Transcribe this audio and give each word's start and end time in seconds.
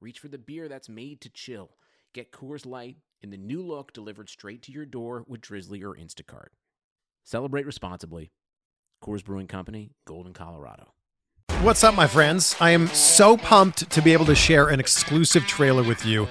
reach 0.00 0.18
for 0.18 0.28
the 0.28 0.38
beer 0.38 0.68
that's 0.68 0.88
made 0.88 1.20
to 1.20 1.28
chill. 1.28 1.70
Get 2.14 2.32
Coors 2.32 2.66
Light 2.66 2.96
in 3.20 3.30
the 3.30 3.36
new 3.36 3.62
look 3.62 3.92
delivered 3.92 4.28
straight 4.28 4.62
to 4.62 4.72
your 4.72 4.86
door 4.86 5.24
with 5.28 5.42
Drizly 5.42 5.82
or 5.82 5.94
Instacart. 5.94 6.48
Celebrate 7.24 7.66
responsibly. 7.66 8.32
Coors 9.02 9.24
Brewing 9.24 9.46
Company, 9.46 9.92
Golden, 10.06 10.32
Colorado. 10.32 10.94
What's 11.62 11.84
up, 11.84 11.94
my 11.94 12.06
friends? 12.06 12.56
I 12.60 12.70
am 12.70 12.86
so 12.88 13.36
pumped 13.36 13.90
to 13.90 14.00
be 14.00 14.14
able 14.14 14.24
to 14.26 14.34
share 14.34 14.68
an 14.68 14.80
exclusive 14.80 15.46
trailer 15.46 15.82
with 15.82 16.06
you 16.06 16.26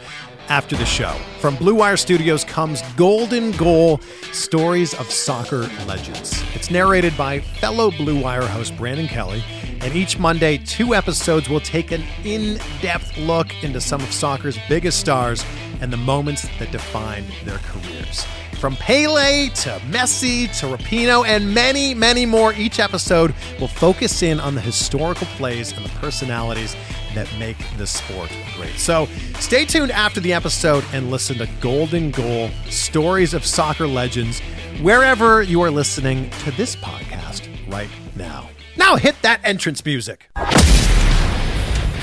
after 0.49 0.75
the 0.75 0.85
show. 0.85 1.15
From 1.39 1.55
Blue 1.55 1.75
Wire 1.75 1.97
Studios 1.97 2.43
comes 2.43 2.81
Golden 2.93 3.51
Goal 3.51 3.99
Stories 4.31 4.95
of 4.95 5.11
Soccer 5.11 5.69
Legends. 5.85 6.43
It's 6.55 6.71
narrated 6.71 7.15
by 7.15 7.39
fellow 7.39 7.91
Blue 7.91 8.19
Wire 8.19 8.47
host 8.47 8.75
Brandon 8.75 9.07
Kelly, 9.07 9.43
and 9.81 9.95
each 9.95 10.19
Monday, 10.19 10.57
two 10.57 10.93
episodes 10.93 11.49
will 11.49 11.59
take 11.59 11.91
an 11.91 12.03
in 12.23 12.59
depth 12.81 13.17
look 13.17 13.63
into 13.63 13.79
some 13.79 14.01
of 14.01 14.11
soccer's 14.11 14.57
biggest 14.67 14.99
stars 14.99 15.45
and 15.81 15.91
the 15.91 15.97
moments 15.97 16.47
that 16.59 16.71
defined 16.71 17.27
their 17.45 17.59
careers. 17.59 18.25
From 18.59 18.75
Pele 18.75 19.47
to 19.47 19.69
Messi 19.89 20.47
to 20.59 20.65
Rapinoe 20.65 21.25
and 21.25 21.53
many, 21.53 21.93
many 21.93 22.25
more, 22.25 22.53
each 22.53 22.79
episode 22.79 23.33
will 23.57 23.69
focus 23.69 24.21
in 24.21 24.37
on 24.37 24.53
the 24.53 24.59
historical 24.59 25.27
plays 25.37 25.71
and 25.71 25.85
the 25.85 25.89
personalities 25.99 26.75
that 27.15 27.33
make 27.39 27.57
the 27.77 27.87
sport 27.87 28.29
great. 28.57 28.77
So 28.77 29.07
stay 29.39 29.63
tuned 29.63 29.91
after 29.91 30.19
the 30.19 30.33
episode 30.33 30.83
and 30.91 31.09
listen 31.09 31.37
to 31.37 31.47
Golden 31.61 32.11
Goal 32.11 32.49
Stories 32.69 33.33
of 33.33 33.45
Soccer 33.45 33.87
Legends 33.87 34.41
wherever 34.81 35.41
you 35.41 35.61
are 35.61 35.71
listening 35.71 36.29
to 36.43 36.51
this 36.51 36.75
podcast 36.75 37.47
right 37.71 37.89
now. 38.17 38.49
Now 38.79 38.95
hit 38.95 39.21
that 39.23 39.41
entrance 39.43 39.83
music. 39.83 40.29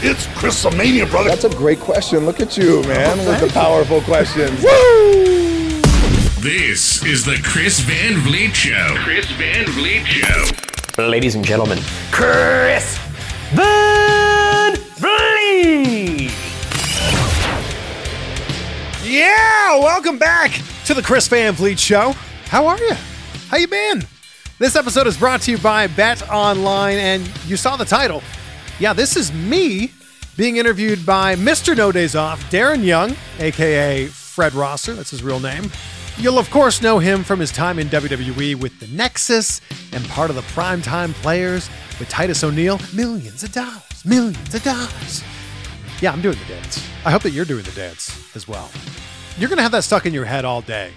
It's 0.05 0.27
Chrisomania, 0.27 1.11
brother. 1.11 1.31
That's 1.31 1.45
a 1.45 1.49
great 1.49 1.81
question. 1.81 2.27
Look 2.27 2.39
at 2.39 2.59
you, 2.59 2.83
man, 2.83 3.17
with 3.27 3.41
the 3.41 3.49
powerful 3.49 4.03
questions. 4.03 4.61
This 6.43 7.03
is 7.03 7.25
the 7.25 7.41
Chris 7.43 7.81
Van 7.81 8.21
Vliet 8.21 8.55
Show. 8.55 8.95
Chris 8.99 9.25
Van 9.33 9.65
Vliet 9.69 10.07
Show. 10.07 11.03
Ladies 11.03 11.35
and 11.35 11.43
gentlemen, 11.43 11.79
Chris 12.11 12.99
Van 13.55 14.77
Vliet. 14.77 16.31
Yeah, 19.03 19.79
welcome 19.79 20.19
back 20.19 20.61
to 20.85 20.93
the 20.93 21.03
Chris 21.03 21.27
Van 21.29 21.55
Vliet 21.55 21.81
Show. 21.81 22.13
How 22.49 22.67
are 22.67 22.79
you? 22.79 22.93
How 23.49 23.57
you 23.57 23.67
been? 23.67 24.07
This 24.59 24.75
episode 24.75 25.07
is 25.07 25.19
brought 25.19 25.43
to 25.43 25.51
you 25.51 25.59
by 25.59 25.87
Bet 25.87 26.31
Online, 26.31 26.97
and 26.97 27.31
you 27.47 27.59
saw 27.59 27.77
the 27.77 27.85
title. 27.85 28.23
Yeah, 28.79 28.95
this 28.95 29.15
is 29.15 29.31
me 29.31 29.93
being 30.39 30.57
interviewed 30.57 31.05
by 31.05 31.37
Mr. 31.37 31.77
No 31.77 31.93
Days 31.93 32.17
Off, 32.17 32.41
Darren 32.51 32.83
Young, 32.83 33.15
aka 33.39 34.07
Fred 34.07 34.55
Rosser. 34.55 34.95
That's 34.95 35.11
his 35.11 35.23
real 35.23 35.41
name. 35.41 35.71
You'll 36.17 36.39
of 36.39 36.49
course 36.49 36.81
know 36.81 36.99
him 36.99 37.23
from 37.23 37.39
his 37.39 37.53
time 37.53 37.79
in 37.79 37.89
WWE 37.89 38.59
with 38.59 38.81
the 38.81 38.87
Nexus 38.87 39.61
and 39.93 40.03
part 40.09 40.31
of 40.31 40.37
the 40.37 40.43
primetime 40.43 41.13
players 41.13 41.69
with 41.99 42.09
Titus 42.09 42.43
O'Neil. 42.43 42.81
Millions 42.95 43.43
of 43.43 43.53
dollars, 43.53 44.07
millions 44.07 44.55
of 44.55 44.63
dollars. 44.63 45.23
Yeah, 46.01 46.13
I'm 46.13 46.23
doing 46.23 46.39
the 46.39 46.55
dance. 46.55 46.83
I 47.05 47.11
hope 47.11 47.25
that 47.25 47.33
you're 47.33 47.45
doing 47.45 47.65
the 47.65 47.73
dance 47.73 48.35
as 48.35 48.49
well. 48.49 48.71
You're 49.37 49.51
going 49.51 49.59
to 49.59 49.63
have 49.63 49.73
that 49.73 49.85
stuck 49.85 50.07
in 50.07 50.15
your 50.15 50.25
head 50.25 50.47
all 50.47 50.63
day. 50.63 50.93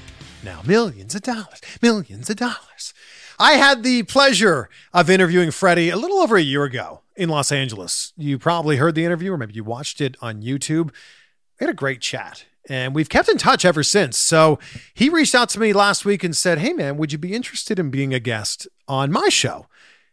Now, 0.46 0.62
millions 0.66 1.14
of 1.14 1.24
dollars, 1.24 1.60
millions 1.82 2.30
of 2.30 2.38
dollars. 2.38 2.94
I 3.42 3.54
had 3.54 3.84
the 3.84 4.04
pleasure 4.04 4.68
of 4.94 5.10
interviewing 5.10 5.52
Freddie 5.52 5.90
a 5.90 5.96
little 5.96 6.18
over 6.18 6.36
a 6.36 6.42
year 6.42 6.66
ago 6.66 7.04
in 7.16 7.30
Los 7.30 7.54
Angeles. 7.54 8.12
You 8.18 8.38
probably 8.38 8.76
heard 8.76 8.96
the 8.96 9.06
interview, 9.06 9.32
or 9.32 9.38
maybe 9.38 9.54
you 9.54 9.64
watched 9.64 10.02
it 10.02 10.18
on 10.22 10.42
YouTube. 10.42 10.88
We 11.58 11.66
had 11.66 11.70
a 11.70 11.74
great 11.74 12.02
chat, 12.02 12.44
and 12.68 12.94
we've 12.94 13.08
kept 13.08 13.30
in 13.30 13.38
touch 13.38 13.64
ever 13.64 13.82
since. 13.82 14.18
So 14.18 14.60
he 14.94 15.08
reached 15.08 15.34
out 15.34 15.48
to 15.50 15.60
me 15.60 15.72
last 15.72 16.04
week 16.04 16.22
and 16.22 16.36
said, 16.36 16.58
Hey, 16.58 16.74
man, 16.74 16.98
would 16.98 17.14
you 17.14 17.18
be 17.18 17.34
interested 17.34 17.80
in 17.80 17.90
being 17.90 18.14
a 18.14 18.20
guest 18.20 18.68
on 18.90 19.10
my 19.10 19.30
show? 19.30 19.68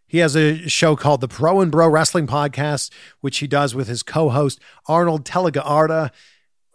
He 0.06 0.18
has 0.18 0.36
a 0.36 0.68
show 0.68 0.94
called 0.94 1.20
the 1.20 1.26
Pro 1.26 1.60
and 1.60 1.72
Bro 1.72 1.88
Wrestling 1.88 2.28
Podcast, 2.28 2.92
which 3.22 3.38
he 3.38 3.48
does 3.48 3.74
with 3.74 3.88
his 3.88 4.04
co 4.04 4.28
host, 4.28 4.60
Arnold 4.86 5.24
Telegaarda. 5.24 6.12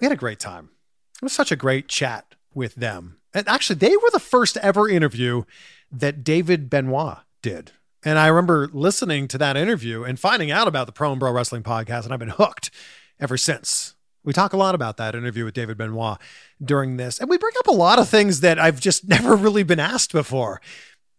We 0.02 0.06
had 0.06 0.12
a 0.12 0.18
great 0.18 0.40
time. 0.40 0.72
It 1.16 1.24
was 1.24 1.32
such 1.32 1.54
a 1.54 1.56
great 1.56 1.88
chat 1.88 2.36
with 2.54 2.76
them. 2.76 3.20
And 3.34 3.48
actually, 3.48 3.78
they 3.78 3.96
were 3.96 4.10
the 4.12 4.20
first 4.20 4.58
ever 4.58 4.90
interview 4.90 5.44
that 5.92 6.24
David 6.24 6.70
Benoit 6.70 7.18
did. 7.42 7.72
And 8.04 8.18
I 8.18 8.28
remember 8.28 8.70
listening 8.74 9.28
to 9.30 9.38
that 9.38 9.58
interview 9.58 10.04
and 10.04 10.20
finding 10.20 10.50
out 10.50 10.68
about 10.68 10.88
the 10.88 10.92
Pro 10.92 11.12
and 11.12 11.20
Bro 11.20 11.34
Wrestling 11.34 11.64
Podcast, 11.64 12.06
and 12.06 12.14
I've 12.14 12.20
been 12.20 12.30
hooked 12.30 12.72
ever 13.20 13.38
since. 13.38 13.96
We 14.24 14.34
talk 14.34 14.54
a 14.54 14.58
lot 14.58 14.76
about 14.76 14.98
that 14.98 15.16
interview 15.16 15.46
with 15.46 15.54
David 15.54 15.78
Benoit 15.78 16.18
during 16.64 16.98
this, 16.98 17.20
and 17.20 17.30
we 17.30 17.38
bring 17.38 17.54
up 17.60 17.68
a 17.68 17.72
lot 17.72 18.00
of 18.00 18.10
things 18.10 18.42
that 18.42 18.60
I've 18.60 18.80
just 18.80 19.08
never 19.08 19.36
really 19.36 19.64
been 19.64 19.80
asked 19.80 20.12
before. 20.12 20.62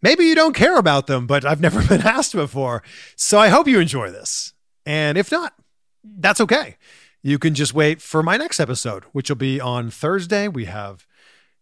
Maybe 0.03 0.25
you 0.25 0.35
don't 0.35 0.55
care 0.55 0.77
about 0.77 1.07
them, 1.07 1.27
but 1.27 1.45
I've 1.45 1.61
never 1.61 1.83
been 1.89 2.03
asked 2.03 2.35
before. 2.35 2.83
So 3.17 3.39
I 3.39 3.49
hope 3.49 3.69
you 3.69 3.79
enjoy 3.79 4.11
this. 4.11 4.53
And 4.85 5.17
if 5.17 5.31
not, 5.31 5.55
that's 6.03 6.41
okay. 6.41 6.77
You 7.23 7.39
can 7.39 7.55
just 7.55 7.73
wait 7.73 8.03
for 8.03 8.23
my 8.23 8.37
next 8.37 8.59
episode, 8.59 9.05
which 9.13 9.29
will 9.29 9.37
be 9.37 9.61
on 9.61 9.91
Thursday. 9.91 10.49
We 10.49 10.65
have 10.65 11.07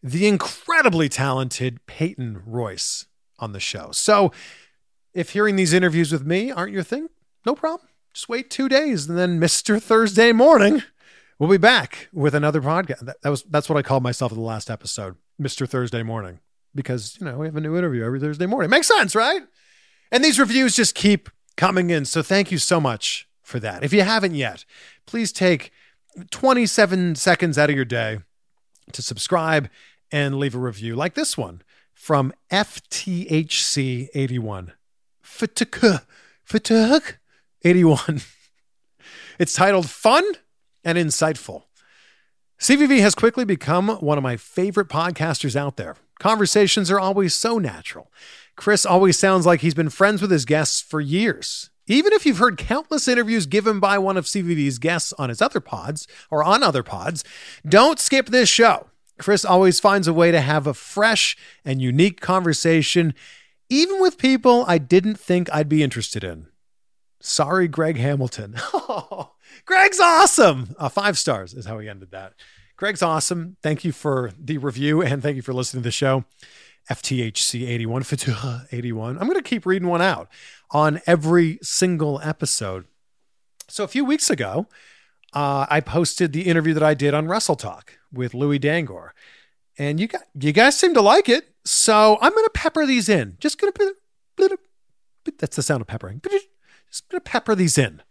the 0.02 0.26
incredibly 0.26 1.08
talented 1.08 1.84
Peyton 1.86 2.42
Royce 2.46 3.06
on 3.38 3.52
the 3.52 3.60
show. 3.60 3.90
So 3.92 4.32
if 5.12 5.30
hearing 5.30 5.56
these 5.56 5.72
interviews 5.72 6.12
with 6.12 6.26
me 6.26 6.50
aren't 6.50 6.72
your 6.72 6.82
thing, 6.82 7.08
no 7.44 7.54
problem. 7.54 7.88
Just 8.12 8.28
wait 8.28 8.50
two 8.50 8.68
days 8.68 9.08
and 9.08 9.18
then 9.18 9.40
Mr. 9.40 9.80
Thursday 9.80 10.32
morning, 10.32 10.82
we'll 11.38 11.50
be 11.50 11.56
back 11.56 12.08
with 12.12 12.34
another 12.34 12.60
podcast. 12.60 13.00
That, 13.00 13.20
that 13.22 13.30
was 13.30 13.42
that's 13.44 13.68
what 13.68 13.78
I 13.78 13.82
called 13.82 14.02
myself 14.02 14.32
in 14.32 14.38
the 14.38 14.44
last 14.44 14.70
episode, 14.70 15.16
Mr. 15.40 15.68
Thursday 15.68 16.02
morning 16.02 16.40
because 16.74 17.16
you 17.20 17.26
know 17.26 17.38
we 17.38 17.46
have 17.46 17.56
a 17.56 17.60
new 17.60 17.76
interview 17.76 18.04
every 18.04 18.20
Thursday 18.20 18.46
morning. 18.46 18.70
Makes 18.70 18.88
sense, 18.88 19.14
right? 19.14 19.42
And 20.12 20.24
these 20.24 20.38
reviews 20.38 20.76
just 20.76 20.94
keep 20.94 21.28
coming 21.56 21.90
in. 21.90 22.04
So 22.04 22.22
thank 22.22 22.50
you 22.50 22.58
so 22.58 22.80
much 22.80 23.28
for 23.42 23.60
that. 23.60 23.84
If 23.84 23.92
you 23.92 24.02
haven't 24.02 24.34
yet, 24.34 24.64
please 25.06 25.32
take 25.32 25.70
27 26.30 27.14
seconds 27.14 27.58
out 27.58 27.70
of 27.70 27.76
your 27.76 27.84
day 27.84 28.20
to 28.92 29.02
subscribe 29.02 29.68
and 30.12 30.38
leave 30.38 30.54
a 30.54 30.58
review 30.58 30.94
like 30.96 31.14
this 31.14 31.38
one 31.38 31.62
from 31.94 32.34
FTHC81. 32.50 34.72
Fatuk, 35.24 36.02
Fatuk 36.48 37.18
81. 37.64 38.20
It's 39.38 39.54
titled 39.54 39.88
Fun 39.88 40.24
and 40.84 40.98
Insightful. 40.98 41.62
CVV 42.60 43.00
has 43.00 43.14
quickly 43.14 43.46
become 43.46 43.88
one 43.88 44.18
of 44.18 44.22
my 44.22 44.36
favorite 44.36 44.88
podcasters 44.88 45.56
out 45.56 45.78
there. 45.78 45.96
Conversations 46.18 46.90
are 46.90 47.00
always 47.00 47.34
so 47.34 47.58
natural. 47.58 48.12
Chris 48.54 48.84
always 48.84 49.18
sounds 49.18 49.46
like 49.46 49.62
he's 49.62 49.72
been 49.72 49.88
friends 49.88 50.20
with 50.20 50.30
his 50.30 50.44
guests 50.44 50.82
for 50.82 51.00
years. 51.00 51.70
Even 51.86 52.12
if 52.12 52.26
you've 52.26 52.36
heard 52.36 52.58
countless 52.58 53.08
interviews 53.08 53.46
given 53.46 53.80
by 53.80 53.96
one 53.96 54.18
of 54.18 54.26
CVV's 54.26 54.78
guests 54.78 55.14
on 55.14 55.30
his 55.30 55.40
other 55.40 55.60
pods 55.60 56.06
or 56.30 56.44
on 56.44 56.62
other 56.62 56.82
pods, 56.82 57.24
don't 57.66 57.98
skip 57.98 58.26
this 58.26 58.50
show. 58.50 58.89
Chris 59.20 59.44
always 59.44 59.78
finds 59.78 60.08
a 60.08 60.14
way 60.14 60.30
to 60.30 60.40
have 60.40 60.66
a 60.66 60.72
fresh 60.72 61.36
and 61.62 61.82
unique 61.82 62.22
conversation, 62.22 63.12
even 63.68 64.00
with 64.00 64.16
people 64.16 64.64
I 64.66 64.78
didn't 64.78 65.20
think 65.20 65.52
I'd 65.52 65.68
be 65.68 65.82
interested 65.82 66.24
in. 66.24 66.46
Sorry, 67.20 67.68
Greg 67.68 67.98
Hamilton. 67.98 68.56
Greg's 69.66 70.00
awesome. 70.00 70.74
Uh, 70.78 70.88
five 70.88 71.18
stars 71.18 71.52
is 71.52 71.66
how 71.66 71.78
he 71.80 71.86
ended 71.86 72.12
that. 72.12 72.32
Greg's 72.78 73.02
awesome. 73.02 73.58
Thank 73.62 73.84
you 73.84 73.92
for 73.92 74.30
the 74.42 74.56
review 74.56 75.02
and 75.02 75.22
thank 75.22 75.36
you 75.36 75.42
for 75.42 75.52
listening 75.52 75.82
to 75.82 75.88
the 75.88 75.92
show. 75.92 76.24
FTHC 76.90 77.68
81, 77.68 78.04
Fatuha 78.04 78.68
81. 78.72 79.18
I'm 79.18 79.26
going 79.26 79.34
to 79.34 79.42
keep 79.42 79.66
reading 79.66 79.88
one 79.88 80.00
out 80.00 80.28
on 80.70 81.02
every 81.06 81.58
single 81.60 82.22
episode. 82.24 82.86
So 83.68 83.84
a 83.84 83.88
few 83.88 84.06
weeks 84.06 84.30
ago, 84.30 84.66
uh, 85.34 85.66
I 85.68 85.80
posted 85.80 86.32
the 86.32 86.46
interview 86.46 86.72
that 86.72 86.82
I 86.82 86.94
did 86.94 87.12
on 87.12 87.28
Wrestle 87.28 87.54
Talk 87.54 87.99
with 88.12 88.34
Louis 88.34 88.58
Dangoor. 88.58 89.12
And 89.78 89.98
you 90.00 90.06
got, 90.08 90.22
you 90.38 90.52
guys 90.52 90.78
seem 90.78 90.94
to 90.94 91.00
like 91.00 91.28
it. 91.28 91.54
So 91.64 92.18
I'm 92.20 92.32
going 92.32 92.44
to 92.44 92.50
pepper 92.54 92.86
these 92.86 93.08
in. 93.08 93.36
Just 93.40 93.60
going 93.60 93.72
to, 93.72 94.58
that's 95.38 95.56
the 95.56 95.62
sound 95.62 95.80
of 95.80 95.86
peppering. 95.86 96.20
Just 96.90 97.08
going 97.08 97.20
to 97.20 97.30
pepper 97.30 97.54
these 97.54 97.78
in. 97.78 98.02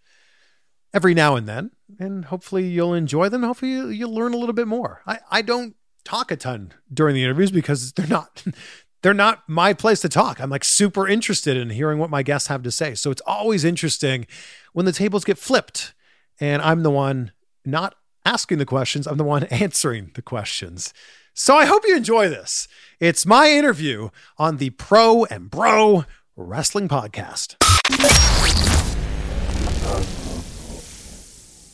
every 0.94 1.13
now 1.13 1.36
and 1.36 1.48
then, 1.48 1.72
and 2.00 2.25
hopefully 2.25 2.68
you'll 2.68 2.94
enjoy 2.96 3.30
them. 3.30 3.44
Hopefully 3.44 3.72
you- 3.72 3.90
you'll 3.90 4.13
learn 4.13 4.34
a 4.34 4.38
little 4.38 4.54
bit 4.54 4.68
more. 4.68 5.01
I, 5.06 5.19
I 5.30 5.42
don't 5.44 5.75
talk 6.04 6.31
a 6.31 6.36
ton 6.36 6.74
during 6.92 7.13
the 7.13 7.24
interviews 7.24 7.51
because 7.51 7.92
they're 7.94 8.07
not 8.07 8.44
they're 9.04 9.13
not 9.13 9.48
my 9.48 9.74
place 9.74 10.00
to 10.01 10.10
talk. 10.10 10.40
I'm 10.42 10.50
like 10.50 10.63
super 10.63 11.07
interested 11.07 11.56
in 11.57 11.69
hearing 11.69 12.00
what 12.00 12.10
my 12.10 12.24
guests 12.24 12.48
have 12.48 12.63
to 12.63 12.72
say. 12.72 12.96
So 12.96 13.12
it's 13.12 13.22
always 13.28 13.63
interesting 13.63 14.25
when 14.74 14.86
the 14.86 14.92
tables 14.92 15.24
get 15.24 15.38
flipped 15.38 15.94
and 16.40 16.62
I'm 16.62 16.81
the 16.84 16.90
one 16.92 17.31
not 17.66 17.96
asking 18.30 18.60
the 18.60 18.66
questions, 18.66 19.08
I'm 19.08 19.18
the 19.18 19.24
one 19.24 19.44
answering 19.46 20.12
the 20.14 20.22
questions. 20.22 20.94
So 21.34 21.56
I 21.56 21.66
hope 21.66 21.81
you 21.88 21.98
enjoy 21.98 22.30
this. 22.30 22.68
It's 23.00 23.26
my 23.26 23.50
interview 23.50 24.10
on 24.38 24.58
the 24.58 24.70
Pro 24.70 25.26
and 25.26 25.50
Bro 25.50 26.06
Wrestling 26.36 26.88
Podcast. 26.88 27.56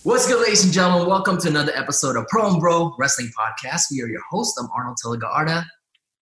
What's 0.04 0.28
good, 0.28 0.42
ladies 0.42 0.64
and 0.64 0.72
gentlemen? 0.72 1.10
Welcome 1.10 1.38
to 1.40 1.50
another 1.50 1.74
episode 1.76 2.16
of 2.16 2.26
Pro 2.30 2.50
and 2.50 2.62
Bro 2.62 2.96
Wrestling 2.98 3.32
Podcast. 3.38 3.88
We 3.92 4.02
are 4.02 4.08
your 4.08 4.22
host. 4.30 4.58
I'm 4.58 4.70
Arnold 4.74 4.98
Telegaarda. 5.04 5.66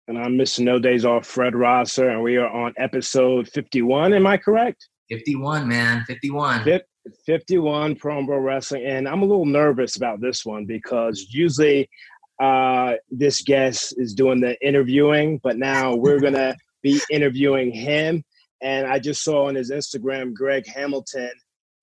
And 0.07 0.17
I'm 0.17 0.37
Mr. 0.37 0.61
No 0.61 0.79
Days 0.79 1.03
Off 1.03 1.25
Fred 1.25 1.55
Rosser, 1.55 2.07
and 2.09 2.23
we 2.23 2.37
are 2.37 2.49
on 2.49 2.73
episode 2.77 3.49
51. 3.49 4.13
Am 4.13 4.25
I 4.25 4.37
correct? 4.37 4.87
51, 5.09 5.67
man. 5.67 6.05
51. 6.07 6.63
Fif- 6.63 6.81
51 7.25 7.95
Pro 7.95 8.17
and 8.17 8.27
Bro 8.27 8.39
Wrestling. 8.39 8.85
And 8.85 9.07
I'm 9.07 9.21
a 9.21 9.25
little 9.25 9.45
nervous 9.45 9.95
about 9.95 10.21
this 10.21 10.45
one 10.45 10.65
because 10.65 11.27
usually 11.29 11.89
uh, 12.41 12.93
this 13.09 13.41
guest 13.41 13.93
is 13.97 14.13
doing 14.13 14.41
the 14.41 14.59
interviewing, 14.65 15.39
but 15.43 15.57
now 15.57 15.95
we're 15.95 16.19
going 16.21 16.33
to 16.33 16.55
be 16.81 16.99
interviewing 17.09 17.71
him. 17.71 18.23
And 18.61 18.87
I 18.87 18.99
just 18.99 19.23
saw 19.23 19.47
on 19.47 19.55
his 19.55 19.71
Instagram, 19.71 20.33
Greg 20.33 20.67
Hamilton, 20.67 21.31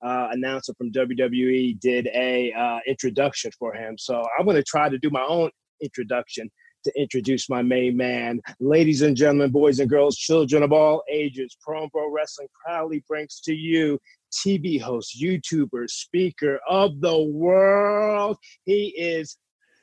uh, 0.04 0.28
announcer 0.30 0.72
from 0.74 0.92
WWE, 0.92 1.78
did 1.80 2.08
a 2.14 2.52
uh, 2.52 2.78
introduction 2.86 3.50
for 3.58 3.74
him. 3.74 3.96
So 3.98 4.24
I'm 4.38 4.44
going 4.44 4.56
to 4.56 4.62
try 4.62 4.88
to 4.88 4.98
do 4.98 5.10
my 5.10 5.24
own 5.28 5.50
introduction 5.82 6.50
to 6.84 6.92
introduce 7.00 7.48
my 7.48 7.62
main 7.62 7.96
man. 7.96 8.40
Ladies 8.60 9.02
and 9.02 9.16
gentlemen, 9.16 9.50
boys 9.50 9.80
and 9.80 9.90
girls, 9.90 10.16
children 10.16 10.62
of 10.62 10.72
all 10.72 11.02
ages, 11.10 11.56
Pro 11.60 11.88
Wrestling 12.10 12.48
proudly 12.64 13.02
brings 13.08 13.40
to 13.40 13.54
you 13.54 13.98
TV 14.32 14.80
host, 14.80 15.20
YouTuber, 15.20 15.88
speaker 15.88 16.60
of 16.68 17.00
the 17.00 17.22
world. 17.22 18.36
He 18.64 18.94
is 18.96 19.36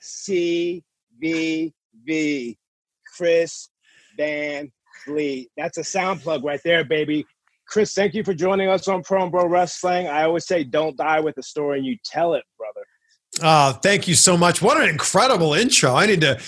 CVV, 0.03 1.73
Chris 3.15 3.69
Van 4.17 4.71
Vliet. 5.07 5.47
That's 5.57 5.77
a 5.77 5.83
sound 5.83 6.21
plug 6.21 6.43
right 6.43 6.61
there, 6.63 6.83
baby. 6.83 7.25
Chris, 7.67 7.93
thank 7.93 8.13
you 8.13 8.23
for 8.23 8.33
joining 8.33 8.69
us 8.69 8.87
on 8.87 9.01
Pro 9.01 9.29
Bro 9.29 9.47
Wrestling. 9.47 10.07
I 10.07 10.23
always 10.23 10.45
say, 10.45 10.63
don't 10.63 10.95
die 10.95 11.19
with 11.19 11.37
a 11.37 11.43
story, 11.43 11.81
you 11.81 11.97
tell 12.05 12.35
it, 12.35 12.43
brother. 12.57 12.85
Oh, 13.43 13.73
thank 13.73 14.07
you 14.07 14.15
so 14.15 14.37
much. 14.37 14.61
What 14.61 14.79
an 14.79 14.87
incredible 14.87 15.53
intro. 15.53 15.93
I 15.93 16.05
need 16.05 16.21
to, 16.21 16.39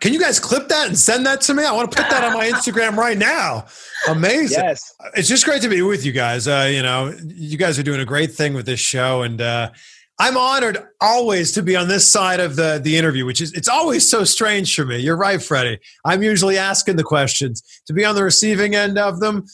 can 0.00 0.12
you 0.12 0.20
guys 0.20 0.40
clip 0.40 0.68
that 0.68 0.88
and 0.88 0.98
send 0.98 1.26
that 1.26 1.40
to 1.42 1.54
me? 1.54 1.64
I 1.64 1.72
want 1.72 1.90
to 1.90 1.96
put 1.96 2.10
that 2.10 2.24
on 2.24 2.32
my 2.32 2.46
Instagram 2.50 2.96
right 2.96 3.16
now. 3.16 3.66
Amazing. 4.08 4.64
Yes. 4.64 4.94
It's 5.14 5.28
just 5.28 5.44
great 5.44 5.62
to 5.62 5.68
be 5.68 5.82
with 5.82 6.04
you 6.04 6.12
guys. 6.12 6.48
Uh, 6.48 6.68
you 6.70 6.82
know, 6.82 7.14
you 7.24 7.56
guys 7.56 7.78
are 7.78 7.84
doing 7.84 8.00
a 8.00 8.04
great 8.04 8.32
thing 8.32 8.54
with 8.54 8.66
this 8.66 8.80
show. 8.80 9.22
And, 9.22 9.40
uh, 9.40 9.70
I'm 10.18 10.36
honored 10.36 10.78
always 11.00 11.50
to 11.52 11.62
be 11.62 11.74
on 11.74 11.88
this 11.88 12.08
side 12.08 12.38
of 12.38 12.54
the 12.54 12.80
the 12.80 12.96
interview, 12.96 13.26
which 13.26 13.40
is 13.40 13.52
it's 13.52 13.66
always 13.68 14.08
so 14.08 14.22
strange 14.22 14.72
for 14.72 14.84
me. 14.84 14.98
You're 14.98 15.16
right, 15.16 15.42
Freddie. 15.42 15.80
I'm 16.04 16.22
usually 16.22 16.56
asking 16.56 16.94
the 16.94 17.02
questions. 17.02 17.64
To 17.86 17.92
be 17.92 18.04
on 18.04 18.14
the 18.14 18.22
receiving 18.22 18.76
end 18.76 18.96
of 18.96 19.18
them, 19.18 19.44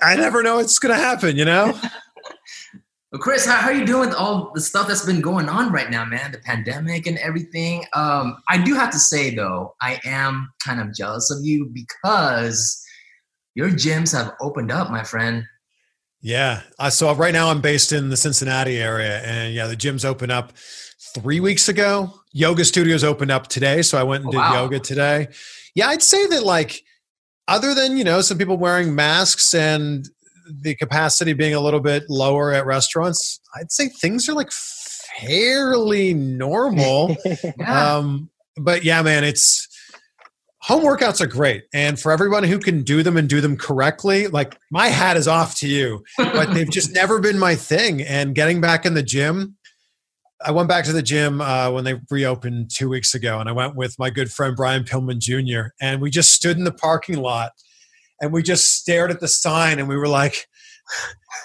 I 0.00 0.14
never 0.14 0.44
know 0.44 0.58
what's 0.58 0.78
going 0.78 0.94
to 0.94 1.02
happen. 1.02 1.36
You 1.36 1.46
know. 1.46 1.76
Well, 3.12 3.20
Chris, 3.20 3.46
how, 3.46 3.56
how 3.56 3.68
are 3.68 3.72
you 3.74 3.86
doing 3.86 4.08
with 4.08 4.18
all 4.18 4.50
the 4.52 4.60
stuff 4.60 4.88
that's 4.88 5.06
been 5.06 5.20
going 5.20 5.48
on 5.48 5.70
right 5.72 5.90
now, 5.90 6.04
man? 6.04 6.32
The 6.32 6.38
pandemic 6.38 7.06
and 7.06 7.18
everything. 7.18 7.84
Um, 7.94 8.36
I 8.48 8.58
do 8.58 8.74
have 8.74 8.90
to 8.90 8.98
say, 8.98 9.34
though, 9.34 9.74
I 9.80 10.00
am 10.04 10.48
kind 10.64 10.80
of 10.80 10.92
jealous 10.92 11.30
of 11.30 11.44
you 11.44 11.70
because 11.72 12.84
your 13.54 13.68
gyms 13.70 14.12
have 14.12 14.34
opened 14.40 14.72
up, 14.72 14.90
my 14.90 15.04
friend. 15.04 15.44
Yeah. 16.20 16.62
Uh, 16.80 16.90
so 16.90 17.14
right 17.14 17.32
now 17.32 17.48
I'm 17.48 17.60
based 17.60 17.92
in 17.92 18.08
the 18.08 18.16
Cincinnati 18.16 18.78
area, 18.78 19.20
and 19.20 19.54
yeah, 19.54 19.68
the 19.68 19.76
gyms 19.76 20.04
opened 20.04 20.32
up 20.32 20.52
three 21.14 21.38
weeks 21.38 21.68
ago. 21.68 22.12
Yoga 22.32 22.64
studios 22.64 23.04
opened 23.04 23.30
up 23.30 23.46
today, 23.46 23.82
so 23.82 23.98
I 23.98 24.02
went 24.02 24.24
and 24.24 24.28
Oh, 24.30 24.32
did 24.32 24.38
wow. 24.38 24.62
yoga 24.62 24.80
today. 24.80 25.28
Yeah, 25.76 25.88
I'd 25.88 26.02
say 26.02 26.26
that 26.26 26.42
like, 26.42 26.82
other 27.46 27.72
than 27.72 27.96
you 27.96 28.02
know 28.02 28.20
some 28.20 28.36
people 28.38 28.56
wearing 28.56 28.96
masks 28.96 29.54
and 29.54 30.08
the 30.50 30.74
capacity 30.74 31.32
being 31.32 31.54
a 31.54 31.60
little 31.60 31.80
bit 31.80 32.04
lower 32.08 32.52
at 32.52 32.66
restaurants, 32.66 33.40
I'd 33.54 33.72
say 33.72 33.88
things 33.88 34.28
are 34.28 34.34
like 34.34 34.50
fairly 34.52 36.14
normal. 36.14 37.16
Yeah. 37.58 37.96
Um, 37.96 38.30
but 38.56 38.84
yeah, 38.84 39.02
man, 39.02 39.24
it's 39.24 39.68
home 40.66 40.82
workouts 40.82 41.20
are 41.20 41.26
great. 41.26 41.64
And 41.72 41.98
for 41.98 42.10
everyone 42.10 42.42
who 42.42 42.58
can 42.58 42.82
do 42.82 43.02
them 43.02 43.16
and 43.16 43.28
do 43.28 43.40
them 43.40 43.56
correctly, 43.56 44.26
like 44.26 44.58
my 44.70 44.88
hat 44.88 45.16
is 45.16 45.28
off 45.28 45.56
to 45.60 45.68
you, 45.68 46.02
but 46.18 46.52
they've 46.52 46.70
just 46.70 46.92
never 46.94 47.20
been 47.20 47.38
my 47.38 47.54
thing. 47.54 48.02
And 48.02 48.34
getting 48.34 48.60
back 48.60 48.84
in 48.84 48.94
the 48.94 49.02
gym, 49.02 49.56
I 50.44 50.50
went 50.50 50.68
back 50.68 50.84
to 50.86 50.92
the 50.92 51.02
gym 51.02 51.40
uh, 51.40 51.70
when 51.70 51.84
they 51.84 52.00
reopened 52.10 52.70
two 52.74 52.88
weeks 52.88 53.14
ago, 53.14 53.38
and 53.38 53.48
I 53.48 53.52
went 53.52 53.76
with 53.76 53.96
my 53.98 54.10
good 54.10 54.30
friend 54.30 54.56
Brian 54.56 54.84
Pillman 54.84 55.18
Jr. 55.18 55.68
And 55.80 56.00
we 56.00 56.10
just 56.10 56.32
stood 56.32 56.58
in 56.58 56.64
the 56.64 56.72
parking 56.72 57.18
lot 57.18 57.52
and 58.20 58.32
we 58.32 58.42
just 58.42 58.74
stared 58.74 59.10
at 59.10 59.20
the 59.20 59.28
sign 59.28 59.78
and 59.78 59.88
we 59.88 59.96
were 59.96 60.08
like, 60.08 60.48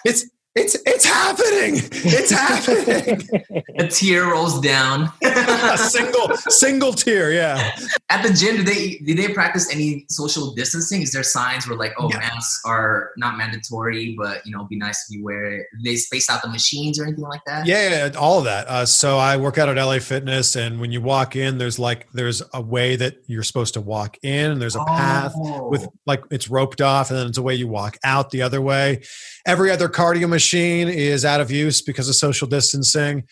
it's 0.05 0.29
it's 0.53 0.75
it's 0.85 1.05
happening. 1.05 1.79
It's 1.93 2.29
happening. 2.31 3.63
a 3.79 3.87
tear 3.87 4.31
rolls 4.31 4.59
down. 4.59 5.09
a 5.23 5.77
single 5.77 6.35
single 6.49 6.91
tear, 6.91 7.31
yeah. 7.31 7.73
At 8.09 8.21
the 8.21 8.33
gym, 8.33 8.57
do 8.57 8.63
they 8.63 8.97
do 9.05 9.15
they 9.15 9.33
practice 9.33 9.71
any 9.73 10.05
social 10.09 10.53
distancing? 10.53 11.01
Is 11.01 11.13
there 11.13 11.23
signs 11.23 11.69
where 11.69 11.77
like, 11.77 11.93
oh, 11.97 12.09
Yeah. 12.09 12.17
masks 12.17 12.61
are 12.65 13.11
not 13.15 13.37
mandatory, 13.37 14.13
but 14.17 14.45
you 14.45 14.51
know, 14.51 14.59
it'd 14.59 14.69
be 14.69 14.75
nice 14.75 15.05
if 15.09 15.15
you 15.17 15.23
wear 15.23 15.45
it? 15.45 15.67
Do 15.77 15.89
they 15.89 15.95
space 15.95 16.29
out 16.29 16.41
the 16.41 16.49
machines 16.49 16.99
or 16.99 17.05
anything 17.05 17.23
like 17.23 17.41
that? 17.47 17.65
Yeah, 17.65 18.07
yeah, 18.07 18.19
all 18.19 18.39
of 18.39 18.43
that. 18.43 18.67
Uh, 18.67 18.85
so 18.85 19.17
I 19.17 19.37
work 19.37 19.57
out 19.57 19.69
at 19.69 19.77
LA 19.81 19.99
Fitness, 19.99 20.57
and 20.57 20.81
when 20.81 20.91
you 20.91 20.99
walk 21.01 21.37
in, 21.37 21.59
there's 21.59 21.79
like 21.79 22.11
there's 22.11 22.41
a 22.53 22.61
way 22.61 22.97
that 22.97 23.15
you're 23.27 23.43
supposed 23.43 23.73
to 23.75 23.81
walk 23.81 24.17
in, 24.21 24.51
and 24.51 24.61
there's 24.61 24.75
a 24.75 24.83
path 24.83 25.31
Oh. 25.37 25.69
with 25.69 25.87
like 26.05 26.23
it's 26.29 26.49
roped 26.49 26.81
off, 26.81 27.09
and 27.09 27.17
then 27.17 27.27
it's 27.27 27.37
a 27.37 27.41
way 27.41 27.55
you 27.55 27.69
walk 27.69 27.97
out 28.03 28.31
the 28.31 28.41
other 28.41 28.61
way. 28.61 29.01
Every 29.45 29.71
other 29.71 29.89
cardio 29.89 30.29
machine 30.29 30.87
is 30.87 31.25
out 31.25 31.41
of 31.41 31.51
use 31.51 31.81
because 31.81 32.07
of 32.09 32.15
social 32.15 32.47
distancing. 32.47 33.23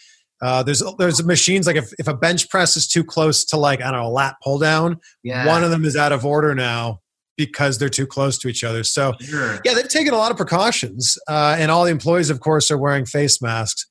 Uh, 0.42 0.64
there's 0.64 0.82
there's 0.98 1.24
machines 1.24 1.68
like 1.68 1.76
if, 1.76 1.92
if 2.00 2.08
a 2.08 2.14
bench 2.14 2.50
press 2.50 2.78
is 2.78 2.88
too 2.88 3.04
close 3.04 3.44
to 3.46 3.58
like 3.58 3.82
I 3.82 3.92
don't 3.92 4.02
know 4.02 4.08
a 4.08 4.10
lat 4.10 4.36
pull 4.44 4.58
down, 4.58 5.00
yeah. 5.24 5.46
one 5.46 5.64
of 5.64 5.70
them 5.70 5.84
is 5.84 5.96
out 5.98 6.12
of 6.12 6.26
order 6.26 6.56
now 6.56 7.00
because 7.36 7.78
they're 7.78 7.90
too 7.90 8.08
close 8.08 8.38
to 8.40 8.48
each 8.48 8.64
other. 8.64 8.84
So 8.84 9.14
Sure. 9.20 9.60
yeah, 9.64 9.74
they've 9.74 9.88
taken 9.88 10.14
a 10.14 10.18
lot 10.18 10.32
of 10.32 10.38
precautions, 10.38 11.18
uh, 11.30 11.56
and 11.58 11.72
all 11.72 11.84
the 11.84 11.92
employees, 11.92 12.30
of 12.30 12.40
course, 12.40 12.72
are 12.72 12.78
wearing 12.78 13.06
face 13.06 13.42
masks. 13.42 13.89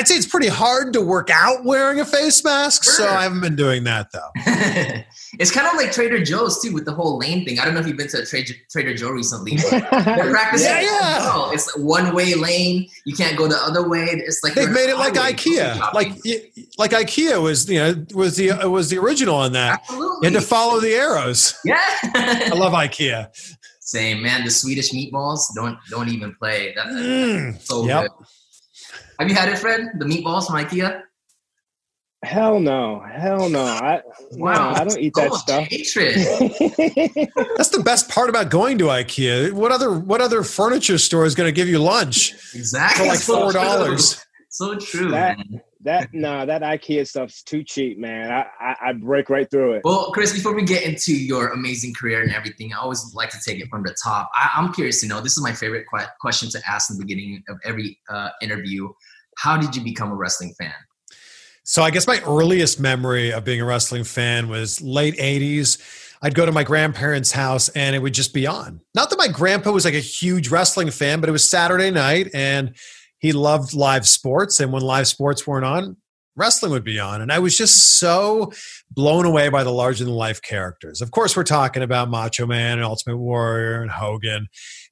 I'd 0.00 0.08
say 0.08 0.14
it's 0.14 0.24
pretty 0.26 0.48
hard 0.48 0.94
to 0.94 1.02
work 1.02 1.28
out 1.30 1.62
wearing 1.62 2.00
a 2.00 2.06
face 2.06 2.42
mask, 2.42 2.84
so 2.84 3.06
I 3.06 3.22
haven't 3.22 3.42
been 3.42 3.54
doing 3.54 3.84
that 3.84 4.10
though. 4.12 4.30
it's 5.38 5.50
kind 5.50 5.66
of 5.66 5.74
like 5.74 5.92
Trader 5.92 6.24
Joe's 6.24 6.58
too 6.62 6.72
with 6.72 6.86
the 6.86 6.92
whole 6.94 7.18
lane 7.18 7.44
thing. 7.44 7.58
I 7.58 7.66
don't 7.66 7.74
know 7.74 7.80
if 7.80 7.86
you've 7.86 7.98
been 7.98 8.08
to 8.08 8.22
a 8.22 8.24
Trader, 8.24 8.54
Trader 8.70 8.94
Joe 8.94 9.10
recently. 9.10 9.56
But 9.70 9.90
they're 9.90 10.30
practicing. 10.30 10.68
Yeah, 10.70 10.80
yeah. 10.80 11.50
It's 11.52 11.76
one 11.76 12.14
way 12.14 12.34
lane. 12.34 12.88
You 13.04 13.14
can't 13.14 13.36
go 13.36 13.46
the 13.46 13.58
other 13.58 13.86
way. 13.86 14.06
It's 14.10 14.40
like 14.42 14.54
They've 14.54 14.70
made 14.70 14.88
it 14.88 14.96
like 14.96 15.12
IKEA, 15.12 15.92
like 15.92 16.12
like 16.78 16.92
IKEA 16.92 17.42
was 17.42 17.68
you 17.68 17.78
know 17.80 18.06
was 18.14 18.36
the 18.38 18.52
was 18.70 18.88
the 18.88 18.96
original 18.96 19.34
on 19.34 19.52
that. 19.52 19.80
absolutely. 19.80 20.28
You 20.28 20.32
had 20.32 20.40
to 20.40 20.46
follow 20.48 20.80
the 20.80 20.94
arrows. 20.94 21.54
yeah. 21.62 21.78
I 22.14 22.52
love 22.56 22.72
IKEA. 22.72 23.28
Same 23.80 24.22
man. 24.22 24.44
The 24.44 24.50
Swedish 24.50 24.92
meatballs 24.92 25.42
don't 25.54 25.76
don't 25.90 26.08
even 26.08 26.34
play. 26.36 26.72
That, 26.74 26.86
Mm, 26.86 27.60
so 27.60 27.84
yep. 27.86 28.02
good. 28.16 28.26
Have 29.20 29.28
you 29.28 29.34
had 29.34 29.50
it, 29.50 29.58
Fred? 29.58 29.90
The 29.98 30.06
meatballs 30.06 30.46
from 30.46 30.56
IKEA? 30.56 31.02
Hell 32.24 32.58
no. 32.58 33.00
Hell 33.00 33.50
no. 33.50 33.62
I, 33.62 34.00
Wow. 34.32 34.72
no, 34.72 34.80
I 34.80 34.84
don't 34.84 34.98
eat 34.98 35.12
that 35.16 35.30
Oh, 35.30 35.36
stuff. 35.36 35.66
hatred. 35.68 36.14
That's 37.56 37.68
the 37.68 37.82
best 37.84 38.08
part 38.08 38.30
about 38.30 38.48
going 38.50 38.78
to 38.78 38.84
IKEA. 38.86 39.52
What 39.52 39.72
other 39.72 39.92
what 39.92 40.20
other 40.22 40.42
furniture 40.42 40.96
store 40.98 41.26
is 41.26 41.34
going 41.34 41.48
to 41.48 41.52
give 41.52 41.68
you 41.68 41.78
lunch 41.78 42.32
Exactly. 42.54 43.04
for 43.06 43.10
like 43.12 43.20
four 43.20 43.52
dollars? 43.52 44.24
So 44.48 44.76
true, 44.78 45.10
That- 45.10 45.38
man. 45.38 45.60
that 45.82 46.08
no, 46.12 46.44
that 46.44 46.60
IKEA 46.62 47.06
stuff's 47.08 47.42
too 47.42 47.62
cheap, 47.64 47.98
man. 47.98 48.30
I, 48.30 48.46
I, 48.60 48.76
I 48.88 48.92
break 48.92 49.30
right 49.30 49.50
through 49.50 49.74
it. 49.74 49.82
Well, 49.84 50.10
Chris, 50.12 50.32
before 50.34 50.54
we 50.54 50.62
get 50.64 50.82
into 50.82 51.14
your 51.16 51.48
amazing 51.48 51.94
career 51.94 52.20
and 52.20 52.32
everything, 52.32 52.72
I 52.74 52.78
always 52.78 53.14
like 53.14 53.30
to 53.30 53.38
take 53.46 53.60
it 53.60 53.68
from 53.70 53.82
the 53.82 53.94
top. 54.02 54.30
I, 54.34 54.50
I'm 54.56 54.72
curious 54.74 55.00
to 55.02 55.06
know. 55.06 55.20
This 55.22 55.36
is 55.38 55.42
my 55.42 55.52
favorite 55.52 55.86
que- 55.94 56.04
question 56.20 56.50
to 56.50 56.60
ask 56.68 56.90
in 56.90 56.98
the 56.98 57.04
beginning 57.04 57.42
of 57.48 57.58
every 57.64 57.98
uh, 58.10 58.28
interview. 58.42 58.88
How 59.40 59.56
did 59.56 59.74
you 59.74 59.82
become 59.82 60.12
a 60.12 60.14
wrestling 60.14 60.52
fan? 60.58 60.74
So 61.64 61.82
I 61.82 61.90
guess 61.90 62.06
my 62.06 62.20
earliest 62.26 62.78
memory 62.78 63.32
of 63.32 63.42
being 63.42 63.62
a 63.62 63.64
wrestling 63.64 64.04
fan 64.04 64.50
was 64.50 64.82
late 64.82 65.16
80s. 65.16 65.80
I'd 66.20 66.34
go 66.34 66.44
to 66.44 66.52
my 66.52 66.62
grandparents' 66.62 67.32
house 67.32 67.70
and 67.70 67.96
it 67.96 68.00
would 68.00 68.12
just 68.12 68.34
be 68.34 68.46
on. 68.46 68.82
Not 68.94 69.08
that 69.08 69.18
my 69.18 69.28
grandpa 69.28 69.72
was 69.72 69.86
like 69.86 69.94
a 69.94 70.00
huge 70.00 70.48
wrestling 70.50 70.90
fan, 70.90 71.20
but 71.20 71.30
it 71.30 71.32
was 71.32 71.48
Saturday 71.48 71.90
night 71.90 72.28
and 72.34 72.76
he 73.18 73.32
loved 73.32 73.72
live 73.72 74.06
sports. 74.06 74.60
And 74.60 74.74
when 74.74 74.82
live 74.82 75.08
sports 75.08 75.46
weren't 75.46 75.64
on, 75.64 75.96
wrestling 76.36 76.72
would 76.72 76.84
be 76.84 76.98
on. 76.98 77.22
And 77.22 77.32
I 77.32 77.38
was 77.38 77.56
just 77.56 77.98
so 77.98 78.52
blown 78.90 79.24
away 79.24 79.48
by 79.48 79.64
the 79.64 79.72
larger 79.72 80.04
than 80.04 80.12
life 80.12 80.42
characters. 80.42 81.00
Of 81.00 81.12
course, 81.12 81.34
we're 81.34 81.44
talking 81.44 81.82
about 81.82 82.10
Macho 82.10 82.46
Man 82.46 82.78
and 82.78 82.84
Ultimate 82.84 83.16
Warrior 83.16 83.80
and 83.80 83.90
Hogan, 83.90 84.48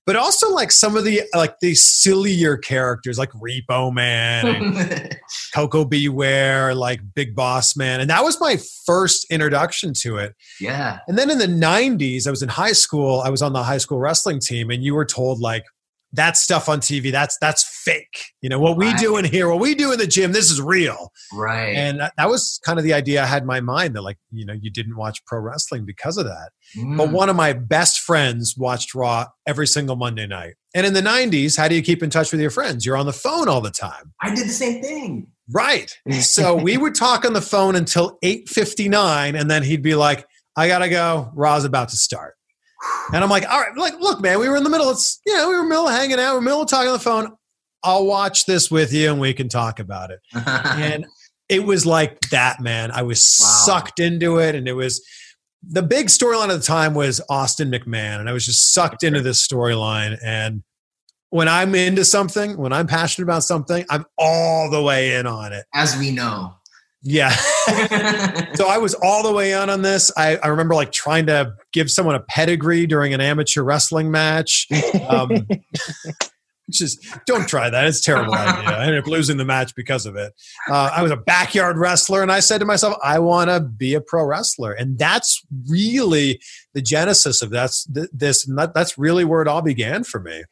but 0.09 0.17
also 0.17 0.51
like 0.51 0.73
some 0.73 0.97
of 0.97 1.05
the 1.05 1.21
like 1.35 1.61
the 1.61 1.75
sillier 1.75 2.57
characters 2.57 3.19
like 3.19 3.31
Repo 3.33 3.93
Man 3.93 4.47
and 4.47 5.19
Koko 5.55 5.85
B. 5.85 6.09
Ware, 6.09 6.75
like 6.75 7.03
Big 7.15 7.37
Boss 7.37 7.77
Man. 7.77 8.01
And 8.01 8.09
that 8.09 8.25
was 8.25 8.41
my 8.41 8.59
first 8.87 9.27
introduction 9.31 9.93
to 9.99 10.17
it. 10.17 10.35
yeah. 10.63 11.01
And 11.09 11.19
then 11.19 11.31
in 11.31 11.37
the 11.37 11.45
90s, 11.45 12.27
I 12.27 12.31
was 12.31 12.43
in 12.43 12.49
high 12.49 12.73
school. 12.73 13.21
I 13.21 13.29
was 13.29 13.43
on 13.43 13.53
the 13.53 13.63
high 13.63 13.77
school 13.77 13.99
wrestling 13.99 14.41
team, 14.41 14.71
and 14.71 14.83
you 14.83 14.95
were 14.95 15.05
told, 15.05 15.41
like, 15.41 15.65
that 16.15 16.37
stuff 16.39 16.69
on 16.69 16.81
TV, 16.81 17.13
that's 17.13 17.37
that's 17.39 17.63
fake. 17.85 18.33
You 18.41 18.49
know, 18.49 18.59
what 18.59 18.77
we 18.79 18.87
Right. 18.87 18.99
do 18.99 19.17
in 19.19 19.25
here, 19.27 19.49
what 19.49 19.61
we 19.61 19.75
do 19.75 19.93
in 19.93 19.99
the 19.99 20.07
gym, 20.07 20.33
this 20.33 20.51
is 20.51 20.61
real. 20.61 21.13
Right. 21.35 21.75
And 21.77 22.01
that, 22.01 22.15
that 22.17 22.31
was 22.31 22.59
kind 22.65 22.79
of 22.79 22.85
the 22.85 22.95
idea 22.95 23.23
I 23.23 23.27
had 23.27 23.43
in 23.43 23.47
my 23.47 23.61
mind 23.61 23.95
that, 23.95 24.03
like, 24.03 24.17
you 24.31 24.47
know, 24.47 24.55
you 24.55 24.71
didn't 24.71 24.97
watch 24.97 25.23
pro 25.27 25.39
wrestling 25.41 25.85
because 25.85 26.17
of 26.17 26.25
that. 26.25 26.51
But 26.97 27.09
Mm. 27.09 27.13
one 27.13 27.29
of 27.29 27.37
my 27.37 27.53
best 27.53 28.01
friends 28.01 28.55
watched 28.57 28.95
Raw 28.95 29.27
every 29.47 29.67
single 29.67 29.97
Monday 29.97 30.27
night. 30.27 30.55
And 30.75 30.87
in 30.87 30.93
the 30.95 31.01
90s, 31.03 31.57
how 31.57 31.69
do 31.69 31.75
you 31.75 31.83
keep 31.83 32.03
in 32.03 32.11
touch 32.11 32.31
with 32.33 32.41
your 32.41 32.51
friends? 32.51 32.85
You're 32.87 32.97
on 32.97 33.07
the 33.07 33.13
phone 33.13 33.49
all 33.49 33.61
the 33.61 33.71
time. 33.71 34.13
I 34.23 34.35
did 34.35 34.47
the 34.47 34.53
same 34.53 34.83
thing. 34.83 35.27
Right. 35.51 35.95
So 36.21 36.55
we 36.55 36.77
would 36.77 36.95
talk 36.95 37.25
on 37.25 37.33
the 37.33 37.41
phone 37.43 37.75
until 37.77 38.19
8:59 38.23 39.39
and 39.39 39.51
then 39.51 39.63
he'd 39.63 39.83
be 39.83 39.95
like, 39.95 40.27
"I 40.57 40.69
got 40.69 40.79
to 40.81 40.89
go. 40.89 41.31
Raw's 41.35 41.65
about 41.65 41.89
to 41.91 41.97
start." 41.97 42.35
And 43.13 43.23
I'm 43.25 43.31
like, 43.31 43.49
"All 43.51 43.61
right, 43.61 43.77
like 43.77 43.99
look, 44.01 44.21
man, 44.21 44.39
we 44.39 44.49
were 44.49 44.57
in 44.57 44.65
the 44.65 44.71
middle. 44.71 44.91
It's, 44.91 45.21
you 45.27 45.37
know, 45.37 45.49
we 45.49 45.55
were 45.55 45.63
in 45.63 45.67
the 45.67 45.71
middle 45.71 45.89
of 45.89 45.95
hanging 45.95 46.19
out, 46.21 46.33
we 46.33 46.37
were 46.37 46.43
middle 46.43 46.63
of 46.63 46.69
talking 46.69 46.89
on 46.89 46.93
the 46.95 46.99
phone. 47.01 47.33
I'll 47.83 48.07
watch 48.07 48.45
this 48.47 48.71
with 48.71 48.93
you 48.93 49.11
and 49.11 49.21
we 49.21 49.35
can 49.35 49.49
talk 49.49 49.79
about 49.81 50.11
it." 50.11 50.21
And 50.35 51.07
it 51.49 51.65
was 51.65 51.87
like 51.87 52.21
that, 52.31 52.61
man. 52.61 52.91
I 52.91 53.03
was 53.03 53.19
Wow. 53.41 53.47
sucked 53.65 54.01
into 54.01 54.39
it 54.39 54.55
and 54.55 54.69
it 54.69 54.75
was 54.75 55.01
the 55.67 55.83
big 55.83 56.07
storyline 56.09 56.51
at 56.51 56.61
the 56.61 56.67
time 56.67 56.95
was 56.95 57.21
Austin 57.31 57.71
McMahon 57.71 58.21
and 58.21 58.29
I 58.29 58.33
was 58.33 58.45
just 58.47 58.73
sucked 58.75 59.03
into 59.03 59.23
this 59.23 59.45
storyline 59.47 60.19
and 60.23 60.63
when 61.31 61.49
I'm 61.49 61.75
into 61.75 62.05
something, 62.05 62.57
when 62.57 62.73
I'm 62.73 62.87
passionate 62.87 63.25
about 63.25 63.45
something, 63.45 63.85
I'm 63.91 64.05
all 64.17 64.71
the 64.71 64.81
way 64.83 65.15
in 65.17 65.27
on 65.27 65.53
it. 65.53 65.67
As 65.75 65.97
we 65.99 66.11
know. 66.11 66.55
Yeah. 67.03 67.31
so 68.55 68.69
I 68.69 68.79
was 68.79 68.95
all 68.95 69.23
the 69.23 69.33
way 69.33 69.55
on 69.55 69.71
on 69.71 69.83
this. 69.83 70.11
I, 70.17 70.37
I 70.37 70.49
remember 70.49 70.75
like 70.75 70.93
trying 70.93 71.27
to 71.27 71.55
give 71.73 71.91
someone 71.91 72.15
a 72.15 72.21
pedigree 72.21 72.87
during 72.87 73.15
an 73.15 73.21
amateur 73.21 73.63
wrestling 73.63 74.11
match. 74.11 74.67
Um, 75.09 75.47
just 76.71 77.07
don't 77.27 77.49
try 77.49 77.71
that. 77.71 77.87
It's 77.87 78.01
a 78.01 78.03
terrible 78.03 78.35
idea. 78.35 78.71
I 78.71 78.83
ended 78.85 78.99
up 78.99 79.07
losing 79.07 79.37
the 79.37 79.45
match 79.45 79.75
because 79.75 80.07
of 80.07 80.17
it. 80.17 80.33
Uh, 80.69 80.91
I 80.95 81.03
was 81.03 81.11
a 81.11 81.17
backyard 81.17 81.79
wrestler, 81.79 82.23
and 82.23 82.31
I 82.31 82.41
said 82.41 82.59
to 82.59 82.65
myself, 82.65 82.97
I 83.03 83.19
want 83.19 83.51
to 83.51 83.61
be 83.61 83.95
a 83.95 84.01
pro 84.01 84.25
wrestler, 84.25 84.73
and 84.73 84.99
that's 84.99 85.43
really 85.69 86.41
the 86.75 86.83
genesis 86.83 87.43
of 87.43 87.51
that's 87.51 87.85
th- 87.87 88.09
this. 88.13 88.45
That, 88.57 88.75
that's 88.75 88.99
really 88.99 89.25
where 89.25 89.43
it 89.43 89.49
all 89.49 89.63
began 89.63 90.05
for 90.05 90.21
me. 90.21 90.45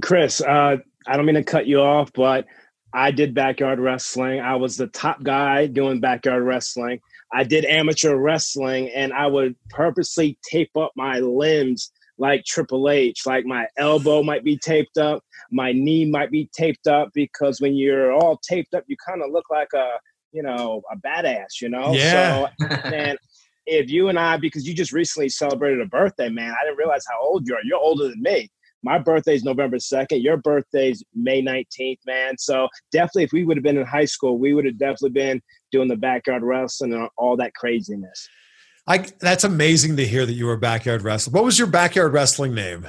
Chris, 0.00 0.40
uh, 0.40 0.78
I 1.06 1.16
don't 1.16 1.26
mean 1.26 1.34
to 1.34 1.44
cut 1.44 1.66
you 1.66 1.80
off, 1.80 2.12
but 2.12 2.46
I 2.94 3.10
did 3.10 3.34
backyard 3.34 3.78
wrestling. 3.78 4.40
I 4.40 4.56
was 4.56 4.76
the 4.76 4.88
top 4.88 5.22
guy 5.22 5.66
doing 5.66 6.00
backyard 6.00 6.42
wrestling. 6.42 7.00
I 7.32 7.44
did 7.44 7.64
amateur 7.64 8.16
wrestling, 8.16 8.90
and 8.90 9.12
I 9.12 9.26
would 9.26 9.56
purposely 9.70 10.38
tape 10.48 10.76
up 10.76 10.92
my 10.96 11.18
limbs 11.18 11.90
like 12.18 12.44
Triple 12.44 12.90
H. 12.90 13.26
Like 13.26 13.46
my 13.46 13.66
elbow 13.78 14.22
might 14.22 14.44
be 14.44 14.58
taped 14.58 14.98
up, 14.98 15.24
my 15.50 15.72
knee 15.72 16.04
might 16.04 16.30
be 16.30 16.50
taped 16.54 16.86
up 16.86 17.10
because 17.14 17.60
when 17.60 17.74
you're 17.74 18.12
all 18.12 18.38
taped 18.48 18.74
up, 18.74 18.84
you 18.86 18.96
kind 19.06 19.22
of 19.22 19.30
look 19.30 19.46
like 19.50 19.68
a 19.74 19.88
you 20.32 20.42
know 20.42 20.82
a 20.90 20.96
badass. 20.96 21.60
You 21.60 21.70
know, 21.70 21.92
Yeah. 21.92 22.48
So, 22.60 22.66
man, 22.90 23.16
if 23.66 23.90
you 23.90 24.08
and 24.08 24.18
I, 24.18 24.36
because 24.36 24.66
you 24.66 24.74
just 24.74 24.92
recently 24.92 25.28
celebrated 25.28 25.80
a 25.80 25.86
birthday, 25.86 26.28
man, 26.28 26.54
I 26.60 26.64
didn't 26.64 26.78
realize 26.78 27.04
how 27.08 27.20
old 27.20 27.46
you 27.46 27.54
are. 27.54 27.60
You're 27.64 27.78
older 27.78 28.08
than 28.08 28.20
me. 28.20 28.50
My 28.82 28.98
birthday's 28.98 29.44
November 29.44 29.76
2nd. 29.76 30.22
Your 30.22 30.36
birthday's 30.36 31.04
May 31.14 31.42
19th, 31.42 31.98
man. 32.06 32.36
So 32.38 32.68
definitely, 32.90 33.24
if 33.24 33.32
we 33.32 33.44
would 33.44 33.56
have 33.56 33.64
been 33.64 33.78
in 33.78 33.86
high 33.86 34.04
school, 34.04 34.38
we 34.38 34.54
would 34.54 34.64
have 34.64 34.78
definitely 34.78 35.10
been 35.10 35.40
doing 35.70 35.88
the 35.88 35.96
backyard 35.96 36.42
wrestling 36.42 36.92
and 36.92 37.08
all 37.16 37.36
that 37.36 37.54
craziness. 37.54 38.28
I, 38.86 39.06
that's 39.20 39.44
amazing 39.44 39.96
to 39.96 40.06
hear 40.06 40.26
that 40.26 40.32
you 40.32 40.46
were 40.46 40.54
a 40.54 40.58
backyard 40.58 41.02
wrestler. 41.02 41.32
What 41.32 41.44
was 41.44 41.58
your 41.58 41.68
backyard 41.68 42.12
wrestling 42.12 42.54
name? 42.54 42.88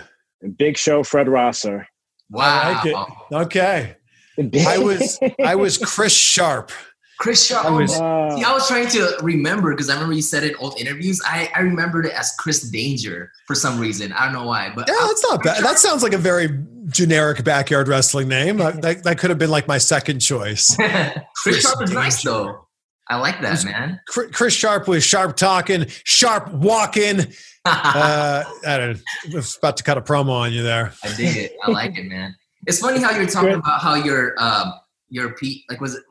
Big 0.58 0.78
Show 0.78 1.04
Fred 1.04 1.28
Rosser. 1.28 1.88
Wow. 2.30 2.74
like 2.74 2.86
it. 2.86 3.36
Okay. 3.36 3.96
I 4.68 4.80
was 4.80 5.20
I 5.44 5.56
was 5.56 5.78
Chris 5.78 6.16
Sharp. 6.16 6.72
Chris 7.20 7.46
Sharp. 7.46 7.65
I 7.65 7.70
was- 7.70 7.93
See, 7.93 8.43
I 8.43 8.51
was 8.53 8.67
trying 8.67 8.88
to 8.89 9.17
remember 9.22 9.72
because 9.74 9.89
I 9.89 9.93
remember 9.93 10.15
you 10.15 10.22
said 10.22 10.43
it 10.43 10.51
in 10.51 10.55
old 10.58 10.79
interviews. 10.79 11.22
I, 11.25 11.51
I 11.55 11.60
remembered 11.60 12.05
it 12.08 12.13
as 12.13 12.34
Chris 12.39 12.62
Danger 12.70 13.32
for 13.46 13.53
some 13.55 13.79
reason. 13.79 14.12
I 14.13 14.25
don't 14.25 14.34
know 14.34 14.46
why, 14.46 14.72
but 14.75 14.88
Yeah, 14.88 14.96
that's 15.01 15.24
not 15.29 15.43
bad. 15.43 15.63
That 15.63 15.77
sounds 15.79 16.01
like 16.03 16.13
a 16.13 16.17
very 16.17 16.50
generic 16.88 17.43
backyard 17.43 17.88
wrestling 17.88 18.27
name. 18.27 18.58
That, 18.58 19.03
that 19.03 19.17
could 19.20 19.29
have 19.29 19.38
been 19.39 19.51
like 19.51 19.67
my 19.67 19.77
second 19.77 20.20
choice. 20.20 20.75
Chris 20.77 21.13
Chris 21.43 21.62
Sharp 21.62 21.84
is 21.84 21.91
nice 21.91 22.24
though. 22.24 22.67
I 23.10 23.17
like 23.17 23.41
that, 23.41 23.63
man. 23.65 24.00
Chris 24.08 24.53
Sharp 24.53 24.88
was 24.88 25.03
sharp 25.03 25.36
talking, 25.36 25.86
sharp 26.03 26.51
walking. 26.51 27.27
Uh, 27.65 28.43
I 28.67 28.77
don't 28.77 28.93
know. 28.98 29.00
I 29.32 29.36
was 29.36 29.55
about 29.55 29.77
to 29.77 29.84
cut 29.84 29.98
a 29.98 30.01
promo 30.01 30.32
on 30.32 30.51
you 30.51 30.63
there. 30.63 30.91
I 31.01 31.15
dig 31.15 31.38
it. 31.38 31.53
I 31.63 31.72
like 31.72 31.98
it, 31.98 32.03
man. 32.10 32.36
It's 32.67 32.79
funny 32.79 33.00
how 33.01 33.12
you're 33.12 33.25
talking 33.25 33.53
about 33.53 33.79
how 33.82 33.96
your 33.96 34.34
um 34.38 34.74
your 35.08 35.29
P 35.36 35.63
like 35.70 35.79
was 35.79 35.96
it 35.96 36.03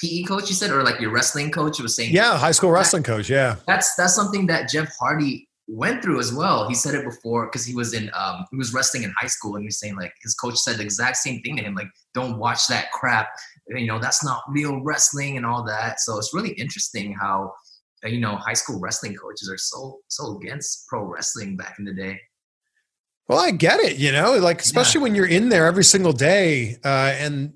PE 0.00 0.24
coach 0.24 0.48
you 0.48 0.54
said 0.54 0.70
or 0.70 0.82
like 0.82 1.00
your 1.00 1.10
wrestling 1.10 1.50
coach 1.50 1.80
was 1.80 1.96
saying 1.96 2.12
Yeah, 2.12 2.38
high 2.38 2.52
school 2.52 2.70
wrestling 2.70 3.02
coach. 3.02 3.30
Yeah. 3.30 3.56
that's 3.66 3.94
that's 3.96 4.14
something 4.14 4.46
that 4.46 4.68
Jeff 4.68 4.92
Hardy 5.00 5.48
went 5.68 6.02
through 6.02 6.20
as 6.20 6.32
well. 6.32 6.68
He 6.68 6.74
said 6.74 6.94
it 6.94 7.04
before 7.04 7.46
because 7.46 7.64
he 7.64 7.74
was 7.74 7.92
in 7.92 8.10
um 8.14 8.44
he 8.50 8.56
was 8.56 8.72
wrestling 8.72 9.02
in 9.02 9.12
high 9.16 9.26
school 9.26 9.54
and 9.54 9.62
he 9.62 9.66
was 9.66 9.80
saying 9.80 9.96
like 9.96 10.12
his 10.22 10.34
coach 10.34 10.56
said 10.56 10.76
the 10.76 10.82
exact 10.82 11.16
same 11.16 11.40
thing 11.42 11.56
to 11.56 11.62
him 11.62 11.74
like 11.74 11.88
don't 12.14 12.38
watch 12.38 12.66
that 12.68 12.90
crap 12.92 13.28
you 13.68 13.86
know 13.86 13.98
that's 13.98 14.24
not 14.24 14.42
real 14.48 14.82
wrestling 14.82 15.36
and 15.36 15.44
all 15.44 15.64
that. 15.64 16.00
So 16.00 16.18
it's 16.18 16.32
really 16.32 16.50
interesting 16.50 17.14
how 17.14 17.52
uh, 18.04 18.08
you 18.08 18.20
know 18.20 18.36
high 18.36 18.54
school 18.54 18.78
wrestling 18.78 19.14
coaches 19.14 19.50
are 19.50 19.58
so 19.58 20.00
so 20.08 20.36
against 20.38 20.86
pro 20.88 21.02
wrestling 21.04 21.56
back 21.56 21.78
in 21.78 21.84
the 21.84 21.94
day. 21.94 22.20
Well, 23.28 23.40
I 23.40 23.50
get 23.50 23.80
it. 23.80 23.96
You 23.96 24.12
know, 24.12 24.36
like 24.36 24.60
especially 24.60 25.00
when 25.00 25.14
you're 25.14 25.26
in 25.26 25.48
there 25.48 25.66
every 25.66 25.84
single 25.84 26.12
day, 26.12 26.78
uh, 26.84 27.14
and 27.18 27.54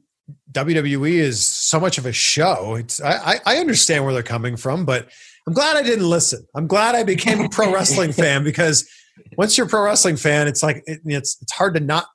WWE 0.53 1.13
is 1.15 1.47
so 1.47 1.81
much 1.81 1.99
of 1.99 2.07
a 2.07 2.13
show. 2.13 2.77
It's 2.77 3.01
I, 3.03 3.41
I 3.47 3.57
understand 3.57 4.05
where 4.05 4.13
they're 4.13 4.23
coming 4.23 4.57
from, 4.57 4.85
but 4.85 5.09
I'm 5.47 5.55
glad 5.55 5.77
I 5.77 5.83
didn't 5.83 6.09
listen. 6.09 6.47
I'm 6.55 6.67
glad 6.67 6.95
I 6.95 7.03
became 7.03 7.41
a 7.41 7.49
pro 7.49 7.73
wrestling 7.73 8.13
fan 8.23 8.45
because 8.45 8.89
once 9.37 9.57
you're 9.57 9.67
a 9.67 9.71
pro 9.71 9.83
wrestling 9.85 10.17
fan, 10.17 10.49
it's 10.49 10.63
like 10.63 10.83
it, 10.87 11.01
it's 11.05 11.39
it's 11.41 11.53
hard 11.53 11.75
to 11.75 11.81
not 11.81 12.07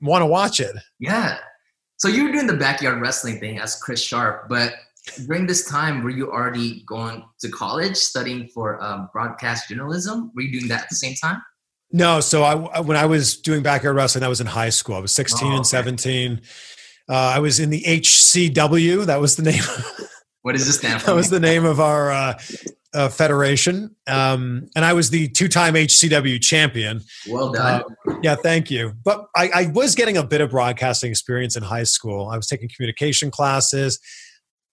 want 0.00 0.22
to 0.22 0.26
watch 0.26 0.60
it. 0.60 0.74
Yeah. 0.98 1.38
So 1.96 2.08
you 2.08 2.24
were 2.24 2.32
doing 2.32 2.46
the 2.46 2.56
backyard 2.56 3.00
wrestling 3.00 3.40
thing 3.40 3.58
as 3.58 3.74
Chris 3.76 4.00
Sharp, 4.02 4.48
but 4.48 4.74
during 5.26 5.46
this 5.46 5.66
time, 5.66 6.02
were 6.02 6.10
you 6.10 6.30
already 6.30 6.82
going 6.86 7.24
to 7.40 7.48
college 7.48 7.96
studying 7.96 8.48
for 8.48 8.82
um, 8.82 9.08
broadcast 9.12 9.68
journalism? 9.68 10.30
Were 10.34 10.42
you 10.42 10.52
doing 10.52 10.68
that 10.68 10.82
at 10.82 10.88
the 10.90 10.96
same 10.96 11.14
time? 11.14 11.42
No, 11.90 12.20
so 12.20 12.42
I 12.42 12.80
when 12.80 12.96
I 12.96 13.06
was 13.06 13.36
doing 13.38 13.62
backyard 13.62 13.96
wrestling, 13.96 14.22
I 14.22 14.28
was 14.28 14.40
in 14.40 14.46
high 14.46 14.68
school. 14.68 14.94
I 14.94 15.00
was 15.00 15.12
16 15.12 15.50
Oh, 15.50 15.56
and 15.56 15.66
17. 15.66 16.42
Uh, 17.08 17.32
I 17.34 17.38
was 17.38 17.58
in 17.58 17.70
the 17.70 17.82
HCW. 17.82 19.06
That 19.06 19.20
was 19.20 19.36
the 19.36 19.42
name. 19.42 19.62
What 20.42 20.52
does 20.52 20.66
this 20.66 20.78
stand 20.78 21.00
for? 21.00 21.08
that 21.08 21.16
was 21.16 21.30
the 21.30 21.40
name 21.40 21.64
of 21.64 21.80
our 21.80 22.10
uh, 22.10 22.38
uh, 22.94 23.08
federation, 23.08 23.94
um, 24.06 24.68
and 24.74 24.84
I 24.84 24.92
was 24.92 25.10
the 25.10 25.28
two-time 25.28 25.74
HCW 25.74 26.40
champion. 26.40 27.00
well 27.28 27.52
done. 27.52 27.82
Yeah, 28.22 28.36
thank 28.36 28.70
you. 28.70 28.94
But 29.04 29.26
I, 29.36 29.50
I 29.54 29.66
was 29.74 29.94
getting 29.94 30.16
a 30.16 30.24
bit 30.24 30.40
of 30.40 30.50
broadcasting 30.50 31.10
experience 31.10 31.56
in 31.56 31.64
high 31.64 31.82
school. 31.82 32.28
I 32.28 32.36
was 32.36 32.46
taking 32.46 32.70
communication 32.74 33.30
classes. 33.30 33.98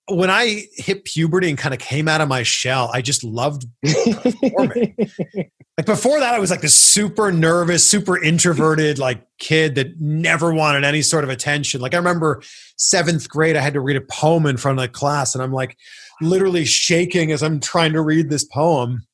When 0.08 0.30
I 0.30 0.66
hit 0.74 1.04
puberty 1.04 1.50
and 1.50 1.58
kind 1.58 1.74
of 1.74 1.80
came 1.80 2.08
out 2.08 2.22
of 2.22 2.30
my 2.30 2.44
shell, 2.44 2.92
I 2.94 3.02
just 3.02 3.24
loved 3.24 3.66
performing. 3.84 4.96
like 5.78 5.86
before 5.86 6.20
that, 6.20 6.36
I 6.36 6.40
was 6.40 6.52
like 6.52 6.62
this 6.62 6.76
super 6.76 7.32
nervous, 7.32 7.90
super 7.90 8.22
introverted 8.22 9.00
like 9.00 9.26
kid 9.40 9.76
that 9.76 10.00
never 10.00 10.54
wanted 10.54 10.84
any 10.84 11.02
sort 11.02 11.24
of 11.24 11.32
attention. 11.32 11.82
Like 11.82 11.96
I 11.96 11.98
remember 11.98 12.44
seventh 12.78 13.28
grade, 13.28 13.56
I 13.56 13.62
had 13.62 13.74
to 13.74 13.82
read 13.82 13.98
a 13.98 14.02
poem 14.02 14.46
in 14.46 14.58
front 14.58 14.78
of 14.78 14.84
the 14.84 14.90
class, 14.90 15.34
and 15.34 15.44
I'm 15.44 15.54
like 15.54 15.76
literally 16.22 16.66
shaking 16.66 17.32
as 17.32 17.42
I'm 17.42 17.60
trying 17.60 17.94
to 17.94 18.02
read 18.02 18.30
this 18.30 18.44
poem. 18.44 19.08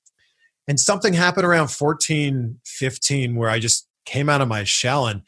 And 0.67 0.79
something 0.79 1.13
happened 1.13 1.45
around 1.45 1.69
14, 1.69 2.59
15 2.65 3.35
where 3.35 3.49
I 3.49 3.59
just 3.59 3.87
came 4.05 4.29
out 4.29 4.41
of 4.41 4.47
my 4.47 4.63
shell 4.63 5.07
and 5.07 5.21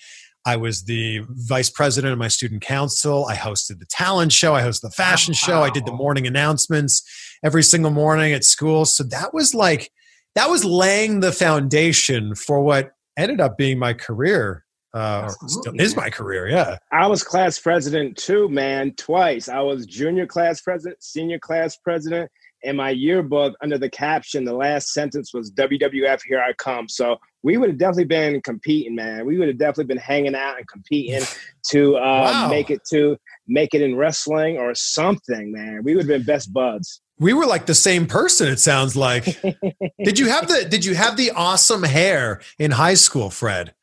I 0.46 0.58
was 0.58 0.84
the 0.84 1.22
vice 1.30 1.70
president 1.70 2.12
of 2.12 2.20
my 2.20 2.28
student 2.28 2.62
council. 2.62 3.26
I 3.30 3.36
hosted 3.36 3.80
the 3.80 3.86
talent 3.86 4.34
show. 4.34 4.54
I 4.54 4.62
hosted 4.62 4.82
the 4.82 4.92
fashion 4.92 5.34
show. 5.34 5.62
I 5.64 5.70
did 5.70 5.86
the 5.86 5.94
morning 5.94 6.28
announcements 6.28 7.02
every 7.44 7.64
single 7.64 7.92
morning 7.92 8.34
at 8.34 8.44
school. 8.44 8.86
So 8.86 9.04
that 9.06 9.34
was 9.34 9.54
like, 9.56 9.92
that 10.36 10.50
was 10.50 10.66
laying 10.66 11.22
the 11.22 11.32
foundation 11.32 12.36
for 12.36 12.62
what 12.62 12.92
ended 13.16 13.40
up 13.40 13.58
being 13.58 13.80
my 13.80 13.94
career 13.94 14.66
Uh, 14.94 15.30
still 15.48 15.74
is 15.80 15.96
my 15.96 16.10
career. 16.10 16.48
Yeah. 16.48 16.78
I 16.92 17.08
was 17.08 17.24
class 17.24 17.58
president 17.58 18.16
too, 18.16 18.48
man, 18.50 18.94
twice. 18.96 19.50
I 19.50 19.60
was 19.62 19.88
junior 19.88 20.28
class 20.28 20.62
president, 20.62 21.02
senior 21.02 21.40
class 21.40 21.78
president, 21.78 22.30
and 22.64 22.78
my 22.78 22.90
yearbook 22.92 23.56
under 23.62 23.78
the 23.78 23.90
caption, 23.90 24.46
the 24.46 24.54
last 24.54 24.94
sentence 24.94 25.34
was 25.34 25.52
WWF, 25.52 26.22
here 26.26 26.40
I 26.42 26.54
come. 26.54 26.88
So 26.88 27.18
we 27.44 27.58
would 27.58 27.70
have 27.70 27.78
definitely 27.78 28.06
been 28.06 28.42
competing, 28.42 28.96
man. 28.96 29.26
We 29.26 29.38
would 29.38 29.48
have 29.50 29.58
definitely 29.58 29.86
been 29.86 29.98
hanging 29.98 30.36
out 30.36 30.58
and 30.58 30.68
competing 30.68 31.24
to 31.72 31.98
uh, 31.98 32.00
Wow. 32.00 32.48
make 32.50 32.70
it 32.70 32.82
to 32.92 33.18
make 33.48 33.74
it 33.74 33.82
in 33.82 33.96
wrestling 33.96 34.58
or 34.58 34.74
something, 34.76 35.52
man. 35.52 35.82
We 35.84 35.96
would 35.96 36.04
have 36.04 36.08
been 36.08 36.24
best 36.26 36.54
buds. 36.54 37.02
We 37.20 37.34
were 37.34 37.46
like 37.46 37.66
the 37.68 37.76
same 37.76 38.08
person. 38.08 38.48
It 38.48 38.60
sounds 38.60 38.96
like. 38.96 39.26
did 40.04 40.18
you 40.18 40.28
have 40.30 40.48
the 40.48 40.66
Did 40.70 40.84
you 40.86 40.96
have 40.96 41.16
the 41.18 41.32
awesome 41.32 41.84
hair 41.84 42.42
in 42.58 42.72
high 42.72 42.96
school, 42.96 43.30
Fred? 43.30 43.74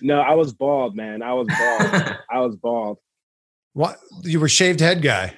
No, 0.00 0.20
I 0.20 0.34
was 0.34 0.52
bald, 0.52 0.94
man. 0.96 1.22
I 1.22 1.32
was 1.34 1.48
bald. 1.48 2.16
I 2.30 2.40
was 2.40 2.56
bald. 2.56 2.98
What 3.72 3.98
you 4.22 4.40
were 4.40 4.48
shaved 4.48 4.80
head 4.80 5.02
guy? 5.02 5.34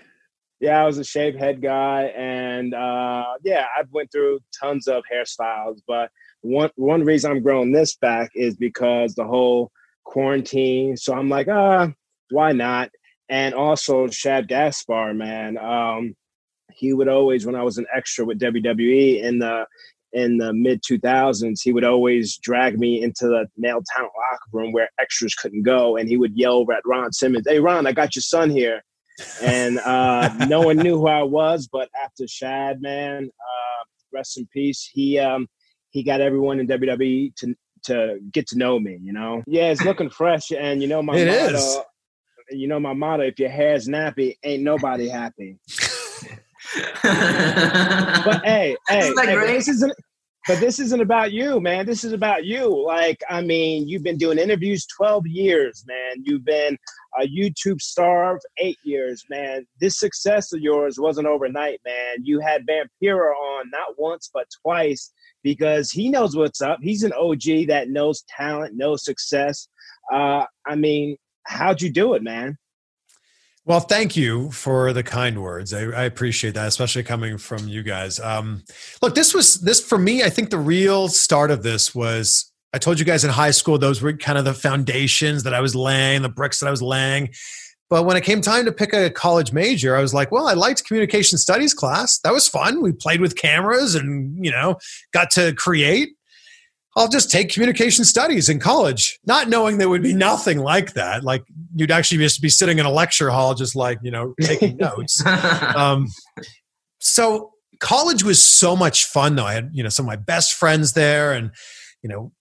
Yeah, 0.60 0.82
I 0.82 0.86
was 0.86 0.98
a 0.98 1.04
shaved 1.04 1.38
head 1.38 1.62
guy, 1.62 2.12
and 2.16 2.74
uh, 2.74 3.24
yeah, 3.42 3.64
I've 3.76 3.90
went 3.90 4.12
through 4.12 4.40
tons 4.60 4.88
of 4.88 5.02
hairstyles. 5.10 5.80
But 5.88 6.10
one 6.42 6.70
one 6.76 7.02
reason 7.02 7.30
I'm 7.30 7.42
growing 7.42 7.72
this 7.72 7.96
back 7.96 8.30
is 8.34 8.56
because 8.56 9.14
the 9.14 9.24
whole 9.24 9.70
quarantine. 10.04 10.96
So 10.96 11.14
I'm 11.14 11.28
like, 11.28 11.48
ah, 11.48 11.90
why 12.30 12.52
not? 12.52 12.90
And 13.28 13.54
also 13.54 14.08
Shad 14.08 14.48
Gaspard, 14.48 15.16
man. 15.16 15.56
Um, 15.56 16.14
he 16.72 16.92
would 16.92 17.08
always, 17.08 17.46
when 17.46 17.54
I 17.54 17.62
was 17.62 17.78
an 17.78 17.86
extra 17.94 18.24
with 18.24 18.40
WWE 18.40 19.22
in 19.22 19.38
the 19.38 19.66
in 20.12 20.38
the 20.38 20.52
mid 20.52 20.82
2000s, 20.82 21.60
he 21.62 21.72
would 21.72 21.84
always 21.84 22.36
drag 22.38 22.78
me 22.78 23.02
into 23.02 23.28
the 23.28 23.46
male 23.56 23.82
talent 23.94 24.12
locker 24.18 24.50
room 24.52 24.72
where 24.72 24.90
extras 25.00 25.34
couldn't 25.34 25.62
go, 25.62 25.96
and 25.96 26.08
he 26.08 26.16
would 26.16 26.36
yell 26.36 26.66
at 26.72 26.82
Ron 26.84 27.12
Simmons, 27.12 27.46
"Hey, 27.48 27.60
Ron, 27.60 27.86
I 27.86 27.92
got 27.92 28.16
your 28.16 28.22
son 28.22 28.50
here." 28.50 28.82
And 29.42 29.78
uh, 29.80 30.28
no 30.48 30.60
one 30.62 30.76
knew 30.76 30.98
who 30.98 31.08
I 31.08 31.22
was. 31.22 31.68
But 31.70 31.88
after 32.02 32.26
Shad, 32.26 32.80
man, 32.80 33.24
uh, 33.26 33.84
rest 34.12 34.38
in 34.38 34.46
peace, 34.52 34.88
he 34.92 35.18
um, 35.18 35.48
he 35.90 36.02
got 36.02 36.20
everyone 36.20 36.60
in 36.60 36.66
WWE 36.66 37.34
to 37.36 37.54
to 37.84 38.18
get 38.32 38.46
to 38.48 38.58
know 38.58 38.78
me. 38.78 38.98
You 39.00 39.12
know, 39.12 39.42
yeah, 39.46 39.70
it's 39.70 39.82
looking 39.84 40.10
fresh, 40.10 40.50
and 40.52 40.82
you 40.82 40.88
know 40.88 41.02
my 41.02 41.16
It 41.16 41.26
motto. 41.26 41.56
is. 41.56 41.78
You 42.50 42.66
know 42.68 42.80
my 42.80 42.94
motto: 42.94 43.22
if 43.24 43.38
your 43.38 43.48
hair's 43.50 43.86
nappy, 43.88 44.36
ain't 44.42 44.62
nobody 44.62 45.08
happy. 45.08 45.58
But 47.02 48.44
hey, 48.44 48.76
hey, 48.88 48.98
Isn't 49.00 49.14
that 49.16 49.26
hey, 49.28 49.34
but 49.34 49.46
this 49.46 49.66
isn't. 49.68 49.92
But 50.46 50.58
this 50.58 50.80
isn't 50.80 51.00
about 51.00 51.32
you, 51.32 51.60
man. 51.60 51.84
This 51.84 52.02
is 52.02 52.12
about 52.12 52.44
you. 52.44 52.84
Like, 52.84 53.22
I 53.28 53.42
mean, 53.42 53.86
you've 53.86 54.02
been 54.02 54.16
doing 54.16 54.38
interviews 54.38 54.86
12 54.86 55.26
years, 55.26 55.84
man. 55.86 56.22
You've 56.24 56.44
been 56.44 56.78
a 57.20 57.26
YouTube 57.26 57.80
star 57.80 58.38
eight 58.58 58.78
years, 58.82 59.24
man. 59.28 59.66
This 59.80 59.98
success 59.98 60.52
of 60.52 60.60
yours 60.60 60.98
wasn't 60.98 61.26
overnight, 61.26 61.80
man. 61.84 62.16
You 62.22 62.40
had 62.40 62.66
Vampiro 62.66 63.34
on 63.34 63.70
not 63.70 63.98
once, 63.98 64.30
but 64.32 64.46
twice 64.62 65.12
because 65.42 65.90
he 65.90 66.08
knows 66.08 66.36
what's 66.36 66.62
up. 66.62 66.78
He's 66.82 67.02
an 67.02 67.12
OG 67.12 67.68
that 67.68 67.88
knows 67.88 68.24
talent, 68.34 68.76
knows 68.76 69.04
success. 69.04 69.68
Uh, 70.12 70.44
I 70.66 70.74
mean, 70.74 71.16
how'd 71.44 71.82
you 71.82 71.90
do 71.90 72.14
it, 72.14 72.22
man? 72.22 72.56
Well, 73.66 73.80
thank 73.80 74.16
you 74.16 74.50
for 74.50 74.92
the 74.92 75.02
kind 75.02 75.42
words. 75.42 75.74
I, 75.74 75.82
I 75.82 76.04
appreciate 76.04 76.54
that, 76.54 76.66
especially 76.66 77.02
coming 77.02 77.38
from 77.38 77.68
you 77.68 77.82
guys. 77.82 78.18
Um, 78.18 78.62
look, 79.02 79.14
this 79.14 79.34
was 79.34 79.60
this 79.60 79.80
for 79.80 79.98
me. 79.98 80.22
I 80.22 80.30
think 80.30 80.50
the 80.50 80.58
real 80.58 81.08
start 81.08 81.50
of 81.50 81.62
this 81.62 81.94
was 81.94 82.50
I 82.72 82.78
told 82.78 82.98
you 82.98 83.04
guys 83.04 83.22
in 83.22 83.30
high 83.30 83.50
school; 83.50 83.78
those 83.78 84.00
were 84.00 84.14
kind 84.14 84.38
of 84.38 84.44
the 84.44 84.54
foundations 84.54 85.42
that 85.42 85.54
I 85.54 85.60
was 85.60 85.74
laying, 85.74 86.22
the 86.22 86.28
bricks 86.28 86.60
that 86.60 86.66
I 86.66 86.70
was 86.70 86.82
laying. 86.82 87.30
But 87.90 88.04
when 88.04 88.16
it 88.16 88.22
came 88.22 88.40
time 88.40 88.64
to 88.66 88.72
pick 88.72 88.92
a 88.92 89.10
college 89.10 89.52
major, 89.52 89.96
I 89.96 90.00
was 90.00 90.14
like, 90.14 90.30
well, 90.30 90.46
I 90.46 90.54
liked 90.54 90.86
communication 90.86 91.36
studies 91.38 91.74
class. 91.74 92.20
That 92.20 92.32
was 92.32 92.46
fun. 92.46 92.82
We 92.82 92.92
played 92.92 93.20
with 93.20 93.34
cameras 93.34 93.96
and, 93.96 94.42
you 94.42 94.52
know, 94.52 94.76
got 95.12 95.32
to 95.32 95.52
create. 95.54 96.10
I'll 96.96 97.08
just 97.08 97.30
take 97.30 97.50
communication 97.50 98.04
studies 98.04 98.48
in 98.48 98.58
college, 98.58 99.18
not 99.24 99.48
knowing 99.48 99.78
there 99.78 99.88
would 99.88 100.02
be 100.02 100.12
nothing 100.12 100.58
like 100.58 100.94
that. 100.94 101.22
Like 101.22 101.44
you'd 101.74 101.90
actually 101.90 102.18
just 102.18 102.42
be 102.42 102.48
sitting 102.48 102.78
in 102.78 102.86
a 102.86 102.90
lecture 102.90 103.30
hall, 103.30 103.54
just 103.54 103.76
like, 103.76 103.98
you 104.02 104.10
know, 104.10 104.34
taking 104.40 104.76
notes. 104.80 105.24
Um, 105.24 106.08
so 106.98 107.52
college 107.78 108.24
was 108.24 108.42
so 108.42 108.74
much 108.74 109.04
fun 109.04 109.36
though. 109.36 109.44
I 109.44 109.54
had, 109.54 109.70
you 109.72 109.82
know, 109.82 109.88
some 109.88 110.04
of 110.04 110.08
my 110.08 110.16
best 110.16 110.54
friends 110.54 110.92
there 110.92 111.32
and, 111.32 111.52
you 112.02 112.08
know, 112.08 112.32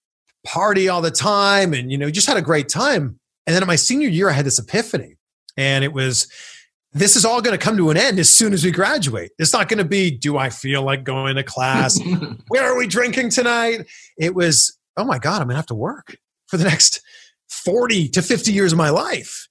party 0.46 0.90
all 0.90 1.02
the 1.02 1.12
time 1.12 1.74
and, 1.74 1.92
you 1.92 1.98
know, 1.98 2.10
just 2.10 2.28
had 2.28 2.38
a 2.38 2.42
great 2.42 2.70
time. 2.70 3.20
And 3.46 3.56
then 3.56 3.62
in 3.62 3.68
my 3.68 3.76
senior 3.76 4.10
year, 4.10 4.30
I 4.30 4.34
had 4.34 4.46
this 4.46 4.60
epiphany 4.60 5.16
and 5.58 5.84
it 5.84 5.94
was, 5.94 6.28
this 6.92 7.16
is 7.16 7.26
all 7.26 7.42
going 7.42 7.58
to 7.58 7.64
come 7.64 7.78
to 7.78 7.92
an 7.92 7.98
end 7.98 8.20
as 8.20 8.34
soon 8.34 8.54
as 8.54 8.64
we 8.64 8.72
graduate. 8.72 9.32
It's 9.38 9.54
not 9.54 9.70
going 9.70 9.78
to 9.78 9.86
be, 9.86 10.10
do 10.10 10.38
I 10.38 10.50
feel 10.50 10.82
like 10.82 11.04
going 11.04 11.36
to 11.36 11.44
class? 11.44 12.00
Where 12.48 12.64
are 12.64 12.78
we 12.78 12.88
drinking 12.88 13.30
tonight? 13.30 13.88
It 14.18 14.34
was, 14.34 14.78
oh 14.98 15.06
my 15.06 15.20
God, 15.20 15.42
I'm 15.42 15.48
going 15.48 15.56
to 15.56 15.58
have 15.58 15.66
to 15.68 15.76
work 15.76 16.18
for 16.48 16.58
the 16.58 16.64
next 16.64 17.02
40 17.50 18.10
to 18.10 18.22
50 18.22 18.52
years 18.52 18.72
of 18.72 18.78
my 18.78 18.90
life. 18.90 19.48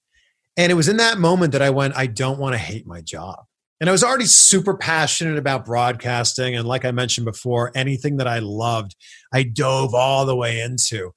And 0.57 0.71
it 0.71 0.75
was 0.75 0.89
in 0.89 0.97
that 0.97 1.17
moment 1.17 1.53
that 1.53 1.61
I 1.61 1.69
went, 1.69 1.95
I 1.95 2.07
don't 2.07 2.39
want 2.39 2.53
to 2.53 2.57
hate 2.57 2.85
my 2.85 3.01
job. 3.01 3.45
And 3.79 3.89
I 3.89 3.93
was 3.93 4.03
already 4.03 4.25
super 4.25 4.75
passionate 4.75 5.37
about 5.37 5.65
broadcasting. 5.65 6.55
And 6.55 6.67
like 6.67 6.83
I 6.83 6.91
mentioned 6.91 7.23
before, 7.23 7.71
anything 7.75 8.17
that 8.17 8.27
I 8.27 8.39
loved, 8.39 8.95
I 9.33 9.43
dove 9.43 9.95
all 9.95 10.25
the 10.25 10.35
way 10.35 10.59
into. 10.59 11.11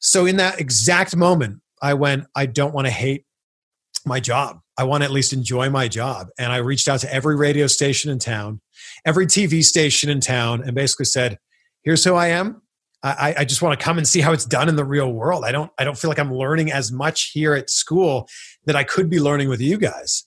So 0.00 0.26
in 0.26 0.38
that 0.38 0.60
exact 0.60 1.14
moment, 1.14 1.60
I 1.80 1.94
went, 1.94 2.24
I 2.34 2.46
don't 2.46 2.74
want 2.74 2.88
to 2.88 2.92
hate 2.92 3.24
my 4.06 4.20
job. 4.20 4.60
I 4.78 4.84
want 4.84 5.02
to 5.02 5.04
at 5.04 5.10
least 5.10 5.32
enjoy 5.32 5.70
my 5.70 5.88
job. 5.88 6.28
And 6.38 6.52
I 6.52 6.58
reached 6.58 6.88
out 6.88 7.00
to 7.00 7.12
every 7.12 7.36
radio 7.36 7.66
station 7.66 8.10
in 8.10 8.18
town, 8.18 8.60
every 9.04 9.26
TV 9.26 9.62
station 9.62 10.10
in 10.10 10.20
town, 10.20 10.62
and 10.64 10.74
basically 10.74 11.04
said, 11.04 11.38
here's 11.82 12.04
who 12.04 12.14
I 12.14 12.28
am. 12.28 12.62
I, 13.04 13.34
I 13.38 13.44
just 13.44 13.62
want 13.62 13.78
to 13.78 13.84
come 13.84 13.98
and 13.98 14.06
see 14.06 14.20
how 14.20 14.32
it's 14.32 14.44
done 14.44 14.68
in 14.68 14.76
the 14.76 14.84
real 14.84 15.12
world. 15.12 15.44
I 15.44 15.50
don't 15.50 15.72
I 15.76 15.82
don't 15.82 15.98
feel 15.98 16.08
like 16.08 16.20
I'm 16.20 16.32
learning 16.32 16.70
as 16.70 16.92
much 16.92 17.32
here 17.32 17.52
at 17.52 17.68
school 17.68 18.28
that 18.66 18.76
I 18.76 18.84
could 18.84 19.10
be 19.10 19.18
learning 19.18 19.48
with 19.48 19.60
you 19.60 19.76
guys. 19.76 20.24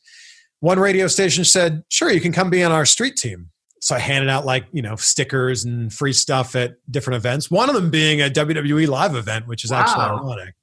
One 0.59 0.77
radio 0.79 1.07
station 1.07 1.45
said, 1.45 1.83
sure, 1.87 2.11
you 2.11 2.19
can 2.19 2.33
come 2.33 2.49
be 2.49 2.63
on 2.63 2.73
our 2.73 2.85
street 2.85 3.15
team. 3.15 3.51
So 3.79 3.95
I 3.95 3.99
handed 3.99 4.29
out 4.29 4.45
like, 4.45 4.65
you 4.71 4.81
know, 4.81 4.95
stickers 4.95 5.63
and 5.63 5.93
free 5.93 6.11
stuff 6.11 6.55
at 6.55 6.75
different 6.89 7.17
events. 7.17 7.51
One 7.51 7.69
of 7.69 7.75
them 7.75 7.91
being 7.91 8.21
a 8.21 8.29
WWE 8.29 8.87
live 8.87 9.15
event, 9.15 9.47
which 9.47 9.63
is 9.63 9.71
actually 9.71 10.03
ironic. 10.03 10.55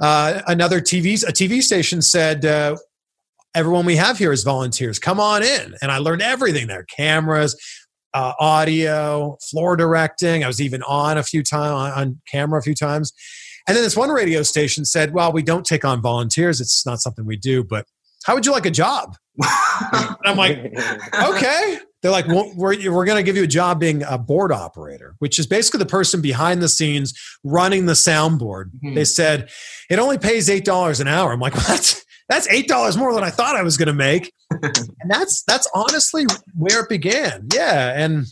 Uh, 0.00 0.42
another 0.46 0.80
TV, 0.80 1.22
a 1.26 1.32
TV 1.32 1.62
station 1.62 2.02
said, 2.02 2.44
uh, 2.44 2.76
everyone 3.54 3.84
we 3.84 3.96
have 3.96 4.18
here 4.18 4.32
is 4.32 4.42
volunteers. 4.42 4.98
Come 4.98 5.20
on 5.20 5.42
in. 5.42 5.74
And 5.82 5.90
I 5.90 5.98
learned 5.98 6.22
everything 6.22 6.66
there 6.66 6.84
cameras, 6.84 7.56
uh, 8.14 8.32
audio, 8.40 9.36
floor 9.50 9.76
directing. 9.76 10.44
I 10.44 10.46
was 10.46 10.60
even 10.60 10.82
on 10.82 11.18
a 11.18 11.22
few 11.22 11.42
times 11.42 11.72
on, 11.72 11.90
on 11.92 12.20
camera 12.30 12.58
a 12.58 12.62
few 12.62 12.74
times. 12.74 13.12
And 13.68 13.76
then 13.76 13.84
this 13.84 13.96
one 13.96 14.10
radio 14.10 14.42
station 14.42 14.84
said, 14.84 15.14
well, 15.14 15.32
we 15.32 15.42
don't 15.42 15.64
take 15.64 15.84
on 15.84 16.02
volunteers. 16.02 16.60
It's 16.60 16.84
not 16.84 17.00
something 17.00 17.24
we 17.24 17.36
do, 17.36 17.62
but 17.62 17.86
how 18.24 18.34
would 18.34 18.44
you 18.44 18.52
like 18.52 18.66
a 18.66 18.70
job? 18.70 19.16
And 19.94 20.16
I'm 20.24 20.36
like, 20.36 20.72
okay. 21.14 21.78
They're 22.02 22.10
like, 22.10 22.26
well, 22.26 22.52
we're, 22.56 22.90
we're 22.90 23.04
going 23.04 23.16
to 23.18 23.22
give 23.22 23.36
you 23.36 23.44
a 23.44 23.48
job 23.48 23.78
being 23.78 24.02
a 24.02 24.18
board 24.18 24.50
operator, 24.50 25.14
which 25.20 25.38
is 25.38 25.46
basically 25.46 25.78
the 25.78 25.86
person 25.86 26.20
behind 26.20 26.60
the 26.60 26.68
scenes 26.68 27.14
running 27.44 27.86
the 27.86 27.92
soundboard. 27.92 28.70
Mhm. 28.84 28.96
They 28.96 29.04
said, 29.04 29.50
it 29.88 30.00
only 30.00 30.18
pays 30.18 30.48
$8 30.48 31.00
an 31.00 31.06
hour. 31.06 31.32
I'm 31.32 31.40
like, 31.40 31.54
what? 31.54 32.04
That's 32.28 32.48
$8 32.48 32.96
more 32.96 33.14
than 33.14 33.22
I 33.22 33.30
thought 33.30 33.56
I 33.56 33.62
was 33.62 33.76
going 33.76 33.86
to 33.88 33.92
make. 33.92 34.32
and 34.50 34.74
that's, 35.08 35.42
that's 35.44 35.68
honestly 35.74 36.26
where 36.56 36.80
it 36.80 36.88
began. 36.88 37.46
Yeah. 37.52 37.92
And 37.94 38.26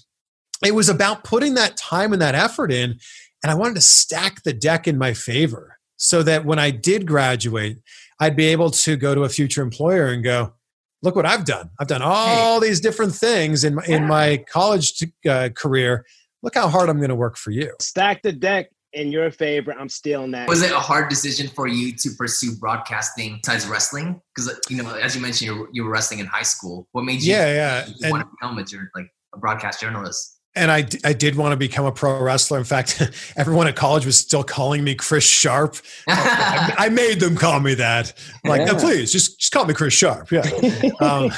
it 0.65 0.75
was 0.75 0.89
about 0.89 1.23
putting 1.23 1.55
that 1.55 1.77
time 1.77 2.13
and 2.13 2.21
that 2.21 2.35
effort 2.35 2.73
in. 2.73 2.99
And 3.43 3.51
I 3.51 3.55
wanted 3.55 3.77
to 3.77 3.81
stack 3.81 4.43
the 4.43 4.53
deck 4.53 4.89
in 4.89 4.99
my 4.99 5.15
favor 5.15 5.79
so 5.97 6.23
that 6.25 6.45
when 6.45 6.59
I 6.59 6.71
did 6.71 7.07
graduate, 7.07 7.79
I'd 8.19 8.37
be 8.37 8.47
able 8.47 8.71
to 8.71 8.97
go 8.97 9.15
to 9.15 9.25
a 9.25 9.29
future 9.29 9.63
employer 9.63 10.09
and 10.09 10.25
go, 10.25 10.55
look 11.03 11.17
what 11.17 11.27
I've 11.27 11.45
done. 11.45 11.71
I've 11.79 11.89
done 11.89 12.03
all 12.03 12.61
these 12.61 12.81
different 12.81 13.15
things 13.15 13.65
in 13.65 13.75
my, 13.77 13.85
in 13.87 14.07
my 14.07 14.45
college 14.51 15.03
uh, 15.29 15.49
career. 15.55 16.05
Look 16.43 16.55
how 16.55 16.69
hard 16.69 16.89
I'm 16.89 16.99
going 16.99 17.11
to 17.11 17.15
work 17.15 17.37
for 17.37 17.51
you. 17.51 17.73
Stack 17.81 18.23
the 18.23 18.33
deck 18.33 18.71
in 18.93 19.13
your 19.13 19.31
favor. 19.31 19.73
I'm 19.79 19.89
stealing 19.89 20.31
that. 20.33 20.49
Was 20.49 20.63
it 20.63 20.73
a 20.73 20.79
hard 20.81 21.09
decision 21.09 21.49
for 21.49 21.67
you 21.69 21.93
to 21.97 22.11
pursue 22.19 22.57
broadcasting 22.59 23.39
besides 23.43 23.67
wrestling? 23.67 24.21
Because 24.35 24.59
you 24.69 24.83
know, 24.83 24.95
as 24.95 25.15
you 25.15 25.23
mentioned, 25.23 25.47
you 25.51 25.61
were, 25.61 25.69
you 25.73 25.85
were 25.85 25.91
wrestling 25.91 26.21
in 26.21 26.27
high 26.27 26.43
school. 26.43 26.89
What 26.93 27.05
made 27.05 27.23
you, 27.23 27.33
Yeah, 27.35 27.47
yeah. 27.55 27.87
you 27.87 27.95
And- 28.03 28.11
want 28.13 28.25
to 28.25 28.31
become 28.41 28.59
a 28.59 28.65
jour- 28.65 28.91
like 28.95 29.07
a 29.35 29.39
broadcast 29.39 29.81
journalist? 29.81 30.40
And 30.57 30.71
I, 30.73 30.85
I 31.05 31.13
did 31.13 31.37
want 31.37 31.53
to 31.53 31.57
become 31.57 31.85
a 31.87 31.93
pro 31.93 32.21
wrestler. 32.21 32.59
In 32.59 32.65
fact, 32.65 33.01
everyone 33.37 33.69
at 33.69 33.77
college 33.77 34.05
was 34.05 34.17
still 34.19 34.43
calling 34.43 34.83
me 34.83 34.97
Chris 34.97 35.25
Sharp. 35.25 35.77
I, 36.09 36.75
I 36.79 36.89
made 36.89 37.21
them 37.21 37.37
call 37.37 37.61
me 37.61 37.75
that. 37.75 38.13
Like, 38.45 38.67
no, 38.67 38.75
please, 38.75 39.13
just 39.13 39.39
just 39.39 39.53
call 39.53 39.65
me 39.65 39.75
Chris 39.75 39.95
Sharp. 39.95 40.31
Yeah. 40.31 40.43
Um, 41.01 41.31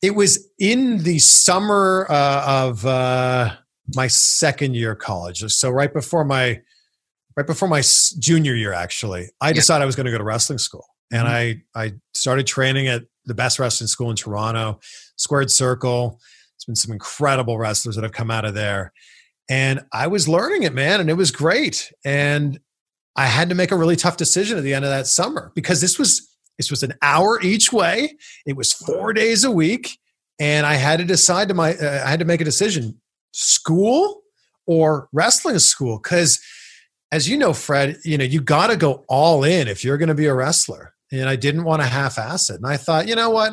it 0.00 0.14
was 0.14 0.48
in 0.58 1.02
the 1.02 1.18
summer 1.18 2.06
uh, 2.08 2.44
of 2.46 2.84
uh, 2.86 3.54
my 3.94 4.06
second 4.08 4.74
year 4.74 4.92
of 4.92 4.98
college. 4.98 5.42
So 5.52 5.70
right 5.70 5.92
before 5.92 6.24
my 6.24 6.60
right 7.36 7.46
before 7.46 7.68
my 7.68 7.82
junior 8.18 8.54
year, 8.54 8.72
actually, 8.72 9.30
I 9.40 9.48
Yeah. 9.48 9.54
decided 9.54 9.82
I 9.82 9.86
was 9.86 9.96
going 9.96 10.06
to 10.06 10.12
go 10.12 10.18
to 10.18 10.24
wrestling 10.24 10.58
school, 10.58 10.86
and 11.12 11.26
Mhm. 11.26 11.62
I 11.74 11.80
I 11.84 11.92
started 12.14 12.46
training 12.46 12.88
at 12.88 13.02
the 13.24 13.34
best 13.34 13.58
wrestling 13.58 13.88
school 13.88 14.10
in 14.10 14.16
Toronto, 14.16 14.80
Squared 15.16 15.50
Circle. 15.50 16.20
It's 16.62 16.66
been 16.66 16.76
some 16.76 16.92
incredible 16.92 17.58
wrestlers 17.58 17.96
that 17.96 18.04
have 18.04 18.12
come 18.12 18.30
out 18.30 18.44
of 18.44 18.54
there, 18.54 18.92
and 19.50 19.84
I 19.92 20.06
was 20.06 20.28
learning 20.28 20.62
it, 20.62 20.72
man, 20.72 21.00
and 21.00 21.10
it 21.10 21.14
was 21.14 21.32
great. 21.32 21.92
And 22.04 22.60
I 23.16 23.26
had 23.26 23.48
to 23.48 23.56
make 23.56 23.72
a 23.72 23.76
really 23.76 23.96
tough 23.96 24.16
decision 24.16 24.58
at 24.58 24.62
the 24.62 24.72
end 24.72 24.84
of 24.84 24.90
that 24.92 25.08
summer 25.08 25.50
because 25.56 25.80
this 25.80 25.98
was 25.98 26.32
this 26.58 26.70
was 26.70 26.84
an 26.84 26.94
hour 27.02 27.40
each 27.42 27.72
way. 27.72 28.16
It 28.46 28.56
was 28.56 28.72
four 28.72 29.12
days 29.12 29.42
a 29.42 29.50
week, 29.50 29.98
and 30.38 30.64
I 30.64 30.74
had 30.74 31.00
to 31.00 31.04
decide 31.04 31.48
to 31.48 31.54
my 31.54 31.74
uh, 31.74 32.04
I 32.04 32.08
had 32.08 32.20
to 32.20 32.24
make 32.24 32.40
a 32.40 32.44
decision: 32.44 33.00
school 33.32 34.22
or 34.64 35.08
wrestling 35.12 35.58
school. 35.58 35.98
Because, 36.00 36.40
as 37.10 37.28
you 37.28 37.36
know, 37.36 37.52
Fred, 37.52 37.96
you 38.04 38.16
know 38.16 38.24
you 38.24 38.40
got 38.40 38.68
to 38.68 38.76
go 38.76 39.04
all 39.08 39.42
in 39.42 39.66
if 39.66 39.82
you're 39.82 39.98
going 39.98 40.10
to 40.10 40.14
be 40.14 40.26
a 40.26 40.34
wrestler. 40.34 40.94
And 41.10 41.28
I 41.28 41.34
didn't 41.34 41.64
want 41.64 41.82
to 41.82 41.88
half-ass 41.88 42.48
it. 42.50 42.56
And 42.56 42.66
I 42.66 42.78
thought, 42.78 43.08
you 43.08 43.16
know 43.16 43.28
what, 43.28 43.52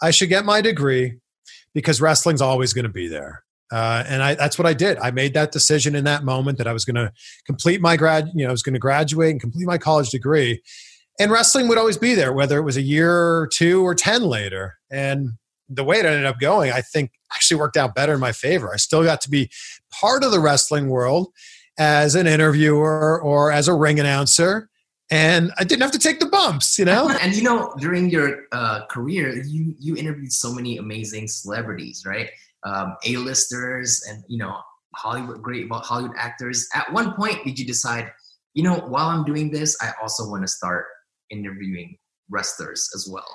I 0.00 0.12
should 0.12 0.28
get 0.28 0.44
my 0.44 0.60
degree 0.60 1.18
because 1.74 2.00
wrestling's 2.00 2.40
always 2.40 2.72
going 2.72 2.84
to 2.84 2.90
be 2.90 3.08
there. 3.08 3.44
Uh, 3.72 4.02
and 4.08 4.22
I, 4.22 4.34
that's 4.34 4.58
what 4.58 4.66
I 4.66 4.74
did. 4.74 4.98
I 4.98 5.10
made 5.12 5.34
that 5.34 5.52
decision 5.52 5.94
in 5.94 6.04
that 6.04 6.24
moment 6.24 6.58
that 6.58 6.66
I 6.66 6.72
was 6.72 6.84
going 6.84 6.96
to 6.96 7.12
complete 7.46 7.80
my 7.80 7.96
grad, 7.96 8.28
you 8.34 8.42
know, 8.42 8.48
I 8.48 8.52
was 8.52 8.62
going 8.62 8.74
to 8.74 8.80
graduate 8.80 9.30
and 9.30 9.40
complete 9.40 9.66
my 9.66 9.78
college 9.78 10.10
degree. 10.10 10.60
And 11.20 11.30
wrestling 11.30 11.68
would 11.68 11.78
always 11.78 11.98
be 11.98 12.14
there, 12.14 12.32
whether 12.32 12.58
it 12.58 12.62
was 12.62 12.76
a 12.76 12.82
year 12.82 13.14
or 13.14 13.46
two 13.46 13.86
or 13.86 13.94
10 13.94 14.22
later. 14.22 14.76
And 14.90 15.32
the 15.68 15.84
way 15.84 15.98
it 15.98 16.06
ended 16.06 16.24
up 16.24 16.40
going, 16.40 16.72
I 16.72 16.80
think 16.80 17.12
actually 17.32 17.60
worked 17.60 17.76
out 17.76 17.94
better 17.94 18.14
in 18.14 18.20
my 18.20 18.32
favor. 18.32 18.72
I 18.72 18.76
still 18.76 19.04
got 19.04 19.20
to 19.20 19.30
be 19.30 19.50
part 19.92 20.24
of 20.24 20.32
the 20.32 20.40
wrestling 20.40 20.88
world 20.88 21.28
as 21.78 22.14
an 22.14 22.26
interviewer 22.26 23.20
or 23.20 23.52
as 23.52 23.68
a 23.68 23.74
ring 23.74 24.00
announcer. 24.00 24.69
And 25.10 25.50
I 25.58 25.64
didn't 25.64 25.82
have 25.82 25.90
to 25.92 25.98
take 25.98 26.20
the 26.20 26.26
bumps, 26.26 26.78
you 26.78 26.84
know? 26.84 27.08
And 27.20 27.34
you 27.34 27.42
know, 27.42 27.74
during 27.78 28.10
your 28.10 28.44
uh, 28.52 28.86
career, 28.86 29.42
you 29.44 29.74
you 29.78 29.96
interviewed 29.96 30.32
so 30.32 30.52
many 30.52 30.78
amazing 30.78 31.26
celebrities, 31.28 32.04
right? 32.06 32.30
Um, 32.64 32.96
A-listers 33.06 34.02
and 34.08 34.22
you 34.28 34.38
know 34.38 34.56
Hollywood 34.94 35.42
great 35.42 35.66
Hollywood 35.70 36.16
actors. 36.16 36.68
At 36.74 36.92
one 36.92 37.14
point, 37.14 37.44
did 37.44 37.58
you 37.58 37.66
decide, 37.66 38.12
you 38.54 38.62
know, 38.62 38.76
while 38.88 39.08
I'm 39.08 39.24
doing 39.24 39.50
this, 39.50 39.76
I 39.82 39.92
also 40.02 40.28
want 40.28 40.42
to 40.42 40.48
start 40.48 40.84
interviewing 41.30 41.96
wrestlers 42.28 42.88
as 42.94 43.08
well, 43.10 43.26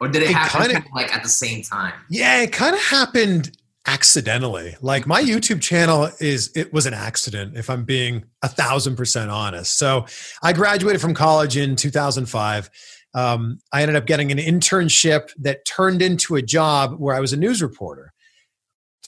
or 0.00 0.08
did 0.08 0.22
it, 0.22 0.30
It 0.30 0.34
happen 0.34 0.60
kinda- 0.60 0.74
kind 0.74 0.86
of 0.86 0.92
like 0.92 1.14
at 1.14 1.22
the 1.22 1.28
same 1.28 1.62
time? 1.62 1.94
Yeah, 2.08 2.42
it 2.42 2.52
kind 2.52 2.74
of 2.74 2.82
happened 2.82 3.56
accidentally. 3.86 4.76
Like 4.80 5.06
my 5.06 5.22
YouTube 5.22 5.60
channel 5.60 6.10
is 6.20 6.52
it 6.54 6.72
was 6.72 6.86
an 6.86 6.94
accident, 6.94 7.56
if 7.56 7.70
I'm 7.70 7.84
being 7.84 8.24
a 8.42 8.48
thousand 8.48 8.96
percent 8.96 9.30
honest. 9.30 9.78
So 9.78 10.06
I 10.42 10.52
graduated 10.52 11.00
from 11.00 11.14
college 11.14 11.56
in 11.56 11.76
2005. 11.76 12.70
Um, 13.12 13.58
I 13.72 13.82
ended 13.82 13.96
up 13.96 14.06
getting 14.06 14.30
an 14.30 14.38
internship 14.38 15.30
that 15.38 15.64
turned 15.64 16.02
into 16.02 16.36
a 16.36 16.42
job 16.42 16.94
where 16.98 17.14
I 17.14 17.20
was 17.20 17.32
a 17.32 17.36
news 17.36 17.60
reporter. 17.62 18.12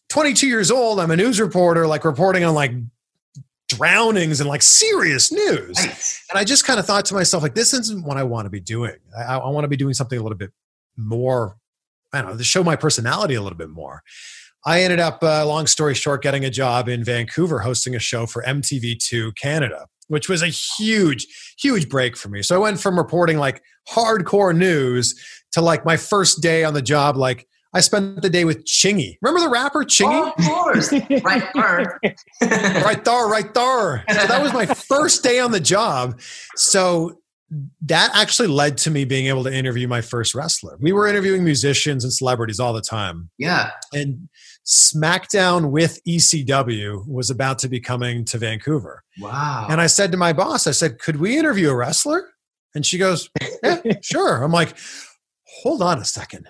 22 0.08 0.46
years 0.46 0.70
old, 0.70 1.00
I'm 1.00 1.10
a 1.10 1.16
news 1.16 1.40
reporter, 1.40 1.86
like 1.86 2.04
reporting 2.04 2.44
on 2.44 2.54
like 2.54 2.72
drownings 3.68 4.40
and 4.40 4.48
like 4.48 4.62
serious 4.62 5.32
news. 5.32 5.78
And 6.30 6.38
I 6.38 6.44
just 6.44 6.66
kind 6.66 6.78
of 6.78 6.86
thought 6.86 7.04
to 7.06 7.14
myself, 7.14 7.42
like, 7.42 7.54
this 7.54 7.72
isn't 7.72 8.04
what 8.04 8.16
I 8.16 8.22
want 8.22 8.46
to 8.46 8.50
be 8.50 8.60
doing. 8.60 8.96
I, 9.16 9.38
I 9.38 9.48
want 9.48 9.64
to 9.64 9.68
be 9.68 9.76
doing 9.76 9.94
something 9.94 10.18
a 10.18 10.22
little 10.22 10.36
bit 10.36 10.50
more, 10.96 11.56
I 12.12 12.20
don't 12.20 12.32
know, 12.32 12.36
to 12.36 12.44
show 12.44 12.62
my 12.62 12.76
personality 12.76 13.34
a 13.34 13.42
little 13.42 13.56
bit 13.56 13.70
more. 13.70 14.02
I 14.64 14.82
ended 14.82 15.00
up, 15.00 15.22
uh, 15.22 15.44
long 15.46 15.66
story 15.66 15.94
short, 15.94 16.22
getting 16.22 16.44
a 16.44 16.50
job 16.50 16.88
in 16.88 17.02
Vancouver 17.02 17.58
hosting 17.60 17.96
a 17.96 17.98
show 17.98 18.26
for 18.26 18.42
MTV2 18.42 19.36
Canada, 19.36 19.86
which 20.08 20.28
was 20.28 20.42
a 20.42 20.48
huge, 20.48 21.26
huge 21.58 21.88
break 21.88 22.16
for 22.16 22.28
me. 22.28 22.42
So 22.42 22.54
I 22.54 22.58
went 22.58 22.80
from 22.80 22.96
reporting 22.96 23.38
like 23.38 23.62
hardcore 23.88 24.56
news 24.56 25.14
to 25.52 25.60
like 25.60 25.84
my 25.84 25.96
first 25.96 26.42
day 26.42 26.64
on 26.64 26.74
the 26.74 26.82
job, 26.82 27.16
like 27.16 27.46
I 27.74 27.80
spent 27.80 28.20
the 28.20 28.30
day 28.30 28.44
with 28.44 28.64
Chingy. 28.64 29.16
Remember 29.22 29.40
the 29.40 29.50
rapper 29.50 29.80
Chingy? 29.80 30.12
Oh, 30.12 30.32
of 30.36 30.44
course, 30.44 30.92
right 31.24 31.48
there. 31.54 32.00
right 32.84 33.04
there, 33.04 33.26
right 33.26 33.54
there. 33.54 34.04
So 34.08 34.26
that 34.26 34.42
was 34.42 34.52
my 34.52 34.66
first 34.66 35.22
day 35.22 35.40
on 35.40 35.52
the 35.52 35.60
job. 35.60 36.20
So 36.54 37.18
that 37.82 38.10
actually 38.14 38.48
led 38.48 38.78
to 38.78 38.90
me 38.90 39.04
being 39.04 39.26
able 39.26 39.44
to 39.44 39.52
interview 39.52 39.88
my 39.88 40.00
first 40.00 40.34
wrestler. 40.34 40.76
We 40.80 40.92
were 40.92 41.06
interviewing 41.06 41.44
musicians 41.44 42.04
and 42.04 42.12
celebrities 42.12 42.60
all 42.60 42.72
the 42.72 42.82
time. 42.82 43.30
Yeah. 43.38 43.70
And 43.92 44.28
SmackDown 44.66 45.70
with 45.70 46.02
ECW 46.04 47.06
was 47.08 47.30
about 47.30 47.58
to 47.60 47.68
be 47.68 47.80
coming 47.80 48.24
to 48.26 48.38
Vancouver. 48.38 49.02
Wow. 49.20 49.66
And 49.68 49.80
I 49.80 49.86
said 49.86 50.12
to 50.12 50.18
my 50.18 50.32
boss, 50.32 50.66
I 50.66 50.70
said, 50.70 50.98
could 50.98 51.16
we 51.16 51.36
interview 51.36 51.70
a 51.70 51.74
wrestler? 51.74 52.28
And 52.74 52.86
she 52.86 52.98
goes, 52.98 53.28
yeah, 53.62 53.80
sure. 54.02 54.42
I'm 54.42 54.52
like, 54.52 54.76
hold 55.46 55.82
on 55.82 55.98
a 55.98 56.04
second. 56.04 56.46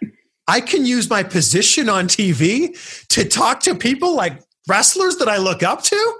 I 0.47 0.61
can 0.61 0.85
use 0.85 1.09
my 1.09 1.23
position 1.23 1.89
on 1.89 2.07
TV 2.07 3.07
to 3.09 3.25
talk 3.25 3.61
to 3.61 3.75
people 3.75 4.15
like 4.15 4.43
wrestlers 4.69 5.17
that 5.17 5.29
I 5.29 5.39
look 5.39 5.63
up 5.63 5.83
to? 5.85 6.15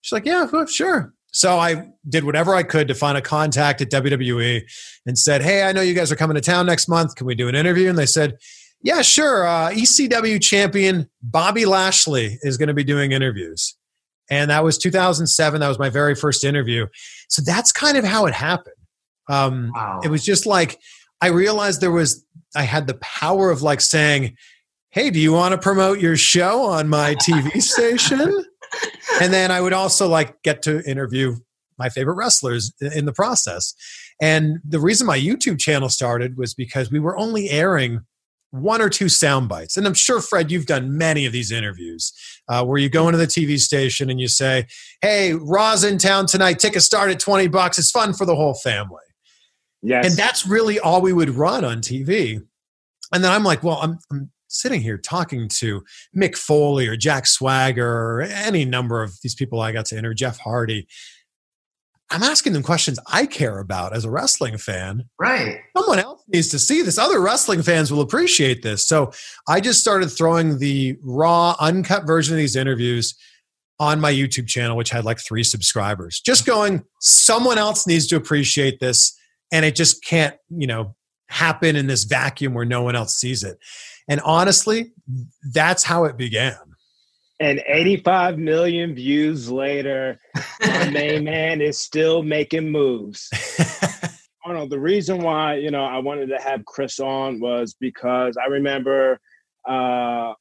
She's 0.00 0.12
like, 0.12 0.26
yeah, 0.26 0.46
well, 0.52 0.66
sure. 0.66 1.14
So 1.32 1.58
I 1.58 1.88
did 2.08 2.24
whatever 2.24 2.54
I 2.54 2.62
could 2.62 2.88
to 2.88 2.94
find 2.94 3.16
a 3.16 3.22
contact 3.22 3.80
at 3.80 3.90
WWE 3.90 4.62
and 5.06 5.18
said, 5.18 5.42
hey, 5.42 5.62
I 5.62 5.72
know 5.72 5.80
you 5.80 5.94
guys 5.94 6.12
are 6.12 6.16
coming 6.16 6.34
to 6.34 6.40
town 6.40 6.66
next 6.66 6.88
month. 6.88 7.14
Can 7.14 7.26
we 7.26 7.34
do 7.34 7.48
an 7.48 7.54
interview? 7.54 7.88
And 7.88 7.96
they 7.96 8.06
said, 8.06 8.36
yeah, 8.82 9.02
sure. 9.02 9.46
Uh, 9.46 9.70
ECW 9.70 10.40
champion 10.42 11.08
Bobby 11.22 11.64
Lashley 11.64 12.38
is 12.42 12.56
going 12.56 12.68
to 12.68 12.74
be 12.74 12.84
doing 12.84 13.12
interviews. 13.12 13.76
And 14.30 14.50
that 14.50 14.64
was 14.64 14.78
2007. 14.78 15.60
That 15.60 15.68
was 15.68 15.78
my 15.78 15.90
very 15.90 16.14
first 16.14 16.44
interview. 16.44 16.86
So 17.28 17.42
that's 17.42 17.70
kind 17.72 17.96
of 17.96 18.04
how 18.04 18.26
it 18.26 18.34
happened. 18.34 18.76
Um, 19.28 19.70
Wow. 19.74 20.00
It 20.02 20.08
was 20.08 20.24
just 20.24 20.46
like, 20.46 20.78
I 21.20 21.28
realized 21.28 21.80
there 21.80 21.92
was, 21.92 22.24
I 22.56 22.62
had 22.62 22.86
the 22.86 22.94
power 22.94 23.50
of 23.50 23.62
like 23.62 23.80
saying, 23.80 24.36
Hey, 24.90 25.10
do 25.10 25.18
you 25.18 25.32
want 25.32 25.52
to 25.52 25.58
promote 25.58 26.00
your 26.00 26.16
show 26.16 26.62
on 26.62 26.88
my 26.88 27.14
TV 27.14 27.62
station? 27.62 28.44
And 29.20 29.32
then 29.32 29.50
I 29.50 29.60
would 29.60 29.72
also 29.72 30.08
like 30.08 30.42
get 30.42 30.62
to 30.62 30.82
interview 30.88 31.36
my 31.78 31.88
favorite 31.88 32.14
wrestlers 32.14 32.72
in 32.80 33.06
the 33.06 33.12
process. 33.12 33.74
And 34.20 34.58
the 34.64 34.80
reason 34.80 35.06
my 35.06 35.18
YouTube 35.18 35.58
channel 35.58 35.88
started 35.88 36.36
was 36.36 36.54
because 36.54 36.90
we 36.90 37.00
were 37.00 37.16
only 37.18 37.48
airing 37.50 38.00
one 38.52 38.80
or 38.80 38.88
two 38.88 39.08
sound 39.08 39.48
bites. 39.48 39.76
And 39.76 39.86
I'm 39.86 39.94
sure, 39.94 40.20
Fred, 40.20 40.50
you've 40.50 40.66
done 40.66 40.96
many 40.96 41.26
of 41.26 41.32
these 41.32 41.50
interviews 41.50 42.12
uh, 42.48 42.64
where 42.64 42.78
you 42.78 42.88
go 42.88 43.08
into 43.08 43.18
the 43.18 43.26
TV 43.26 43.58
station 43.58 44.10
and 44.10 44.20
you 44.20 44.28
say, 44.28 44.66
Hey, 45.00 45.32
Raw's 45.32 45.84
in 45.84 45.98
town 45.98 46.26
tonight. 46.26 46.58
Tickets 46.58 46.84
start 46.84 47.10
at 47.10 47.18
20 47.18 47.48
bucks. 47.48 47.78
It's 47.78 47.90
fun 47.90 48.12
for 48.12 48.24
the 48.26 48.36
whole 48.36 48.54
family. 48.54 49.00
Yes. 49.82 50.06
And 50.06 50.16
that's 50.16 50.46
really 50.46 50.78
all 50.78 51.00
we 51.00 51.12
would 51.12 51.30
run 51.30 51.64
on 51.64 51.78
TV. 51.78 52.40
And 53.12 53.24
then 53.24 53.32
I'm 53.32 53.42
like, 53.42 53.62
well, 53.62 53.78
I'm, 53.82 53.98
I'm 54.10 54.30
sitting 54.48 54.80
here 54.80 54.98
talking 54.98 55.48
to 55.48 55.82
Mick 56.16 56.36
Foley 56.36 56.86
or 56.86 56.96
Jack 56.96 57.26
Swagger 57.26 57.86
or 57.86 58.22
any 58.22 58.64
number 58.64 59.02
of 59.02 59.18
these 59.22 59.34
people 59.34 59.60
I 59.60 59.72
got 59.72 59.86
to 59.86 59.98
interview, 59.98 60.14
Jeff 60.14 60.38
Hardy. 60.38 60.86
I'm 62.12 62.22
asking 62.22 62.52
them 62.52 62.62
questions 62.62 62.98
I 63.10 63.24
care 63.24 63.58
about 63.58 63.96
as 63.96 64.04
a 64.04 64.10
wrestling 64.10 64.58
fan. 64.58 65.08
right. 65.18 65.60
Someone 65.76 65.98
else 65.98 66.22
needs 66.28 66.48
to 66.48 66.58
see 66.58 66.82
this. 66.82 66.98
Other 66.98 67.20
wrestling 67.20 67.62
fans 67.62 67.90
will 67.90 68.02
appreciate 68.02 68.62
this. 68.62 68.86
So 68.86 69.12
I 69.48 69.60
just 69.60 69.80
started 69.80 70.08
throwing 70.10 70.58
the 70.58 70.98
raw, 71.02 71.56
uncut 71.58 72.06
version 72.06 72.34
of 72.34 72.38
these 72.38 72.54
interviews 72.54 73.14
on 73.80 73.98
my 73.98 74.12
YouTube 74.12 74.46
channel, 74.46 74.76
which 74.76 74.90
had 74.90 75.06
like 75.06 75.18
three 75.18 75.42
subscribers. 75.42 76.20
Just 76.20 76.44
going, 76.44 76.84
someone 77.00 77.56
else 77.56 77.86
needs 77.86 78.06
to 78.08 78.16
appreciate 78.16 78.78
this. 78.78 79.18
And 79.50 79.64
it 79.64 79.74
just 79.74 80.04
can't, 80.04 80.36
you 80.50 80.66
know, 80.66 80.94
happen 81.28 81.76
in 81.76 81.86
this 81.86 82.04
vacuum 82.04 82.52
where 82.52 82.66
no 82.66 82.82
one 82.82 82.94
else 82.94 83.14
sees 83.14 83.42
it. 83.42 83.58
And 84.06 84.20
honestly, 84.20 84.92
that's 85.52 85.82
how 85.82 86.04
it 86.04 86.18
began. 86.18 86.58
And 87.42 87.60
85 87.66 88.38
million 88.38 88.94
views 88.94 89.50
later, 89.50 90.18
our 90.64 90.90
main 90.90 91.24
man 91.24 91.60
is 91.60 91.78
still 91.78 92.22
making 92.22 92.70
moves. 92.70 93.28
Arnold, 94.44 94.70
the 94.70 94.80
reason 94.80 95.22
why 95.22 95.56
you 95.56 95.70
know 95.70 95.84
I 95.84 95.98
wanted 95.98 96.26
to 96.30 96.38
have 96.38 96.64
Chris 96.64 96.98
on 96.98 97.40
was 97.40 97.74
because 97.78 98.36
I 98.36 98.48
remember 98.48 99.20
uh, 99.68 100.32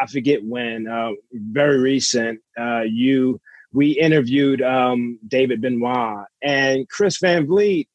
I 0.00 0.06
forget 0.10 0.42
when, 0.42 0.86
uh, 0.88 1.10
very 1.32 1.78
recent, 1.78 2.40
uh, 2.58 2.82
you 2.82 3.40
we 3.72 3.92
interviewed 3.92 4.62
um, 4.62 5.18
David 5.28 5.60
Benoit 5.60 6.26
and 6.42 6.88
Chris 6.88 7.18
Van 7.18 7.46
Vliet 7.46 7.86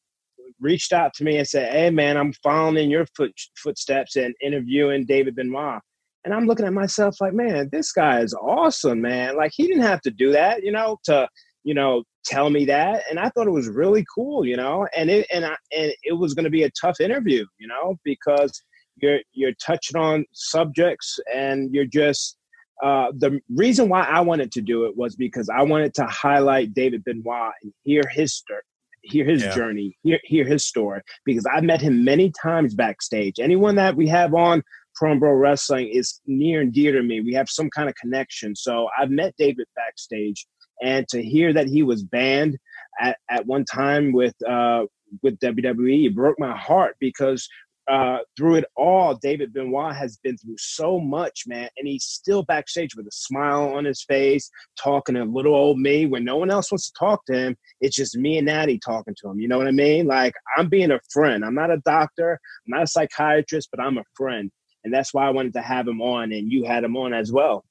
reached 0.58 0.92
out 0.92 1.12
to 1.14 1.24
me 1.24 1.36
and 1.36 1.46
said, 1.46 1.70
"Hey 1.72 1.90
man, 1.90 2.16
I'm 2.16 2.32
following 2.32 2.82
in 2.82 2.90
your 2.90 3.06
foot, 3.16 3.32
footsteps 3.56 4.16
and 4.16 4.34
interviewing 4.40 5.04
David 5.04 5.36
Benoit." 5.36 5.82
And 6.26 6.34
I'm 6.34 6.46
looking 6.46 6.66
at 6.66 6.72
myself 6.72 7.20
like, 7.20 7.34
man, 7.34 7.68
this 7.70 7.92
guy 7.92 8.18
is 8.18 8.34
awesome, 8.34 9.00
man. 9.00 9.36
Like 9.36 9.52
he 9.54 9.68
didn't 9.68 9.84
have 9.84 10.00
to 10.02 10.10
do 10.10 10.32
that, 10.32 10.64
you 10.64 10.72
know, 10.72 10.98
to 11.04 11.28
you 11.62 11.72
know 11.72 12.02
tell 12.24 12.50
me 12.50 12.64
that. 12.64 13.04
And 13.08 13.20
I 13.20 13.28
thought 13.30 13.46
it 13.46 13.52
was 13.52 13.68
really 13.68 14.04
cool, 14.12 14.44
you 14.44 14.56
know. 14.56 14.88
And 14.96 15.08
it 15.08 15.28
and 15.32 15.44
I 15.44 15.54
and 15.74 15.92
it 16.02 16.14
was 16.14 16.34
going 16.34 16.44
to 16.44 16.50
be 16.50 16.64
a 16.64 16.70
tough 16.78 17.00
interview, 17.00 17.46
you 17.58 17.68
know, 17.68 17.94
because 18.02 18.60
you're 19.00 19.20
you're 19.34 19.54
touching 19.64 19.96
on 19.96 20.24
subjects 20.32 21.20
and 21.32 21.72
you're 21.72 21.86
just 21.86 22.36
uh, 22.82 23.12
the 23.16 23.40
reason 23.54 23.88
why 23.88 24.02
I 24.02 24.20
wanted 24.20 24.50
to 24.52 24.60
do 24.60 24.84
it 24.84 24.96
was 24.96 25.14
because 25.14 25.48
I 25.48 25.62
wanted 25.62 25.94
to 25.94 26.06
highlight 26.06 26.74
David 26.74 27.04
Benoit 27.04 27.52
and 27.62 27.72
hear 27.84 28.02
his 28.10 28.34
story, 28.34 28.60
hear 29.02 29.24
his 29.24 29.44
Yeah. 29.44 29.54
journey, 29.54 29.96
hear 30.02 30.18
hear 30.24 30.44
his 30.44 30.66
story. 30.66 31.02
Because 31.24 31.46
I've 31.46 31.62
met 31.62 31.80
him 31.80 32.04
many 32.04 32.32
times 32.42 32.74
backstage. 32.74 33.38
Anyone 33.38 33.76
that 33.76 33.94
we 33.94 34.08
have 34.08 34.34
on 34.34 34.64
Pro 34.96 35.14
Wrestling 35.14 35.88
is 35.88 36.20
near 36.26 36.60
and 36.60 36.72
dear 36.72 36.92
to 36.92 37.02
me. 37.02 37.20
We 37.20 37.34
have 37.34 37.48
some 37.48 37.70
kind 37.70 37.88
of 37.88 37.94
connection. 37.96 38.56
So 38.56 38.88
I've 38.98 39.10
met 39.10 39.34
David 39.38 39.66
backstage, 39.76 40.46
and 40.82 41.06
to 41.08 41.22
hear 41.22 41.52
that 41.52 41.68
he 41.68 41.82
was 41.82 42.02
banned 42.02 42.56
at, 43.00 43.18
at 43.30 43.46
one 43.46 43.64
time 43.64 44.12
with 44.12 44.34
uh, 44.48 44.84
with 45.22 45.38
WWE, 45.38 46.06
it 46.06 46.14
broke 46.14 46.38
my 46.38 46.56
heart 46.56 46.96
because 46.98 47.48
uh, 47.88 48.18
through 48.36 48.56
it 48.56 48.64
all, 48.76 49.14
David 49.14 49.52
Benoit 49.52 49.94
has 49.94 50.18
been 50.22 50.36
through 50.36 50.56
so 50.58 50.98
much, 50.98 51.44
man, 51.46 51.68
and 51.76 51.86
he's 51.86 52.04
still 52.04 52.42
backstage 52.42 52.96
with 52.96 53.06
a 53.06 53.12
smile 53.12 53.68
on 53.74 53.84
his 53.84 54.02
face, 54.02 54.50
talking 54.76 55.14
to 55.14 55.24
little 55.24 55.54
old 55.54 55.78
me 55.78 56.04
when 56.04 56.24
no 56.24 56.36
one 56.36 56.50
else 56.50 56.72
wants 56.72 56.90
to 56.90 56.98
talk 56.98 57.24
to 57.26 57.34
him. 57.34 57.56
It's 57.80 57.94
just 57.94 58.16
me 58.16 58.38
and 58.38 58.46
Natty 58.46 58.80
talking 58.84 59.14
to 59.22 59.30
him. 59.30 59.38
You 59.38 59.46
know 59.46 59.58
what 59.58 59.68
I 59.68 59.72
mean? 59.72 60.06
Like 60.06 60.34
I'm 60.56 60.68
being 60.68 60.90
a 60.90 61.00
friend. 61.12 61.44
I'm 61.44 61.54
not 61.54 61.70
a 61.70 61.78
doctor. 61.84 62.40
I'm 62.66 62.76
not 62.76 62.82
a 62.82 62.88
psychiatrist, 62.88 63.68
but 63.70 63.80
I'm 63.80 63.98
a 63.98 64.04
friend, 64.16 64.50
and 64.86 64.94
that's 64.94 65.12
why 65.12 65.26
I 65.26 65.30
wanted 65.30 65.52
to 65.54 65.60
have 65.60 65.86
him 65.86 66.00
on, 66.00 66.30
and 66.32 66.50
you 66.50 66.64
had 66.64 66.84
him 66.84 66.96
on 66.96 67.12
as 67.12 67.32
well. 67.32 67.64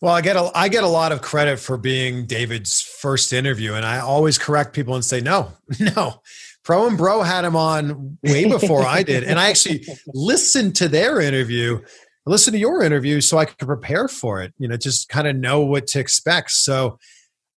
Well, 0.00 0.14
I 0.14 0.20
get 0.20 0.36
a 0.36 0.50
I 0.54 0.68
get 0.68 0.84
a 0.84 0.88
lot 0.88 1.10
of 1.10 1.20
credit 1.20 1.58
for 1.58 1.76
being 1.76 2.26
David's 2.26 2.80
first 2.80 3.32
interview, 3.32 3.74
and 3.74 3.84
I 3.84 3.98
always 3.98 4.38
correct 4.38 4.72
people 4.72 4.94
and 4.94 5.04
say 5.04 5.20
no, 5.20 5.52
no. 5.80 6.22
Pro 6.62 6.86
and 6.86 6.96
Bro 6.96 7.22
had 7.22 7.44
him 7.44 7.56
on 7.56 8.18
way 8.22 8.44
before 8.48 8.86
I 8.86 9.02
did, 9.02 9.24
and 9.24 9.38
I 9.38 9.50
actually 9.50 9.84
listened 10.06 10.76
to 10.76 10.88
their 10.88 11.20
interview, 11.20 11.80
listened 12.24 12.54
to 12.54 12.60
your 12.60 12.82
interview, 12.82 13.20
so 13.20 13.38
I 13.38 13.46
could 13.46 13.58
prepare 13.58 14.06
for 14.06 14.42
it. 14.42 14.54
You 14.58 14.68
know, 14.68 14.76
just 14.76 15.08
kind 15.08 15.26
of 15.26 15.34
know 15.34 15.60
what 15.60 15.88
to 15.88 15.98
expect. 15.98 16.52
So, 16.52 16.98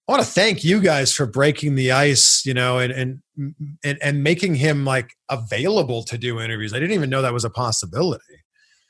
I 0.09 0.13
want 0.13 0.23
to 0.23 0.29
thank 0.29 0.65
you 0.65 0.81
guys 0.81 1.13
for 1.13 1.27
breaking 1.27 1.75
the 1.75 1.93
ice. 1.93 2.47
You 2.47 2.55
know, 2.55 2.79
and 2.79 2.93
and 2.93 3.55
and, 3.85 3.99
and 4.01 4.23
making 4.25 4.55
him 4.55 4.87
like 4.87 5.11
available 5.29 6.03
to 6.05 6.17
do 6.17 6.41
interviews. 6.41 6.73
I 6.73 6.79
didn't 6.79 6.95
even 6.95 7.11
know 7.11 7.21
that 7.21 7.35
was 7.35 7.45
a 7.45 7.51
possibility. 7.51 8.25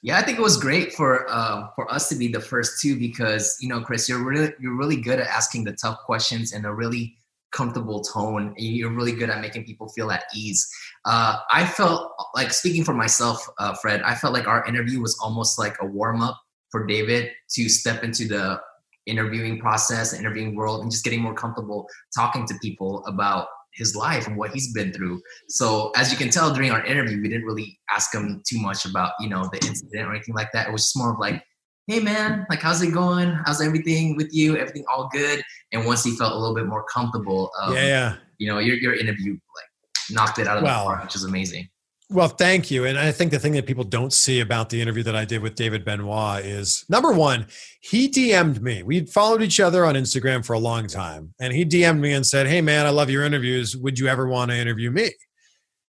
Yeah, 0.02 0.18
I 0.18 0.22
think 0.22 0.38
it 0.38 0.42
was 0.42 0.56
great 0.56 0.94
for 0.94 1.30
uh, 1.30 1.68
for 1.74 1.90
us 1.92 2.08
to 2.08 2.14
be 2.14 2.28
the 2.28 2.40
first 2.40 2.80
two 2.80 2.98
because 2.98 3.58
you 3.60 3.68
know, 3.68 3.80
Chris, 3.82 4.08
you're 4.08 4.24
really 4.24 4.52
you're 4.58 4.76
really 4.76 4.96
good 4.96 5.20
at 5.20 5.26
asking 5.26 5.64
the 5.64 5.72
tough 5.72 5.98
questions 6.06 6.52
in 6.52 6.64
a 6.64 6.74
really 6.74 7.16
comfortable 7.52 8.00
tone. 8.00 8.54
and 8.56 8.58
You're 8.58 8.94
really 8.94 9.12
good 9.12 9.28
at 9.28 9.40
making 9.40 9.64
people 9.64 9.88
feel 9.88 10.10
at 10.10 10.24
ease. 10.34 10.66
Uh, 11.04 11.36
I 11.50 11.66
felt 11.66 12.12
like 12.34 12.52
speaking 12.52 12.84
for 12.84 12.94
myself, 12.94 13.46
uh, 13.58 13.74
Fred. 13.74 14.02
I 14.02 14.14
felt 14.14 14.32
like 14.32 14.46
our 14.46 14.64
interview 14.66 15.00
was 15.00 15.18
almost 15.22 15.58
like 15.58 15.76
a 15.80 15.86
warm 15.86 16.22
up 16.22 16.40
for 16.70 16.86
David 16.86 17.30
to 17.50 17.68
step 17.68 18.02
into 18.04 18.26
the 18.26 18.60
interviewing 19.06 19.58
process, 19.58 20.12
the 20.12 20.18
interviewing 20.18 20.54
world, 20.54 20.82
and 20.82 20.90
just 20.90 21.04
getting 21.04 21.20
more 21.20 21.34
comfortable 21.34 21.88
talking 22.14 22.46
to 22.46 22.54
people 22.62 23.04
about 23.06 23.48
his 23.74 23.94
life 23.94 24.26
and 24.26 24.36
what 24.36 24.50
he's 24.50 24.72
been 24.72 24.92
through. 24.92 25.20
So 25.48 25.90
as 25.96 26.10
you 26.10 26.18
can 26.18 26.30
tell 26.30 26.52
during 26.52 26.70
our 26.70 26.84
interview, 26.84 27.20
we 27.20 27.28
didn't 27.28 27.44
really 27.44 27.78
ask 27.90 28.14
him 28.14 28.42
too 28.48 28.60
much 28.60 28.84
about, 28.84 29.12
you 29.20 29.28
know, 29.28 29.48
the 29.52 29.58
incident 29.66 30.08
or 30.08 30.14
anything 30.14 30.34
like 30.34 30.50
that. 30.52 30.68
It 30.68 30.72
was 30.72 30.82
just 30.84 30.96
more 30.96 31.12
of 31.12 31.18
like, 31.18 31.42
hey 31.86 32.00
man, 32.00 32.46
like 32.50 32.60
how's 32.60 32.82
it 32.82 32.92
going? 32.92 33.36
How's 33.44 33.60
everything 33.60 34.16
with 34.16 34.28
you? 34.32 34.56
Everything 34.56 34.84
all 34.92 35.08
good? 35.12 35.42
And 35.72 35.86
once 35.86 36.04
he 36.04 36.16
felt 36.16 36.32
a 36.32 36.36
little 36.36 36.54
bit 36.54 36.66
more 36.66 36.84
comfortable, 36.84 37.50
um, 37.62 37.74
yeah, 37.74 37.86
yeah. 37.86 38.16
you 38.38 38.48
know, 38.48 38.58
your 38.58 38.76
your 38.76 38.94
interview 38.94 39.32
like 39.32 40.10
knocked 40.10 40.38
it 40.38 40.46
out 40.46 40.58
of 40.58 40.64
the 40.64 40.68
park, 40.68 41.02
which 41.02 41.16
is 41.16 41.24
amazing. 41.24 41.68
Well, 42.12 42.26
thank 42.26 42.72
you. 42.72 42.86
And 42.86 42.98
I 42.98 43.12
think 43.12 43.30
the 43.30 43.38
thing 43.38 43.52
that 43.52 43.66
people 43.66 43.84
don't 43.84 44.12
see 44.12 44.40
about 44.40 44.68
the 44.68 44.82
interview 44.82 45.04
that 45.04 45.14
I 45.14 45.24
did 45.24 45.42
with 45.42 45.54
David 45.54 45.84
Benoit 45.84 46.44
is 46.44 46.84
number 46.88 47.12
one, 47.12 47.46
he 47.80 48.08
DM'd 48.08 48.60
me. 48.60 48.82
We'd 48.82 49.08
followed 49.08 49.42
each 49.42 49.60
other 49.60 49.86
on 49.86 49.94
Instagram 49.94 50.44
for 50.44 50.54
a 50.54 50.58
long 50.58 50.88
time. 50.88 51.32
And 51.40 51.52
he 51.52 51.64
DM'd 51.64 52.00
me 52.00 52.12
and 52.12 52.26
said, 52.26 52.48
Hey, 52.48 52.62
man, 52.62 52.84
I 52.84 52.90
love 52.90 53.10
your 53.10 53.22
interviews. 53.22 53.76
Would 53.76 54.00
you 54.00 54.08
ever 54.08 54.26
want 54.26 54.50
to 54.50 54.56
interview 54.56 54.90
me? 54.90 55.12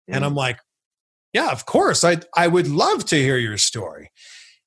And 0.06 0.24
I'm 0.24 0.36
like, 0.36 0.60
Yeah, 1.32 1.50
of 1.50 1.66
course. 1.66 2.04
I, 2.04 2.18
I 2.36 2.46
would 2.46 2.68
love 2.68 3.04
to 3.06 3.16
hear 3.16 3.36
your 3.36 3.58
story. 3.58 4.12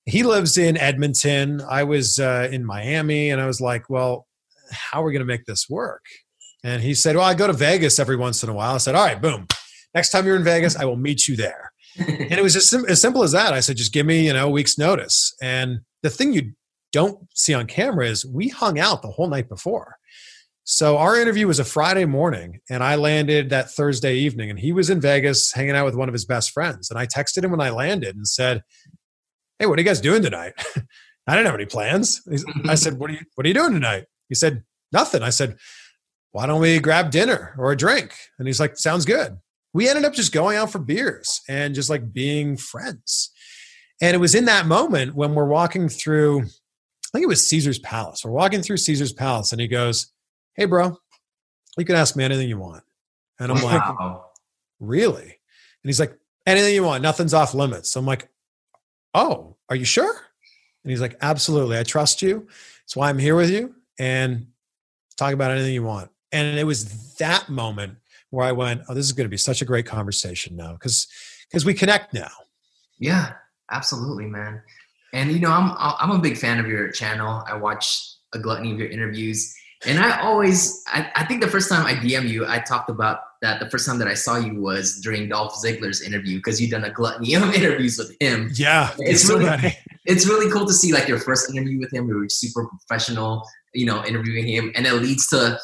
He 0.06 0.24
lives 0.24 0.58
in 0.58 0.76
Edmonton. 0.76 1.62
I 1.62 1.84
was 1.84 2.20
uh, 2.20 2.50
in 2.52 2.66
Miami. 2.66 3.30
And 3.30 3.40
I 3.40 3.46
was 3.46 3.62
like, 3.62 3.90
Well, 3.90 4.28
how 4.72 5.02
are 5.02 5.06
we 5.06 5.14
going 5.14 5.26
to 5.26 5.26
make 5.26 5.46
this 5.46 5.70
work? 5.70 6.04
And 6.66 6.82
he 6.82 6.94
said, 6.94 7.16
Well, 7.16 7.26
I 7.26 7.34
go 7.34 7.48
to 7.48 7.54
Vegas 7.54 7.98
every 7.98 8.18
once 8.18 8.44
in 8.44 8.50
a 8.50 8.54
while. 8.54 8.76
I 8.76 8.80
said, 8.80 8.96
All 8.96 9.06
right, 9.06 9.22
boom. 9.22 9.48
Next 9.96 10.12
time 10.12 10.26
you're 10.26 10.36
in 10.36 10.44
Vegas, 10.44 10.76
I 10.76 10.86
will 10.86 10.98
meet 10.98 11.28
you 11.28 11.36
there. 11.36 11.72
and 11.98 12.34
it 12.34 12.44
was 12.44 12.54
just 12.54 12.70
sim- 12.70 12.86
as 12.88 13.02
simple 13.02 13.24
as 13.24 13.32
that. 13.32 13.54
I 13.54 13.62
said, 13.62 13.78
just 13.78 13.94
give 13.94 14.06
me, 14.06 14.28
you 14.28 14.34
know, 14.34 14.48
a 14.48 14.52
week's 14.52 14.78
notice. 14.78 15.34
And 15.42 15.80
the 16.04 16.10
thing 16.10 16.34
you 16.34 16.52
don't 16.92 17.20
see 17.34 17.54
on 17.54 17.66
camera 17.66 18.08
is 18.08 18.26
we 18.26 18.50
hung 18.50 18.78
out 18.78 19.02
the 19.02 19.12
whole 19.12 19.30
night 19.30 19.50
before. 19.50 19.96
So 20.66 20.98
our 20.98 21.20
interview 21.20 21.46
was 21.48 21.60
a 21.60 21.64
Friday 21.64 22.06
morning, 22.06 22.60
and 22.72 22.84
I 22.84 22.96
landed 22.96 23.52
that 23.52 23.70
Thursday 23.70 24.16
evening, 24.16 24.50
and 24.50 24.58
he 24.58 24.72
was 24.72 24.90
in 24.90 25.00
Vegas 25.00 25.54
hanging 25.54 25.76
out 25.76 25.86
with 25.86 25.94
one 25.96 26.10
of 26.10 26.14
his 26.14 26.26
best 26.26 26.52
friends. 26.52 26.90
And 26.90 26.98
I 26.98 27.06
texted 27.06 27.44
him 27.44 27.52
when 27.52 27.62
I 27.62 27.70
landed 27.70 28.16
and 28.16 28.28
said, 28.28 28.64
"Hey, 29.60 29.68
what 29.68 29.78
are 29.78 29.82
you 29.82 29.88
guys 29.88 30.02
doing 30.02 30.24
tonight?" 30.24 30.54
I 31.28 31.36
didn't 31.36 31.46
have 31.46 31.56
any 31.56 31.68
plans. 31.68 32.22
I 32.66 32.76
said, 32.76 32.98
"What 32.98 33.12
are 33.12 33.14
you 33.14 33.20
What 33.36 33.46
are 33.46 33.48
you 33.48 33.54
doing 33.54 33.74
tonight?" 33.74 34.06
He 34.28 34.34
said, 34.34 34.64
"Nothing." 34.92 35.22
I 35.22 35.30
said, 35.30 35.56
"Why 36.32 36.48
don't 36.48 36.62
we 36.62 36.80
grab 36.80 37.12
dinner 37.12 37.54
or 37.60 37.72
a 37.72 37.78
drink?" 37.78 38.16
And 38.40 38.48
he's 38.48 38.60
like, 38.60 38.76
"Sounds 38.76 39.06
good." 39.06 39.38
We 39.76 39.90
ended 39.90 40.06
up 40.06 40.14
just 40.14 40.32
going 40.32 40.56
out 40.56 40.72
for 40.72 40.80
beers 40.80 41.42
and 41.50 41.76
just 41.76 41.90
like 41.90 42.14
being 42.14 42.56
friends. 42.56 43.30
And 44.02 44.16
it 44.16 44.20
was 44.20 44.34
in 44.34 44.46
that 44.46 44.68
moment 44.68 45.16
when 45.16 45.36
we're 45.36 45.50
walking 45.50 45.90
through, 45.90 46.44
I 46.44 47.10
think 47.12 47.24
it 47.24 47.28
was 47.28 47.46
Caesar's 47.46 47.80
Palace. 47.80 48.24
We're 48.24 48.32
walking 48.32 48.62
through 48.62 48.78
Caesar's 48.78 49.12
Palace, 49.12 49.52
and 49.52 49.60
he 49.60 49.68
goes, 49.68 50.14
Hey, 50.54 50.64
bro, 50.64 50.98
you 51.78 51.84
can 51.84 51.98
ask 51.98 52.16
me 52.16 52.24
anything 52.24 52.48
you 52.48 52.58
want. 52.58 52.86
And 53.38 53.52
I'm 53.52 53.62
like, 53.62 53.82
Wow. 53.82 54.28
Really? 54.80 55.24
And 55.24 55.34
he's 55.84 56.00
like, 56.00 56.18
Anything 56.46 56.74
you 56.74 56.84
want, 56.86 57.04
nothing's 57.04 57.34
off 57.34 57.54
limits. 57.54 57.92
So 57.92 58.00
I'm 58.00 58.06
like, 58.06 58.30
Oh, 59.14 59.58
are 59.68 59.76
you 59.76 59.84
sure? 59.84 60.16
And 60.86 60.90
he's 60.90 61.02
like, 61.02 61.18
Absolutely. 61.22 61.78
I 61.78 61.84
trust 61.84 62.22
you. 62.22 62.48
That's 62.84 62.96
why 62.96 63.10
I'm 63.10 63.20
here 63.20 63.36
with 63.36 63.50
you. 63.50 63.76
And 64.00 64.48
talk 65.18 65.34
about 65.34 65.52
anything 65.52 65.74
you 65.74 65.84
want. 65.84 66.12
And 66.32 66.58
it 66.58 66.66
was 66.66 67.16
that 67.16 67.50
moment 67.50 67.98
where 68.36 68.46
I 68.46 68.52
went, 68.52 68.82
Oh, 68.88 68.94
this 68.94 69.06
is 69.06 69.12
going 69.12 69.26
to 69.26 69.30
be 69.30 69.38
such 69.38 69.62
a 69.62 69.66
great 69.66 69.86
conversation 69.86 70.56
now 70.56 70.74
because 70.74 71.08
because 71.50 71.66
we 71.66 71.74
connect 71.74 72.14
now. 72.14 72.32
Yeah, 73.00 73.34
absolutely, 73.72 74.26
man. 74.26 74.62
And 75.14 75.32
you 75.32 75.40
know, 75.40 75.52
I'm 75.52 75.74
I'm 75.78 76.12
a 76.12 76.20
big 76.20 76.38
fan 76.38 76.60
of 76.60 76.68
your 76.68 76.92
channel. 76.92 77.44
I 77.48 77.56
watch 77.56 78.14
a 78.34 78.40
gluttony 78.40 78.74
of 78.74 78.80
your 78.80 78.90
interviews, 78.90 79.56
and 79.86 80.00
I 80.00 80.20
always, 80.22 80.84
I, 80.88 81.12
I 81.16 81.26
think 81.26 81.42
the 81.42 81.48
first 81.48 81.70
time 81.70 81.86
I 81.86 81.94
DM 81.94 82.28
you, 82.28 82.46
I 82.48 82.60
talked 82.60 82.90
about 82.90 83.20
that. 83.42 83.60
The 83.60 83.70
first 83.70 83.88
time 83.88 84.00
that 84.00 84.08
I 84.08 84.14
saw 84.14 84.38
you 84.38 84.62
was 84.62 85.00
during 85.02 85.30
Dolph 85.30 85.54
Ziggler's 85.54 86.02
interview 86.02 86.38
because 86.38 86.60
you've 86.60 86.72
done 86.72 86.84
a 86.84 86.92
gluttony 86.92 87.36
of 87.36 87.44
interviews 87.56 87.98
with 87.98 88.16
him. 88.20 88.50
Yeah, 88.54 88.94
It's 89.00 89.30
really-. 89.30 89.78
It's 90.08 90.28
really 90.28 90.52
cool 90.52 90.68
to 90.68 90.74
see 90.74 90.94
like 90.94 91.08
your 91.08 91.18
first 91.18 91.50
interview 91.50 91.80
with 91.80 91.92
him. 91.92 92.08
You 92.08 92.18
were 92.18 92.30
super 92.30 92.68
professional, 92.68 93.44
you 93.74 93.88
know, 93.88 94.06
interviewing 94.06 94.46
him, 94.46 94.72
and 94.76 94.86
it 94.86 94.94
leads 94.94 95.26
to 95.30 95.60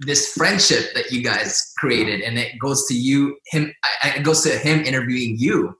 this 0.00 0.32
friendship 0.32 0.92
that 0.94 1.10
you 1.10 1.22
guys 1.22 1.72
created, 1.78 2.20
and 2.20 2.38
it 2.38 2.58
goes 2.58 2.86
to 2.86 2.94
you, 2.94 3.36
him, 3.46 3.72
it 4.04 4.22
goes 4.22 4.42
to 4.42 4.50
him 4.50 4.80
interviewing 4.80 5.36
you, 5.38 5.76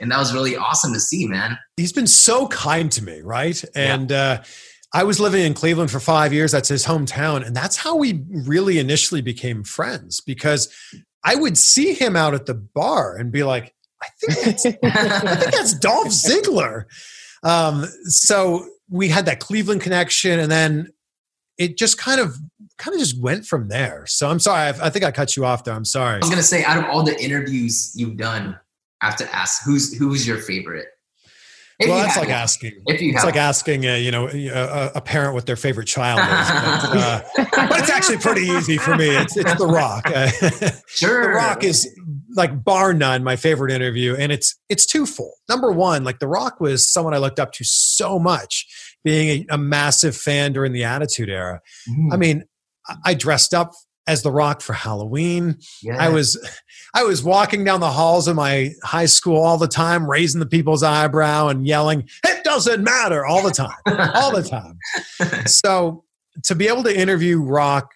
and 0.00 0.10
that 0.10 0.18
was 0.18 0.32
really 0.32 0.56
awesome 0.56 0.92
to 0.92 1.00
see, 1.00 1.26
man. 1.26 1.58
he's 1.76 1.92
been 1.92 2.06
so 2.06 2.46
kind 2.48 2.92
to 2.92 3.02
me, 3.02 3.20
right? 3.22 3.62
And 3.74 4.12
uh, 4.12 4.42
I 4.94 5.04
was 5.04 5.18
living 5.18 5.44
in 5.44 5.54
Cleveland 5.54 5.90
for 5.90 6.00
five 6.00 6.32
years. 6.32 6.52
That's 6.52 6.68
his 6.68 6.86
hometown, 6.86 7.44
and 7.44 7.56
that's 7.56 7.76
how 7.76 7.96
we 7.96 8.24
really 8.30 8.78
initially 8.78 9.22
became 9.22 9.64
friends. 9.64 10.20
Because 10.20 10.72
I 11.24 11.34
would 11.34 11.58
see 11.58 11.92
him 11.92 12.14
out 12.14 12.34
at 12.34 12.46
the 12.46 12.54
bar 12.54 13.16
and 13.16 13.32
be 13.32 13.42
like, 13.42 13.74
"I 14.02 14.06
think 14.20 14.44
that's, 14.44 14.66
I 14.66 15.36
think 15.36 15.52
that's 15.52 15.78
Dolph 15.78 16.08
Ziggler." 16.08 16.84
Um, 17.42 17.86
so 18.04 18.68
we 18.88 19.08
had 19.08 19.26
that 19.26 19.40
Cleveland 19.40 19.80
connection, 19.80 20.38
and 20.38 20.50
then 20.50 20.88
it 21.58 21.78
just 21.78 21.98
kind 21.98 22.20
of 22.20 22.36
kind 22.78 22.94
of 22.94 23.00
just 23.00 23.20
went 23.20 23.46
from 23.46 23.68
there. 23.68 24.04
So 24.06 24.28
I'm 24.28 24.38
sorry. 24.38 24.60
I, 24.60 24.86
I 24.86 24.90
think 24.90 25.04
I 25.04 25.10
cut 25.10 25.36
you 25.36 25.44
off 25.44 25.64
there. 25.64 25.74
I'm 25.74 25.84
sorry. 25.84 26.16
I 26.16 26.18
was 26.18 26.30
gonna 26.30 26.42
say, 26.42 26.64
out 26.64 26.78
of 26.78 26.84
all 26.84 27.02
the 27.02 27.18
interviews 27.22 27.92
you've 27.94 28.16
done, 28.16 28.58
I 29.02 29.06
have 29.06 29.16
to 29.16 29.34
ask 29.34 29.62
who's 29.64 29.96
who's 29.96 30.26
your 30.26 30.38
favorite. 30.38 30.86
If 31.78 31.90
well, 31.90 31.98
that's 31.98 32.16
like 32.16 32.28
one. 32.28 32.36
asking. 32.36 32.72
If 32.86 33.02
you 33.02 33.10
It's 33.10 33.18
have 33.18 33.26
like 33.26 33.36
asking, 33.36 33.86
uh, 33.86 33.94
you 33.96 34.10
know, 34.10 34.28
a, 34.28 34.92
a 34.94 35.00
parent 35.02 35.34
what 35.34 35.44
their 35.44 35.56
favorite 35.56 35.86
child 35.86 36.20
is. 36.20 36.50
But, 36.88 36.96
uh, 37.60 37.68
but 37.68 37.80
it's 37.80 37.90
actually 37.90 38.16
pretty 38.16 38.46
easy 38.46 38.78
for 38.78 38.96
me. 38.96 39.08
It's, 39.10 39.36
it's 39.36 39.54
The 39.56 39.66
Rock. 39.66 40.06
sure. 40.88 41.22
the. 41.24 41.28
Rock 41.28 41.64
is 41.64 41.86
like 42.34 42.64
bar 42.64 42.94
none 42.94 43.22
my 43.22 43.36
favorite 43.36 43.72
interview, 43.72 44.16
and 44.18 44.32
it's 44.32 44.58
it's 44.70 44.86
twofold. 44.86 45.34
Number 45.50 45.70
one, 45.70 46.02
like 46.02 46.18
The 46.18 46.28
Rock 46.28 46.60
was 46.60 46.90
someone 46.90 47.12
I 47.12 47.18
looked 47.18 47.38
up 47.38 47.52
to 47.52 47.64
so 47.64 48.18
much, 48.18 48.66
being 49.04 49.44
a, 49.50 49.54
a 49.56 49.58
massive 49.58 50.16
fan 50.16 50.54
during 50.54 50.72
the 50.72 50.84
Attitude 50.84 51.28
Era. 51.28 51.60
Mhm. 51.90 52.10
I 52.10 52.16
mean, 52.16 52.44
I- 53.04 53.14
dressed 53.14 53.54
up 53.54 53.72
as 54.06 54.22
The 54.22 54.30
Rock 54.30 54.60
for 54.60 54.72
Halloween. 54.72 55.58
Yeah. 55.82 55.96
I 55.96 56.08
was 56.08 56.38
I 56.94 57.02
was 57.02 57.22
walking 57.22 57.64
down 57.64 57.80
the 57.80 57.90
halls 57.90 58.28
of 58.28 58.36
my 58.36 58.70
high 58.84 59.06
school 59.06 59.42
all 59.42 59.58
the 59.58 59.68
time, 59.68 60.08
raising 60.08 60.38
the 60.38 60.46
people's 60.46 60.82
eyebrow 60.82 61.48
and 61.48 61.66
yelling, 61.66 62.08
"It 62.24 62.44
doesn't 62.44 62.84
matter!" 62.84 63.26
all 63.26 63.42
the 63.42 63.50
time, 63.50 63.74
all 64.14 64.30
the 64.34 64.42
time. 64.42 64.78
So 65.46 66.04
to 66.44 66.54
be 66.54 66.68
able 66.68 66.84
to 66.84 66.96
interview 66.96 67.40
Rock 67.40 67.90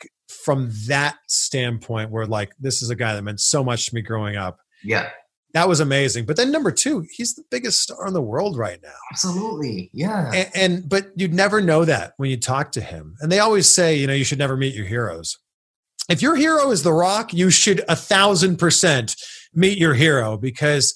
from 0.44 0.70
that 0.86 1.16
standpoint, 1.28 2.10
where 2.10 2.26
like 2.26 2.52
this 2.58 2.82
is 2.82 2.90
a 2.90 2.96
guy 2.96 3.14
that 3.14 3.22
meant 3.22 3.40
so 3.40 3.62
much 3.62 3.86
to 3.86 3.94
me 3.94 4.02
growing 4.02 4.36
up, 4.36 4.58
yeah. 4.82 5.10
That 5.52 5.68
was 5.68 5.80
amazing. 5.80 6.26
But 6.26 6.36
then 6.36 6.52
number 6.52 6.70
two, 6.70 7.04
he's 7.10 7.34
the 7.34 7.44
biggest 7.50 7.80
star 7.80 8.06
in 8.06 8.14
the 8.14 8.22
world 8.22 8.56
right 8.56 8.80
now. 8.82 8.88
Absolutely. 9.10 9.90
Yeah. 9.92 10.30
And, 10.32 10.50
and 10.54 10.88
but 10.88 11.08
you'd 11.16 11.34
never 11.34 11.60
know 11.60 11.84
that 11.84 12.14
when 12.16 12.30
you 12.30 12.36
talk 12.36 12.72
to 12.72 12.80
him. 12.80 13.16
And 13.20 13.32
they 13.32 13.40
always 13.40 13.68
say, 13.68 13.96
you 13.96 14.06
know, 14.06 14.12
you 14.12 14.24
should 14.24 14.38
never 14.38 14.56
meet 14.56 14.74
your 14.74 14.86
heroes. 14.86 15.38
If 16.08 16.22
your 16.22 16.36
hero 16.36 16.70
is 16.70 16.82
The 16.82 16.92
Rock, 16.92 17.32
you 17.32 17.50
should 17.50 17.82
a 17.88 17.96
thousand 17.96 18.56
percent 18.58 19.16
meet 19.54 19.78
your 19.78 19.94
hero 19.94 20.36
because 20.36 20.94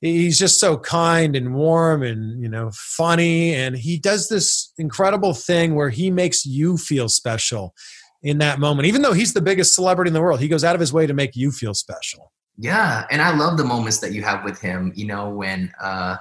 he's 0.00 0.38
just 0.38 0.58
so 0.58 0.78
kind 0.78 1.36
and 1.36 1.54
warm 1.54 2.02
and 2.02 2.42
you 2.42 2.48
know 2.48 2.70
funny 2.74 3.54
and 3.54 3.76
he 3.76 3.98
does 3.98 4.28
this 4.28 4.72
incredible 4.78 5.34
thing 5.34 5.74
where 5.74 5.90
he 5.90 6.10
makes 6.10 6.46
you 6.46 6.76
feel 6.76 7.08
special 7.08 7.74
in 8.22 8.38
that 8.38 8.58
moment 8.58 8.86
even 8.86 9.02
though 9.02 9.12
he's 9.12 9.34
the 9.34 9.42
biggest 9.42 9.74
celebrity 9.74 10.08
in 10.08 10.14
the 10.14 10.20
world 10.20 10.40
he 10.40 10.48
goes 10.48 10.64
out 10.64 10.74
of 10.74 10.80
his 10.80 10.92
way 10.92 11.06
to 11.06 11.14
make 11.14 11.36
you 11.36 11.50
feel 11.50 11.74
special 11.74 12.32
Yeah, 12.60 13.06
and 13.10 13.22
I 13.22 13.34
love 13.34 13.56
the 13.56 13.64
moments 13.64 13.98
that 13.98 14.12
you 14.12 14.22
have 14.22 14.44
with 14.44 14.60
him. 14.60 14.92
You 14.94 15.06
know, 15.06 15.30
when 15.30 15.72
uh, 15.80 16.16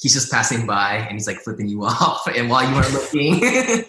he's 0.00 0.12
just 0.12 0.30
passing 0.32 0.66
by 0.66 0.94
and 0.96 1.12
he's 1.12 1.26
like 1.26 1.38
flipping 1.38 1.68
you 1.68 1.84
off, 1.84 2.26
and 2.26 2.50
while 2.50 2.68
you 2.68 2.74
are 2.76 2.88
looking, 2.90 3.40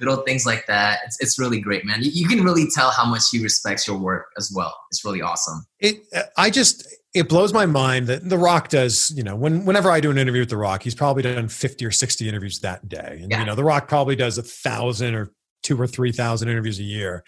little 0.00 0.18
things 0.24 0.44
like 0.46 0.66
that. 0.66 1.00
It's 1.06 1.20
it's 1.20 1.38
really 1.38 1.60
great, 1.60 1.84
man. 1.84 2.02
You, 2.02 2.10
you 2.12 2.28
can 2.28 2.44
really 2.44 2.66
tell 2.74 2.90
how 2.90 3.04
much 3.06 3.30
he 3.30 3.42
respects 3.42 3.86
your 3.88 3.98
work 3.98 4.26
as 4.36 4.52
well. 4.54 4.74
It's 4.90 5.04
really 5.04 5.22
awesome. 5.22 5.64
it 5.80 6.02
i 6.36 6.50
just 6.50 6.86
it 7.14 7.28
blows 7.28 7.52
my 7.54 7.64
mind 7.66 8.06
that 8.08 8.28
the 8.28 8.36
rock 8.38 8.68
does 8.68 9.10
you 9.16 9.22
know 9.22 9.34
when 9.34 9.64
whenever 9.64 9.90
i 9.90 9.98
do 10.00 10.10
an 10.10 10.18
interview 10.18 10.42
with 10.42 10.50
the 10.50 10.56
rock 10.56 10.82
he's 10.82 10.94
probably 10.94 11.22
done 11.22 11.48
50 11.48 11.84
or 11.86 11.90
60 11.90 12.28
interviews 12.28 12.60
that 12.60 12.86
day 12.88 13.18
and 13.22 13.30
Yeah. 13.30 13.40
you 13.40 13.46
know 13.46 13.54
the 13.54 13.64
rock 13.64 13.88
probably 13.88 14.14
does 14.14 14.36
a 14.38 14.42
thousand 14.42 15.14
or 15.14 15.32
two 15.62 15.80
or 15.80 15.86
three 15.86 16.12
thousand 16.12 16.48
interviews 16.50 16.78
a 16.78 16.82
year 16.84 17.24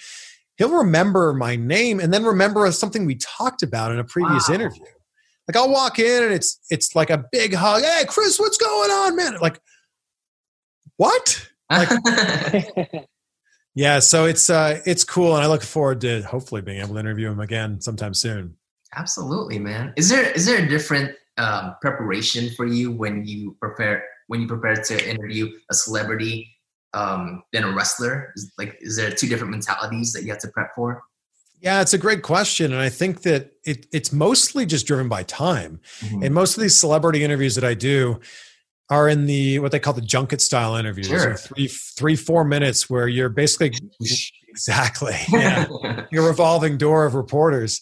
he'll 0.60 0.76
remember 0.76 1.32
my 1.32 1.56
name 1.56 1.98
and 2.00 2.12
then 2.12 2.22
remember 2.22 2.70
something 2.70 3.06
we 3.06 3.14
talked 3.16 3.62
about 3.62 3.90
in 3.92 3.98
a 3.98 4.04
previous 4.04 4.48
Wow. 4.48 4.54
interview. 4.56 4.84
Like 5.48 5.56
i'll 5.56 5.70
walk 5.72 5.98
in 5.98 6.22
and 6.22 6.32
it's 6.32 6.60
it's 6.70 6.94
like 6.94 7.08
a 7.10 7.24
big 7.32 7.54
hug. 7.54 7.82
Hey 7.82 8.04
chris 8.06 8.38
what's 8.38 8.58
going 8.58 8.90
on 8.90 9.16
man? 9.16 9.38
Like 9.40 9.58
what? 10.96 11.48
Yeah 13.76 14.00
so 14.00 14.26
it's 14.26 14.50
uh 14.50 14.80
it's 14.84 15.04
cool 15.04 15.36
and 15.36 15.44
i 15.44 15.46
look 15.46 15.62
forward 15.62 16.00
to 16.00 16.22
hopefully 16.22 16.60
being 16.60 16.80
able 16.80 16.94
to 16.94 17.00
interview 17.00 17.30
him 17.30 17.38
again 17.40 17.80
sometime 17.80 18.14
soon. 18.14 18.56
Absolutely, 18.96 19.60
man. 19.60 19.92
Is 19.96 20.08
there 20.08 20.30
is 20.32 20.44
there 20.44 20.62
a 20.62 20.68
different 20.68 21.14
um, 21.38 21.76
preparation 21.80 22.50
for 22.56 22.66
you 22.66 22.90
when 22.90 23.24
you 23.24 23.56
prepare 23.60 24.04
when 24.26 24.40
you 24.40 24.48
prepare 24.48 24.74
to 24.74 25.08
interview 25.08 25.48
a 25.70 25.74
celebrity 25.74 26.52
um, 26.94 27.42
than 27.52 27.64
a 27.64 27.72
wrestler? 27.72 28.32
Is, 28.36 28.52
like, 28.58 28.76
is 28.80 28.96
there 28.96 29.10
two 29.10 29.28
different 29.28 29.50
mentalities 29.50 30.12
that 30.12 30.22
you 30.22 30.30
have 30.30 30.40
to 30.40 30.48
prep 30.48 30.70
for? 30.74 31.02
Yeah, 31.60 31.82
it's 31.82 31.92
a 31.92 31.98
great 31.98 32.22
question. 32.22 32.72
And 32.72 32.80
I 32.80 32.88
think 32.88 33.22
that 33.22 33.52
it, 33.64 33.86
it's 33.92 34.12
mostly 34.12 34.64
just 34.64 34.86
driven 34.86 35.08
by 35.08 35.24
time. 35.24 35.80
Mhm. 36.00 36.24
And 36.24 36.34
most 36.34 36.56
of 36.56 36.62
these 36.62 36.78
celebrity 36.78 37.22
interviews 37.22 37.54
that 37.54 37.64
I 37.64 37.74
do 37.74 38.20
are 38.88 39.08
in 39.08 39.26
the 39.26 39.58
what 39.60 39.70
they 39.70 39.78
call 39.78 39.92
the 39.92 40.00
junket 40.00 40.40
style 40.40 40.74
interviews, 40.74 41.06
Sure. 41.06 41.36
three, 41.36 41.68
three, 41.68 42.16
four 42.16 42.44
minutes 42.44 42.90
where 42.90 43.06
you're 43.06 43.28
basically 43.28 43.72
exactly 44.48 45.14
yeah, 45.32 45.66
your 46.10 46.26
revolving 46.26 46.76
door 46.76 47.04
of 47.04 47.14
reporters. 47.14 47.80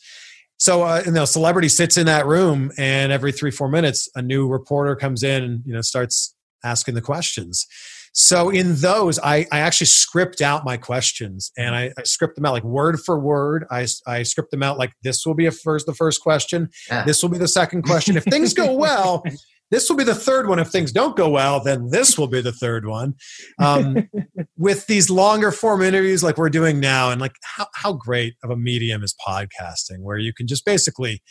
So, 0.59 0.83
uh, 0.83 1.03
you 1.07 1.13
know, 1.13 1.25
celebrity 1.25 1.69
sits 1.69 1.97
in 1.97 2.07
that 2.07 2.27
room, 2.27 2.73
and 2.77 3.13
every 3.13 3.31
three, 3.31 3.53
four 3.53 3.69
minutes, 3.69 4.09
a 4.17 4.23
new 4.23 4.49
reporter 4.49 4.97
comes 4.97 5.23
in 5.23 5.45
and 5.45 5.63
you 5.65 5.73
know 5.73 5.81
starts 5.81 6.35
asking 6.65 6.95
the 6.95 7.01
questions. 7.01 7.67
So, 8.13 8.49
in 8.51 8.77
those, 8.77 9.19
I, 9.19 9.47
I 9.53 9.61
actually 9.61 9.87
script 9.89 10.41
out 10.41 10.65
my 10.65 10.77
questions, 10.77 11.53
and 11.57 11.75
I, 11.75 11.93
I 11.99 12.03
script 12.05 12.37
them 12.37 12.45
out 12.47 12.53
like 12.53 12.65
word 12.65 12.99
for 13.01 13.19
word. 13.19 13.65
I, 13.71 13.87
I 14.07 14.23
script 14.23 14.51
them 14.51 14.63
out 14.63 14.79
like 14.79 14.93
this 15.03 15.25
will 15.25 15.35
be 15.35 15.47
a 15.47 15.51
first, 15.51 15.87
the 15.87 15.95
first 15.95 16.23
question. 16.23 16.69
This 17.07 17.23
will 17.23 17.29
be 17.31 17.39
the 17.39 17.49
second 17.49 17.83
question. 17.83 18.17
If 18.17 18.25
things 18.25 18.55
go 18.55 18.73
well, 18.77 19.23
this 19.71 19.89
will 19.89 19.97
be 19.97 20.05
the 20.05 20.15
third 20.15 20.49
one. 20.49 20.59
If 20.59 20.69
things 20.69 20.93
don't 20.93 21.17
go 21.17 21.29
well, 21.29 21.63
then 21.63 21.91
this 21.91 22.19
will 22.19 22.27
be 22.29 22.41
the 22.41 22.53
third 22.53 22.87
one. 22.87 23.15
Um, 23.59 24.09
with 24.57 24.87
these 24.87 25.11
longer 25.11 25.53
form 25.53 25.83
interviews 25.83 26.23
like 26.23 26.39
we're 26.39 26.49
doing 26.49 26.81
now, 26.81 27.11
and 27.11 27.21
like 27.21 27.35
how, 27.45 27.67
how 27.75 27.93
great 27.93 28.35
of 28.43 28.51
a 28.51 28.57
medium 28.57 29.03
is 29.05 29.15
podcasting, 29.27 30.01
where 30.01 30.17
you 30.19 30.33
can 30.33 30.47
just 30.47 30.65
basically 30.65 31.23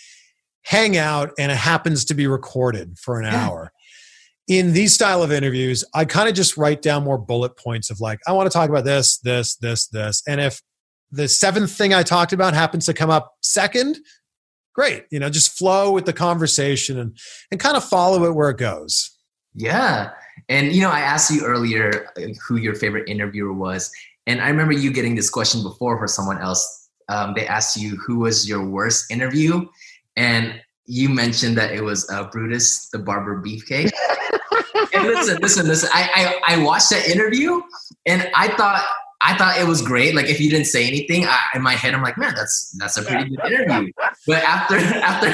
hang 0.63 0.97
out 0.97 1.31
and 1.39 1.51
it 1.51 1.57
happens 1.57 2.03
to 2.05 2.13
be 2.13 2.27
recorded 2.27 2.97
for 3.01 3.19
an 3.19 3.25
Yeah. 3.25 3.47
hour. 3.47 3.71
In 4.47 4.71
these 4.73 4.93
style 4.93 5.21
of 5.23 5.31
interviews, 5.31 5.83
I 5.93 6.05
kind 6.05 6.29
of 6.29 6.35
just 6.35 6.55
write 6.55 6.81
down 6.81 7.03
more 7.03 7.17
bullet 7.17 7.57
points 7.57 7.89
of 7.89 7.99
like, 7.99 8.19
I 8.27 8.31
want 8.31 8.49
to 8.49 8.57
talk 8.57 8.69
about 8.69 8.85
this, 8.85 9.17
this, 9.17 9.55
this, 9.57 9.87
this. 9.87 10.23
And 10.25 10.39
if 10.39 10.61
the 11.11 11.27
seventh 11.27 11.71
thing 11.71 11.93
I 11.93 12.03
talked 12.03 12.33
about 12.33 12.53
happens 12.53 12.85
to 12.85 12.93
come 12.93 13.09
up 13.09 13.33
second, 13.41 13.97
great. 14.77 15.05
You 15.09 15.19
know, 15.19 15.29
just 15.29 15.57
flow 15.57 15.91
with 15.91 16.05
the 16.05 16.13
conversation 16.13 16.99
and 16.99 17.17
and 17.51 17.59
kind 17.59 17.75
of 17.75 17.83
follow 17.83 18.23
it 18.25 18.35
where 18.35 18.49
it 18.49 18.57
goes. 18.57 19.11
Yeah. 19.53 20.11
And 20.49 20.71
you 20.71 20.81
know, 20.81 20.91
I 20.91 20.99
asked 20.99 21.31
you 21.31 21.43
earlier 21.43 22.09
who 22.47 22.57
your 22.57 22.75
favorite 22.75 23.09
interviewer 23.09 23.53
was, 23.53 23.91
and 24.27 24.39
I 24.39 24.49
remember 24.49 24.73
you 24.73 24.93
getting 24.93 25.15
this 25.15 25.29
question 25.29 25.63
before 25.63 25.97
for 25.97 26.07
someone 26.07 26.39
else. 26.39 26.89
Um, 27.09 27.33
they 27.35 27.47
asked 27.47 27.77
you 27.77 27.95
who 27.95 28.19
was 28.19 28.47
your 28.47 28.67
worst 28.69 29.11
interview, 29.11 29.65
and 30.15 30.61
you 30.85 31.09
mentioned 31.09 31.57
that 31.57 31.71
it 31.71 31.81
was 31.81 32.09
uh, 32.09 32.25
Brutus 32.25 32.89
the 32.89 32.99
Barber 32.99 33.41
Beefcake. 33.41 33.91
and 34.93 35.07
listen, 35.07 35.37
listen, 35.41 35.67
listen. 35.67 35.89
I, 35.93 36.39
I 36.47 36.55
I 36.55 36.63
watched 36.63 36.89
that 36.91 37.07
interview, 37.07 37.61
and 38.05 38.29
I 38.35 38.49
thought 38.49 38.83
I 39.21 39.35
thought 39.37 39.59
it 39.59 39.67
was 39.67 39.81
great. 39.81 40.13
Like 40.15 40.27
if 40.27 40.39
you 40.39 40.49
didn't 40.49 40.67
say 40.67 40.87
anything, 40.87 41.25
I, 41.25 41.39
in 41.55 41.61
my 41.61 41.73
head, 41.73 41.93
I'm 41.93 42.03
like, 42.03 42.17
man, 42.17 42.33
that's 42.35 42.75
that's 42.79 42.97
a 42.97 43.03
pretty 43.03 43.29
good 43.29 43.51
interview. 43.51 43.91
But 44.27 44.43
after 44.43 44.75
after 44.79 45.31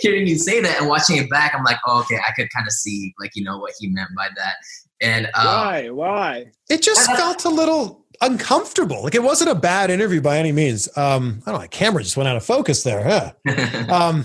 hearing 0.00 0.26
you 0.26 0.36
say 0.38 0.60
that 0.60 0.80
and 0.80 0.88
watching 0.88 1.16
it 1.16 1.28
back, 1.30 1.54
I'm 1.54 1.64
like, 1.64 1.78
oh, 1.86 2.00
okay, 2.00 2.16
I 2.16 2.32
could 2.32 2.48
kind 2.54 2.66
of 2.66 2.72
see 2.72 3.14
like 3.18 3.32
you 3.34 3.44
know 3.44 3.58
what 3.58 3.72
he 3.78 3.88
meant 3.88 4.10
by 4.16 4.28
that. 4.36 4.54
And 5.00 5.26
uh, 5.34 5.64
Why? 5.64 5.90
Why? 5.90 6.46
It 6.70 6.82
just 6.82 7.10
felt 7.12 7.44
a 7.44 7.50
little 7.50 8.04
uncomfortable. 8.20 9.02
Like 9.02 9.14
it 9.14 9.22
wasn't 9.22 9.50
a 9.50 9.54
bad 9.54 9.90
interview 9.90 10.20
by 10.20 10.38
any 10.38 10.52
means. 10.52 10.88
Um, 10.96 11.42
I 11.42 11.50
don't 11.50 11.54
know, 11.54 11.62
my 11.62 11.66
camera 11.66 12.02
just 12.02 12.16
went 12.16 12.28
out 12.28 12.36
of 12.36 12.44
focus 12.44 12.82
there. 12.82 13.02
Huh? 13.04 13.32
Um, 13.92 14.24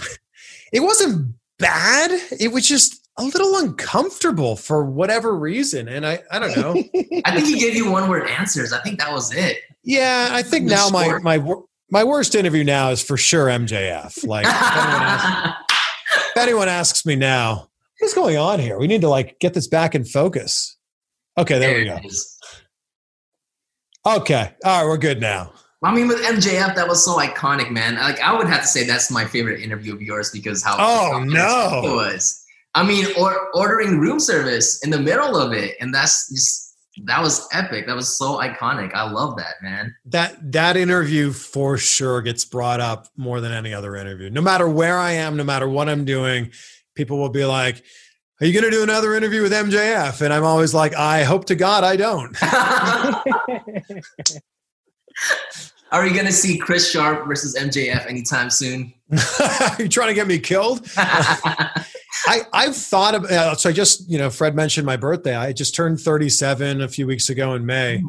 it 0.72 0.82
wasn't 0.82 1.34
bad. 1.58 2.12
It 2.40 2.52
was 2.52 2.68
just 2.68 2.99
a 3.20 3.24
little 3.24 3.58
uncomfortable 3.58 4.56
for 4.56 4.84
whatever 4.86 5.36
reason. 5.36 5.88
And 5.88 6.06
I, 6.06 6.22
I 6.32 6.40
don't 6.40 6.56
know. 6.58 6.72
I 7.26 7.32
think 7.36 7.46
he 7.48 7.60
gave 7.60 7.76
you 7.76 7.92
one 7.92 8.10
word 8.10 8.28
answers. 8.30 8.74
I 8.74 8.80
think 8.82 9.00
that 9.00 9.12
was 9.12 9.34
it. 9.34 9.60
Yeah, 9.84 10.30
I 10.32 10.42
think 10.42 10.66
now 10.66 10.90
my 10.90 11.06
sport. 11.06 11.24
my 11.24 11.38
wor- 11.38 11.66
my 11.92 12.04
worst 12.04 12.36
interview 12.36 12.64
now 12.64 12.90
is 12.92 13.02
for 13.02 13.18
sure 13.18 13.48
MJF. 13.48 14.26
Like 14.26 14.46
if 14.46 14.52
anyone, 14.54 15.02
asks, 15.02 15.64
if 16.36 16.38
anyone 16.38 16.70
asks 16.70 17.06
me 17.06 17.16
now, 17.16 17.70
what's 18.00 18.14
going 18.14 18.38
on 18.38 18.60
here? 18.60 18.78
We 18.78 18.88
need 18.88 19.02
to 19.02 19.10
like 19.10 19.40
get 19.40 19.54
this 19.54 19.68
back 19.68 19.96
in 19.96 20.04
focus. 20.06 20.78
Okay, 21.38 21.58
there 21.60 21.78
we 21.78 21.86
go. 21.86 21.96
it 21.96 22.06
is. 22.06 22.38
Okay, 24.06 24.52
all 24.64 24.82
right, 24.82 24.88
we're 24.88 24.98
good 24.98 25.20
now. 25.20 25.52
I 25.84 25.94
mean, 25.94 26.08
with 26.10 26.20
MJF, 26.22 26.76
that 26.76 26.88
was 26.88 27.04
so 27.06 27.18
iconic, 27.18 27.72
man. 27.72 27.96
Like, 27.96 28.20
I 28.20 28.36
would 28.38 28.48
have 28.48 28.62
to 28.62 28.68
say 28.68 28.86
that's 28.86 29.10
my 29.10 29.24
favorite 29.26 29.62
interview 29.62 29.94
of 29.94 30.02
yours 30.02 30.30
because 30.32 30.62
how 30.62 30.76
Oh, 30.78 31.12
how 31.14 31.24
no. 31.24 31.82
it 31.86 31.96
was. 31.96 32.44
I 32.76 32.86
mean, 32.86 33.08
or 33.18 33.50
ordering 33.54 34.00
room 34.00 34.20
service 34.20 34.84
in 34.84 34.92
the 34.92 35.00
middle 35.00 35.36
of 35.36 35.54
it, 35.54 35.76
and 35.80 35.94
that's 35.94 36.30
just 36.30 36.76
that 37.06 37.22
was 37.22 37.48
epic. 37.54 37.88
That 37.88 37.96
was 37.96 38.18
so 38.18 38.40
iconic. 38.40 38.94
I 38.94 39.10
love 39.10 39.38
that, 39.38 39.56
man. 39.62 39.96
That 40.06 40.52
that 40.52 40.78
interview 40.78 41.32
for 41.32 41.78
sure 41.78 42.22
gets 42.22 42.46
brought 42.46 42.80
up 42.80 43.08
more 43.18 43.42
than 43.42 43.52
any 43.52 43.74
other 43.74 43.96
interview. 43.96 44.30
No 44.30 44.42
matter 44.42 44.70
where 44.70 44.98
I 44.98 45.14
am, 45.14 45.38
no 45.38 45.44
matter 45.44 45.68
what 45.68 45.90
I'm 45.90 46.06
doing, 46.06 46.52
people 46.96 47.18
will 47.18 47.30
be 47.30 47.46
like, 47.46 47.84
"Are 48.40 48.46
you 48.46 48.54
going 48.54 48.70
to 48.70 48.78
do 48.78 48.84
another 48.84 49.16
interview 49.16 49.42
with 49.42 49.52
MJF?" 49.52 50.22
And 50.22 50.34
I'm 50.34 50.44
always 50.44 50.74
like, 50.74 50.96
"I 50.96 51.24
hope 51.24 51.46
to 51.46 51.56
God 51.56 51.84
I 51.84 51.96
don't." 51.96 52.38
Are 55.92 56.04
we 56.04 56.14
gonna 56.14 56.32
see 56.32 56.58
Chris 56.58 56.90
Sharp 56.90 57.28
versus 57.28 57.58
MJF 57.58 58.08
anytime 58.08 58.52
soon? 58.52 58.94
Are 59.12 59.76
you 59.80 59.90
trying 59.90 60.10
to 60.10 60.14
get 60.14 60.28
me 60.28 60.38
killed? 60.38 60.88
I, 62.26 62.42
I've 62.54 62.76
thought 62.76 63.16
of 63.16 63.26
uh, 63.26 63.56
so 63.56 63.70
I 63.70 63.74
just 63.74 64.10
you 64.10 64.18
know 64.18 64.30
Fred 64.30 64.56
mentioned 64.56 64.86
my 64.86 64.98
birthday. 64.98 65.36
I 65.36 65.54
just 65.54 65.76
turned 65.76 66.00
37 66.00 66.82
a 66.82 66.88
few 66.88 67.08
weeks 67.08 67.30
ago 67.30 67.54
in 67.54 67.66
May, 67.66 68.02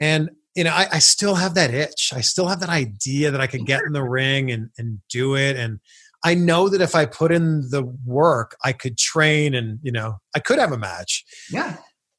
and 0.00 0.30
you 0.54 0.64
know 0.64 0.72
I, 0.72 0.86
I 0.92 0.98
still 0.98 1.34
have 1.36 1.54
that 1.54 1.72
itch. 1.72 2.12
I 2.14 2.20
still 2.20 2.48
have 2.48 2.60
that 2.60 2.68
idea 2.68 3.30
that 3.30 3.40
I 3.40 3.46
could 3.46 3.66
get 3.66 3.82
in 3.82 3.92
the 3.92 4.02
ring 4.02 4.50
and 4.50 4.70
and 4.78 5.00
do 5.10 5.36
it. 5.36 5.56
And 5.56 5.80
I 6.24 6.34
know 6.34 6.68
that 6.68 6.80
if 6.80 6.94
I 6.94 7.06
put 7.06 7.32
in 7.32 7.68
the 7.70 7.82
work, 8.04 8.56
I 8.64 8.72
could 8.72 8.98
train 8.98 9.54
and 9.54 9.78
you 9.82 9.92
know 9.92 10.18
I 10.34 10.40
could 10.40 10.58
have 10.58 10.72
a 10.72 10.78
match. 10.78 11.24
yeah. 11.50 11.76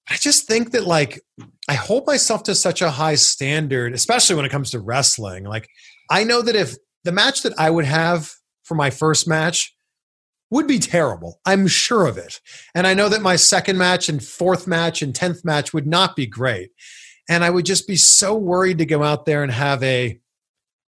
I 0.10 0.16
just 0.18 0.48
think 0.48 0.72
that 0.72 0.86
like 0.86 1.22
I 1.70 1.76
hold 1.76 2.06
myself 2.06 2.44
to 2.44 2.56
such 2.56 2.82
a 2.82 2.92
high 2.92 3.16
standard, 3.16 3.94
especially 3.94 4.36
when 4.36 4.44
it 4.44 4.52
comes 4.52 4.72
to 4.72 4.80
wrestling. 4.82 5.46
Like 5.46 5.70
I 6.12 6.26
know 6.26 6.42
that 6.42 6.58
if 6.58 6.76
the 7.06 7.14
match 7.14 7.44
that 7.44 7.54
I 7.58 7.70
would 7.70 7.86
have 7.86 8.30
for 8.64 8.76
my 8.76 8.90
first 8.90 9.30
match 9.30 9.74
would 10.54 10.68
be 10.68 10.80
terrible, 10.80 11.42
I'm 11.46 11.68
sure 11.68 12.06
of 12.06 12.18
it. 12.18 12.40
And 12.74 12.88
I 12.88 12.94
know 12.94 13.10
that 13.10 13.22
my 13.22 13.36
second 13.36 13.78
match 13.78 14.08
and 14.08 14.24
fourth 14.24 14.68
match 14.68 15.02
and 15.02 15.14
10th 15.14 15.44
match 15.44 15.74
would 15.74 15.88
not 15.88 16.16
be 16.16 16.26
great. 16.26 16.72
And 17.30 17.44
I 17.44 17.50
would 17.50 17.66
just 17.66 17.88
be 17.88 17.96
so 17.96 18.36
worried 18.36 18.78
to 18.78 18.86
go 18.86 19.04
out 19.04 19.26
there 19.26 19.44
and 19.44 19.52
have 19.52 19.82
a 19.84 20.20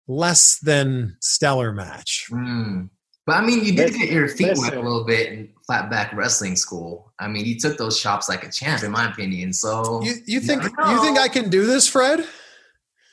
less 0.09 0.59
than 0.61 1.17
stellar 1.21 1.73
match. 1.73 2.27
Mm. 2.31 2.91
But 3.25 3.37
I 3.37 3.47
mean, 3.47 3.65
you 3.65 3.73
did 3.73 3.95
get 3.95 4.11
your 4.11 4.27
feet 4.29 4.57
wet 4.57 4.75
a 4.75 4.81
little 4.81 5.05
bit 5.05 5.33
in 5.33 5.49
flat 5.65 5.89
back 5.91 6.13
wrestling 6.13 6.57
school. 6.57 7.13
I 7.21 7.29
mean, 7.29 7.45
you 7.45 7.57
took 7.57 7.79
those 7.79 8.01
chops 8.01 8.29
like 8.29 8.45
a 8.45 8.51
champ, 8.51 8.83
in 8.83 8.91
my 8.91 9.09
opinion. 9.11 9.53
So 9.53 10.03
You, 10.03 10.15
you 10.27 10.41
think 10.41 10.63
never 10.63 10.93
you 10.93 11.01
think. 11.03 11.19
I 11.19 11.29
can 11.29 11.49
do 11.49 11.65
this, 11.65 11.87
Fred? 11.87 12.27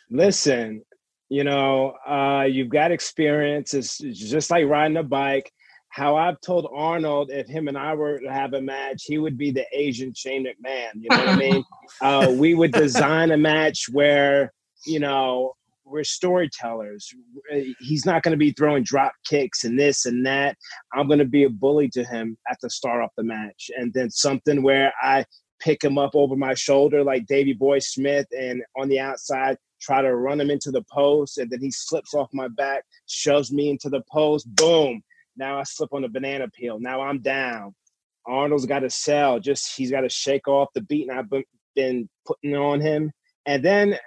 Listen, 0.10 0.84
you 1.30 1.44
know, 1.44 1.94
uh, 2.08 2.48
you've 2.50 2.70
got 2.70 2.92
experience. 2.92 3.76
It's, 3.76 4.02
it's 4.02 4.18
just 4.18 4.50
like 4.50 4.66
riding 4.66 4.98
a 4.98 5.04
bike. 5.04 5.52
How 5.90 6.16
I've 6.16 6.40
told 6.42 6.70
Arnold, 6.74 7.32
if 7.32 7.48
him 7.48 7.68
and 7.68 7.78
I 7.78 7.94
were 7.96 8.20
to 8.20 8.32
have 8.32 8.54
a 8.54 8.62
match, 8.62 9.04
he 9.06 9.18
would 9.18 9.38
be 9.38 9.52
the 9.52 9.66
Asian 9.74 10.14
Shane 10.14 10.46
McMahon. 10.46 10.92
You 10.96 11.10
know 11.10 11.18
what 11.18 11.28
I 11.30 11.36
mean? 11.38 11.64
Uh, 12.02 12.34
we 12.36 12.54
would 12.54 12.72
design 12.72 13.32
a 13.32 13.38
match 13.38 13.86
where, 13.92 14.54
you 14.86 15.00
know, 15.00 15.54
we're 15.90 16.04
storytellers. 16.04 17.12
He's 17.80 18.06
not 18.06 18.22
going 18.22 18.34
to 18.34 18.38
be 18.38 18.52
throwing 18.52 18.84
drop 18.84 19.14
kicks 19.26 19.64
and 19.64 19.80
this 19.80 20.06
and 20.06 20.26
that. 20.26 20.56
I'm 20.94 21.08
going 21.08 21.20
to 21.20 21.26
be 21.26 21.44
a 21.44 21.50
bully 21.50 21.90
to 21.90 22.04
him 22.04 22.38
at 22.50 22.58
the 22.62 22.70
start 22.70 23.04
of 23.04 23.10
the 23.18 23.24
match. 23.24 23.72
And 23.76 23.92
then 23.94 24.12
something 24.12 24.62
where 24.62 24.94
I 25.02 25.26
pick 25.60 25.84
him 25.84 25.98
up 25.98 26.12
over 26.14 26.36
my 26.36 26.54
shoulder 26.54 27.04
like 27.04 27.26
Davy 27.26 27.54
Boy 27.54 27.80
Smith 27.80 28.28
and 28.32 28.62
on 28.78 28.88
the 28.88 29.00
outside 29.00 29.58
try 29.82 30.02
to 30.02 30.16
run 30.16 30.40
him 30.40 30.50
into 30.50 30.72
the 30.72 30.84
post 30.92 31.38
and 31.38 31.50
then 31.50 31.62
he 31.62 31.72
slips 31.72 32.14
off 32.14 32.30
my 32.34 32.48
back, 32.48 32.84
shoves 33.08 33.52
me 33.52 33.70
into 33.70 33.90
the 33.90 34.02
post, 34.12 34.48
boom. 34.56 35.02
Now 35.40 35.60
I 35.60 35.64
slip 35.64 35.94
on 35.94 36.02
the 36.04 36.10
banana 36.10 36.48
peel. 36.50 36.80
Now 36.80 37.02
I'm 37.02 37.22
down. 37.22 37.74
Arnold's 38.28 38.66
got 38.66 38.80
to 38.80 38.90
sell. 38.90 39.40
Just 39.40 39.76
he's 39.76 39.90
got 39.90 40.02
to 40.02 40.10
shake 40.10 40.48
off 40.48 40.68
the 40.76 40.82
beating 40.82 41.10
I've 41.10 41.30
been, 41.30 41.44
been 41.76 42.10
putting 42.28 42.56
on 42.56 42.82
him. 42.82 43.12
And 43.46 43.64
then 43.64 43.98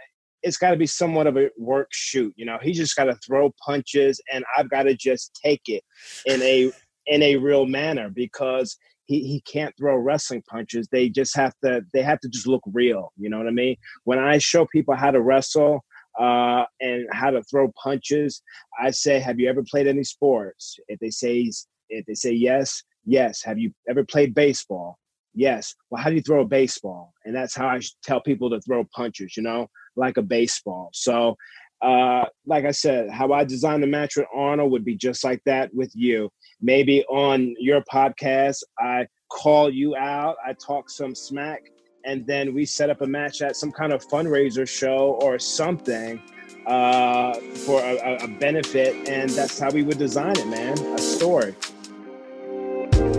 it's 0.42 0.58
got 0.58 0.70
to 0.70 0.76
be 0.76 0.86
somewhat 0.86 1.26
of 1.26 1.36
a 1.36 1.48
work 1.58 1.88
shoot. 1.90 2.32
You 2.36 2.44
know, 2.44 2.58
he 2.60 2.72
just 2.72 2.94
got 2.94 3.04
to 3.04 3.16
throw 3.26 3.52
punches 3.64 4.20
and 4.32 4.44
I've 4.56 4.70
got 4.70 4.84
to 4.84 4.94
just 4.94 5.38
take 5.42 5.62
it 5.66 5.82
in 6.26 6.42
a 6.42 6.70
in 7.06 7.22
a 7.22 7.36
real 7.36 7.66
manner 7.66 8.10
because 8.10 8.76
he, 9.06 9.26
he 9.26 9.40
can't 9.40 9.74
throw 9.76 9.96
wrestling 9.96 10.42
punches. 10.48 10.86
They 10.92 11.08
just 11.08 11.34
have 11.36 11.54
to 11.64 11.82
they 11.92 12.02
have 12.02 12.20
to 12.20 12.28
just 12.28 12.46
look 12.46 12.62
real. 12.72 13.12
You 13.16 13.30
know 13.30 13.38
what 13.38 13.48
I 13.48 13.52
mean? 13.52 13.76
When 14.04 14.18
I 14.18 14.38
show 14.38 14.66
people 14.66 14.94
how 14.94 15.10
to 15.10 15.20
wrestle 15.20 15.84
uh, 16.18 16.64
and 16.80 17.06
how 17.12 17.30
to 17.30 17.42
throw 17.44 17.70
punches, 17.82 18.42
I 18.80 18.90
say, 18.90 19.18
"Have 19.18 19.40
you 19.40 19.48
ever 19.48 19.62
played 19.62 19.86
any 19.86 20.04
sports?" 20.04 20.78
If 20.88 20.98
they 21.00 21.10
say 21.10 21.50
if 21.88 22.06
they 22.06 22.14
say 22.14 22.32
yes, 22.32 22.82
yes. 23.04 23.42
Have 23.42 23.58
you 23.58 23.72
ever 23.88 24.04
played 24.04 24.34
baseball? 24.34 24.98
Yes. 25.34 25.74
Well, 25.90 26.02
how 26.02 26.10
do 26.10 26.16
you 26.16 26.22
throw 26.22 26.42
a 26.42 26.46
baseball? 26.46 27.12
And 27.24 27.34
that's 27.34 27.54
how 27.54 27.68
I 27.68 27.80
tell 28.02 28.20
people 28.20 28.50
to 28.50 28.60
throw 28.60 28.84
punches. 28.94 29.36
You 29.36 29.42
know, 29.42 29.68
like 29.96 30.16
a 30.16 30.22
baseball. 30.22 30.90
So. 30.92 31.36
Uh, 31.80 32.24
like 32.46 32.64
I 32.64 32.70
said, 32.70 33.10
how 33.10 33.32
I 33.32 33.42
designed 33.42 33.82
the 33.82 33.88
match 33.88 34.16
with 34.16 34.26
Arnold 34.32 34.70
would 34.70 34.84
be 34.84 34.94
just 34.94 35.24
like 35.24 35.42
that 35.46 35.74
with 35.74 35.90
you 35.96 36.30
maybe 36.62 37.04
on 37.06 37.54
your 37.58 37.82
podcast 37.92 38.62
i 38.78 39.04
call 39.30 39.68
you 39.68 39.96
out 39.96 40.36
i 40.46 40.52
talk 40.54 40.88
some 40.88 41.14
smack 41.14 41.60
and 42.04 42.26
then 42.26 42.54
we 42.54 42.64
set 42.64 42.90
up 42.90 43.00
a 43.00 43.06
match 43.06 43.42
at 43.42 43.56
some 43.56 43.70
kind 43.72 43.92
of 43.92 44.06
fundraiser 44.06 44.68
show 44.68 45.18
or 45.22 45.38
something 45.38 46.20
uh, 46.66 47.34
for 47.34 47.80
a, 47.82 48.16
a- 48.22 48.28
benefit 48.28 49.08
and 49.08 49.30
that's 49.30 49.58
how 49.58 49.70
we 49.70 49.82
would 49.82 49.98
design 49.98 50.36
it 50.36 50.46
man 50.46 50.78
a 50.94 50.98
story 50.98 51.54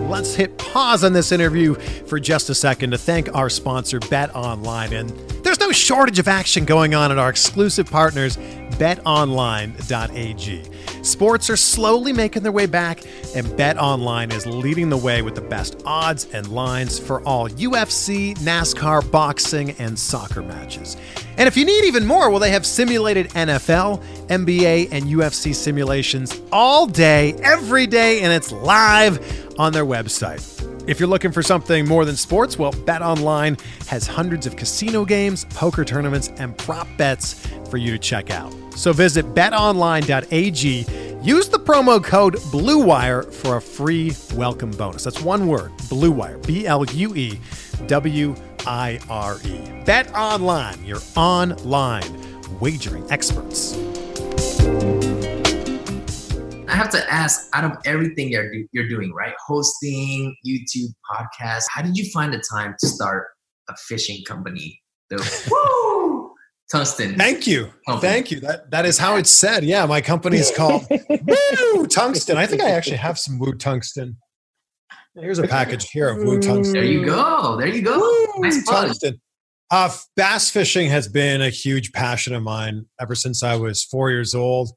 Let's 0.10 0.36
hit 0.36 0.58
pause 0.60 1.04
on 1.04 1.14
this 1.14 1.32
interview 1.32 1.74
for 2.06 2.20
just 2.20 2.50
a 2.50 2.56
second 2.56 2.92
to 2.92 3.00
thank 3.00 3.34
our 3.36 3.50
sponsor, 3.50 4.00
Bet 4.00 4.36
Online. 4.36 4.94
And 4.94 5.10
there's 5.44 5.60
no 5.60 5.72
shortage 5.72 6.20
of 6.20 6.28
action 6.28 6.66
going 6.66 6.94
on 6.94 7.12
at 7.12 7.18
our 7.18 7.30
exclusive 7.30 7.90
partners, 7.90 8.38
betonline.ag. 8.80 10.64
Sports 11.04 11.50
are 11.50 11.58
slowly 11.58 12.14
making 12.14 12.44
their 12.44 12.52
way 12.52 12.66
back, 12.66 13.02
and 13.36 13.46
BetOnline 13.48 14.32
is 14.32 14.46
leading 14.46 14.90
the 14.90 14.98
way 14.98 15.22
with 15.22 15.36
the 15.36 15.42
best 15.42 15.82
odds 15.86 16.28
and 16.34 16.48
lines 16.48 16.98
for 16.98 17.22
all 17.24 17.50
UFC, 17.50 18.36
NASCAR, 18.38 19.10
boxing, 19.12 19.72
and 19.72 20.00
soccer 20.00 20.42
matches. 20.42 20.96
And 21.38 21.48
if 21.48 21.58
you 21.58 21.66
need 21.66 21.84
even 21.86 22.06
more, 22.06 22.30
well, 22.30 22.40
they 22.40 22.52
have 22.52 22.66
simulated 22.66 23.30
NFL, 23.32 24.02
NBA, 24.28 24.90
and 24.92 25.06
UFC 25.06 25.54
simulations 25.54 26.40
all 26.52 26.86
day, 26.86 27.34
every 27.44 27.88
day, 27.88 28.22
and 28.22 28.32
it's 28.32 28.52
live 28.52 29.20
on 29.60 29.74
their 29.74 29.86
website. 29.86 30.73
If 30.86 31.00
you're 31.00 31.08
looking 31.08 31.32
for 31.32 31.42
something 31.42 31.88
more 31.88 32.04
than 32.04 32.18
sports, 32.18 32.60
well, 32.60 32.72
Bet 32.72 33.02
Online 33.02 33.56
has 33.88 34.06
hundreds 34.06 34.46
of 34.46 34.58
casino 34.58 35.06
games, 35.06 35.46
poker 35.46 35.86
tournaments, 35.86 36.30
and 36.38 36.58
prop 36.58 36.88
bets 36.98 37.48
for 37.70 37.78
you 37.78 37.92
to 37.92 37.98
check 37.98 38.32
out. 38.32 38.54
So 38.76 38.92
visit 38.92 39.26
betonline.ag, 39.34 41.22
use 41.22 41.48
the 41.48 41.60
promo 41.60 42.04
code 42.04 42.36
BLUEWIRE 42.52 43.32
for 43.34 43.58
a 43.58 43.62
free 43.62 44.14
welcome 44.34 44.72
bonus. 44.72 45.06
That's 45.06 45.22
one 45.22 45.48
word, 45.48 45.72
BLUEWIRE, 45.90 46.46
B 46.46 46.68
L 46.68 46.84
U 46.84 47.16
E 47.16 47.40
W 47.88 48.36
I 48.68 49.00
R 49.10 49.38
E. 49.46 49.84
Bet 49.86 50.14
Online, 50.14 50.84
your 50.84 51.00
online 51.16 52.04
wagering 52.60 53.10
experts. 53.10 53.74
I 56.74 56.76
have 56.76 56.90
to 56.90 57.14
ask, 57.14 57.50
out 57.54 57.66
of 57.66 57.78
everything 57.86 58.32
you're 58.32 58.52
you're 58.72 58.90
doing, 58.90 59.14
right? 59.14 59.36
Hosting, 59.46 60.36
YouTube, 60.44 60.90
podcast. 61.08 61.66
How 61.72 61.84
did 61.84 61.96
you 61.96 62.10
find 62.10 62.34
the 62.34 62.44
time 62.52 62.74
to 62.80 62.88
start 62.88 63.28
a 63.70 63.76
fishing 63.88 64.24
company? 64.26 64.82
The 65.12 65.18
woo, 65.52 66.34
tungsten. 66.72 67.16
Thank 67.16 67.46
you. 67.46 67.70
Company. 67.88 68.12
Thank 68.12 68.32
you. 68.32 68.40
That 68.40 68.72
that 68.72 68.88
is 68.88 68.98
how 68.98 69.18
it's 69.18 69.30
said. 69.30 69.64
Yeah, 69.64 69.86
my 69.86 70.02
company 70.02 70.38
is 70.38 70.52
called 70.58 70.88
Woo 71.10 71.86
Tungsten. 71.86 72.38
I 72.38 72.48
think 72.48 72.64
I 72.64 72.72
actually 72.72 72.98
have 72.98 73.20
some 73.20 73.38
Woo 73.38 73.54
Tungsten. 73.54 74.18
Here's 75.14 75.38
a 75.38 75.48
package 75.48 75.92
here 75.92 76.10
of 76.10 76.24
Woo 76.24 76.42
Tungsten. 76.42 76.74
There 76.74 76.84
you 76.84 77.06
go. 77.06 77.56
There 77.56 77.68
you 77.68 77.84
go. 77.84 78.00
Woo 78.00 78.42
Nice. 78.42 78.68
Tungsten. 78.68 79.22
Uh, 79.70 79.96
bass 80.16 80.50
fishing 80.50 80.90
has 80.90 81.08
been 81.08 81.40
a 81.40 81.52
huge 81.52 81.92
passion 81.94 82.34
of 82.34 82.42
mine 82.42 82.88
ever 83.00 83.14
since 83.14 83.44
I 83.44 83.58
was 83.58 83.84
four 83.84 84.10
years 84.10 84.34
old. 84.34 84.72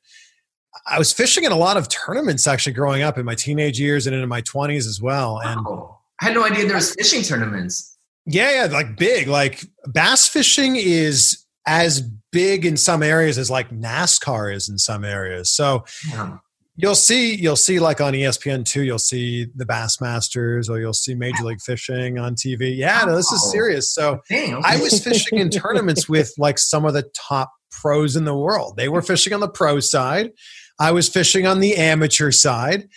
I 0.86 0.98
was 0.98 1.12
fishing 1.12 1.44
in 1.44 1.52
a 1.52 1.56
lot 1.56 1.76
of 1.76 1.88
tournaments 1.88 2.46
actually 2.46 2.72
growing 2.74 3.02
up 3.02 3.18
in 3.18 3.24
my 3.24 3.34
teenage 3.34 3.78
years 3.80 4.06
and 4.06 4.14
into 4.14 4.26
my 4.26 4.42
20s 4.42 4.86
as 4.86 5.00
well. 5.00 5.40
And 5.44 5.64
Wow. 5.64 5.98
I 6.20 6.26
had 6.26 6.34
no 6.34 6.44
idea 6.44 6.66
there 6.66 6.76
was 6.76 6.94
fishing 6.94 7.22
tournaments. 7.22 7.96
Yeah, 8.24 8.64
yeah, 8.66 8.72
like 8.72 8.96
big. 8.96 9.28
Like 9.28 9.64
bass 9.92 10.28
fishing 10.28 10.76
is 10.76 11.44
as 11.66 12.00
big 12.32 12.64
in 12.64 12.76
some 12.76 13.02
areas 13.02 13.38
as 13.38 13.50
like 13.50 13.70
NASCAR 13.70 14.54
is 14.54 14.68
in 14.68 14.78
some 14.78 15.04
areas. 15.04 15.50
So 15.52 15.84
Yeah. 16.10 16.38
you'll 16.76 16.94
see, 16.94 17.34
you'll 17.34 17.56
see 17.56 17.78
like 17.80 18.00
on 18.00 18.14
ESPN 18.14 18.64
two, 18.64 18.82
you'll 18.82 18.98
see 18.98 19.46
the 19.54 19.64
Bassmasters, 19.66 20.68
or 20.68 20.78
you'll 20.80 20.92
see 20.92 21.14
Major 21.14 21.44
League 21.44 21.60
Fishing 21.60 22.18
on 22.18 22.34
TV. 22.34 22.76
Yeah, 22.76 23.04
no, 23.06 23.14
this 23.16 23.30
is 23.32 23.50
serious. 23.50 23.92
So 23.92 24.20
I 24.30 24.78
was 24.80 25.02
fishing 25.02 25.38
in 25.38 25.50
tournaments 25.50 26.08
with 26.08 26.32
like 26.38 26.58
some 26.58 26.84
of 26.84 26.94
the 26.94 27.08
top 27.14 27.52
pros 27.70 28.16
in 28.16 28.24
the 28.24 28.34
world. 28.36 28.76
They 28.76 28.88
were 28.88 29.02
fishing 29.02 29.32
on 29.32 29.40
the 29.40 29.48
pro 29.48 29.80
side. 29.80 30.30
I 30.78 30.92
was 30.92 31.08
fishing 31.08 31.46
on 31.46 31.60
the 31.60 31.76
amateur 31.76 32.30
side. 32.30 32.88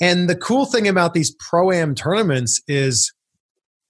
And 0.00 0.28
the 0.28 0.36
cool 0.36 0.66
thing 0.66 0.88
about 0.88 1.14
these 1.14 1.34
pro 1.38 1.72
am 1.72 1.94
tournaments 1.94 2.60
is 2.68 3.12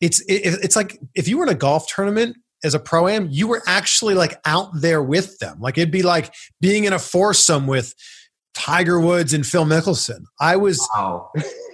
it's 0.00 0.20
it, 0.22 0.58
it's 0.62 0.76
like 0.76 0.98
if 1.14 1.26
you 1.26 1.38
were 1.38 1.44
in 1.44 1.50
a 1.50 1.54
golf 1.54 1.86
tournament 1.88 2.36
as 2.64 2.74
a 2.74 2.78
pro 2.78 3.08
am, 3.08 3.28
you 3.30 3.48
were 3.48 3.62
actually 3.66 4.14
like 4.14 4.38
out 4.44 4.70
there 4.74 5.02
with 5.02 5.38
them. 5.38 5.60
Like 5.60 5.78
it'd 5.78 5.90
be 5.90 6.02
like 6.02 6.32
being 6.60 6.84
in 6.84 6.92
a 6.92 6.98
foursome 6.98 7.66
with 7.66 7.94
Tiger 8.54 8.98
Woods 9.00 9.34
and 9.34 9.46
Phil 9.46 9.64
Mickelson. 9.64 10.24
I 10.40 10.56
was 10.56 10.86
Wow. 10.94 11.30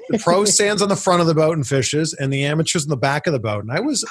the 0.08 0.18
pro 0.18 0.44
stands 0.44 0.82
on 0.82 0.88
the 0.88 0.96
front 0.96 1.20
of 1.20 1.26
the 1.26 1.34
boat 1.34 1.56
and 1.56 1.66
fishes, 1.66 2.12
and 2.12 2.32
the 2.32 2.44
amateurs 2.44 2.84
in 2.84 2.90
the 2.90 2.96
back 2.96 3.26
of 3.26 3.32
the 3.32 3.38
boat. 3.38 3.62
And 3.62 3.72
I 3.72 3.80
was, 3.80 4.04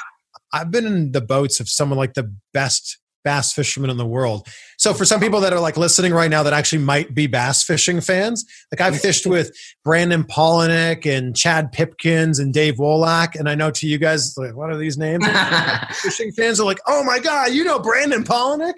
I've 0.53 0.71
been 0.71 0.85
in 0.85 1.11
the 1.11 1.21
boats 1.21 1.59
of 1.59 1.67
someone 1.67 1.97
like 1.97 2.13
the 2.13 2.33
best 2.53 2.97
bass 3.23 3.53
fishermen 3.53 3.89
in 3.89 3.97
the 3.97 4.05
world. 4.05 4.47
So 4.77 4.93
for 4.93 5.05
some 5.05 5.19
people 5.19 5.39
that 5.41 5.53
are 5.53 5.59
like 5.59 5.77
listening 5.77 6.13
right 6.13 6.29
now 6.29 6.43
that 6.43 6.53
actually 6.53 6.83
might 6.83 7.13
be 7.13 7.27
bass 7.27 7.63
fishing 7.63 8.01
fans, 8.01 8.45
like 8.71 8.81
I've 8.81 8.99
fished 8.99 9.25
with 9.25 9.51
Brandon 9.83 10.23
Palaniuk 10.23 11.05
and 11.05 11.35
Chad 11.35 11.71
Pipkens 11.71 12.39
and 12.39 12.53
Dave 12.53 12.75
Wolak, 12.75 13.35
and 13.35 13.47
I 13.47 13.55
know 13.55 13.71
to 13.71 13.87
you 13.87 13.97
guys, 13.97 14.35
like, 14.37 14.55
what 14.55 14.69
are 14.69 14.77
these 14.77 14.97
names? 14.97 15.25
fishing 16.01 16.31
fans 16.31 16.59
are 16.59 16.65
like, 16.65 16.79
oh 16.87 17.03
my 17.03 17.19
god, 17.19 17.51
you 17.51 17.63
know 17.63 17.79
Brandon 17.79 18.23
Palaniuk. 18.23 18.75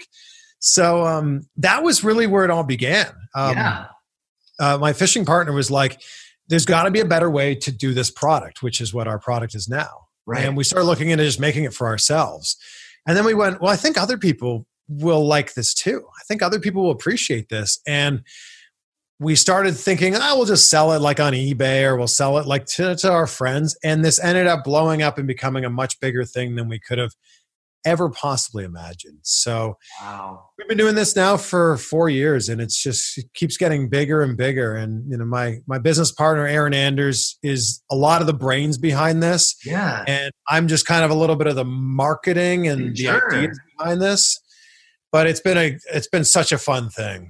So 0.59 1.05
um, 1.05 1.41
that 1.57 1.83
was 1.83 2.03
really 2.03 2.25
where 2.25 2.45
it 2.45 2.49
all 2.49 2.63
began. 2.63 3.07
Um, 3.35 3.57
yeah. 3.57 3.85
uh, 4.59 4.77
my 4.77 4.93
fishing 4.93 5.25
partner 5.25 5.51
was 5.51 5.69
like, 5.69 6.01
there's 6.47 6.65
got 6.65 6.83
to 6.83 6.91
be 6.91 6.99
a 6.99 7.05
better 7.05 7.29
way 7.29 7.55
to 7.55 7.71
do 7.71 7.93
this 7.93 8.09
product, 8.09 8.63
which 8.63 8.79
is 8.79 8.93
what 8.93 9.07
our 9.07 9.19
product 9.19 9.55
is 9.55 9.67
now. 9.67 10.07
Right. 10.25 10.45
And 10.45 10.55
we 10.55 10.63
started 10.63 10.85
looking 10.85 11.09
into 11.09 11.25
just 11.25 11.39
making 11.39 11.65
it 11.65 11.73
for 11.73 11.87
ourselves. 11.87 12.57
And 13.05 13.17
then 13.17 13.25
we 13.25 13.33
went, 13.33 13.61
well, 13.61 13.71
I 13.71 13.75
think 13.75 13.97
other 13.97 14.17
people 14.17 14.65
will 14.87 15.25
like 15.25 15.53
this 15.53 15.73
too. 15.73 16.05
I 16.19 16.23
think 16.27 16.41
other 16.41 16.59
people 16.59 16.83
will 16.83 16.91
appreciate 16.91 17.49
this. 17.49 17.79
And 17.87 18.23
we 19.19 19.35
started 19.35 19.75
thinking, 19.75 20.15
oh, 20.15 20.37
we'll 20.37 20.45
just 20.45 20.69
sell 20.69 20.91
it 20.93 20.99
like 20.99 21.19
on 21.19 21.33
eBay 21.33 21.83
or 21.83 21.95
we'll 21.95 22.07
sell 22.07 22.37
it 22.37 22.45
like 22.45 22.65
to, 22.65 22.95
to 22.95 23.11
our 23.11 23.27
friends. 23.27 23.77
And 23.83 24.03
this 24.03 24.19
ended 24.19 24.47
up 24.47 24.63
blowing 24.63 25.01
up 25.01 25.17
and 25.17 25.27
becoming 25.27 25.65
a 25.65 25.69
much 25.69 25.99
bigger 25.99 26.25
thing 26.25 26.55
than 26.55 26.67
we 26.67 26.79
could 26.79 26.97
have 26.97 27.13
ever 27.85 28.09
possibly 28.09 28.63
imagined. 28.63 29.19
So 29.23 29.77
Wow. 30.01 30.49
we've 30.57 30.67
been 30.67 30.77
doing 30.77 30.95
this 30.95 31.15
now 31.15 31.37
for 31.37 31.77
four 31.77 32.09
years 32.09 32.49
and 32.49 32.61
it's 32.61 32.81
just 32.81 33.17
it 33.17 33.25
keeps 33.33 33.57
getting 33.57 33.89
bigger 33.89 34.21
and 34.21 34.37
bigger. 34.37 34.75
And 34.75 35.09
you 35.11 35.17
know, 35.17 35.25
my 35.25 35.57
my 35.67 35.77
business 35.77 36.11
partner, 36.11 36.45
Aaron 36.47 36.73
Anders, 36.73 37.37
is 37.43 37.81
a 37.91 37.95
lot 37.95 38.21
of 38.21 38.27
the 38.27 38.33
brains 38.33 38.77
behind 38.77 39.21
this. 39.21 39.55
Yeah. 39.65 40.03
And 40.07 40.31
I'm 40.47 40.67
just 40.67 40.85
kind 40.85 41.03
of 41.03 41.11
a 41.11 41.15
little 41.15 41.35
bit 41.35 41.47
of 41.47 41.55
the 41.55 41.65
marketing 41.65 42.67
and 42.67 42.95
the 42.95 43.09
ideas 43.09 43.59
behind 43.77 44.01
this. 44.01 44.39
But 45.11 45.27
it's 45.27 45.39
been 45.41 45.57
a 45.57 45.77
it's 45.93 46.07
been 46.07 46.25
such 46.25 46.51
a 46.51 46.57
fun 46.57 46.89
thing. 46.89 47.29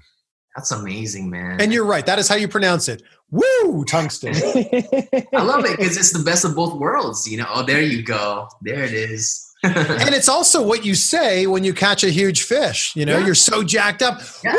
That's 0.56 0.72
amazing, 0.72 1.32
man. 1.32 1.60
And 1.60 1.74
you're 1.74 1.86
right. 1.86 2.06
That 2.06 2.20
is 2.20 2.28
how 2.28 2.36
you 2.36 2.48
pronounce 2.48 2.88
it. 2.88 3.02
Woo, 3.32 3.84
tungsten. 3.86 4.36
I 4.36 5.42
love 5.42 5.66
it 5.66 5.78
because 5.78 5.98
it's 5.98 6.14
the 6.14 6.22
best 6.24 6.46
of 6.46 6.56
both 6.56 6.76
worlds. 6.80 7.28
You 7.28 7.38
know, 7.38 7.48
oh, 7.50 7.64
there 7.64 7.82
you 7.82 8.04
go. 8.04 8.48
There 8.62 8.84
it 8.84 8.94
is. 8.94 9.44
And 9.64 10.14
it's 10.16 10.30
also 10.30 10.62
what 10.66 10.86
you 10.86 10.96
say 10.96 11.48
when 11.48 11.64
you 11.64 11.74
catch 11.74 12.04
a 12.04 12.10
huge 12.10 12.44
fish. 12.44 12.96
You 12.96 13.06
know, 13.06 13.18
Yeah. 13.18 13.26
you're 13.26 13.36
so 13.36 13.64
jacked 13.64 14.02
up. 14.02 14.22
Yeah. 14.44 14.56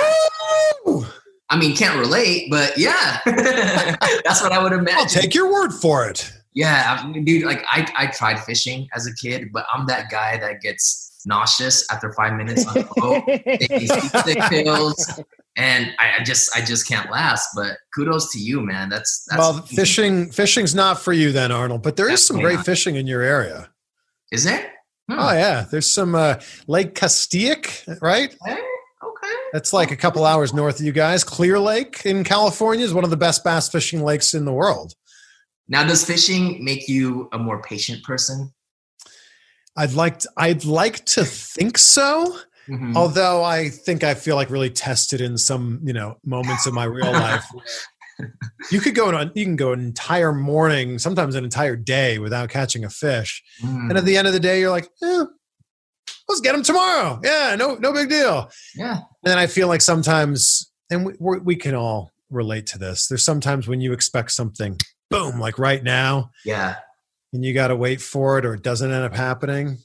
I 1.50 1.56
mean, 1.56 1.76
can't 1.76 1.98
relate, 1.98 2.50
but 2.50 2.76
yeah, 2.78 3.20
that's 3.26 4.42
what 4.42 4.50
I 4.50 4.62
would 4.62 4.72
imagine. 4.72 4.98
I'll 4.98 5.06
take 5.06 5.34
your 5.34 5.52
word 5.52 5.72
for 5.72 6.06
it. 6.08 6.32
Yeah, 6.54 6.98
I 7.00 7.06
mean, 7.06 7.24
dude. 7.24 7.44
Like 7.44 7.62
I, 7.70 7.86
I 7.96 8.06
tried 8.06 8.40
fishing 8.40 8.88
as 8.94 9.06
a 9.06 9.14
kid, 9.14 9.50
but 9.52 9.66
I'm 9.72 9.86
that 9.86 10.08
guy 10.10 10.38
that 10.38 10.60
gets 10.62 11.20
nauseous 11.26 11.84
after 11.90 12.12
five 12.12 12.34
minutes 12.34 12.66
on 12.66 12.74
the 12.74 12.84
boat. 12.96 14.48
pills, 14.50 15.20
and 15.56 15.92
I, 15.98 16.20
I 16.20 16.24
just, 16.24 16.56
I 16.56 16.60
just 16.64 16.88
can't 16.88 17.10
last. 17.10 17.48
But 17.54 17.76
kudos 17.94 18.32
to 18.32 18.38
you, 18.38 18.60
man. 18.60 18.88
That's, 18.88 19.26
that's 19.28 19.38
well, 19.38 19.50
amazing. 19.58 19.76
fishing 19.76 20.30
fishing's 20.30 20.74
not 20.74 20.98
for 21.00 21.12
you 21.12 21.30
then, 21.32 21.52
Arnold. 21.52 21.82
But 21.82 21.96
there 21.96 22.08
is 22.08 22.26
some 22.26 22.38
great 22.40 22.56
not. 22.56 22.64
fishing 22.66 22.96
in 22.96 23.06
your 23.06 23.22
area. 23.22 23.68
Is 24.32 24.44
there? 24.44 24.72
Hmm. 25.08 25.18
Oh 25.18 25.32
yeah, 25.32 25.66
there's 25.70 25.90
some 25.90 26.14
uh, 26.14 26.40
Lake 26.66 26.94
Castaic, 26.94 27.84
right? 28.00 28.34
Okay. 28.42 28.52
okay. 28.52 29.34
That's 29.52 29.72
like 29.72 29.90
a 29.90 29.96
couple 29.96 30.24
hours 30.24 30.54
north 30.54 30.80
of 30.80 30.86
you 30.86 30.92
guys. 30.92 31.22
Clear 31.24 31.58
Lake 31.58 32.02
in 32.06 32.24
California 32.24 32.84
is 32.84 32.94
one 32.94 33.04
of 33.04 33.10
the 33.10 33.16
best 33.16 33.44
bass 33.44 33.68
fishing 33.68 34.02
lakes 34.02 34.32
in 34.34 34.44
the 34.44 34.52
world. 34.52 34.94
Now, 35.68 35.86
does 35.86 36.04
fishing 36.04 36.62
make 36.64 36.88
you 36.88 37.28
a 37.32 37.38
more 37.38 37.62
patient 37.62 38.02
person? 38.02 38.52
I'd 39.76 39.92
like 39.92 40.20
to, 40.20 40.28
I'd 40.36 40.64
like 40.64 41.04
to 41.06 41.24
think 41.24 41.78
so. 41.78 42.38
Mhm. 42.68 42.96
Although 42.96 43.44
I 43.44 43.68
think 43.68 44.04
I 44.04 44.14
feel 44.14 44.36
like 44.36 44.48
really 44.48 44.70
tested 44.70 45.20
in 45.20 45.36
some, 45.36 45.80
you 45.84 45.92
know, 45.92 46.16
moments 46.24 46.66
of 46.66 46.72
my 46.72 46.84
real 46.84 47.12
life. 47.12 47.44
You 48.70 48.80
could 48.80 48.94
go 48.94 49.14
on 49.14 49.32
you 49.34 49.44
can 49.44 49.56
go 49.56 49.72
an 49.72 49.80
entire 49.80 50.32
morning, 50.32 50.98
sometimes 50.98 51.34
an 51.34 51.44
entire 51.44 51.76
day 51.76 52.18
without 52.18 52.48
catching 52.48 52.84
a 52.84 52.90
fish. 52.90 53.42
Mm. 53.62 53.90
And 53.90 53.98
at 53.98 54.04
the 54.04 54.16
end 54.16 54.26
of 54.26 54.32
the 54.32 54.40
day, 54.40 54.60
you're 54.60 54.70
like, 54.70 54.88
eh, 55.02 55.24
let's 56.28 56.40
get 56.40 56.52
them 56.52 56.62
tomorrow. 56.62 57.20
Yeah, 57.22 57.56
no, 57.58 57.74
no 57.74 57.92
big 57.92 58.08
deal. 58.08 58.50
yeah. 58.74 59.00
And 59.24 59.38
I 59.38 59.46
feel 59.46 59.68
like 59.68 59.80
sometimes, 59.80 60.70
and 60.90 61.06
we, 61.06 61.38
we 61.38 61.56
can 61.56 61.74
all 61.74 62.10
relate 62.30 62.66
to 62.68 62.78
this. 62.78 63.08
There's 63.08 63.24
sometimes 63.24 63.66
when 63.68 63.80
you 63.80 63.92
expect 63.92 64.32
something, 64.32 64.78
boom, 65.10 65.38
like 65.40 65.58
right 65.58 65.82
now, 65.82 66.30
Yeah. 66.44 66.76
and 67.32 67.44
you 67.44 67.52
got 67.54 67.68
to 67.68 67.76
wait 67.76 68.00
for 68.00 68.38
it 68.38 68.46
or 68.46 68.54
it 68.54 68.62
doesn't 68.62 68.90
end 68.90 69.04
up 69.04 69.14
happening. 69.14 69.78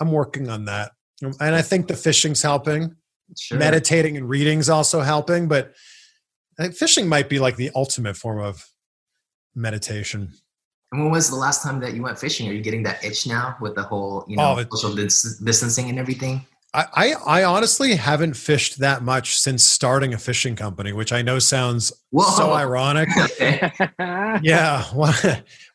I'm 0.00 0.12
working 0.12 0.48
on 0.48 0.64
that. 0.66 0.92
And 1.22 1.54
I 1.54 1.62
think 1.62 1.86
the 1.86 1.94
fishing's 1.96 2.42
helping. 2.42 2.96
Sure. 3.38 3.58
Meditating 3.58 4.16
and 4.16 4.28
reading's 4.28 4.68
also 4.68 5.00
helping, 5.00 5.48
but 5.48 5.72
I 6.58 6.64
think 6.64 6.74
fishing 6.76 7.08
might 7.08 7.28
be 7.28 7.38
like 7.38 7.56
the 7.56 7.70
ultimate 7.74 8.16
form 8.16 8.40
of 8.40 8.68
meditation. 9.54 10.32
And 10.92 11.02
when 11.02 11.10
was 11.10 11.28
the 11.28 11.36
last 11.36 11.62
time 11.62 11.80
that 11.80 11.94
you 11.94 12.02
went 12.02 12.18
fishing? 12.18 12.48
Are 12.48 12.52
you 12.52 12.62
getting 12.62 12.84
that 12.84 13.04
itch 13.04 13.26
now 13.26 13.56
with 13.60 13.74
the 13.74 13.82
whole, 13.82 14.24
you 14.28 14.36
oh, 14.38 14.54
know, 14.54 14.60
Oh, 14.60 14.76
social 14.76 14.94
dis- 14.94 15.38
distancing 15.38 15.88
and 15.88 15.98
everything? 15.98 16.46
I, 16.74 17.14
I, 17.24 17.44
honestly 17.44 17.94
haven't 17.94 18.34
fished 18.34 18.80
that 18.80 19.04
much 19.04 19.36
since 19.36 19.62
starting 19.62 20.12
a 20.12 20.18
fishing 20.18 20.56
company, 20.56 20.92
which 20.92 21.12
I 21.12 21.22
know 21.22 21.38
sounds 21.38 21.92
Whoa. 22.10 22.30
so 22.36 22.52
ironic. 22.52 23.08
Yeah. 24.42 24.82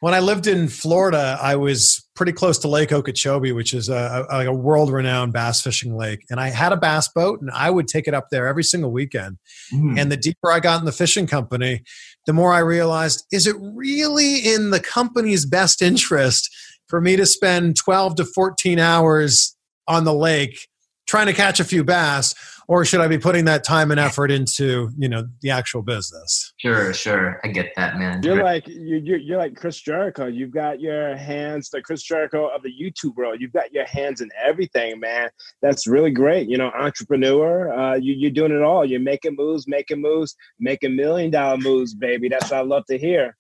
When, 0.02 0.14
I 0.14 0.20
lived 0.20 0.46
in 0.46 0.68
Florida, 0.68 1.38
I 1.42 1.56
was 1.56 2.06
pretty 2.14 2.34
close 2.34 2.58
to 2.60 2.68
Lake 2.68 2.92
Okeechobee, 2.92 3.54
which 3.54 3.74
is 3.74 3.88
a, 3.88 4.26
a, 4.30 4.48
a 4.48 4.54
world 4.54 4.92
renowned 4.92 5.32
bass 5.32 5.62
fishing 5.62 5.96
lake. 5.96 6.26
And 6.30 6.42
I 6.42 6.50
had 6.50 6.74
a 6.74 6.78
bass 6.78 7.08
boat 7.08 7.40
and 7.40 7.50
I 7.52 7.70
would 7.70 7.88
take 7.88 8.06
it 8.06 8.14
up 8.14 8.28
there 8.32 8.48
every 8.48 8.66
single 8.66 8.92
weekend. 8.92 9.38
Mhm. 9.74 9.98
And 9.98 10.12
the 10.12 10.18
deeper 10.18 10.52
I 10.52 10.60
got 10.60 10.82
in 10.82 10.86
the 10.86 10.92
fishing 10.92 11.26
company, 11.26 11.84
the 12.26 12.34
more 12.34 12.52
I 12.52 12.60
realized 12.60 13.26
is 13.32 13.48
it 13.48 13.56
really 13.60 14.40
in 14.40 14.72
the 14.72 14.82
company's 14.82 15.46
best 15.46 15.82
interest 15.82 16.54
for 16.88 17.00
me 17.00 17.16
to 17.16 17.26
spend 17.26 17.78
12 17.78 18.16
to 18.16 18.26
14 18.26 18.78
hours 18.78 19.56
on 19.88 20.04
the 20.04 20.14
lake 20.14 20.68
trying 21.10 21.26
to 21.28 21.34
catch 21.34 21.60
a 21.60 21.64
few 21.66 21.84
bass? 21.84 22.36
Or 22.68 22.86
should 22.86 23.02
I 23.02 23.08
be 23.08 23.18
putting 23.18 23.46
that 23.46 23.64
time 23.64 23.90
and 23.90 24.00
effort 24.00 24.30
into, 24.30 24.92
you 24.96 25.10
know, 25.10 25.28
the 25.42 25.50
actual 25.50 25.82
business? 25.82 26.54
Sure, 26.58 26.94
sure. 26.94 27.42
I 27.44 27.48
get 27.48 27.72
that, 27.76 27.98
man. 27.98 28.22
You're 28.22 28.44
like 28.44 28.68
you- 28.68 29.02
you're, 29.04 29.18
you're 29.18 29.38
like 29.40 29.56
Chris 29.56 29.82
Jericho. 29.82 30.28
You've 30.28 30.52
got 30.52 30.80
your 30.80 31.18
hands, 31.18 31.72
the 31.72 31.82
Chris 31.82 32.04
Jericho 32.04 32.46
of 32.48 32.62
the 32.62 32.70
YouTube 32.70 33.16
world. 33.16 33.38
You've 33.42 33.54
got 33.54 33.74
your 33.74 33.88
hands 33.88 34.22
in 34.22 34.30
everything, 34.40 35.00
man. 35.00 35.30
That's 35.64 35.88
really 35.88 36.12
great. 36.12 36.48
You 36.48 36.60
know, 36.60 36.70
entrepreneur. 36.80 37.74
Uh, 37.74 37.96
you, 37.96 38.14
you're 38.14 38.30
doing 38.30 38.52
it 38.52 38.62
all. 38.62 38.86
You're 38.86 39.00
making 39.00 39.36
moves, 39.36 39.68
making 39.68 40.00
moves, 40.00 40.36
making 40.60 40.96
million 40.96 41.32
dollar 41.32 41.58
moves, 41.58 41.96
baby. 41.96 42.30
That's 42.30 42.52
what 42.52 42.60
I 42.60 42.62
love 42.62 42.86
to 42.86 43.00
hear. 43.00 43.36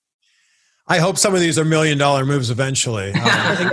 I 0.89 0.97
hope 0.97 1.19
some 1.19 1.35
of 1.35 1.39
these 1.39 1.59
are 1.59 1.65
million 1.65 1.97
dollar 1.97 2.25
moves 2.25 2.49
eventually. 2.49 3.13
Um, 3.29 3.71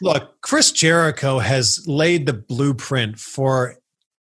look, 0.00 0.40
Chris 0.42 0.70
Jericho 0.70 1.38
has 1.38 1.86
laid 1.86 2.26
the 2.26 2.32
blueprint 2.32 3.18
for 3.18 3.76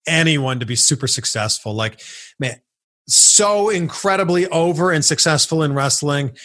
anyone 0.07 0.61
to 0.61 0.67
be 0.67 0.77
super 0.77 1.07
successful. 1.07 1.75
Like, 1.75 2.01
man, 2.39 2.61
so 3.09 3.69
incredibly 3.69 4.47
over 4.49 4.91
and 4.91 5.05
successful 5.05 5.63
in 5.63 5.73
wrestling. 5.75 6.37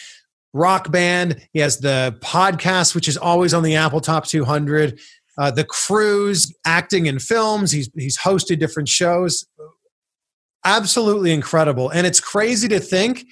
Rock 0.52 0.90
band. 0.90 1.46
He 1.52 1.60
has 1.60 1.78
the 1.78 2.16
podcast, 2.20 2.94
which 2.94 3.08
is 3.08 3.16
always 3.16 3.52
on 3.52 3.62
the 3.62 3.76
Apple 3.76 4.00
Top 4.00 4.26
200. 4.26 4.98
Uh, 5.36 5.50
the 5.50 5.64
cruise, 5.64 6.52
acting 6.64 7.06
in 7.06 7.18
films. 7.18 7.70
He's 7.70 7.90
he's 7.94 8.18
hosted 8.18 8.58
different 8.58 8.88
shows. 8.88 9.46
Absolutely 10.64 11.32
incredible, 11.32 11.90
and 11.90 12.06
it's 12.06 12.20
crazy 12.20 12.66
to 12.68 12.80
think 12.80 13.24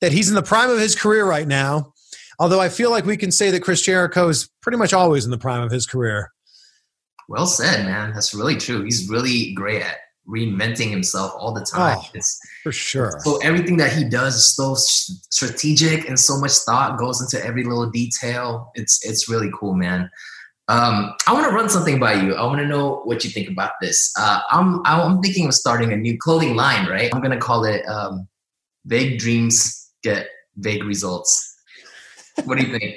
that 0.00 0.12
he's 0.12 0.28
in 0.28 0.34
the 0.34 0.42
prime 0.42 0.70
of 0.70 0.78
his 0.78 0.96
career 0.96 1.24
right 1.24 1.46
now. 1.46 1.92
Although 2.38 2.60
I 2.60 2.68
feel 2.68 2.90
like 2.90 3.04
we 3.04 3.16
can 3.16 3.30
say 3.30 3.50
that 3.50 3.62
Chris 3.62 3.82
Jericho 3.82 4.28
is 4.28 4.48
pretty 4.60 4.78
much 4.78 4.92
always 4.92 5.24
in 5.24 5.30
the 5.30 5.38
prime 5.38 5.62
of 5.62 5.70
his 5.70 5.86
career. 5.86 6.30
Well 7.28 7.46
said, 7.46 7.84
man. 7.84 8.12
That's 8.12 8.34
really 8.34 8.56
true. 8.56 8.84
He's 8.84 9.08
really 9.08 9.52
great 9.54 9.82
at 9.82 9.96
reinventing 10.28 10.90
himself 10.90 11.32
all 11.36 11.52
the 11.52 11.64
time. 11.64 11.98
Oh. 11.98 12.10
It's 12.14 12.38
For 12.62 12.72
sure. 12.72 13.18
so 13.24 13.38
everything 13.38 13.76
that 13.78 13.92
he 13.92 14.04
does 14.04 14.36
is 14.36 14.54
so 14.54 14.74
strategic 14.76 16.08
and 16.08 16.18
so 16.18 16.38
much 16.38 16.52
thought 16.52 16.98
goes 16.98 17.20
into 17.20 17.44
every 17.44 17.64
little 17.64 17.90
detail. 17.90 18.70
It's 18.74 19.04
it's 19.04 19.28
really 19.28 19.50
cool, 19.58 19.74
man. 19.74 20.10
Um, 20.68 21.14
I 21.26 21.32
want 21.32 21.46
to 21.48 21.54
run 21.54 21.68
something 21.68 21.98
by 21.98 22.14
you. 22.14 22.34
I 22.34 22.44
want 22.46 22.60
to 22.60 22.66
know 22.66 23.02
what 23.04 23.24
you 23.24 23.30
think 23.30 23.48
about 23.48 23.72
this. 23.80 24.12
Uh, 24.18 24.40
I'm 24.50 24.80
I'm 24.84 25.20
thinking 25.20 25.46
of 25.46 25.54
starting 25.54 25.92
a 25.92 25.96
new 25.96 26.16
clothing 26.16 26.54
line. 26.54 26.88
Right? 26.88 27.10
I'm 27.12 27.20
gonna 27.20 27.40
call 27.40 27.64
it 27.64 27.84
um, 27.86 28.28
"Vague 28.86 29.18
Dreams 29.18 29.90
Get 30.02 30.28
Vague 30.56 30.84
Results." 30.84 31.48
What 32.44 32.58
do 32.58 32.66
you 32.66 32.78
think? 32.78 32.96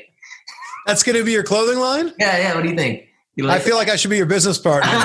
That's 0.86 1.03
going 1.03 1.17
to 1.17 1.23
be 1.23 1.31
your 1.31 1.43
clothing 1.43 1.79
line? 1.79 2.13
yeah, 2.19 2.38
yeah. 2.38 2.55
What 2.55 2.63
do 2.63 2.69
you 2.69 2.75
think? 2.75 3.05
You 3.38 3.49
I 3.49 3.59
feel 3.59 3.75
like 3.75 3.89
I 3.89 3.97
should 3.97 4.09
be 4.09 4.15
your 4.15 4.25
business 4.25 4.57
partner. 4.57 4.89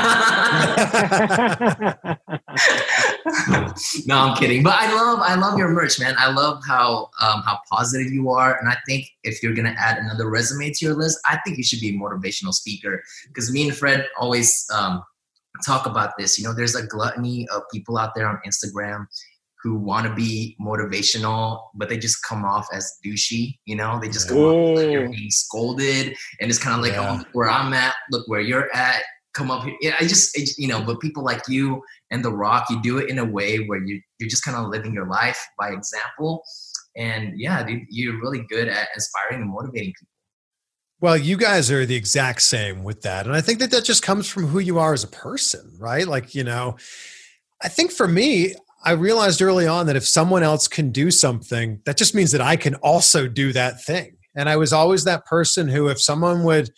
no, 4.06 4.18
I'm 4.18 4.36
kidding. 4.36 4.62
But 4.62 4.74
I 4.74 4.94
love 4.94 5.18
I 5.20 5.34
love 5.34 5.58
your 5.58 5.70
merch, 5.70 5.98
man. 5.98 6.14
I 6.16 6.30
love 6.30 6.62
how 6.64 7.10
um, 7.20 7.42
how 7.42 7.58
positive 7.68 8.12
you 8.12 8.30
are, 8.30 8.56
and 8.56 8.68
I 8.68 8.76
think 8.86 9.08
if 9.24 9.42
you're 9.42 9.52
gonna 9.52 9.74
add 9.76 9.98
another 9.98 10.30
resume 10.30 10.70
to 10.70 10.84
your 10.84 10.94
list, 10.94 11.18
I 11.24 11.38
think 11.44 11.58
you 11.58 11.64
should 11.64 11.80
be 11.80 11.88
a 11.88 11.94
motivational 11.94 12.52
speaker. 12.52 13.02
Because 13.26 13.50
me 13.50 13.66
and 13.66 13.76
Fred 13.76 14.06
always 14.16 14.64
um, 14.72 15.02
talk 15.66 15.86
about 15.86 16.12
this. 16.16 16.38
You 16.38 16.44
know, 16.44 16.54
there's 16.54 16.76
a 16.76 16.86
gluttony 16.86 17.48
of 17.52 17.62
people 17.72 17.98
out 17.98 18.14
there 18.14 18.28
on 18.28 18.38
Instagram 18.46 19.06
who 19.62 19.76
want 19.76 20.06
to 20.06 20.14
be 20.14 20.56
motivational, 20.60 21.60
but 21.74 21.88
they 21.88 21.98
just 21.98 22.24
come 22.26 22.44
off 22.44 22.66
as 22.72 22.90
douchey. 23.04 23.58
You 23.66 23.76
know, 23.76 23.98
they 24.00 24.08
just 24.08 24.28
come 24.28 24.38
off 24.38 24.76
like 24.78 24.90
you're 24.90 25.08
being 25.08 25.30
scolded, 25.30 26.16
and 26.40 26.50
it's 26.50 26.58
kind 26.58 26.76
of 26.76 26.82
like, 26.82 26.92
Yeah. 26.94 27.20
oh, 27.20 27.24
where 27.32 27.50
I'm 27.50 27.72
at, 27.72 27.94
look 28.10 28.26
where 28.28 28.40
you're 28.40 28.74
at. 28.74 29.02
Come 29.32 29.50
up 29.50 29.62
here. 29.62 29.76
Yeah, 29.80 29.94
I 30.00 30.08
just, 30.08 30.36
it, 30.36 30.50
you 30.58 30.66
know, 30.66 30.82
but 30.82 30.98
people 30.98 31.22
like 31.22 31.42
you 31.46 31.80
and 32.10 32.24
The 32.24 32.32
Rock, 32.32 32.66
you 32.68 32.82
do 32.82 32.98
it 32.98 33.08
in 33.08 33.20
a 33.20 33.24
way 33.24 33.58
where 33.58 33.78
you 33.78 34.00
you're 34.18 34.28
just 34.28 34.44
kind 34.44 34.56
of 34.56 34.66
living 34.68 34.92
your 34.92 35.06
life 35.06 35.40
by 35.56 35.68
example. 35.70 36.42
And 36.96 37.38
yeah, 37.38 37.62
dude, 37.62 37.82
you're 37.90 38.20
really 38.20 38.44
good 38.48 38.66
at 38.66 38.88
inspiring 38.94 39.42
and 39.42 39.50
motivating 39.52 39.92
people. 39.92 40.08
Well, 41.00 41.16
you 41.16 41.36
guys 41.36 41.70
are 41.70 41.86
the 41.86 41.94
exact 41.94 42.42
same 42.42 42.82
with 42.82 43.02
that. 43.02 43.26
And 43.26 43.34
I 43.34 43.40
think 43.40 43.60
that 43.60 43.70
that 43.70 43.84
just 43.84 44.02
comes 44.02 44.28
from 44.28 44.46
who 44.48 44.58
you 44.58 44.78
are 44.80 44.92
as 44.92 45.04
a 45.04 45.08
person, 45.08 45.76
right? 45.78 46.06
Like, 46.06 46.34
you 46.34 46.42
know, 46.44 46.76
I 47.62 47.68
think 47.68 47.92
for 47.92 48.08
me, 48.08 48.54
I 48.82 48.92
realized 48.92 49.42
early 49.42 49.66
on 49.66 49.86
that 49.86 49.96
if 49.96 50.06
someone 50.06 50.42
else 50.42 50.66
can 50.66 50.90
do 50.90 51.10
something, 51.10 51.80
that 51.84 51.96
just 51.96 52.14
means 52.14 52.32
that 52.32 52.40
I 52.40 52.56
can 52.56 52.76
also 52.76 53.28
do 53.28 53.52
that 53.52 53.82
thing. 53.82 54.16
And 54.34 54.48
I 54.48 54.56
was 54.56 54.72
always 54.72 55.04
that 55.04 55.26
person 55.26 55.68
who, 55.68 55.88
if 55.88 56.00
someone 56.00 56.44
would 56.44 56.70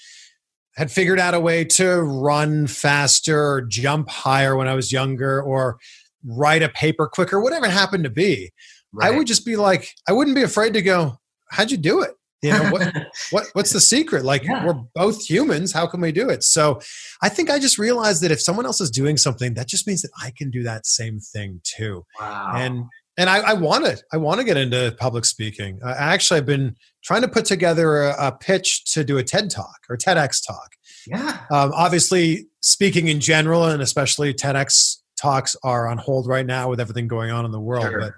had 0.76 0.90
figured 0.90 1.20
out 1.20 1.34
a 1.34 1.40
way 1.40 1.64
to 1.64 2.00
run 2.00 2.66
faster 2.66 3.38
or 3.38 3.62
jump 3.62 4.09
higher 4.09 4.57
when 4.57 4.68
I 4.68 4.74
was 4.74 4.90
younger 4.90 5.42
or 5.42 5.78
write 6.24 6.62
a 6.62 6.70
paper 6.70 7.07
quicker, 7.07 7.40
whatever 7.40 7.66
it 7.66 7.72
happened 7.72 8.05
to 8.05 8.11
be, 8.11 8.50
right. 8.92 9.12
I 9.12 9.16
would 9.16 9.26
just 9.26 9.44
be 9.44 9.57
like, 9.57 9.94
I 10.09 10.12
wouldn't 10.12 10.36
be 10.36 10.42
afraid 10.42 10.72
to 10.74 10.82
go, 10.82 11.18
How'd 11.50 11.70
you 11.70 11.76
do 11.76 12.00
it? 12.00 12.12
You 12.43 12.53
know, 12.53 12.70
what, 12.70 12.93
what 13.30 13.47
what's 13.53 13.72
the 13.72 13.80
secret? 13.80 14.24
Like 14.24 14.45
yeah. 14.45 14.66
we're 14.66 14.80
both 14.95 15.24
humans. 15.24 15.72
How 15.72 15.86
can 15.86 16.01
we 16.01 16.12
do 16.12 16.28
it? 16.28 16.43
So 16.43 16.80
I 17.22 17.28
think 17.28 17.51
I 17.51 17.59
just 17.59 17.78
realized 17.78 18.22
that 18.22 18.30
if 18.30 18.40
someone 18.40 18.66
else 18.66 18.80
is 18.80 18.90
doing 18.90 19.16
something, 19.16 19.55
that 19.55 19.68
just 19.68 19.86
means 19.86 20.03
that 20.03 20.11
I 20.20 20.32
can 20.36 20.51
do 20.51 20.62
that 20.64 20.86
same 20.86 21.20
thing 21.20 21.61
too. 21.62 22.05
Wow. 22.20 22.53
And 22.57 22.84
and 23.16 23.28
I, 23.28 23.38
I 23.38 23.53
want 23.53 23.84
to 23.84 24.03
I 24.12 24.16
want 24.16 24.40
to 24.40 24.45
get 24.45 24.57
into 24.57 24.95
public 24.99 25.24
speaking. 25.24 25.78
I 25.84 25.93
actually 25.93 26.38
have 26.38 26.47
been 26.47 26.76
trying 27.05 27.22
to 27.22 27.28
put 27.28 27.45
together 27.45 28.03
a, 28.05 28.28
a 28.28 28.32
pitch 28.32 28.84
to 28.93 29.05
do 29.05 29.18
a 29.18 29.22
TED 29.22 29.51
talk 29.51 29.78
or 29.88 29.97
TEDx 29.97 30.45
talk. 30.47 30.72
Yeah. 31.07 31.38
Um, 31.51 31.72
obviously, 31.74 32.47
speaking 32.61 33.09
in 33.09 33.20
general, 33.20 33.66
and 33.66 33.82
especially 33.82 34.32
TEDx 34.32 34.99
talks 35.16 35.55
are 35.62 35.86
on 35.88 35.99
hold 35.99 36.26
right 36.26 36.47
now 36.47 36.68
with 36.68 36.80
everything 36.80 37.07
going 37.07 37.30
on 37.30 37.45
in 37.45 37.51
the 37.51 37.61
world. 37.61 37.84
Sure. 37.84 38.01
But 38.01 38.12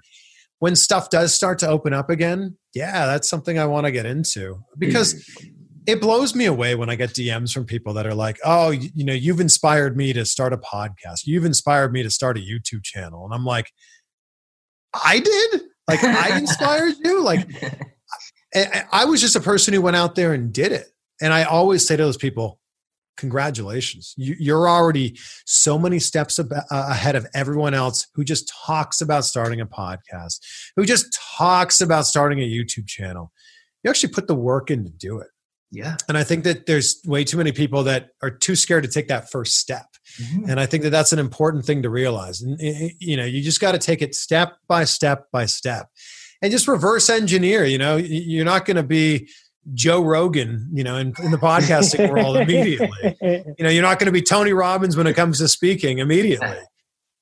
when 0.59 0.77
stuff 0.77 1.11
does 1.11 1.35
start 1.35 1.59
to 1.61 1.69
open 1.69 1.93
up 1.93 2.11
again, 2.11 2.57
yeah, 2.75 3.07
that's 3.07 3.29
something 3.29 3.59
I 3.59 3.67
want 3.67 3.87
to 3.87 3.93
get 3.93 4.07
into 4.07 4.63
because 4.79 5.15
mm. 5.15 5.53
it 5.87 6.01
blows 6.01 6.35
me 6.35 6.47
away 6.47 6.75
when 6.75 6.91
I 6.91 6.97
get 6.97 7.11
DMs 7.11 7.53
from 7.53 7.65
people 7.65 7.95
that 7.95 8.07
are 8.07 8.15
like, 8.15 8.39
"Oh, 8.45 8.71
you, 8.71 8.91
you 8.95 9.05
know, 9.05 9.13
you've 9.13 9.41
inspired 9.41 9.97
me 9.97 10.13
to 10.13 10.25
start 10.25 10.53
a 10.53 10.59
podcast. 10.59 11.23
You've 11.25 11.45
inspired 11.45 11.93
me 11.93 12.03
to 12.03 12.11
start 12.11 12.39
a 12.39 12.41
YouTube 12.41 12.83
channel." 12.83 13.25
And 13.25 13.35
I'm 13.35 13.45
like, 13.45 13.71
"I 14.95 15.21
did? 15.21 15.63
Like 15.89 16.03
I 16.03 16.39
inspired 16.39 16.95
you? 17.03 17.23
Like 17.23 17.49
I 18.93 19.05
was 19.05 19.21
just 19.21 19.37
a 19.37 19.41
person 19.41 19.75
who 19.75 19.83
went 19.83 19.97
out 19.97 20.15
there 20.15 20.33
and 20.33 20.53
did 20.53 20.73
it." 20.73 20.87
And 21.21 21.33
I 21.33 21.45
always 21.45 21.87
say 21.87 21.97
to 21.97 22.03
those 22.03 22.17
people, 22.17 22.59
congratulations. 23.17 24.15
You, 24.17 24.57
are 24.57 24.69
already 24.69 25.19
so 25.45 25.79
many 25.79 25.99
steps 25.99 26.39
ab- 26.39 26.53
uh, 26.53 26.63
ahead 26.71 27.17
of 27.17 27.27
everyone 27.35 27.75
else 27.75 28.07
who 28.15 28.25
just 28.25 28.53
talks 28.67 29.01
about 29.01 29.25
starting 29.25 29.61
a 29.61 29.67
podcast, 29.67 30.41
who 30.77 30.85
just 30.85 31.19
talks 31.37 31.81
about 31.81 32.07
starting 32.07 32.41
a 32.41 32.49
YouTube 32.49 32.87
channel. 32.87 33.33
You 33.83 33.91
actually 33.91 34.13
put 34.13 34.27
the 34.27 34.35
work 34.35 34.71
in 34.71 34.85
to 34.85 34.91
do 34.91 35.19
it. 35.19 35.29
Yeah. 35.71 35.97
And 36.09 36.17
I 36.17 36.23
think 36.23 36.45
that 36.45 36.67
there's 36.67 37.01
way 37.05 37.25
too 37.25 37.37
many 37.37 37.51
people 37.51 37.83
that 37.85 38.11
are 38.23 38.31
too 38.31 38.55
scared 38.55 38.85
to 38.85 38.91
take 38.91 39.09
that 39.09 39.31
first 39.31 39.59
step. 39.59 39.87
Mm-hmm. 40.23 40.51
And 40.51 40.61
I 40.61 40.67
think 40.67 40.85
that 40.85 40.91
that's 40.91 41.13
an 41.13 41.19
important 41.19 41.65
thing 41.65 41.83
to 41.83 41.91
realize. 41.91 42.43
And, 42.43 42.57
you 43.01 43.17
know, 43.17 43.25
you 43.25 43.43
just 43.43 43.61
got 43.61 43.73
to 43.73 43.79
take 43.79 44.01
it 44.01 44.15
step 44.15 44.55
by 44.69 44.85
step 44.85 45.27
by 45.33 45.47
step 45.47 45.89
and 46.41 46.53
just 46.53 46.69
reverse 46.69 47.11
engineer. 47.11 47.65
You 47.65 47.79
know, 47.79 47.97
you're 47.97 48.45
not 48.45 48.67
going 48.67 48.77
to 48.77 48.85
be 48.85 49.29
Joe 49.73 50.03
Rogan, 50.03 50.69
you 50.73 50.85
know, 50.85 50.97
in, 50.97 51.15
in 51.23 51.31
the 51.31 51.39
podcasting 51.39 52.11
world 52.11 52.37
immediately. 52.37 53.17
You 53.57 53.65
know, 53.65 53.71
you're 53.71 53.83
not 53.83 53.99
going 53.99 54.07
to 54.07 54.13
be 54.13 54.21
Tony 54.21 54.53
Robbins 54.53 54.97
when 54.97 55.07
it 55.07 55.15
comes 55.15 55.39
to 55.39 55.49
speaking 55.49 55.99
immediately. 55.99 56.59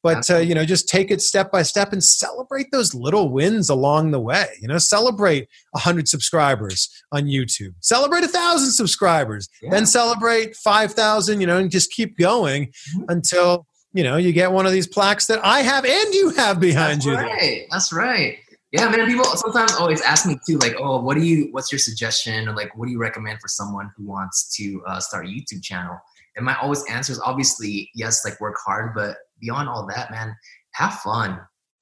But 0.02 0.28
uh, 0.28 0.38
you 0.38 0.54
know, 0.54 0.64
just 0.64 0.88
take 0.88 1.10
it 1.10 1.22
step 1.22 1.52
by 1.52 1.62
step 1.62 1.92
and 1.92 2.02
celebrate 2.02 2.66
those 2.72 2.92
little 2.94 3.30
wins 3.30 3.70
along 3.70 4.10
the 4.10 4.20
way. 4.20 4.46
You 4.60 4.66
know, 4.66 4.78
celebrate 4.78 5.48
hundred 5.76 6.08
subscribers 6.08 6.88
on 7.12 7.24
YouTube, 7.24 7.74
celebrate 7.80 8.24
a 8.24 8.28
thousand 8.28 8.72
subscribers, 8.72 9.48
yeah. 9.62 9.70
then 9.70 9.86
celebrate 9.86 10.56
five 10.56 10.92
thousand. 10.92 11.40
You 11.40 11.46
know, 11.46 11.58
and 11.58 11.70
just 11.70 11.92
keep 11.92 12.18
going 12.18 12.66
mm-hmm. 12.66 13.04
until 13.08 13.66
you 13.92 14.02
know 14.02 14.16
you 14.16 14.32
get 14.32 14.50
one 14.50 14.66
of 14.66 14.72
these 14.72 14.88
plaques 14.88 15.26
that 15.26 15.44
I 15.44 15.60
have 15.60 15.84
and 15.84 16.14
you 16.14 16.30
have 16.30 16.58
behind 16.58 17.02
That's 17.02 17.06
you. 17.06 17.14
Right. 17.14 17.66
That's 17.70 17.92
right. 17.92 18.38
Yeah, 18.72 18.88
man. 18.88 19.06
People 19.06 19.24
sometimes 19.24 19.74
always 19.74 20.00
ask 20.00 20.26
me 20.26 20.38
too, 20.46 20.56
like, 20.58 20.74
"Oh, 20.78 21.00
what 21.00 21.16
do 21.16 21.22
you? 21.22 21.48
What's 21.50 21.70
your 21.70 21.78
suggestion? 21.78 22.48
Or 22.48 22.56
like, 22.56 22.74
what 22.76 22.86
do 22.86 22.92
you 22.92 22.98
recommend 22.98 23.38
for 23.40 23.48
someone 23.48 23.90
who 23.96 24.04
wants 24.06 24.56
to 24.56 24.82
uh, 24.86 24.98
start 24.98 25.26
a 25.26 25.28
YouTube 25.28 25.62
channel?" 25.62 25.98
And 26.36 26.46
my 26.46 26.56
always 26.58 26.82
answer 26.88 27.12
is 27.12 27.20
obviously 27.20 27.90
yes, 27.94 28.24
like 28.24 28.40
work 28.40 28.56
hard, 28.64 28.94
but 28.94 29.18
beyond 29.40 29.68
all 29.68 29.86
that, 29.88 30.10
man, 30.10 30.34
have 30.72 30.94
fun. 30.94 31.38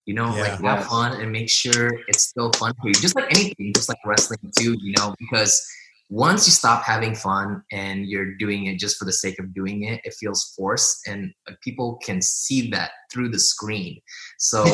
You 0.06 0.14
know, 0.14 0.34
yeah, 0.34 0.42
like 0.42 0.60
have 0.62 0.86
fun 0.86 1.20
and 1.20 1.30
make 1.30 1.48
sure 1.48 1.92
it's 2.08 2.22
still 2.22 2.50
fun 2.52 2.72
for 2.80 2.88
you. 2.88 2.94
Just 2.94 3.14
like 3.14 3.26
anything, 3.36 3.72
just 3.72 3.88
like 3.88 3.98
wrestling 4.04 4.50
too. 4.58 4.76
You 4.80 4.94
know, 4.98 5.14
because 5.20 5.64
once 6.08 6.48
you 6.48 6.52
stop 6.52 6.82
having 6.82 7.14
fun 7.14 7.62
and 7.70 8.06
you're 8.06 8.34
doing 8.34 8.66
it 8.66 8.80
just 8.80 8.96
for 8.96 9.04
the 9.04 9.12
sake 9.12 9.38
of 9.38 9.54
doing 9.54 9.84
it, 9.84 10.00
it 10.02 10.12
feels 10.18 10.52
forced, 10.56 11.06
and 11.06 11.32
people 11.62 12.00
can 12.02 12.20
see 12.20 12.68
that 12.70 12.90
through 13.12 13.28
the 13.28 13.38
screen. 13.38 14.00
So 14.38 14.64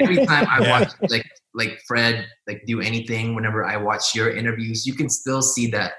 every 0.00 0.26
time 0.26 0.46
I 0.50 0.60
yeah. 0.60 0.80
watch 0.80 0.92
like 1.08 1.24
like 1.54 1.80
Fred 1.86 2.26
like 2.46 2.62
do 2.66 2.80
anything, 2.80 3.34
whenever 3.34 3.64
I 3.64 3.76
watch 3.76 4.14
your 4.14 4.30
interviews, 4.30 4.86
you 4.86 4.94
can 4.94 5.08
still 5.08 5.42
see 5.42 5.66
that 5.68 5.92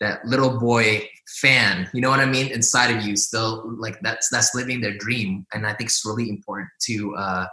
that 0.00 0.24
little 0.26 0.58
boy 0.58 1.08
fan. 1.40 1.88
You 1.94 2.00
know 2.00 2.10
what 2.10 2.20
I 2.20 2.26
mean? 2.26 2.52
Inside 2.52 2.94
of 2.96 3.04
you, 3.04 3.16
still 3.16 3.74
like 3.78 3.98
that's 4.00 4.28
that's 4.30 4.54
living 4.54 4.80
their 4.80 4.96
dream, 4.96 5.46
and 5.52 5.66
I 5.66 5.72
think 5.74 5.90
it's 5.90 6.04
really 6.04 6.28
important 6.28 6.68
to 6.82 7.16
uh, 7.16 7.46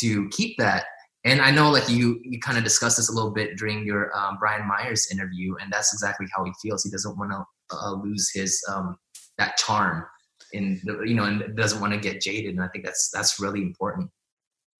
to 0.00 0.28
keep 0.30 0.56
that 0.58 0.84
and 1.24 1.40
I 1.40 1.50
know 1.50 1.70
like 1.70 1.88
you 1.88 2.20
you 2.22 2.38
kind 2.38 2.58
of 2.58 2.64
discussed 2.64 2.98
this 2.98 3.08
a 3.08 3.12
little 3.12 3.30
bit 3.30 3.56
during 3.56 3.84
your 3.86 4.14
um, 4.16 4.36
Brian 4.38 4.66
Myers 4.68 5.08
interview, 5.10 5.56
and 5.60 5.72
that's 5.72 5.92
exactly 5.92 6.26
how 6.34 6.44
he 6.44 6.52
feels. 6.62 6.84
He 6.84 6.90
doesn't 6.90 7.18
want 7.18 7.32
to 7.32 7.44
uh, 7.74 7.92
lose 7.92 8.30
his 8.32 8.62
um, 8.70 8.96
that 9.38 9.56
charm, 9.56 10.04
in 10.52 10.80
the, 10.84 11.02
you 11.04 11.14
know, 11.14 11.24
and 11.24 11.56
doesn't 11.56 11.80
want 11.80 11.94
to 11.94 11.98
get 11.98 12.20
jaded. 12.20 12.54
And 12.54 12.62
I 12.62 12.68
think 12.68 12.84
that's 12.84 13.10
that's 13.10 13.40
really 13.40 13.62
important. 13.62 14.10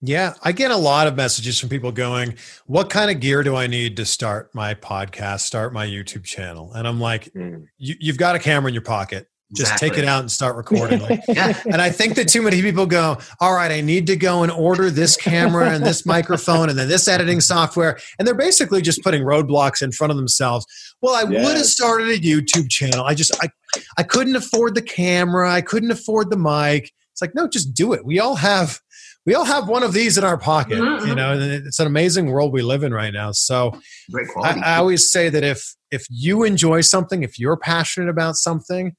Yeah, 0.07 0.35
I 0.43 0.53
get 0.53 0.71
a 0.71 0.77
lot 0.77 1.07
of 1.07 1.17
messages 1.17 1.59
from 1.59 1.69
people 1.69 1.93
going, 1.93 2.37
"What 2.67 2.91
kind 2.91 3.11
of 3.11 3.21
gear 3.21 3.43
do 3.43 3.57
I 3.57 3.67
need 3.67 3.97
to 3.97 4.05
start 4.05 4.55
my 4.55 4.75
podcast, 4.75 5.41
start 5.41 5.73
my 5.73 5.87
YouTube 5.87 6.25
channel?" 6.25 6.73
And 6.75 6.87
I'm 6.87 7.01
like, 7.01 7.33
mm. 7.33 7.67
you, 7.79 7.95
"You've 8.01 8.19
got 8.19 8.37
a 8.37 8.39
camera 8.39 8.69
in 8.69 8.75
your 8.75 8.83
pocket 8.83 9.29
just 9.55 9.73
exactly. 9.73 9.91
take 9.91 9.99
it 9.99 10.05
out 10.05 10.21
and 10.21 10.31
start 10.31 10.57
recording. 10.57 10.95
Like, 11.05 11.21
yeah. 11.29 11.61
And 11.67 11.83
I 11.83 11.91
think 11.91 12.15
that 12.15 12.29
too 12.29 12.41
many 12.41 12.63
people 12.63 12.87
go, 12.87 13.19
all 13.41 13.53
right, 13.53 13.71
I 13.71 13.83
need 13.83 14.07
to 14.07 14.17
go 14.17 14.43
and 14.43 14.51
order 14.51 14.91
this 14.91 15.19
camera 15.19 15.71
and 15.71 15.85
this 15.85 16.07
microphone 16.07 16.71
and 16.71 16.79
then 16.79 16.89
this 16.89 17.09
editing 17.09 17.41
software. 17.43 17.99
And 18.19 18.27
they're 18.27 18.35
basically 18.35 18.81
just 18.81 19.03
putting 19.03 19.23
roadblocks 19.23 19.83
in 19.83 19.93
front 19.93 20.13
of 20.13 20.17
themselves. 20.17 20.67
Well, 21.03 21.15
I 21.15 21.31
yes. 21.31 21.45
would 21.45 21.57
have 21.57 21.67
started 21.67 22.09
a 22.09 22.19
YouTube 22.19 22.71
channel. 22.71 23.05
I 23.05 23.15
just, 23.15 23.37
I, 23.43 23.51
I 23.99 24.03
couldn't 24.03 24.37
afford 24.37 24.77
the 24.77 24.83
camera. 24.83 25.53
I 25.53 25.61
couldn't 25.61 25.91
afford 25.91 26.31
the 26.31 26.39
mic. 26.39 26.93
It's 27.13 27.21
like, 27.21 27.35
no, 27.35 27.47
just 27.47 27.75
do 27.75 27.93
it. 27.93 28.07
We 28.07 28.19
all 28.19 28.37
have, 28.37 28.81
we 29.27 29.35
all 29.35 29.45
have 29.45 29.69
one 29.69 29.83
of 29.83 29.93
these 29.93 30.19
in 30.19 30.25
our 30.25 30.37
pocket, 30.37 30.79
mm-hmm. 30.79 31.07
you 31.07 31.15
know, 31.15 31.33
and 31.33 31.43
it's 31.43 31.79
an 31.79 31.87
amazing 31.87 32.27
world 32.27 32.53
we 32.53 32.63
live 32.63 32.83
in 32.83 32.93
right 32.93 33.13
now. 33.13 33.33
So 33.33 33.81
I, 34.43 34.61
I 34.61 34.77
always 34.77 35.11
say 35.11 35.29
that 35.31 35.43
if, 35.43 35.75
if 35.91 36.07
you 36.11 36.45
enjoy 36.45 36.83
something, 36.83 37.23
if 37.23 37.39
you're 37.39 37.57
passionate 37.57 38.11
about 38.11 38.37
something, 38.37 38.95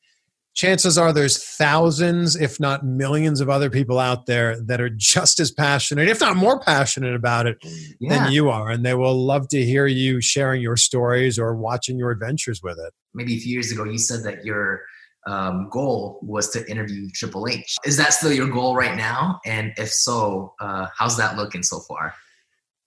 chances 0.55 0.97
are 0.97 1.13
there's 1.13 1.43
thousands, 1.43 2.35
if 2.35 2.59
not 2.59 2.83
millions, 2.83 3.39
of 3.41 3.49
other 3.49 3.69
people 3.69 3.99
out 3.99 4.25
there 4.25 4.59
that 4.61 4.81
are 4.81 4.89
just 4.89 5.39
as 5.39 5.51
passionate, 5.51 6.07
if 6.07 6.21
not 6.21 6.35
more 6.35 6.59
passionate 6.59 7.13
about 7.13 7.45
it 7.45 7.57
yeah. 7.99 8.09
than 8.09 8.31
you 8.31 8.49
are. 8.49 8.71
And 8.71 8.83
they 8.83 8.95
will 8.95 9.25
love 9.25 9.47
to 9.49 9.63
hear 9.63 9.85
you 9.85 10.21
sharing 10.21 10.61
your 10.61 10.77
stories 10.77 11.37
or 11.37 11.55
watching 11.55 11.99
your 11.99 12.09
adventures 12.09 12.63
with 12.63 12.79
it. 12.79 12.93
Maybe 13.13 13.35
a 13.35 13.39
few 13.39 13.53
years 13.53 13.71
ago, 13.71 13.83
you 13.83 13.99
said 13.99 14.23
that 14.23 14.43
your 14.43 14.81
um, 15.25 15.69
goal 15.69 16.19
was 16.21 16.49
to 16.51 16.69
interview 16.69 17.09
Triple 17.13 17.47
H. 17.47 17.77
Is 17.85 17.97
that 17.97 18.13
still 18.13 18.31
your 18.31 18.49
goal 18.49 18.75
right 18.75 18.95
now? 18.95 19.39
And 19.45 19.73
if 19.77 19.89
so, 19.89 20.53
uh, 20.59 20.87
how's 20.95 21.17
that 21.17 21.35
looking 21.35 21.63
so 21.63 21.79
far? 21.79 22.13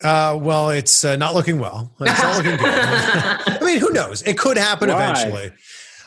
Uh, 0.02 0.38
well, 0.40 0.70
it's 0.70 1.04
uh, 1.04 1.16
not 1.16 1.34
looking 1.34 1.58
well. 1.58 1.92
It's 2.00 2.22
not 2.22 2.36
looking 2.36 2.56
good. 2.56 2.70
I 2.70 3.58
mean, 3.62 3.78
who 3.80 3.90
knows? 3.90 4.22
It 4.22 4.38
could 4.38 4.56
happen 4.56 4.90
Why? 4.90 5.10
eventually. 5.10 5.50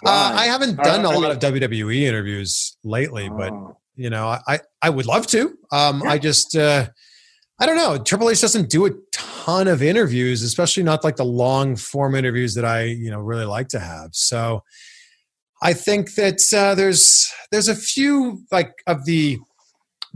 Uh, 0.05 0.33
I 0.33 0.45
haven't 0.45 0.77
done 0.77 1.05
a 1.05 1.09
lot 1.09 1.31
of 1.31 1.39
WWE 1.39 2.01
interviews 2.01 2.77
lately, 2.83 3.29
but 3.29 3.51
oh. 3.51 3.77
you 3.95 4.09
know, 4.09 4.35
I 4.47 4.59
I 4.81 4.89
would 4.89 5.05
love 5.05 5.27
to. 5.27 5.55
Um, 5.71 6.01
I 6.03 6.17
just 6.17 6.55
uh, 6.55 6.87
I 7.59 7.65
don't 7.67 7.75
know. 7.75 7.99
Triple 7.99 8.29
H 8.29 8.41
doesn't 8.41 8.69
do 8.69 8.87
a 8.87 8.91
ton 9.11 9.67
of 9.67 9.83
interviews, 9.83 10.41
especially 10.41 10.81
not 10.81 11.03
like 11.03 11.17
the 11.17 11.25
long 11.25 11.75
form 11.75 12.15
interviews 12.15 12.55
that 12.55 12.65
I 12.65 12.83
you 12.85 13.11
know 13.11 13.19
really 13.19 13.45
like 13.45 13.67
to 13.69 13.79
have. 13.79 14.09
So 14.13 14.63
I 15.61 15.73
think 15.73 16.15
that 16.15 16.41
uh, 16.55 16.75
there's 16.75 17.31
there's 17.51 17.67
a 17.67 17.75
few 17.75 18.43
like 18.51 18.73
of 18.87 19.05
the 19.05 19.37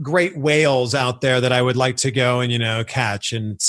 great 0.02 0.36
whales 0.36 0.94
out 0.94 1.20
there 1.20 1.40
that 1.40 1.52
I 1.52 1.62
would 1.62 1.76
like 1.76 1.96
to 1.98 2.10
go 2.10 2.40
and 2.40 2.52
you 2.52 2.58
know 2.58 2.84
catch. 2.84 3.32
And 3.32 3.60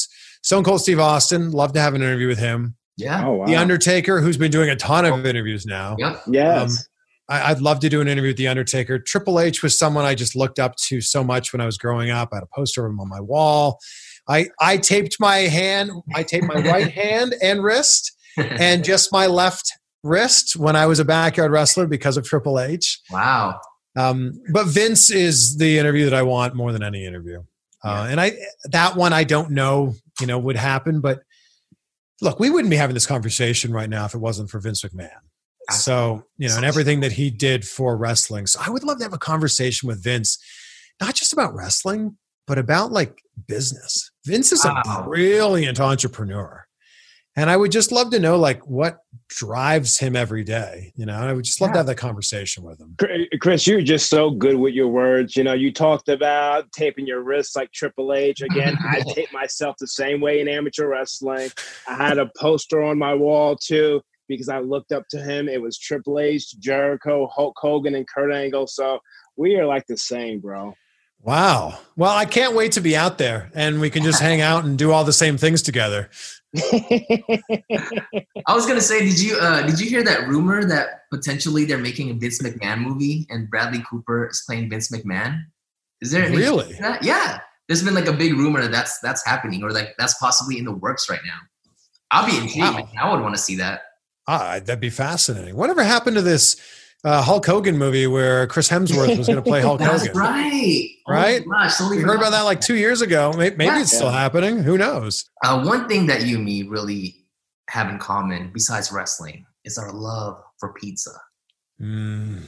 Stone 0.42 0.64
Cold 0.64 0.82
Steve 0.82 1.00
Austin, 1.00 1.52
love 1.52 1.74
to 1.74 1.80
have 1.80 1.94
an 1.94 2.02
interview 2.02 2.28
with 2.28 2.40
him. 2.40 2.76
Yeah. 2.98 3.28
Oh, 3.28 3.34
wow. 3.34 3.46
The 3.46 3.56
Undertaker, 3.56 4.22
who's 4.22 4.38
been 4.38 4.52
doing 4.52 4.70
a 4.70 4.76
ton 4.76 5.06
of 5.06 5.26
interviews 5.26 5.66
now. 5.66 5.96
Yep. 6.00 6.24
Yes. 6.28 6.80
Um, 6.80 6.86
I, 7.30 7.54
would 7.54 7.62
love 7.62 7.80
to 7.82 7.90
do 7.90 8.02
an 8.02 8.08
interview 8.08 8.30
with 8.30 8.38
The 8.38 8.48
Undertaker. 8.48 8.98
Triple 8.98 9.40
H 9.40 9.62
was 9.62 9.78
someone 9.78 10.06
I 10.06 10.16
just 10.16 10.36
looked 10.36 10.58
up 10.58 10.76
to 10.88 11.02
so 11.02 11.24
much 11.24 11.54
when 11.54 11.62
I 11.62 11.66
was 11.66 11.78
growing 11.78 12.10
up. 12.10 12.30
I 12.32 12.38
had 12.38 12.44
a 12.44 12.56
poster 12.56 12.86
of 12.86 12.92
him 12.92 13.00
on 13.00 13.10
my 13.10 13.20
wall. 13.20 13.80
I, 14.28 14.48
I 14.60 14.78
taped 14.78 15.18
my 15.20 15.40
hand, 15.40 15.92
I 16.16 16.24
taped 16.24 16.46
my 16.46 16.56
right 16.72 16.92
hand 16.92 17.36
and 17.42 17.64
wrist 17.64 18.14
and 18.38 18.84
just 18.84 19.12
my 19.12 19.28
left 19.28 19.72
wrist 20.04 20.56
when 20.56 20.76
I 20.76 20.86
was 20.86 21.00
a 21.00 21.06
backyard 21.06 21.52
wrestler 21.52 21.88
because 21.88 22.18
of 22.18 22.26
Triple 22.26 22.60
H. 22.60 23.00
Wow. 23.12 23.60
Um, 23.96 24.34
but 24.52 24.66
Vince 24.68 25.10
is 25.10 25.58
the 25.58 25.80
interview 25.80 26.06
that 26.06 26.14
I 26.14 26.22
want 26.24 26.56
more 26.56 26.72
than 26.72 26.84
any 26.84 27.06
interview. 27.06 27.44
Uh, 27.84 28.08
and 28.10 28.20
I 28.20 28.34
that 28.72 28.96
one 28.96 29.14
I 29.14 29.24
don't 29.24 29.52
know, 29.52 29.94
you 30.20 30.28
know, 30.28 30.38
would 30.40 30.56
happen. 30.56 31.00
But 31.02 31.22
look, 32.22 32.40
we 32.40 32.50
wouldn't 32.50 32.70
be 32.70 32.76
having 32.76 32.94
this 32.94 33.06
conversation 33.06 33.72
right 33.72 33.90
now 33.90 34.06
if 34.06 34.14
it 34.14 34.20
wasn't 34.20 34.50
for 34.50 34.60
Vince 34.60 34.82
McMahon. 34.84 35.10
So 35.70 36.24
you 36.38 36.48
know, 36.48 36.56
and 36.56 36.64
everything 36.66 37.02
that 37.02 37.12
he 37.12 37.30
did 37.30 37.68
for 37.68 37.98
wrestling. 37.98 38.48
So 38.48 38.60
I 38.66 38.70
would 38.70 38.84
love 38.84 39.00
to 39.00 39.04
have 39.04 39.14
a 39.14 39.18
conversation 39.18 39.88
with 39.88 40.02
Vince, 40.02 40.38
not 41.02 41.14
just 41.14 41.34
about 41.34 41.54
wrestling, 41.56 42.18
but 42.46 42.58
about 42.58 42.92
like 42.92 43.20
business. 43.48 44.10
Vince 44.26 44.52
is 44.54 44.64
a 44.64 44.70
Wow. 44.70 45.04
brilliant 45.08 45.80
entrepreneur. 45.80 46.67
And 47.38 47.52
I 47.52 47.56
would 47.56 47.72
just 47.72 47.92
love 47.92 48.10
to 48.12 48.20
know 48.20 48.36
like 48.36 48.68
what 48.68 48.98
drives 49.30 50.00
him 50.00 50.16
every 50.16 50.44
day. 50.44 50.92
You 50.96 51.06
know, 51.06 51.14
I 51.14 51.32
would 51.34 51.46
just 51.46 51.62
love 51.62 51.72
to 51.74 51.78
have 51.78 51.86
that 51.86 51.96
conversation 51.96 52.64
with 52.64 52.80
him. 52.82 52.96
Chris, 53.40 53.68
you're 53.68 53.82
just 53.82 54.10
so 54.10 54.32
good 54.32 54.56
with 54.56 54.74
your 54.74 54.88
words. 54.88 55.36
You 55.36 55.44
know, 55.44 55.54
you 55.54 55.72
talked 55.72 56.10
about 56.10 56.72
taping 56.72 57.06
your 57.06 57.22
wrists 57.22 57.56
like 57.56 57.72
Triple 57.72 58.12
H. 58.12 58.42
Again, 58.42 58.76
I 58.90 59.02
tape 59.02 59.32
myself 59.32 59.76
the 59.80 59.86
same 59.86 60.20
way 60.20 60.40
in 60.42 60.48
amateur 60.48 60.88
wrestling. 60.88 61.52
I 61.88 61.94
had 61.94 62.18
a 62.18 62.32
poster 62.36 62.82
on 62.82 62.98
my 62.98 63.14
wall 63.14 63.56
too 63.56 64.02
because 64.28 64.50
I 64.50 64.58
looked 64.58 64.92
up 64.92 65.04
to 65.12 65.22
him. 65.22 65.48
It 65.48 65.62
was 65.62 65.78
Triple 65.78 66.18
H, 66.18 66.58
Jericho, 66.58 67.28
Hulk 67.32 67.56
Hogan, 67.58 67.94
and 67.94 68.08
Kurt 68.08 68.34
Angle. 68.34 68.66
So 68.66 68.98
we 69.36 69.58
are 69.58 69.66
like 69.68 69.86
the 69.88 69.98
same, 69.98 70.40
bro. 70.40 70.74
Wow. 71.22 71.80
Well, 71.96 72.16
I 72.16 72.26
can't 72.26 72.56
wait 72.56 72.74
to 72.74 72.82
be 72.82 72.96
out 72.96 73.18
there 73.18 73.52
and 73.54 73.80
we 73.80 73.90
can 73.90 74.04
just 74.04 74.22
hang 74.22 74.42
out 74.42 74.66
and 74.66 74.78
do 74.78 74.92
all 74.92 75.04
the 75.04 75.14
same 75.14 75.38
things 75.38 75.62
together. 75.62 76.10
I 78.48 78.56
was 78.56 78.66
gonna 78.66 78.82
say, 78.82 79.04
did 79.06 79.20
you 79.22 79.38
uh, 79.38 79.66
did 79.66 79.80
you 79.80 79.90
hear 79.90 80.04
that 80.04 80.28
rumor 80.28 80.64
that 80.66 81.10
potentially 81.12 81.66
they're 81.66 81.78
making 81.78 82.10
a 82.10 82.14
Vince 82.14 82.42
McMahon 82.42 82.80
movie 82.82 83.26
and 83.30 83.50
Bradley 83.50 83.84
Cooper 83.90 84.28
is 84.30 84.44
playing 84.48 84.70
Vince 84.70 84.92
McMahon? 84.92 85.44
Is 86.02 86.12
there 86.12 86.30
Really? 86.30 86.74
That? 86.80 87.04
Yeah, 87.04 87.40
there's 87.68 87.84
been 87.84 87.96
like 87.96 88.08
a 88.08 88.14
big 88.14 88.34
rumor 88.34 88.62
that 88.62 88.72
that's 88.72 89.00
that's 89.00 89.26
happening 89.26 89.64
or 89.64 89.72
like 89.72 89.96
that's 89.98 90.18
possibly 90.20 90.58
in 90.58 90.66
the 90.66 90.74
works 90.74 91.10
right 91.10 91.22
now. 91.26 91.40
I'll 92.12 92.26
be 92.26 92.38
intrigued. 92.38 92.58
Wow. 92.60 92.88
I 93.00 93.12
would 93.12 93.22
want 93.22 93.36
to 93.36 93.42
see 93.42 93.56
that. 93.58 93.82
Ah, 94.28 94.60
that'd 94.60 94.80
be 94.80 94.90
fascinating. 94.90 95.56
Whatever 95.56 95.84
happened 95.84 96.16
to 96.18 96.22
this 96.22 96.58
uh, 97.04 97.22
Hulk 97.22 97.46
Hogan 97.46 97.78
movie 97.78 98.08
where 98.08 98.48
Chris 98.48 98.70
Hemsworth 98.70 99.18
was 99.18 99.28
going 99.28 99.38
to 99.38 99.42
play 99.42 99.62
Hulk 99.62 99.80
That's 99.80 100.08
Hogan? 100.08 100.18
right. 100.22 100.90
Oh 101.08 101.12
Right? 101.14 101.44
gosh, 101.50 101.78
totally 101.78 101.98
We 101.98 102.04
heard 102.04 102.18
about 102.18 102.32
that 102.32 102.42
like 102.42 102.60
two 102.62 102.76
years 102.76 103.02
ago. 103.02 103.32
Maybe, 103.38 103.56
maybe 103.56 103.76
Yeah. 103.76 103.82
it's 103.82 103.96
still 103.96 104.10
happening. 104.12 104.60
Who 104.64 104.78
knows? 104.78 105.24
Uh, 105.44 105.64
one 105.64 105.88
thing 105.88 106.08
that 106.08 106.26
you 106.26 106.36
and 106.38 106.46
me 106.46 106.64
really 106.64 107.26
have 107.70 107.90
in 107.90 107.98
common, 108.00 108.52
besides 108.54 108.92
wrestling, 108.92 109.46
is 109.64 109.78
our 109.78 109.92
love 109.94 110.42
for 110.60 110.74
pizza. 110.74 111.12
Mm. 111.82 112.44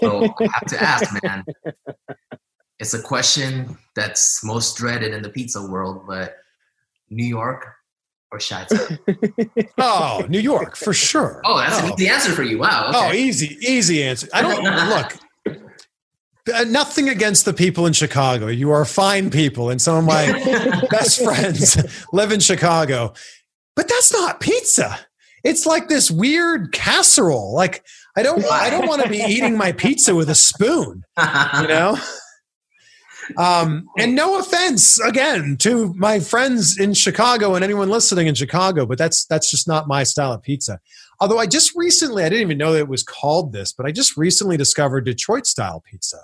So 0.00 0.24
I 0.24 0.48
have 0.54 0.66
to 0.68 0.82
ask, 0.82 1.22
man. 1.22 1.44
It's 2.78 2.94
a 2.94 3.02
question 3.02 3.78
that's 3.94 4.42
most 4.42 4.76
dreaded 4.76 5.12
in 5.14 5.22
the 5.22 5.28
pizza 5.28 5.62
world, 5.64 6.04
but 6.06 6.36
New 7.10 7.26
York 7.26 7.64
or 8.32 8.40
Oh, 9.78 10.24
New 10.28 10.40
York 10.40 10.76
for 10.76 10.94
sure. 10.94 11.40
Oh, 11.44 11.58
that's 11.58 11.80
oh. 11.82 11.86
an 11.86 11.92
easy 11.92 12.08
answer 12.08 12.32
for 12.32 12.42
you. 12.42 12.58
Wow. 12.58 12.90
Oh, 12.94 13.12
easy, 13.12 13.58
easy 13.60 14.02
answer. 14.02 14.28
I 14.32 14.40
don't 14.42 14.62
look. 14.88 16.54
uh, 16.54 16.64
Nothing 16.64 17.10
against 17.10 17.44
the 17.44 17.52
people 17.52 17.86
in 17.86 17.92
Chicago. 17.92 18.46
You 18.46 18.70
are 18.70 18.84
fine 18.84 19.30
people, 19.30 19.68
and 19.70 19.80
some 19.80 19.98
of 19.98 20.04
my 20.04 20.32
best 20.90 21.22
friends 21.22 21.76
live 22.12 22.32
in 22.32 22.40
Chicago. 22.40 23.12
But 23.76 23.88
that's 23.88 24.12
not 24.12 24.40
pizza. 24.40 24.98
It's 25.44 25.66
like 25.66 25.88
this 25.88 26.10
weird 26.10 26.72
casserole. 26.72 27.54
Like 27.54 27.84
I 28.16 28.22
don't 28.22 28.44
I 28.50 28.70
don't 28.70 28.86
want 28.86 29.02
to 29.02 29.08
be 29.08 29.18
eating 29.18 29.56
my 29.56 29.72
pizza 29.72 30.14
with 30.14 30.30
a 30.30 30.34
spoon, 30.34 31.02
you 31.18 31.68
know? 31.68 31.98
Um, 33.38 33.86
and 33.98 34.14
no 34.14 34.38
offense 34.38 35.00
again 35.00 35.56
to 35.58 35.94
my 35.94 36.20
friends 36.20 36.78
in 36.78 36.94
Chicago 36.94 37.54
and 37.54 37.64
anyone 37.64 37.88
listening 37.88 38.26
in 38.26 38.34
Chicago, 38.34 38.86
but 38.86 38.98
that's 38.98 39.24
that's 39.26 39.50
just 39.50 39.66
not 39.66 39.88
my 39.88 40.02
style 40.02 40.32
of 40.32 40.42
pizza. 40.42 40.80
Although 41.20 41.38
I 41.38 41.46
just 41.46 41.72
recently, 41.76 42.24
I 42.24 42.28
didn't 42.28 42.42
even 42.42 42.58
know 42.58 42.72
that 42.72 42.80
it 42.80 42.88
was 42.88 43.02
called 43.02 43.52
this, 43.52 43.72
but 43.72 43.86
I 43.86 43.92
just 43.92 44.16
recently 44.16 44.56
discovered 44.56 45.04
Detroit 45.04 45.46
style 45.46 45.80
pizza. 45.80 46.18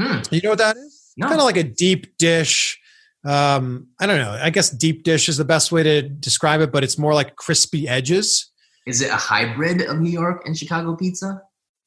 Hmm. 0.00 0.20
You 0.30 0.40
know 0.42 0.50
what 0.50 0.58
that 0.58 0.76
is? 0.76 1.12
No. 1.16 1.28
Kind 1.28 1.40
of 1.40 1.44
like 1.44 1.56
a 1.56 1.62
deep 1.62 2.16
dish. 2.16 2.80
Um, 3.24 3.88
I 4.00 4.06
don't 4.06 4.18
know. 4.18 4.38
I 4.40 4.50
guess 4.50 4.70
deep 4.70 5.04
dish 5.04 5.28
is 5.28 5.36
the 5.36 5.44
best 5.44 5.72
way 5.72 5.82
to 5.82 6.02
describe 6.02 6.60
it, 6.60 6.72
but 6.72 6.84
it's 6.84 6.98
more 6.98 7.14
like 7.14 7.36
crispy 7.36 7.88
edges. 7.88 8.50
Is 8.86 9.00
it 9.00 9.10
a 9.10 9.16
hybrid 9.16 9.82
of 9.82 10.00
New 10.00 10.10
York 10.10 10.42
and 10.46 10.56
Chicago 10.56 10.94
pizza? 10.94 11.42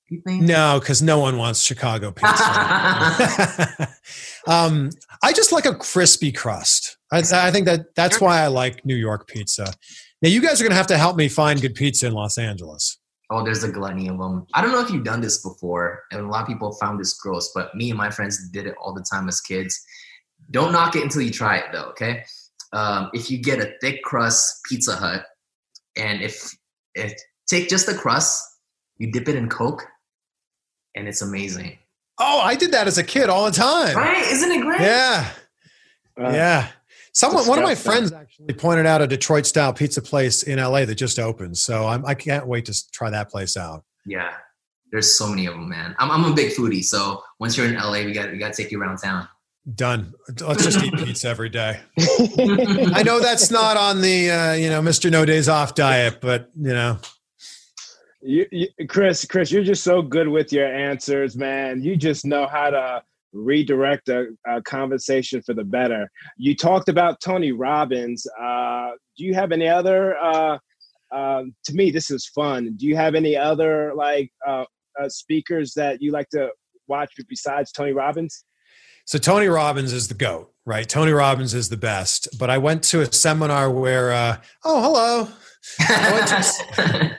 You 0.10 0.22
think? 0.26 0.44
No, 0.44 0.80
because 0.80 1.02
no 1.02 1.20
one 1.20 1.38
wants 1.38 1.62
Chicago 1.62 2.12
pizza. 2.12 2.34
um, 4.48 4.90
I 5.24 5.34
just 5.34 5.52
like 5.52 5.66
a 5.66 5.76
crispy 5.76 6.32
crust. 6.32 6.98
I, 7.12 7.24
I 7.32 7.52
think 7.52 7.66
that 7.66 7.96
that's 7.96 8.20
why 8.20 8.42
I 8.42 8.48
like 8.48 8.86
New 8.86 8.96
York 8.96 9.28
pizza. 9.28 9.74
Now, 10.22 10.30
you 10.30 10.42
guys 10.42 10.60
are 10.60 10.64
going 10.64 10.72
to 10.72 10.78
have 10.78 10.88
to 10.88 10.98
help 10.98 11.16
me 11.16 11.28
find 11.28 11.62
good 11.62 11.76
pizza 11.76 12.08
in 12.08 12.14
Los 12.14 12.38
Angeles. 12.38 12.98
Oh, 13.30 13.44
there's 13.44 13.64
a 13.64 13.72
gluttony 13.72 14.08
of 14.08 14.18
them. 14.18 14.48
I 14.54 14.62
don't 14.62 14.72
know 14.72 14.80
if 14.80 14.90
you've 14.90 15.04
done 15.04 15.22
this 15.22 15.44
before, 15.44 16.04
and 16.12 16.22
a 16.22 16.28
lot 16.28 16.42
of 16.42 16.48
people 16.48 16.72
found 16.74 17.00
this 17.00 17.14
gross, 17.14 17.52
but 17.54 17.76
me 17.76 17.90
and 17.90 17.98
my 17.98 18.10
friends 18.10 18.50
did 18.50 18.66
it 18.66 18.76
all 18.82 18.94
the 18.94 19.06
time 19.12 19.28
as 19.28 19.42
kids. 19.42 19.80
Don't 20.50 20.72
knock 20.72 20.96
it 20.96 21.04
until 21.04 21.22
you 21.22 21.32
try 21.32 21.58
it, 21.58 21.66
though. 21.74 21.90
Okay. 21.90 22.24
Um, 22.74 23.10
if 23.14 23.30
you 23.30 23.38
get 23.38 23.60
a 23.60 23.74
thick 23.82 24.02
crust 24.04 24.64
Pizza 24.64 24.96
Hut, 24.96 25.26
and 25.98 26.22
if 26.22 26.56
if 26.96 27.14
take 27.48 27.70
just 27.70 27.86
the 27.86 27.96
crust, 27.96 28.44
you 28.98 29.12
dip 29.12 29.28
it 29.28 29.36
in 29.36 29.50
Coke, 29.50 29.86
and 30.96 31.08
it's 31.08 31.22
amazing. 31.22 31.78
Oh, 32.20 32.40
I 32.40 32.56
did 32.56 32.72
that 32.72 32.88
as 32.88 32.98
a 32.98 33.04
kid 33.04 33.30
all 33.30 33.46
the 33.46 33.52
time. 33.52 33.96
Right? 33.96 34.26
Isn't 34.32 34.52
it 34.52 34.62
great? 34.62 34.82
Yeah. 34.82 35.30
Uh, 36.20 36.30
yeah. 36.30 36.68
Someone, 37.14 37.48
one 37.48 37.60
of 37.60 37.64
my 37.64 37.76
friends 37.76 38.12
actually 38.12 38.54
pointed 38.54 38.86
out 38.86 39.02
a 39.02 39.08
Detroit 39.08 39.46
style 39.46 39.74
pizza 39.74 40.02
place 40.02 40.44
in 40.44 40.60
LA 40.60 40.86
that 40.86 40.96
just 40.96 41.20
opened. 41.20 41.58
So 41.58 41.88
I'm, 41.88 42.06
I 42.06 42.14
can't 42.14 42.48
wait 42.48 42.66
to 42.66 42.92
try 42.92 43.10
that 43.10 43.30
place 43.30 43.58
out. 43.58 43.84
Yeah. 44.06 44.34
There's 44.92 45.18
so 45.18 45.28
many 45.28 45.46
of 45.46 45.54
them, 45.54 45.68
man. 45.68 45.96
I'm, 46.00 46.12
I'm 46.12 46.32
a 46.32 46.36
big 46.36 46.54
foodie, 46.54 46.84
so 46.84 47.24
once 47.40 47.58
you're 47.58 47.68
in 47.68 47.76
LA, 47.76 48.04
we 48.04 48.14
got 48.14 48.32
we 48.32 48.38
got 48.38 48.54
to 48.54 48.64
take 48.64 48.72
you 48.72 48.82
around 48.82 48.98
town. 48.98 49.28
Done. 49.76 50.14
Let's 50.40 50.64
just 50.64 50.82
eat 50.82 50.94
pizza 50.94 51.28
every 51.28 51.50
day. 51.50 51.82
I 52.00 53.04
know 53.06 53.20
that's 53.20 53.52
not 53.52 53.76
on 53.76 54.02
the 54.02 54.32
uh, 54.32 54.54
you 54.54 54.70
know 54.70 54.82
Mr. 54.82 55.12
No 55.12 55.26
Days 55.26 55.50
Off 55.50 55.76
diet, 55.76 56.22
but 56.22 56.50
you 56.56 56.74
know 56.74 57.00
You, 58.22 58.46
you, 58.52 58.68
Chris, 58.88 59.26
Chris, 59.26 59.52
you're 59.52 59.64
just 59.64 59.84
so 59.84 60.02
good 60.02 60.28
with 60.28 60.52
your 60.52 60.66
answers, 60.66 61.36
man. 61.38 61.82
You 61.82 61.96
just 61.96 62.26
know 62.26 62.48
how 62.48 62.72
to 62.72 63.04
redirect 63.34 64.10
a, 64.10 64.28
a 64.48 64.62
conversation 64.62 65.42
for 65.42 65.54
the 65.54 65.64
better. 65.64 66.10
You 66.38 66.56
talked 66.56 66.90
about 66.90 67.22
Tony 67.22 67.52
Robbins. 67.52 68.26
Uh, 68.40 68.92
do 69.18 69.26
you 69.26 69.34
have 69.36 69.52
any 69.52 69.68
other? 69.68 70.18
Uh, 70.18 70.58
um, 71.14 71.56
to 71.66 71.74
me, 71.74 71.92
this 71.92 72.12
is 72.12 72.28
fun. 72.28 72.76
Do 72.78 72.88
you 72.88 72.96
have 72.96 73.16
any 73.16 73.36
other 73.36 73.94
like 73.96 74.32
uh, 74.48 74.66
uh, 75.02 75.10
speakers 75.10 75.74
that 75.76 76.02
you 76.02 76.12
like 76.12 76.30
to 76.30 76.50
watch 76.88 77.14
besides 77.30 77.72
Tony 77.72 77.94
Robbins? 77.94 78.44
So 79.06 79.18
Tony 79.18 79.48
Robbins 79.48 79.94
is 79.94 80.10
the 80.10 80.16
goat, 80.16 80.52
right? 80.66 80.88
Tony 80.88 81.14
Robbins 81.14 81.54
is 81.54 81.70
the 81.70 81.78
best. 81.78 82.28
But 82.38 82.50
I 82.50 82.58
went 82.58 82.84
to 82.86 83.02
a 83.02 83.14
seminar 83.14 83.72
where, 83.72 84.12
uh, 84.12 84.38
oh, 84.66 84.82
hello. 84.82 85.28
I 85.80 86.12
went 86.12 86.28
to, 86.28 87.18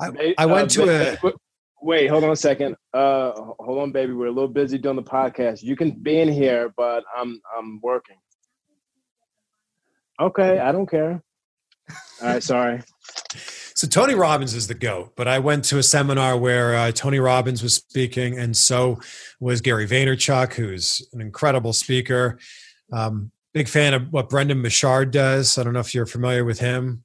I, 0.00 0.34
I 0.38 0.46
went 0.46 0.70
to 0.72 0.84
a. 0.84 1.28
a. 1.28 1.32
Wait, 1.80 2.08
hold 2.08 2.24
on 2.24 2.30
a 2.30 2.36
second. 2.36 2.76
Uh, 2.92 3.32
hold 3.60 3.78
on, 3.78 3.92
baby. 3.92 4.12
We're 4.12 4.26
a 4.26 4.32
little 4.32 4.48
busy 4.48 4.78
doing 4.78 4.96
the 4.96 5.02
podcast. 5.02 5.62
You 5.62 5.76
can 5.76 5.92
be 5.92 6.18
in 6.18 6.28
here, 6.28 6.72
but 6.76 7.04
I'm 7.16 7.40
I'm 7.56 7.80
working. 7.82 8.16
Okay, 10.20 10.58
I 10.58 10.72
don't 10.72 10.90
care. 10.90 11.22
All 12.20 12.28
right, 12.28 12.42
sorry. 12.42 12.82
So 13.78 13.86
Tony 13.86 14.16
Robbins 14.16 14.54
is 14.54 14.66
the 14.66 14.74
goat, 14.74 15.12
but 15.14 15.28
I 15.28 15.38
went 15.38 15.64
to 15.66 15.78
a 15.78 15.84
seminar 15.84 16.36
where 16.36 16.74
uh, 16.74 16.90
Tony 16.90 17.20
Robbins 17.20 17.62
was 17.62 17.76
speaking, 17.76 18.36
and 18.36 18.56
so 18.56 18.98
was 19.38 19.60
Gary 19.60 19.86
Vaynerchuk, 19.86 20.54
who's 20.54 21.06
an 21.12 21.20
incredible 21.20 21.72
speaker. 21.72 22.40
Um, 22.92 23.30
big 23.54 23.68
fan 23.68 23.94
of 23.94 24.12
what 24.12 24.30
Brendon 24.30 24.62
Burchard 24.62 25.12
does. 25.12 25.58
I 25.58 25.62
don't 25.62 25.74
know 25.74 25.80
if 25.80 25.94
you're 25.94 26.06
familiar 26.06 26.44
with 26.44 26.58
him. 26.58 27.04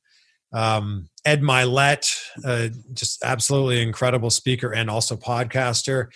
Um, 0.53 1.09
Ed 1.25 1.41
Mylett, 1.41 2.15
uh, 2.45 2.69
just 2.93 3.23
absolutely 3.23 3.81
incredible 3.81 4.29
speaker 4.29 4.73
and 4.73 4.89
also 4.89 5.15
podcaster. 5.15 6.07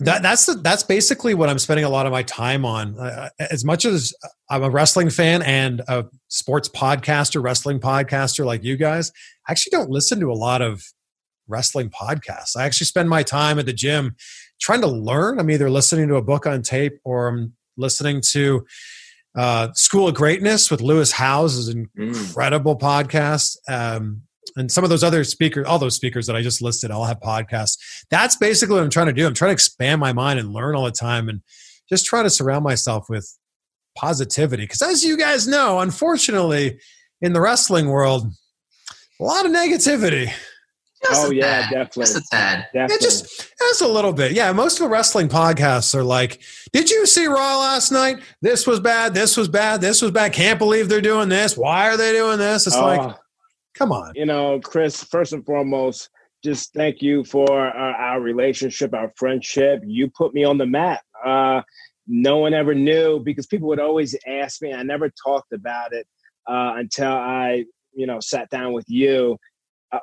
That, 0.00 0.22
that's 0.22 0.46
the, 0.46 0.54
that's 0.54 0.84
basically 0.84 1.34
what 1.34 1.48
I'm 1.48 1.58
spending 1.58 1.84
a 1.84 1.88
lot 1.88 2.06
of 2.06 2.12
my 2.12 2.22
time 2.22 2.64
on. 2.64 2.98
Uh, 2.98 3.30
as 3.38 3.64
much 3.64 3.84
as 3.84 4.14
I'm 4.48 4.62
a 4.62 4.70
wrestling 4.70 5.10
fan 5.10 5.42
and 5.42 5.80
a 5.88 6.06
sports 6.28 6.68
podcaster, 6.68 7.42
wrestling 7.42 7.80
podcaster 7.80 8.44
like 8.44 8.62
you 8.62 8.76
guys, 8.76 9.10
I 9.48 9.52
actually 9.52 9.70
don't 9.70 9.90
listen 9.90 10.20
to 10.20 10.30
a 10.30 10.34
lot 10.34 10.62
of 10.62 10.84
wrestling 11.48 11.90
podcasts. 11.90 12.56
I 12.56 12.64
actually 12.64 12.86
spend 12.86 13.08
my 13.08 13.24
time 13.24 13.58
at 13.58 13.66
the 13.66 13.72
gym 13.72 14.14
trying 14.60 14.82
to 14.82 14.86
learn. 14.86 15.40
I'm 15.40 15.50
either 15.50 15.68
listening 15.68 16.06
to 16.08 16.16
a 16.16 16.22
book 16.22 16.46
on 16.46 16.62
tape 16.62 16.98
or 17.04 17.26
I'm 17.26 17.54
listening 17.76 18.22
to 18.30 18.64
uh, 19.38 19.72
School 19.74 20.08
of 20.08 20.14
Greatness 20.16 20.68
with 20.68 20.80
Lewis 20.80 21.12
Howes 21.12 21.54
is 21.54 21.68
an 21.68 21.88
incredible 21.96 22.76
podcast. 22.76 23.56
Um, 23.68 24.22
and 24.56 24.72
some 24.72 24.82
of 24.82 24.90
those 24.90 25.04
other 25.04 25.22
speakers, 25.22 25.64
all 25.64 25.78
those 25.78 25.94
speakers 25.94 26.26
that 26.26 26.34
I 26.34 26.42
just 26.42 26.60
listed, 26.60 26.90
all 26.90 27.04
have 27.04 27.20
podcasts. 27.20 27.78
That's 28.10 28.34
basically 28.34 28.74
what 28.74 28.82
I'm 28.82 28.90
trying 28.90 29.06
to 29.06 29.12
do. 29.12 29.26
I'm 29.26 29.34
trying 29.34 29.50
to 29.50 29.52
expand 29.52 30.00
my 30.00 30.12
mind 30.12 30.40
and 30.40 30.52
learn 30.52 30.74
all 30.74 30.86
the 30.86 30.90
time 30.90 31.28
and 31.28 31.40
just 31.88 32.04
try 32.04 32.24
to 32.24 32.30
surround 32.30 32.64
myself 32.64 33.08
with 33.08 33.32
positivity. 33.96 34.64
Because 34.64 34.82
as 34.82 35.04
you 35.04 35.16
guys 35.16 35.46
know, 35.46 35.78
unfortunately, 35.78 36.80
in 37.20 37.32
the 37.32 37.40
wrestling 37.40 37.88
world, 37.88 38.26
a 39.20 39.24
lot 39.24 39.46
of 39.46 39.52
negativity. 39.52 40.32
Just 41.06 41.26
oh 41.26 41.30
yeah, 41.30 41.62
tad. 41.62 41.70
definitely, 41.70 42.00
Just 42.02 42.16
a 42.16 42.22
tad. 42.30 42.66
definitely. 42.72 42.94
It 42.96 43.00
just 43.02 43.54
that's 43.60 43.80
a 43.82 43.88
little 43.88 44.12
bit. 44.12 44.32
Yeah, 44.32 44.50
most 44.52 44.80
of 44.80 44.84
the 44.84 44.88
wrestling 44.88 45.28
podcasts 45.28 45.94
are 45.94 46.02
like, 46.02 46.40
"Did 46.72 46.90
you 46.90 47.06
see 47.06 47.26
Raw 47.26 47.58
last 47.58 47.92
night? 47.92 48.18
This 48.42 48.66
was 48.66 48.80
bad. 48.80 49.14
This 49.14 49.36
was 49.36 49.48
bad. 49.48 49.80
This 49.80 50.02
was 50.02 50.10
bad. 50.10 50.32
Can't 50.32 50.58
believe 50.58 50.88
they're 50.88 51.00
doing 51.00 51.28
this. 51.28 51.56
Why 51.56 51.88
are 51.88 51.96
they 51.96 52.12
doing 52.12 52.38
this?" 52.38 52.66
It's 52.66 52.76
like, 52.76 53.00
Oh, 53.00 53.14
come 53.74 53.92
on. 53.92 54.12
you 54.16 54.26
know, 54.26 54.58
Chris. 54.60 55.04
First 55.04 55.32
and 55.32 55.44
foremost, 55.46 56.10
just 56.44 56.72
thank 56.74 57.00
you 57.00 57.22
for 57.24 57.68
uh, 57.68 57.92
our 57.92 58.20
relationship, 58.20 58.92
our 58.94 59.12
friendship. 59.16 59.82
You 59.86 60.10
put 60.10 60.34
me 60.34 60.42
on 60.44 60.58
the 60.58 60.66
map. 60.66 61.02
Uh, 61.24 61.62
no 62.06 62.38
one 62.38 62.54
ever 62.54 62.74
knew 62.74 63.20
because 63.20 63.46
people 63.46 63.68
would 63.68 63.80
always 63.80 64.16
ask 64.26 64.62
me. 64.62 64.72
I 64.72 64.82
never 64.82 65.10
talked 65.10 65.52
about 65.52 65.92
it 65.92 66.06
uh, 66.48 66.72
until 66.76 67.12
I, 67.12 67.64
you 67.92 68.06
know, 68.06 68.18
sat 68.20 68.48
down 68.50 68.72
with 68.72 68.86
you. 68.88 69.36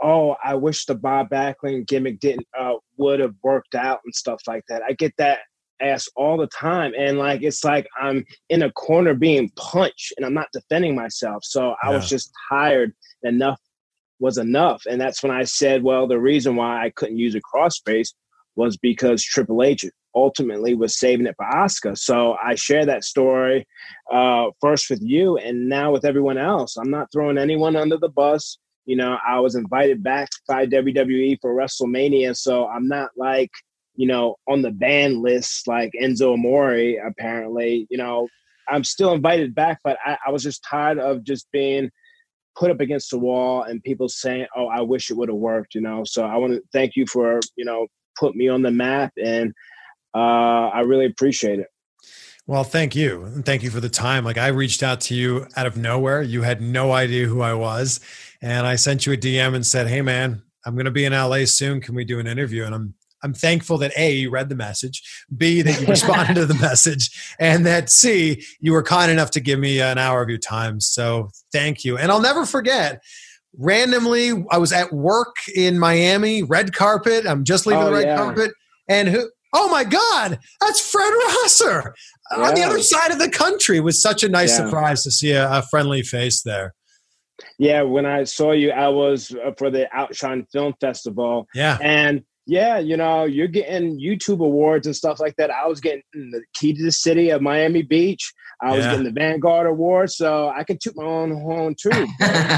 Oh, 0.02 0.36
I 0.44 0.56
wish 0.56 0.86
the 0.86 0.96
Bob 0.96 1.30
Backlund 1.30 1.88
gimmick 1.88 2.20
didn't 2.20 2.48
uh, 2.58 2.74
would 2.98 3.20
have 3.20 3.36
worked 3.44 3.76
out 3.76 4.00
and 4.06 4.14
stuff 4.16 4.42
like 4.48 4.64
that. 4.68 4.82
I 4.88 4.94
get 4.94 5.14
that 5.18 5.40
asked 5.82 6.12
all 6.16 6.38
the 6.38 6.48
time, 6.48 6.94
and 6.98 7.18
like 7.18 7.44
it's 7.44 7.64
like 7.64 7.88
I'm 8.02 8.26
in 8.50 8.64
a 8.64 8.72
corner 8.72 9.14
being 9.14 9.52
punched, 9.56 10.14
and 10.18 10.26
I'm 10.26 10.34
not 10.34 10.48
defending 10.54 10.96
myself. 10.96 11.44
So 11.44 11.76
I 11.84 11.90
was 11.92 12.10
just 12.10 12.32
tired. 12.50 12.94
Enough 13.24 13.60
was 14.20 14.38
enough, 14.38 14.84
and 14.90 15.00
that's 15.00 15.22
when 15.22 15.32
I 15.32 15.44
said, 15.44 15.84
well, 15.84 16.08
the 16.08 16.20
reason 16.20 16.56
why 16.56 16.84
I 16.84 16.90
couldn't 16.92 17.18
use 17.18 17.36
a 17.36 17.42
crossface 17.42 18.14
was 18.56 18.78
because 18.78 19.24
Triple 19.24 19.64
H 19.64 19.86
ultimately 20.16 20.74
was 20.74 20.98
saving 20.98 21.28
it 21.28 21.36
for 21.36 21.46
Oscar. 21.46 21.96
So 21.96 22.38
I 22.42 22.56
share 22.56 22.86
that 22.86 23.04
story 23.04 23.68
uh, 24.12 24.46
first 24.62 24.90
with 24.90 25.02
you, 25.02 25.38
and 25.38 25.70
now 25.70 25.92
with 25.92 26.06
everyone 26.06 26.38
else. 26.38 26.78
I'm 26.78 26.90
not 26.90 27.12
throwing 27.12 27.38
anyone 27.38 27.76
under 27.76 27.98
the 27.98 28.10
bus. 28.10 28.58
You 28.86 28.96
know, 28.96 29.18
I 29.28 29.40
was 29.40 29.56
invited 29.56 30.04
back 30.04 30.30
by 30.48 30.66
WWE 30.66 31.40
for 31.42 31.56
WrestleMania, 31.56 32.36
so 32.36 32.68
I'm 32.68 32.88
not 32.88 33.12
like 33.16 33.52
you 33.96 34.08
know 34.08 34.36
on 34.48 34.62
the 34.62 34.72
ban 34.72 35.22
list 35.22 35.68
like 35.68 35.92
Enzo 36.02 36.34
Amore. 36.34 37.00
Apparently, 37.06 37.88
you 37.90 37.98
know, 37.98 38.28
I'm 38.68 38.84
still 38.84 39.14
invited 39.14 39.56
back, 39.56 39.80
but 39.84 39.98
I, 40.06 40.18
I 40.28 40.32
was 40.32 40.44
just 40.44 40.64
tired 40.64 41.00
of 41.00 41.24
just 41.24 41.48
being 41.52 41.90
put 42.56 42.72
up 42.72 42.80
against 42.80 43.12
the 43.12 43.20
wall 43.20 43.64
and 43.64 43.84
people 43.84 44.10
saying, 44.10 44.48
"Oh, 44.56 44.68
I 44.68 44.82
wish 44.82 45.10
it 45.10 45.18
would 45.18 45.30
have 45.30 45.38
worked," 45.38 45.76
you 45.76 45.82
know. 45.82 46.04
So 46.06 46.24
I 46.24 46.38
want 46.38 46.54
to 46.54 46.62
thank 46.72 46.96
you 46.96 47.06
for 47.08 47.40
you 47.56 47.66
know 47.66 47.88
put 48.18 48.36
me 48.36 48.48
on 48.48 48.62
the 48.62 48.72
map, 48.72 49.14
and 49.24 49.54
uh, 50.16 50.70
I 50.70 50.82
really 50.82 51.06
appreciate 51.06 51.60
it. 51.60 51.68
Well, 52.48 52.64
thank 52.64 52.96
you. 52.96 53.24
And 53.24 53.44
thank 53.44 53.64
you 53.64 53.72
for 53.72 53.80
the 53.80 53.90
time. 53.90 54.24
Like 54.24 54.38
I 54.38 54.48
reached 54.48 54.84
out 54.84 55.02
to 55.02 55.16
you 55.16 55.48
out 55.56 55.66
of 55.66 55.78
nowhere. 55.78 56.22
You 56.22 56.44
had 56.44 56.62
no 56.62 56.92
idea 56.92 57.26
who 57.26 57.42
I 57.42 57.56
was. 57.56 58.00
And 58.42 58.66
I 58.68 58.76
sent 58.76 59.06
you 59.06 59.14
a 59.14 59.18
DM 59.18 59.56
and 59.56 59.66
said, 59.66 59.88
Hey 59.88 60.02
man, 60.02 60.42
I'm 60.66 60.76
gonna 60.76 60.92
be 60.92 61.06
in 61.06 61.14
LA 61.14 61.46
soon. 61.46 61.82
Can 61.82 61.96
we 61.96 62.06
do 62.06 62.20
an 62.20 62.28
interview? 62.28 62.64
And 62.66 62.74
I'm 62.76 62.94
I'm 63.24 63.34
thankful 63.34 63.80
that 63.80 63.92
A, 63.98 64.12
you 64.12 64.30
read 64.30 64.50
the 64.50 64.56
message, 64.56 65.02
B, 65.36 65.64
that 65.64 65.82
you 65.82 65.88
responded 65.90 66.36
to 66.36 66.46
the 66.46 66.54
message, 66.56 67.10
and 67.40 67.66
that 67.66 67.90
C, 67.90 68.44
you 68.60 68.72
were 68.72 68.84
kind 68.84 69.10
enough 69.12 69.32
to 69.32 69.40
give 69.40 69.58
me 69.58 69.82
an 69.82 69.98
hour 69.98 70.22
of 70.22 70.30
your 70.30 70.38
time. 70.38 70.80
So 70.80 71.30
thank 71.52 71.84
you. 71.84 71.98
And 71.98 72.12
I'll 72.12 72.22
never 72.22 72.46
forget, 72.46 73.02
randomly, 73.58 74.46
I 74.52 74.58
was 74.58 74.72
at 74.72 74.92
work 74.94 75.36
in 75.56 75.80
Miami, 75.80 76.44
red 76.44 76.74
carpet. 76.74 77.26
I'm 77.26 77.44
just 77.44 77.66
leaving 77.66 77.84
Oh, 77.84 77.86
the 77.88 77.94
red 77.94 78.06
yeah. 78.06 78.16
carpet. 78.18 78.52
And 78.88 79.08
who, 79.08 79.30
oh 79.54 79.70
my 79.70 79.84
God, 79.84 80.38
that's 80.62 80.80
Fred 80.80 81.12
Rosser 81.44 81.96
on 82.36 82.54
the 82.54 82.62
other 82.64 82.80
side 82.82 83.12
of 83.12 83.18
the 83.20 83.30
country. 83.30 83.78
It 83.78 83.82
was 83.84 84.02
such 84.02 84.24
a 84.24 84.30
nice 84.30 84.52
Yeah. 84.58 84.66
surprise 84.66 85.04
to 85.04 85.12
see 85.12 85.32
a, 85.32 85.50
a 85.52 85.62
friendly 85.64 86.04
face 86.04 86.44
there. 86.44 86.74
Yeah, 87.58 87.82
when 87.82 88.06
I 88.06 88.24
saw 88.24 88.52
you, 88.52 88.72
I 88.72 88.88
was 88.90 89.32
uh, 89.34 89.52
for 89.58 89.70
the 89.70 89.88
Outshine 89.96 90.46
Film 90.52 90.74
Festival, 90.80 91.48
Yeah. 91.54 91.78
and 91.82 92.24
yeah, 92.46 92.78
you 92.78 92.96
know, 92.98 93.24
you're 93.26 93.48
getting 93.48 94.00
YouTube 94.00 94.40
awards 94.40 94.86
and 94.88 94.96
stuff 94.96 95.20
like 95.20 95.36
that. 95.38 95.50
I 95.52 95.68
was 95.68 95.80
getting 95.80 96.04
the 96.14 96.44
Key 96.54 96.74
to 96.74 96.84
the 96.84 96.92
City 96.92 97.30
of 97.32 97.42
Miami 97.42 97.82
Beach. 97.82 98.34
I 98.62 98.72
was 98.72 98.86
Yeah. 98.86 98.92
getting 98.92 99.06
the 99.06 99.12
Vanguard 99.12 99.68
Award, 99.68 100.12
so 100.12 100.48
I 100.50 100.64
can 100.64 100.78
toot 100.78 100.96
my 100.96 101.04
own 101.04 101.32
horn 101.42 101.76
too. 101.76 101.90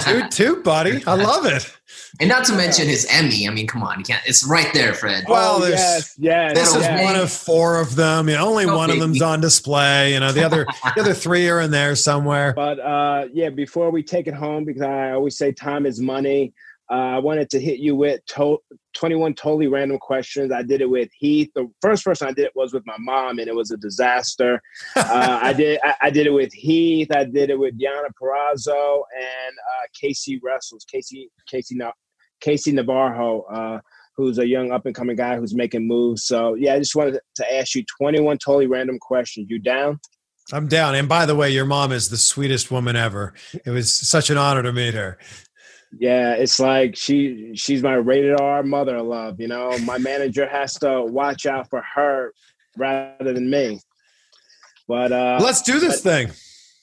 Toot, 0.06 0.30
toot, 0.32 0.64
buddy. 0.64 1.04
I 1.08 1.16
love 1.16 1.46
it. 1.48 1.74
and 2.20 2.30
not 2.30 2.46
to 2.46 2.54
mention 2.54 2.86
his 2.88 3.08
Emmy. 3.10 3.48
I 3.48 3.52
mean, 3.52 3.66
come 3.66 3.82
on, 3.82 3.98
you 3.98 4.04
can't. 4.06 4.22
It's 4.28 4.46
right 4.46 4.72
there, 4.76 4.94
Fred. 4.94 5.24
Well, 5.28 5.56
oh, 5.56 5.60
there's- 5.62 5.80
yes, 5.80 6.16
yes, 6.20 6.54
This 6.56 6.76
is 6.76 6.82
yes. 6.84 7.04
one 7.04 7.16
of 7.16 7.32
four 7.32 7.80
of 7.82 7.96
them. 7.96 8.30
You 8.30 8.36
know, 8.36 8.48
only 8.48 8.66
No 8.68 8.78
one 8.78 8.92
of 8.92 8.98
biggie. 8.98 9.00
them's 9.00 9.22
on 9.24 9.42
display. 9.42 10.14
You 10.14 10.20
know, 10.20 10.32
the 10.32 10.44
other 10.46 10.66
the 10.96 11.02
other 11.02 11.14
three 11.16 11.50
are 11.50 11.62
in 11.62 11.72
there 11.72 11.96
somewhere. 11.96 12.54
But 12.54 12.80
uh, 12.80 13.28
yeah, 13.34 13.50
before 13.50 13.90
we 13.90 14.04
take 14.04 14.28
it 14.28 14.36
home, 14.36 14.66
because 14.66 14.84
I 14.84 15.12
always 15.12 15.36
say 15.38 15.52
time 15.52 15.86
is 15.88 16.00
money, 16.00 16.54
uh, 16.90 16.94
I 17.16 17.20
wanted 17.20 17.50
to 17.52 17.60
hit 17.60 17.80
you 17.80 17.96
with 17.96 18.26
to- 18.28 18.62
21 18.94 19.34
totally 19.36 19.68
random 19.68 19.98
questions. 20.00 20.52
I 20.52 20.64
did 20.64 20.82
it 20.82 20.90
with 20.90 21.10
Heath. 21.18 21.50
The 21.56 21.70
first 21.82 22.04
person 22.04 22.28
I 22.28 22.32
did 22.32 22.46
it 22.46 22.52
was 22.56 22.74
with 22.74 22.86
my 22.86 22.96
mom, 23.00 23.40
and 23.40 23.48
it 23.48 23.56
was 23.56 23.72
a 23.72 23.78
disaster. 23.78 24.62
uh, 24.96 25.40
I 25.42 25.54
did 25.58 25.80
I, 25.84 25.96
I 26.04 26.10
did 26.10 26.28
it 26.28 26.32
with 26.34 26.54
Heath. 26.54 27.10
I 27.14 27.26
did 27.26 27.50
it 27.50 27.60
with 27.60 27.78
Diana 27.80 28.08
Perrazzo 28.22 29.02
and 29.16 29.54
uh, 29.58 29.86
Casey 30.00 30.40
Wrestles. 30.44 30.86
Casey 30.92 31.30
Casey 31.48 31.76
Na- 31.76 31.92
Casey 32.42 32.72
Navarro. 32.72 33.42
Uh, 33.44 33.80
Who's 34.16 34.40
a 34.40 34.48
young 34.48 34.72
up 34.72 34.88
and 34.88 34.96
coming 34.96 35.16
guy 35.16 35.38
who's 35.38 35.54
making 35.54 35.88
moves. 35.88 36.26
So, 36.26 36.56
yeah, 36.56 36.74
I 36.74 36.80
just 36.80 36.96
wanted 36.96 37.20
to 37.36 37.56
ask 37.56 37.76
you 37.76 37.84
21 38.02 38.40
totally 38.40 38.66
random 38.66 38.98
questions. 38.98 39.46
You 39.48 39.60
down? 39.60 40.00
I'm 40.52 40.68
down. 40.68 40.96
And 40.96 41.08
by 41.08 41.28
the 41.28 41.36
way, 41.36 41.52
your 41.52 41.66
mom 41.66 41.92
is 41.92 42.10
the 42.10 42.18
sweetest 42.18 42.72
woman 42.72 42.96
ever. 42.96 43.36
It 43.64 43.70
was 43.70 43.94
such 43.94 44.32
an 44.32 44.38
honor 44.40 44.64
to 44.64 44.74
meet 44.74 44.96
her. 44.96 45.20
Yeah, 45.98 46.34
it's 46.34 46.60
like 46.60 46.96
she 46.96 47.52
she's 47.56 47.82
my 47.82 47.94
rated 47.94 48.40
R 48.40 48.64
mother 48.64 48.98
of 48.98 49.08
love, 49.08 49.40
you 49.40 49.48
know. 49.48 49.78
My 49.80 49.98
manager 49.98 50.48
has 50.48 50.74
to 50.80 51.04
watch 51.04 51.46
out 51.46 51.70
for 51.70 51.82
her 51.96 52.34
rather 52.78 53.34
than 53.34 53.50
me. 53.50 53.80
But 54.88 55.12
uh 55.12 55.40
Let's 55.42 55.62
do 55.62 55.80
this 55.80 56.02
thing. 56.02 56.32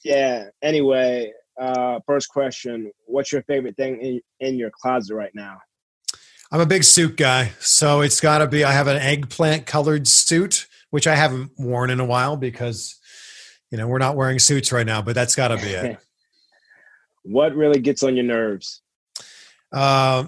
yeah, 0.03 0.45
anyway, 0.61 1.31
uh 1.59 1.99
first 2.07 2.29
question, 2.29 2.91
what's 3.05 3.31
your 3.31 3.43
favorite 3.43 3.77
thing 3.77 4.01
in, 4.01 4.21
in 4.39 4.55
your 4.55 4.71
closet 4.71 5.15
right 5.15 5.33
now? 5.33 5.59
I'm 6.51 6.61
a 6.61 6.65
big 6.65 6.83
suit 6.83 7.17
guy, 7.17 7.51
so 7.59 8.01
it's 8.01 8.21
got 8.21 8.37
to 8.37 8.47
be. 8.47 8.63
I 8.63 8.71
have 8.71 8.87
an 8.87 8.97
eggplant 8.97 9.65
colored 9.65 10.07
suit, 10.07 10.67
which 10.91 11.07
I 11.07 11.15
haven't 11.15 11.51
worn 11.57 11.89
in 11.89 11.99
a 11.99 12.05
while 12.05 12.37
because, 12.37 12.99
you 13.71 13.77
know, 13.77 13.87
we're 13.87 13.97
not 13.97 14.15
wearing 14.15 14.37
suits 14.37 14.71
right 14.71 14.85
now. 14.85 15.01
But 15.01 15.15
that's 15.15 15.35
got 15.35 15.49
to 15.49 15.57
be 15.57 15.71
it. 15.71 15.97
what 17.23 17.55
really 17.55 17.79
gets 17.79 18.03
on 18.03 18.15
your 18.15 18.25
nerves? 18.25 18.81
Uh, 19.75 20.25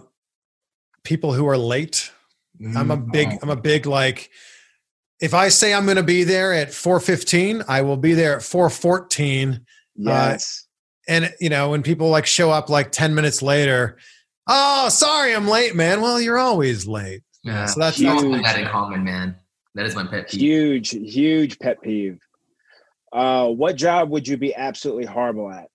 people 1.03 1.33
who 1.33 1.47
are 1.47 1.57
late. 1.57 2.11
I'm 2.75 2.91
a 2.91 2.97
big. 2.97 3.29
Oh. 3.31 3.37
I'm 3.41 3.49
a 3.49 3.55
big 3.55 3.85
like. 3.85 4.29
If 5.19 5.33
I 5.33 5.49
say 5.49 5.73
I'm 5.73 5.85
going 5.85 5.97
to 5.97 6.03
be 6.03 6.23
there 6.23 6.53
at 6.53 6.69
4:15, 6.69 7.65
I 7.67 7.81
will 7.81 7.97
be 7.97 8.13
there 8.13 8.35
at 8.35 8.41
4:14. 8.41 9.61
Yes. 9.95 10.67
And 11.07 11.33
you 11.39 11.49
know, 11.49 11.69
when 11.71 11.81
people 11.81 12.09
like 12.09 12.25
show 12.25 12.51
up 12.51 12.69
like 12.69 12.91
10 12.91 13.15
minutes 13.15 13.41
later, 13.41 13.97
oh, 14.47 14.89
sorry, 14.89 15.33
I'm 15.33 15.47
late, 15.47 15.75
man. 15.75 16.01
Well, 16.01 16.19
you're 16.19 16.37
always 16.37 16.85
late. 16.85 17.23
Yeah. 17.43 17.65
So 17.65 17.79
that's, 17.79 17.97
We 17.97 18.05
that's 18.05 18.21
huge. 18.21 18.43
that 18.43 18.59
in 18.59 18.67
common, 18.67 19.03
man. 19.03 19.35
That 19.75 19.85
is 19.85 19.95
my 19.95 20.05
pet 20.05 20.29
peeve. 20.29 20.41
huge, 20.41 20.89
huge 20.89 21.57
pet 21.59 21.81
peeve. 21.81 22.19
Uh 23.13 23.47
what 23.47 23.77
job 23.77 24.09
would 24.09 24.27
you 24.27 24.35
be 24.35 24.53
absolutely 24.53 25.05
horrible 25.05 25.49
at? 25.49 25.69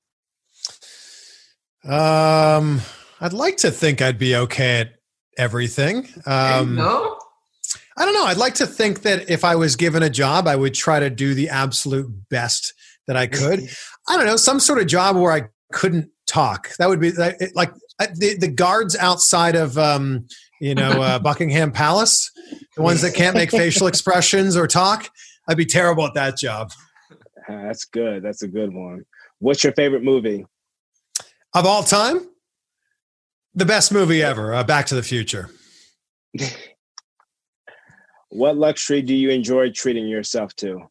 Um, 1.84 2.80
I'd 3.22 3.32
like 3.32 3.56
to 3.58 3.70
think 3.70 4.02
I'd 4.02 4.18
be 4.18 4.34
okay 4.34 4.80
at 4.80 4.94
everything. 5.38 6.02
There 6.26 6.56
you 6.56 6.62
Um, 6.62 6.76
go. 6.76 7.18
I 7.96 8.04
don't 8.04 8.14
know. 8.14 8.24
I'd 8.24 8.36
like 8.36 8.54
to 8.54 8.66
think 8.66 9.02
that 9.02 9.30
if 9.30 9.44
I 9.44 9.54
was 9.54 9.76
given 9.76 10.02
a 10.02 10.10
job, 10.10 10.48
I 10.48 10.56
would 10.56 10.74
try 10.74 10.98
to 10.98 11.08
do 11.08 11.32
the 11.34 11.48
absolute 11.48 12.10
best 12.30 12.74
that 13.06 13.16
I 13.16 13.26
could. 13.28 13.60
I 14.08 14.16
don't 14.16 14.26
know, 14.26 14.36
some 14.36 14.58
sort 14.60 14.78
of 14.80 14.86
job 14.86 15.16
where 15.16 15.32
I 15.32 15.48
couldn't 15.72 16.10
talk. 16.26 16.70
That 16.78 16.88
would 16.88 17.00
be 17.00 17.12
like, 17.12 17.36
like 17.54 17.72
uh, 18.00 18.08
the, 18.16 18.36
the 18.36 18.48
guards 18.48 18.96
outside 18.96 19.54
of, 19.54 19.78
um, 19.78 20.26
you 20.60 20.74
know, 20.74 20.90
uh, 21.02 21.18
Buckingham 21.20 21.70
Palace, 21.70 22.30
the 22.76 22.82
ones 22.82 23.02
that 23.02 23.14
can't 23.14 23.36
make 23.36 23.50
facial 23.50 23.86
expressions 23.88 24.56
or 24.56 24.66
talk. 24.66 25.10
I'd 25.48 25.56
be 25.56 25.66
terrible 25.66 26.04
at 26.06 26.14
that 26.14 26.36
job. 26.38 26.72
Uh, 27.48 27.62
that's 27.62 27.84
good. 27.84 28.22
That's 28.22 28.42
a 28.42 28.48
good 28.48 28.72
one. 28.72 29.04
What's 29.38 29.62
your 29.62 29.72
favorite 29.74 30.02
movie? 30.02 30.46
Of 31.54 31.66
all 31.66 31.82
time, 31.82 32.26
the 33.54 33.66
best 33.66 33.92
movie 33.92 34.22
ever, 34.22 34.54
uh, 34.54 34.64
Back 34.64 34.86
to 34.86 34.94
the 34.94 35.02
Future. 35.02 35.50
What 38.34 38.56
luxury 38.56 39.02
do 39.02 39.14
you 39.14 39.28
enjoy 39.28 39.72
treating 39.72 40.08
yourself 40.08 40.56
to? 40.56 40.88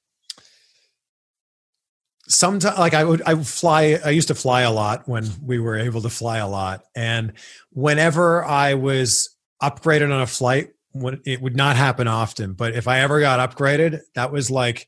sometimes 2.32 2.78
like 2.78 2.94
I 2.94 3.04
would 3.04 3.22
I 3.26 3.34
would 3.34 3.48
fly 3.48 4.00
I 4.04 4.12
used 4.12 4.30
to 4.30 4.36
fly 4.36 4.62
a 4.62 4.72
lot 4.72 5.08
when 5.08 5.30
we 5.44 5.60
were 5.60 5.78
able 5.78 6.02
to 6.02 6.10
fly 6.10 6.38
a 6.38 6.48
lot 6.48 6.84
and 6.96 7.34
whenever 7.72 8.44
I 8.44 8.76
was 8.76 9.36
upgraded 9.62 10.14
on 10.14 10.22
a 10.22 10.28
flight 10.28 10.70
when 10.94 11.22
it 11.26 11.42
would 11.42 11.56
not 11.56 11.76
happen 11.76 12.08
often 12.08 12.54
but 12.54 12.74
if 12.74 12.88
I 12.88 13.00
ever 13.02 13.20
got 13.20 13.50
upgraded 13.50 14.00
that 14.16 14.32
was 14.32 14.50
like 14.50 14.88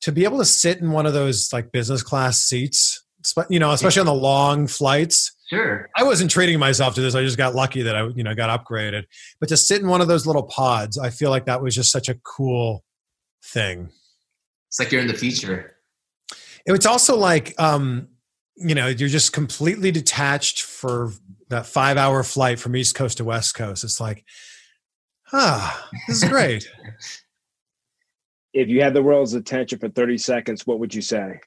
to 0.00 0.12
be 0.12 0.24
able 0.24 0.38
to 0.38 0.44
sit 0.44 0.78
in 0.78 0.90
one 0.90 1.06
of 1.06 1.12
those 1.12 1.52
like 1.52 1.72
business 1.72 2.02
class 2.02 2.38
seats 2.38 3.04
you 3.48 3.60
know 3.60 3.70
especially 3.70 4.00
on 4.00 4.06
the 4.06 4.14
long 4.14 4.66
flights 4.66 5.32
Sure. 5.52 5.90
I 5.94 6.02
wasn't 6.02 6.30
treating 6.30 6.58
myself 6.58 6.94
to 6.94 7.02
this. 7.02 7.14
I 7.14 7.22
just 7.22 7.36
got 7.36 7.54
lucky 7.54 7.82
that 7.82 7.94
I, 7.94 8.06
you 8.08 8.22
know, 8.22 8.34
got 8.34 8.64
upgraded. 8.64 9.04
But 9.38 9.50
to 9.50 9.56
sit 9.58 9.82
in 9.82 9.88
one 9.88 10.00
of 10.00 10.08
those 10.08 10.26
little 10.26 10.44
pods, 10.44 10.98
I 10.98 11.10
feel 11.10 11.28
like 11.28 11.44
that 11.44 11.62
was 11.62 11.74
just 11.74 11.92
such 11.92 12.08
a 12.08 12.14
cool 12.24 12.84
thing. 13.44 13.90
It's 14.68 14.78
like 14.78 14.90
you're 14.90 15.02
in 15.02 15.08
the 15.08 15.14
future. 15.14 15.76
It 16.64 16.72
was 16.72 16.86
also 16.86 17.18
like, 17.18 17.54
um, 17.60 18.08
you 18.56 18.74
know, 18.74 18.86
you're 18.86 19.10
just 19.10 19.34
completely 19.34 19.90
detached 19.90 20.62
for 20.62 21.12
that 21.48 21.66
five 21.66 21.98
hour 21.98 22.22
flight 22.22 22.58
from 22.58 22.74
East 22.74 22.94
Coast 22.94 23.18
to 23.18 23.24
West 23.24 23.54
Coast. 23.54 23.84
It's 23.84 24.00
like, 24.00 24.24
ah, 25.34 25.88
this 26.08 26.22
is 26.22 26.28
great. 26.28 26.66
If 28.54 28.68
you 28.68 28.82
had 28.82 28.92
the 28.92 29.02
world's 29.02 29.32
attention 29.32 29.78
for 29.78 29.88
30 29.88 30.18
seconds, 30.18 30.66
what 30.66 30.78
would 30.78 30.94
you 30.94 31.00
say? 31.00 31.40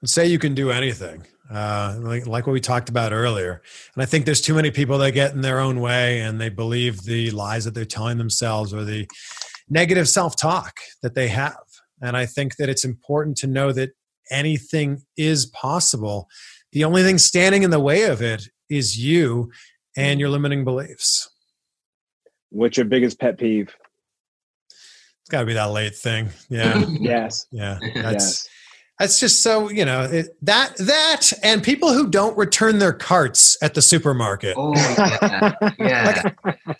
And 0.00 0.08
say 0.08 0.26
you 0.26 0.38
can 0.38 0.54
do 0.54 0.70
anything 0.70 1.24
uh, 1.50 1.96
like, 2.00 2.26
like 2.26 2.46
what 2.46 2.52
we 2.52 2.60
talked 2.60 2.88
about 2.88 3.12
earlier 3.12 3.62
and 3.94 4.02
i 4.02 4.06
think 4.06 4.24
there's 4.24 4.40
too 4.40 4.54
many 4.54 4.70
people 4.70 4.98
that 4.98 5.12
get 5.12 5.32
in 5.32 5.40
their 5.40 5.60
own 5.60 5.80
way 5.80 6.20
and 6.20 6.40
they 6.40 6.48
believe 6.48 7.02
the 7.02 7.30
lies 7.30 7.64
that 7.64 7.74
they're 7.74 7.84
telling 7.84 8.18
themselves 8.18 8.72
or 8.74 8.84
the 8.84 9.06
negative 9.68 10.08
self-talk 10.08 10.78
that 11.02 11.14
they 11.14 11.28
have 11.28 11.56
and 12.02 12.16
i 12.16 12.26
think 12.26 12.56
that 12.56 12.68
it's 12.68 12.84
important 12.84 13.36
to 13.36 13.46
know 13.46 13.72
that 13.72 13.90
anything 14.30 15.00
is 15.16 15.46
possible 15.46 16.28
the 16.72 16.84
only 16.84 17.02
thing 17.02 17.16
standing 17.18 17.62
in 17.62 17.70
the 17.70 17.80
way 17.80 18.02
of 18.04 18.20
it 18.20 18.48
is 18.68 18.98
you 19.02 19.50
and 19.96 20.20
your 20.20 20.28
limiting 20.28 20.64
beliefs 20.64 21.30
What's 22.50 22.78
your 22.78 22.86
biggest 22.86 23.18
pet 23.20 23.38
peeve? 23.38 23.74
it's 24.68 25.30
got 25.30 25.40
to 25.40 25.46
be 25.46 25.54
that 25.54 25.70
late 25.70 25.94
thing 25.94 26.28
yeah 26.48 26.84
Yes. 27.00 27.46
yeah 27.50 27.78
that's 27.94 28.04
yes. 28.04 28.48
That's 28.98 29.20
just 29.20 29.42
so 29.44 29.70
you 29.70 29.84
know 29.84 30.02
it, 30.02 30.36
that 30.42 30.76
that 30.78 31.32
and 31.44 31.62
people 31.62 31.92
who 31.92 32.08
don't 32.08 32.36
return 32.36 32.78
their 32.78 32.92
carts 32.92 33.56
at 33.62 33.74
the 33.74 33.82
supermarket. 33.82 34.54
Oh 34.56 34.74
yeah, 34.74 35.54
yeah. 35.78 36.22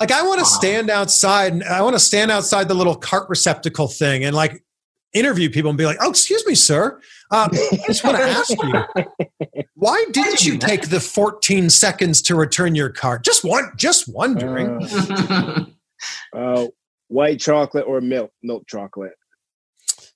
Like 0.00 0.10
I 0.10 0.22
want 0.22 0.40
to 0.40 0.46
stand 0.46 0.90
outside 0.90 1.52
and 1.52 1.62
I 1.62 1.80
want 1.82 1.94
to 1.94 2.00
stand 2.00 2.30
outside 2.30 2.66
the 2.66 2.74
little 2.74 2.96
cart 2.96 3.28
receptacle 3.28 3.86
thing 3.86 4.24
and 4.24 4.34
like 4.34 4.64
interview 5.12 5.48
people 5.48 5.70
and 5.70 5.78
be 5.78 5.86
like, 5.86 5.98
"Oh, 6.00 6.10
excuse 6.10 6.44
me, 6.44 6.56
sir. 6.56 7.00
Uh, 7.30 7.48
I 7.52 7.78
just 7.86 8.04
want 8.04 8.16
to 8.16 8.22
ask 8.22 8.50
you, 8.50 9.64
why 9.74 10.02
didn't 10.12 10.44
you 10.44 10.56
take 10.56 10.88
the 10.88 11.00
14 11.00 11.68
seconds 11.68 12.22
to 12.22 12.34
return 12.34 12.74
your 12.74 12.88
cart? 12.88 13.22
Just 13.22 13.44
one, 13.44 13.70
just 13.76 14.08
wondering. 14.08 14.82
Uh, 14.82 15.64
uh, 16.32 16.66
white 17.08 17.38
chocolate 17.38 17.84
or 17.86 18.00
milk? 18.00 18.32
Milk 18.42 18.66
chocolate. 18.66 19.12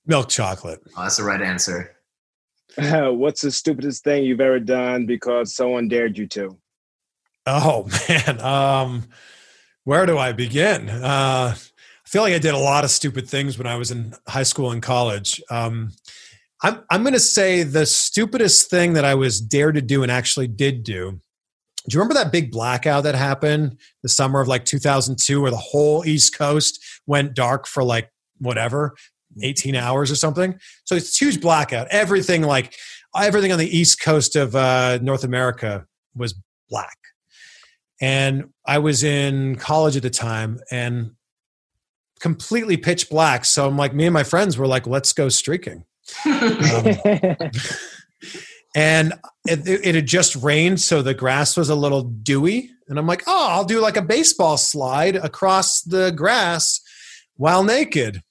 Milk 0.07 0.29
chocolate. 0.29 0.81
Oh, 0.97 1.03
that's 1.03 1.17
the 1.17 1.25
right 1.25 1.41
answer. 1.41 1.97
What's 2.77 3.43
the 3.43 3.51
stupidest 3.51 4.05
thing 4.05 4.25
you've 4.25 4.41
ever 4.41 4.59
done 4.59 5.07
because 5.07 5.55
someone 5.55 5.89
dared 5.89 6.17
you 6.19 6.27
to? 6.29 6.59
Oh 7.47 7.89
man, 8.09 8.41
um, 8.41 9.05
where 9.85 10.07
do 10.07 10.19
I 10.19 10.33
begin? 10.33 10.89
Uh, 10.89 11.55
I 11.55 12.09
feel 12.09 12.23
like 12.23 12.35
I 12.35 12.39
did 12.39 12.55
a 12.55 12.59
lot 12.59 12.85
of 12.85 12.91
stupid 12.91 13.29
things 13.29 13.59
when 13.59 13.67
I 13.67 13.77
was 13.77 13.91
in 13.91 14.15
high 14.29 14.43
school 14.43 14.71
and 14.71 14.83
college. 14.83 15.41
Um, 15.51 15.91
I'm 16.63 16.83
I'm 16.91 17.03
going 17.03 17.15
to 17.15 17.21
say 17.21 17.63
the 17.63 17.87
stupidest 17.87 18.71
thing 18.71 18.93
that 18.95 19.05
I 19.05 19.15
was 19.15 19.41
dared 19.41 19.75
to 19.75 19.83
do 19.83 20.03
and 20.03 20.13
actually 20.13 20.49
did 20.49 20.85
do. 20.85 21.21
Do 21.89 21.95
you 21.95 22.01
remember 22.01 22.15
that 22.15 22.31
big 22.31 22.53
blackout 22.53 23.03
that 23.05 23.17
happened 23.17 23.79
the 24.05 24.09
summer 24.09 24.41
of 24.41 24.47
like 24.47 24.65
2002, 24.65 25.41
where 25.41 25.51
the 25.51 25.57
whole 25.57 26.07
East 26.07 26.37
Coast 26.37 26.83
went 27.07 27.35
dark 27.35 27.67
for 27.67 27.83
like 27.83 28.11
whatever 28.39 28.95
18 29.41 29.75
hours 29.75 30.11
or 30.11 30.17
something? 30.17 30.59
So 30.85 30.95
it's 30.95 31.21
a 31.21 31.25
huge 31.25 31.41
blackout. 31.41 31.89
Everything 31.91 32.43
like 32.43 32.75
everything 33.17 33.53
on 33.53 33.59
the 33.59 33.77
East 33.77 34.01
Coast 34.01 34.37
of 34.37 34.57
uh, 34.57 34.99
North 35.03 35.25
America 35.25 35.87
was 36.15 36.35
black 36.69 36.97
and 38.03 38.51
I 38.67 38.79
was 38.79 39.05
in 39.05 39.55
college 39.57 39.97
at 39.97 40.03
the 40.03 40.11
time 40.11 40.59
and 40.73 41.13
completely 42.19 42.77
pitch 42.77 43.09
black. 43.09 43.45
So 43.45 43.67
I'm 43.67 43.79
like, 43.79 43.95
me 43.95 44.07
and 44.07 44.13
my 44.13 44.25
friends 44.25 44.59
were 44.59 44.67
like, 44.67 44.89
let's 44.89 45.15
go 45.15 45.31
streaking. 45.31 45.85
Um, 46.25 47.51
and 48.75 49.13
it, 49.47 49.67
it 49.67 49.95
had 49.95 50.07
just 50.07 50.35
rained, 50.37 50.81
so 50.81 51.03
the 51.03 51.13
grass 51.13 51.59
was 51.59 51.69
a 51.69 51.75
little 51.75 52.05
dewy. 52.05 52.71
And 52.89 52.99
I'm 52.99 53.07
like, 53.07 53.23
oh, 53.27 53.49
I'll 53.51 53.65
do 53.65 53.81
like 53.81 53.99
a 53.99 54.03
baseball 54.03 54.57
slide 54.57 55.17
across 55.17 55.83
the 55.83 56.11
grass 56.11 56.81
while 57.37 57.65
naked. 57.65 58.23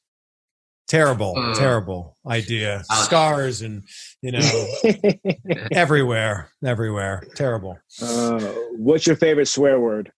Terrible, 0.92 1.34
Uh. 1.38 1.56
terrible 1.56 2.18
idea. 2.28 2.84
Ouch. 2.92 3.06
Scars 3.06 3.62
and, 3.62 3.84
you 4.22 4.34
know, 4.34 4.66
everywhere, 5.72 6.50
everywhere. 6.66 7.24
Terrible. 7.34 7.80
uh, 8.02 8.39
what's 8.76 9.08
your 9.08 9.16
favorite 9.16 9.48
swear 9.48 9.80
word? 9.80 10.12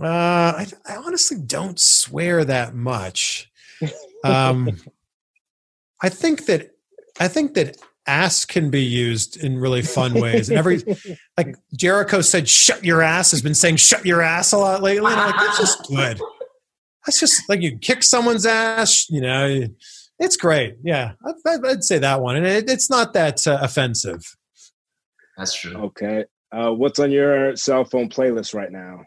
Uh, 0.00 0.06
I, 0.06 0.66
I 0.88 0.96
honestly 0.96 1.36
don't 1.38 1.78
swear 1.78 2.46
that 2.46 2.74
much. 2.74 3.50
Um, 4.24 4.78
I 6.02 6.08
think 6.08 6.46
that 6.46 6.70
I 7.20 7.28
think 7.28 7.52
that 7.54 7.76
ass 8.06 8.46
can 8.46 8.70
be 8.70 8.84
used 8.84 9.36
in 9.36 9.58
really 9.58 9.82
fun 9.82 10.14
ways. 10.14 10.48
And 10.48 10.56
every 10.58 10.82
like 11.36 11.56
Jericho 11.74 12.22
said, 12.22 12.48
"Shut 12.48 12.84
your 12.86 13.02
ass" 13.02 13.32
has 13.32 13.42
been 13.42 13.54
saying 13.54 13.76
"shut 13.76 14.06
your 14.06 14.22
ass" 14.22 14.52
a 14.52 14.58
lot 14.58 14.82
lately. 14.82 15.12
And 15.12 15.20
I'm 15.20 15.30
like, 15.30 15.40
that's 15.40 15.58
just 15.58 15.86
good. 15.88 16.20
That's 17.06 17.20
just 17.20 17.48
like 17.48 17.62
you 17.62 17.78
kick 17.78 18.02
someone's 18.02 18.44
ass. 18.44 19.08
You 19.08 19.20
know, 19.20 19.66
it's 20.18 20.36
great. 20.36 20.76
Yeah, 20.82 21.12
I'd, 21.46 21.64
I'd 21.64 21.84
say 21.84 21.98
that 21.98 22.20
one, 22.20 22.36
and 22.36 22.46
it, 22.46 22.68
it's 22.68 22.90
not 22.90 23.12
that 23.14 23.46
uh, 23.46 23.58
offensive. 23.60 24.36
That's 25.36 25.54
true. 25.54 25.76
Okay. 25.76 26.24
Uh, 26.52 26.70
what's 26.70 26.98
on 26.98 27.10
your 27.10 27.54
cell 27.56 27.84
phone 27.84 28.08
playlist 28.08 28.54
right 28.54 28.72
now? 28.72 29.04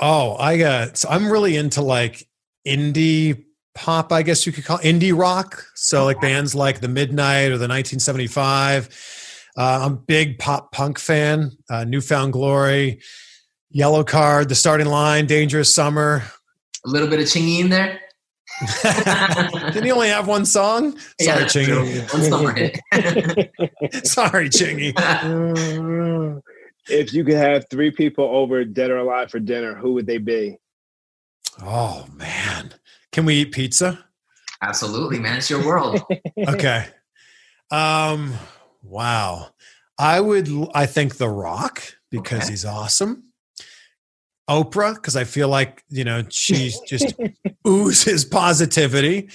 Oh, 0.00 0.36
I 0.36 0.56
got. 0.56 0.96
So 0.96 1.08
I'm 1.08 1.30
really 1.30 1.56
into 1.56 1.82
like 1.82 2.26
indie 2.66 3.44
pop, 3.74 4.12
I 4.12 4.22
guess 4.22 4.46
you 4.46 4.52
could 4.52 4.64
call 4.64 4.78
indie 4.78 5.16
rock. 5.16 5.64
So 5.74 6.04
like 6.04 6.20
bands 6.20 6.54
like 6.54 6.80
the 6.80 6.88
Midnight 6.88 7.46
or 7.46 7.58
the 7.58 7.68
1975. 7.68 8.88
Uh, 9.56 9.80
I'm 9.82 9.92
a 9.92 9.96
big 9.96 10.38
pop 10.38 10.72
punk 10.72 10.98
fan. 10.98 11.52
Uh, 11.68 11.84
New 11.84 12.00
Found 12.00 12.32
Glory, 12.32 13.00
Yellowcard, 13.74 14.48
The 14.48 14.54
Starting 14.54 14.86
Line, 14.86 15.26
Dangerous 15.26 15.74
Summer. 15.74 16.22
A 16.86 16.88
little 16.88 17.08
bit 17.08 17.20
of 17.20 17.26
chingy 17.26 17.60
in 17.60 17.70
there. 17.70 18.00
Didn't 19.72 19.84
he 19.84 19.92
only 19.92 20.08
have 20.08 20.26
one 20.28 20.44
song? 20.44 20.96
Sorry, 21.20 21.40
Yeah. 21.40 21.46
Chingy. 21.46 22.12
One 22.12 22.22
summer 22.24 22.52
hit. 22.52 22.80
Sorry, 24.06 24.48
Chingy. 24.48 24.92
If 26.88 27.14
you 27.14 27.24
could 27.24 27.36
have 27.36 27.64
three 27.70 27.90
people 27.92 28.24
over, 28.24 28.64
dead 28.64 28.90
or 28.90 28.98
alive, 28.98 29.30
for 29.30 29.38
dinner, 29.38 29.74
who 29.74 29.92
would 29.94 30.06
they 30.06 30.18
be? 30.18 30.58
Oh 31.62 32.06
man, 32.16 32.74
can 33.12 33.24
we 33.24 33.34
eat 33.36 33.52
pizza? 33.52 34.04
Absolutely, 34.62 35.18
man. 35.18 35.38
It's 35.38 35.50
your 35.50 35.64
world. 35.64 36.00
okay. 36.48 36.86
Um, 37.70 38.34
wow. 38.82 39.50
I 39.98 40.20
would, 40.20 40.48
I 40.74 40.86
think 40.86 41.16
The 41.16 41.28
Rock 41.28 41.82
because 42.10 42.40
Okay. 42.42 42.50
he's 42.50 42.64
awesome. 42.64 43.31
Oprah 44.48 44.94
because 44.94 45.16
I 45.16 45.24
feel 45.24 45.48
like 45.48 45.82
you 45.88 46.04
know 46.04 46.24
she 46.28 46.72
just 46.86 47.14
oozes 47.66 48.24
positivity. 48.24 49.28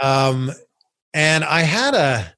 Um, 0.00 0.52
and 1.14 1.44
I 1.44 1.62
had 1.62 1.94
a, 1.94 2.32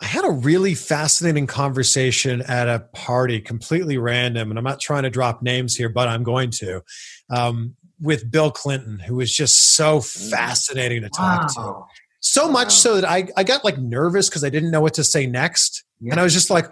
I 0.00 0.04
had 0.06 0.24
a 0.24 0.30
really 0.30 0.74
fascinating 0.74 1.46
conversation 1.46 2.42
at 2.42 2.68
a 2.68 2.80
party, 2.94 3.40
completely 3.40 3.98
random, 3.98 4.50
and 4.50 4.58
I'm 4.58 4.64
not 4.64 4.80
trying 4.80 5.04
to 5.04 5.10
drop 5.10 5.42
names 5.42 5.76
here, 5.76 5.88
but 5.88 6.08
I'm 6.08 6.22
going 6.22 6.50
to, 6.52 6.82
um, 7.30 7.76
with 8.00 8.30
Bill 8.30 8.50
Clinton, 8.50 8.98
who 8.98 9.16
was 9.16 9.32
just 9.32 9.74
so 9.74 10.00
fascinating 10.00 11.02
to 11.02 11.08
talk 11.10 11.52
to 11.54 11.82
so 12.20 12.48
much 12.50 12.66
Wow. 12.66 12.70
so 12.70 12.94
that 13.00 13.08
I, 13.08 13.28
I 13.36 13.44
got 13.44 13.64
like 13.64 13.78
nervous 13.78 14.28
because 14.28 14.42
I 14.44 14.50
didn't 14.50 14.70
know 14.70 14.80
what 14.80 14.94
to 14.94 15.04
say 15.04 15.26
next. 15.26 15.84
Yeah. 16.00 16.12
And 16.12 16.20
I 16.20 16.24
was 16.24 16.32
just 16.32 16.50
like, 16.50 16.66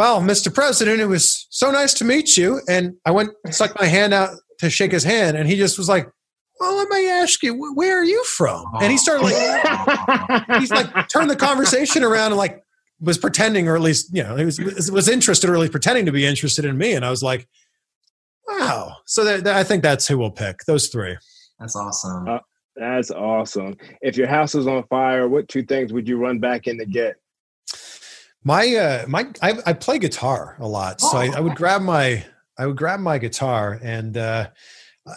well, 0.00 0.22
Mr. 0.22 0.52
President, 0.52 0.98
it 0.98 1.04
was 1.04 1.46
so 1.50 1.70
nice 1.70 1.92
to 1.92 2.06
meet 2.06 2.34
you. 2.34 2.62
And 2.70 2.94
I 3.04 3.10
went, 3.10 3.32
stuck 3.50 3.78
my 3.78 3.84
hand 3.84 4.14
out 4.14 4.30
to 4.60 4.70
shake 4.70 4.92
his 4.92 5.04
hand. 5.04 5.36
And 5.36 5.46
he 5.46 5.56
just 5.56 5.76
was 5.76 5.90
like, 5.90 6.08
well, 6.58 6.74
let 6.74 6.88
me 6.88 7.06
ask 7.10 7.42
you, 7.42 7.52
where 7.74 8.00
are 8.00 8.04
you 8.04 8.24
from? 8.24 8.64
And 8.80 8.90
he 8.90 8.96
started 8.96 9.24
like, 9.24 10.58
he's 10.58 10.70
like, 10.70 11.06
turned 11.10 11.28
the 11.28 11.36
conversation 11.36 12.02
around 12.02 12.28
and 12.32 12.38
like 12.38 12.62
was 12.98 13.18
pretending, 13.18 13.68
or 13.68 13.76
at 13.76 13.82
least, 13.82 14.08
you 14.16 14.22
know, 14.22 14.36
he 14.36 14.46
was, 14.46 14.58
was, 14.58 14.90
was 14.90 15.06
interested 15.06 15.50
or 15.50 15.54
at 15.54 15.60
least 15.60 15.72
pretending 15.72 16.06
to 16.06 16.12
be 16.12 16.24
interested 16.24 16.64
in 16.64 16.78
me. 16.78 16.94
And 16.94 17.04
I 17.04 17.10
was 17.10 17.22
like, 17.22 17.46
wow. 18.48 18.96
So 19.04 19.22
that, 19.24 19.44
that- 19.44 19.56
I 19.56 19.64
think 19.64 19.82
that's 19.82 20.08
who 20.08 20.16
we'll 20.16 20.30
pick. 20.30 20.60
Those 20.66 20.88
three. 20.88 21.18
That's 21.58 21.76
awesome. 21.76 22.26
Uh, 22.26 22.38
That's 22.74 23.10
awesome. 23.10 23.76
If 24.00 24.16
your 24.16 24.28
house 24.28 24.54
was 24.54 24.66
on 24.66 24.82
fire, 24.84 25.28
what 25.28 25.46
two 25.48 25.62
things 25.62 25.92
would 25.92 26.08
you 26.08 26.16
run 26.16 26.38
back 26.38 26.68
in 26.68 26.78
to 26.78 26.86
get? 26.86 27.16
My 28.44 28.74
uh 28.74 29.04
my 29.06 29.26
I, 29.42 29.58
I 29.66 29.72
play 29.74 29.98
guitar 29.98 30.56
a 30.58 30.66
lot, 30.66 31.00
so 31.00 31.16
I, 31.18 31.26
I 31.36 31.40
would 31.40 31.54
grab 31.56 31.82
my 31.82 32.24
I 32.58 32.66
would 32.66 32.76
grab 32.76 33.00
my 33.00 33.18
guitar 33.18 33.78
and 33.82 34.16
uh 34.16 34.48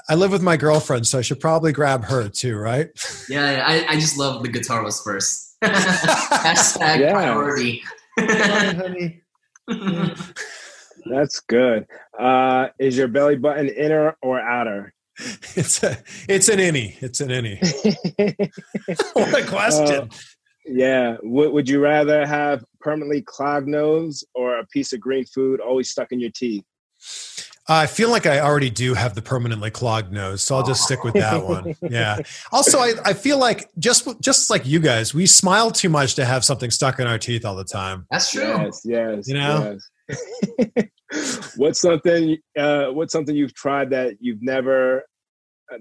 I 0.09 0.15
live 0.15 0.31
with 0.31 0.41
my 0.41 0.57
girlfriend, 0.57 1.07
so 1.07 1.19
I 1.19 1.21
should 1.21 1.39
probably 1.39 1.71
grab 1.71 2.05
her 2.05 2.27
too, 2.29 2.55
right? 2.57 2.89
Yeah, 3.29 3.51
yeah, 3.51 3.65
I, 3.65 3.93
I 3.93 3.95
just 3.99 4.17
love 4.17 4.41
the 4.41 4.49
guitar 4.49 4.83
was 4.83 5.01
first. 5.01 5.55
Hashtag 5.63 6.99
Yeah. 6.99 7.11
priority. 7.13 7.83
honey. 8.19 9.21
That's 11.05 11.39
good. 11.41 11.85
Uh, 12.17 12.67
is 12.79 12.97
your 12.97 13.07
belly 13.07 13.35
button 13.35 13.67
inner 13.69 14.15
or 14.21 14.39
outer? 14.39 14.93
It's 15.55 15.83
a 15.83 15.97
it's 16.27 16.49
an 16.49 16.59
innie. 16.59 16.95
It's 17.01 17.21
an 17.21 17.29
innie. 17.29 17.59
what 19.13 19.43
a 19.43 19.45
question. 19.47 20.09
Uh, 20.09 20.15
yeah. 20.65 21.17
Would, 21.21 21.51
would 21.51 21.69
you 21.69 21.79
rather 21.81 22.25
have 22.25 22.63
permanently 22.83 23.21
clogged 23.21 23.67
nose 23.67 24.23
or 24.35 24.59
a 24.59 24.67
piece 24.67 24.93
of 24.93 24.99
green 24.99 25.25
food 25.25 25.59
always 25.59 25.89
stuck 25.89 26.11
in 26.11 26.19
your 26.19 26.31
teeth? 26.31 26.63
I 27.67 27.85
feel 27.85 28.09
like 28.09 28.25
I 28.25 28.41
already 28.41 28.69
do 28.69 28.93
have 28.93 29.15
the 29.15 29.21
permanently 29.21 29.71
clogged 29.71 30.11
nose, 30.11 30.41
so 30.41 30.57
I'll 30.57 30.65
just 30.65 30.83
stick 30.83 31.05
with 31.05 31.13
that 31.13 31.43
one. 31.47 31.75
Yeah. 31.81 32.19
Also, 32.51 32.79
I, 32.79 32.93
I 33.05 33.13
feel 33.13 33.37
like 33.37 33.69
just 33.79 34.07
just 34.21 34.49
like 34.49 34.65
you 34.65 34.79
guys, 34.79 35.13
we 35.13 35.25
smile 35.25 35.71
too 35.71 35.87
much 35.87 36.15
to 36.15 36.25
have 36.25 36.43
something 36.43 36.69
stuck 36.69 36.99
in 36.99 37.07
our 37.07 37.17
teeth 37.17 37.45
all 37.45 37.55
the 37.55 37.63
time. 37.63 38.05
That's 38.11 38.31
true. 38.31 38.41
Yes, 38.41 38.81
yes. 38.83 39.27
You 39.27 39.35
know? 39.35 39.77
yes. 40.09 41.53
what's 41.55 41.79
something? 41.79 42.37
Uh, 42.57 42.87
what's 42.87 43.13
something 43.13 43.33
you've 43.33 43.53
tried 43.53 43.91
that 43.91 44.17
you've 44.19 44.41
never, 44.41 45.03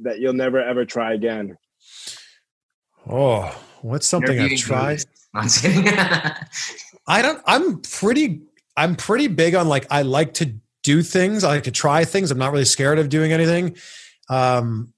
that 0.03 0.21
you'll 0.21 0.35
never 0.35 0.63
ever 0.63 0.85
try 0.85 1.15
again? 1.15 1.57
Oh, 3.09 3.61
what's 3.81 4.07
something 4.07 4.39
I've 4.39 4.53
Interviewing 4.53 4.59
tried? 4.59 5.05
I 7.07 7.23
don't. 7.23 7.43
I'm 7.47 7.81
pretty. 7.81 8.43
I'm 8.77 8.97
pretty 8.97 9.29
big 9.29 9.55
on 9.55 9.69
like 9.69 9.87
I 9.91 10.03
like 10.03 10.35
to 10.35 10.55
do 10.83 11.03
things. 11.03 11.45
I 11.45 11.49
like 11.49 11.65
to 11.65 11.71
try 11.71 12.05
things. 12.05 12.31
I'm 12.31 12.39
not 12.39 12.53
really 12.53 12.65
scared 12.65 12.99
of 12.99 13.09
doing 13.09 13.33
anything. 13.33 13.77
Um, 14.29 14.93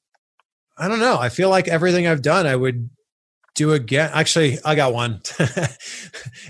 I 0.76 0.88
don't 0.88 1.00
know. 1.00 1.18
I 1.18 1.28
feel 1.28 1.50
like 1.50 1.68
everything 1.68 2.06
I've 2.06 2.22
done, 2.22 2.46
I 2.46 2.56
would 2.56 2.90
do 3.54 3.72
again. 3.72 4.10
Actually, 4.12 4.58
I 4.64 4.74
got 4.74 4.92
one. 4.92 5.20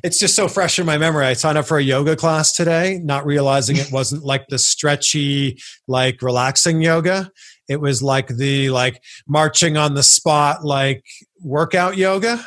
it's 0.03 0.19
just 0.19 0.35
so 0.35 0.49
fresh 0.49 0.79
in 0.79 0.87
my 0.87 0.99
memory. 0.99 1.27
I 1.27 1.35
signed 1.35 1.59
up 1.59 1.67
for 1.67 1.79
a 1.79 1.83
yoga 1.83 2.17
class 2.17 2.53
today, 2.53 3.01
not 3.03 3.27
realizing 3.27 3.77
it 3.77 3.93
wasn't 3.93 4.25
like 4.25 4.49
the 4.49 4.59
stretchy, 4.59 5.61
like 5.87 6.23
relaxing 6.23 6.81
yoga. 6.81 7.31
It 7.69 7.81
was 7.81 8.03
like 8.03 8.29
the 8.29 8.71
like 8.71 9.03
marching 9.27 9.77
on 9.77 9.95
the 9.95 10.03
spot, 10.03 10.65
like 10.65 11.05
workout 11.43 11.97
yoga. 11.97 12.45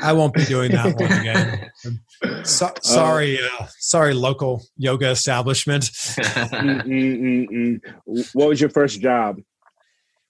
I 0.00 0.12
won't 0.12 0.34
be 0.34 0.44
doing 0.44 0.72
that 0.72 0.96
one 0.96 1.12
again. 1.12 1.70
So, 2.42 2.72
sorry, 2.82 3.38
uh, 3.38 3.66
sorry, 3.78 4.12
local 4.12 4.64
yoga 4.76 5.10
establishment. 5.10 5.84
Mm, 5.84 6.82
mm, 6.82 7.48
mm, 7.48 7.80
mm. 8.08 8.28
What 8.32 8.48
was 8.48 8.60
your 8.60 8.70
first 8.70 9.00
job? 9.00 9.38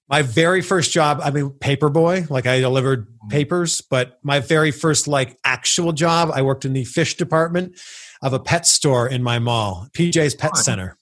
My 0.08 0.22
very 0.22 0.60
first 0.60 0.90
job, 0.90 1.20
I 1.22 1.30
mean, 1.30 1.50
paperboy, 1.50 2.28
like 2.28 2.46
I 2.46 2.60
delivered 2.60 3.06
papers, 3.30 3.80
but 3.80 4.18
my 4.22 4.40
very 4.40 4.70
first 4.70 5.08
like 5.08 5.38
actual 5.44 5.92
job, 5.92 6.30
I 6.34 6.42
worked 6.42 6.64
in 6.64 6.72
the 6.72 6.84
fish 6.84 7.16
department 7.16 7.78
of 8.22 8.32
a 8.32 8.38
pet 8.38 8.66
store 8.66 9.08
in 9.08 9.22
my 9.22 9.38
mall, 9.38 9.88
PJ's 9.92 10.34
Pet 10.34 10.50
Fun. 10.50 10.64
Center. 10.64 10.96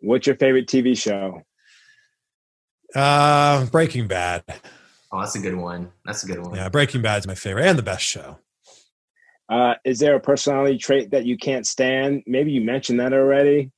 What's 0.00 0.26
your 0.26 0.36
favorite 0.36 0.66
TV 0.66 0.96
show? 0.96 1.42
Uh, 2.94 3.66
Breaking 3.66 4.06
Bad. 4.06 4.44
Oh, 5.12 5.20
that's 5.20 5.34
a 5.36 5.38
good 5.40 5.54
one. 5.56 5.90
That's 6.04 6.24
a 6.24 6.26
good 6.26 6.40
one. 6.40 6.54
Yeah, 6.54 6.68
Breaking 6.68 7.02
Bad's 7.02 7.26
my 7.26 7.34
favorite 7.34 7.66
and 7.66 7.78
the 7.78 7.82
best 7.82 8.04
show. 8.04 8.38
Uh, 9.48 9.74
is 9.84 9.98
there 9.98 10.14
a 10.14 10.20
personality 10.20 10.76
trait 10.76 11.10
that 11.10 11.24
you 11.24 11.36
can't 11.38 11.66
stand? 11.66 12.22
Maybe 12.26 12.52
you 12.52 12.60
mentioned 12.60 13.00
that 13.00 13.12
already. 13.14 13.70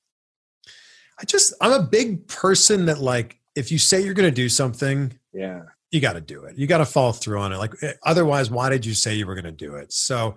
I 1.21 1.25
just, 1.25 1.55
I'm 1.61 1.73
a 1.73 1.83
big 1.83 2.27
person 2.27 2.87
that 2.87 2.99
like, 2.99 3.39
if 3.55 3.71
you 3.71 3.79
say 3.79 4.01
you're 4.01 4.15
going 4.15 4.29
to 4.29 4.35
do 4.35 4.49
something, 4.49 5.13
Yeah. 5.33 5.63
you 5.91 6.01
got 6.01 6.15
to 6.15 6.21
do 6.21 6.45
it. 6.45 6.57
You 6.59 6.67
got 6.67 6.79
to 6.79 6.85
follow 6.87 7.13
through 7.13 7.39
on 7.41 7.53
it. 7.53 7.59
Like 7.59 7.75
eh, 7.83 7.93
otherwise, 8.05 8.51
why 8.51 8.69
did 8.69 8.85
you 8.87 8.95
say 8.95 9.15
you 9.15 9.27
were 9.27 9.35
going 9.35 9.45
to 9.45 9.53
do 9.53 9.75
it? 9.77 9.93
So 9.93 10.35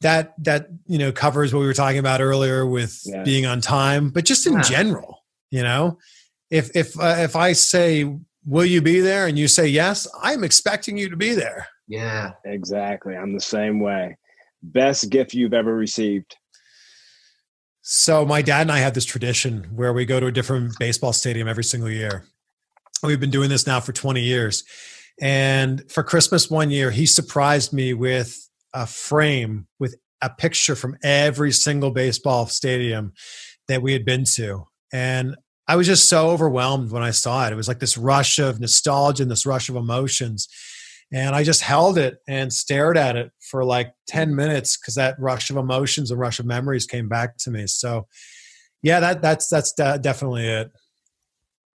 that 0.00 0.34
that 0.44 0.68
you 0.86 0.98
know 0.98 1.10
covers 1.12 1.54
what 1.54 1.60
we 1.60 1.66
were 1.66 1.72
talking 1.74 1.98
about 1.98 2.20
earlier 2.20 2.66
with 2.66 3.00
Yeah. 3.04 3.22
being 3.22 3.46
on 3.46 3.60
time, 3.60 4.10
but 4.10 4.24
just 4.24 4.46
in 4.46 4.54
Yeah. 4.54 4.60
general, 4.62 5.24
you 5.50 5.62
know, 5.62 5.98
if 6.50 6.74
if 6.76 6.98
uh, 7.00 7.16
if 7.18 7.34
I 7.36 7.52
say, 7.54 8.10
"Will 8.44 8.64
you 8.64 8.82
be 8.82 9.00
there?" 9.00 9.26
and 9.26 9.38
you 9.38 9.48
say 9.48 9.66
yes, 9.66 10.06
I'm 10.22 10.44
expecting 10.44 10.96
you 10.96 11.08
to 11.08 11.16
be 11.16 11.34
there. 11.34 11.68
Yeah. 11.86 12.32
Exactly. 12.44 13.14
I'm 13.14 13.34
the 13.34 13.40
same 13.40 13.80
way. 13.80 14.16
Best 14.62 15.10
gift 15.10 15.34
you've 15.34 15.54
ever 15.54 15.74
received. 15.74 16.36
So 17.82 18.24
my 18.24 18.40
dad 18.40 18.62
and 18.62 18.72
I 18.72 18.78
have 18.78 18.94
this 18.94 19.04
tradition 19.04 19.64
where 19.74 19.92
we 19.92 20.06
go 20.06 20.18
to 20.18 20.26
a 20.26 20.32
different 20.32 20.78
baseball 20.78 21.12
stadium 21.12 21.46
every 21.46 21.64
single 21.64 21.90
year. 21.90 22.24
We've 23.02 23.20
been 23.20 23.30
doing 23.30 23.50
this 23.50 23.66
now 23.66 23.80
for 23.80 23.92
20 23.92 24.22
years. 24.22 24.64
And 25.20 25.90
for 25.92 26.02
Christmas 26.02 26.50
one 26.50 26.70
year, 26.70 26.90
he 26.90 27.04
surprised 27.04 27.74
me 27.74 27.92
with 27.92 28.48
a 28.72 28.86
frame 28.86 29.66
with 29.78 29.96
a 30.22 30.30
picture 30.30 30.74
from 30.74 30.96
every 31.04 31.52
single 31.52 31.90
baseball 31.90 32.46
stadium 32.46 33.12
that 33.68 33.82
we 33.82 33.92
had 33.92 34.06
been 34.06 34.24
to. 34.36 34.66
And 34.90 35.36
I 35.66 35.76
was 35.76 35.86
just 35.86 36.08
so 36.08 36.30
overwhelmed 36.30 36.90
when 36.90 37.02
I 37.02 37.10
saw 37.10 37.46
it. 37.46 37.52
It 37.52 37.56
was 37.56 37.68
like 37.68 37.78
this 37.78 37.96
rush 37.96 38.38
of 38.38 38.60
nostalgia 38.60 39.22
and 39.22 39.30
this 39.30 39.46
rush 39.46 39.68
of 39.68 39.76
emotions. 39.76 40.48
And 41.12 41.34
I 41.34 41.42
just 41.42 41.62
held 41.62 41.96
it 41.96 42.18
and 42.28 42.52
stared 42.52 42.98
at 42.98 43.16
it 43.16 43.30
for 43.40 43.64
like 43.64 43.92
10 44.08 44.34
minutes 44.34 44.76
because 44.76 44.94
that 44.96 45.18
rush 45.18 45.50
of 45.50 45.56
emotions 45.56 46.10
and 46.10 46.20
rush 46.20 46.38
of 46.38 46.46
memories 46.46 46.86
came 46.86 47.08
back 47.08 47.36
to 47.38 47.50
me. 47.50 47.66
So, 47.66 48.06
yeah, 48.82 49.00
that 49.00 49.22
that's 49.22 49.48
that's 49.48 49.72
de- 49.72 49.98
definitely 49.98 50.46
it. 50.46 50.72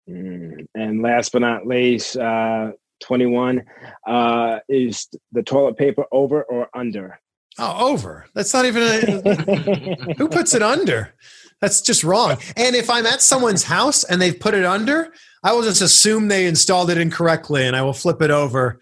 Mm. 0.09 0.67
And 0.75 1.01
last 1.01 1.31
but 1.31 1.41
not 1.41 1.65
least, 1.65 2.17
uh, 2.17 2.71
21 3.01 3.63
uh, 4.05 4.59
is 4.67 5.07
the 5.31 5.43
toilet 5.43 5.77
paper 5.77 6.05
over 6.11 6.43
or 6.43 6.67
under? 6.73 7.19
Oh, 7.57 7.89
over. 7.89 8.25
That's 8.33 8.53
not 8.53 8.65
even 8.65 8.83
a, 8.83 10.13
who 10.17 10.27
puts 10.29 10.53
it 10.53 10.61
under. 10.61 11.13
That's 11.61 11.81
just 11.81 12.03
wrong. 12.03 12.37
And 12.55 12.75
if 12.75 12.89
I'm 12.89 13.05
at 13.05 13.21
someone's 13.21 13.63
house 13.63 14.03
and 14.03 14.21
they've 14.21 14.39
put 14.39 14.53
it 14.53 14.63
under, 14.65 15.13
I 15.43 15.51
will 15.53 15.63
just 15.63 15.81
assume 15.81 16.27
they 16.27 16.45
installed 16.45 16.89
it 16.89 16.97
incorrectly 16.97 17.65
and 17.67 17.75
I 17.75 17.81
will 17.81 17.93
flip 17.93 18.21
it 18.21 18.31
over. 18.31 18.79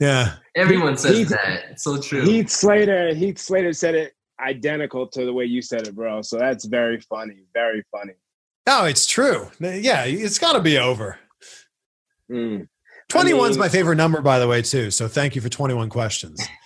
Yeah. 0.00 0.34
Everyone 0.54 0.96
says 0.96 1.16
Heath- 1.16 1.28
that. 1.30 1.64
It's 1.72 1.84
so 1.84 2.00
true. 2.00 2.22
Heath 2.24 2.50
Slater, 2.50 3.14
Heath 3.14 3.38
Slater 3.38 3.72
said 3.72 3.94
it 3.94 4.12
identical 4.40 5.08
to 5.08 5.24
the 5.24 5.32
way 5.32 5.44
you 5.44 5.60
said 5.60 5.88
it, 5.88 5.94
bro. 5.96 6.22
So 6.22 6.38
that's 6.38 6.66
very 6.66 7.00
funny. 7.00 7.42
Very 7.52 7.84
funny. 7.90 8.12
Oh, 8.68 8.84
it's 8.84 9.06
true. 9.06 9.48
Yeah, 9.58 10.04
it's 10.04 10.38
got 10.38 10.52
to 10.52 10.60
be 10.60 10.78
over. 10.78 11.18
Mm. 12.30 12.68
21 13.08 13.50
is 13.50 13.56
mean- 13.56 13.60
my 13.60 13.68
favorite 13.68 13.96
number, 13.96 14.20
by 14.20 14.38
the 14.38 14.46
way, 14.46 14.62
too. 14.62 14.90
So 14.90 15.08
thank 15.08 15.34
you 15.34 15.40
for 15.40 15.48
21 15.48 15.88
questions. 15.88 16.40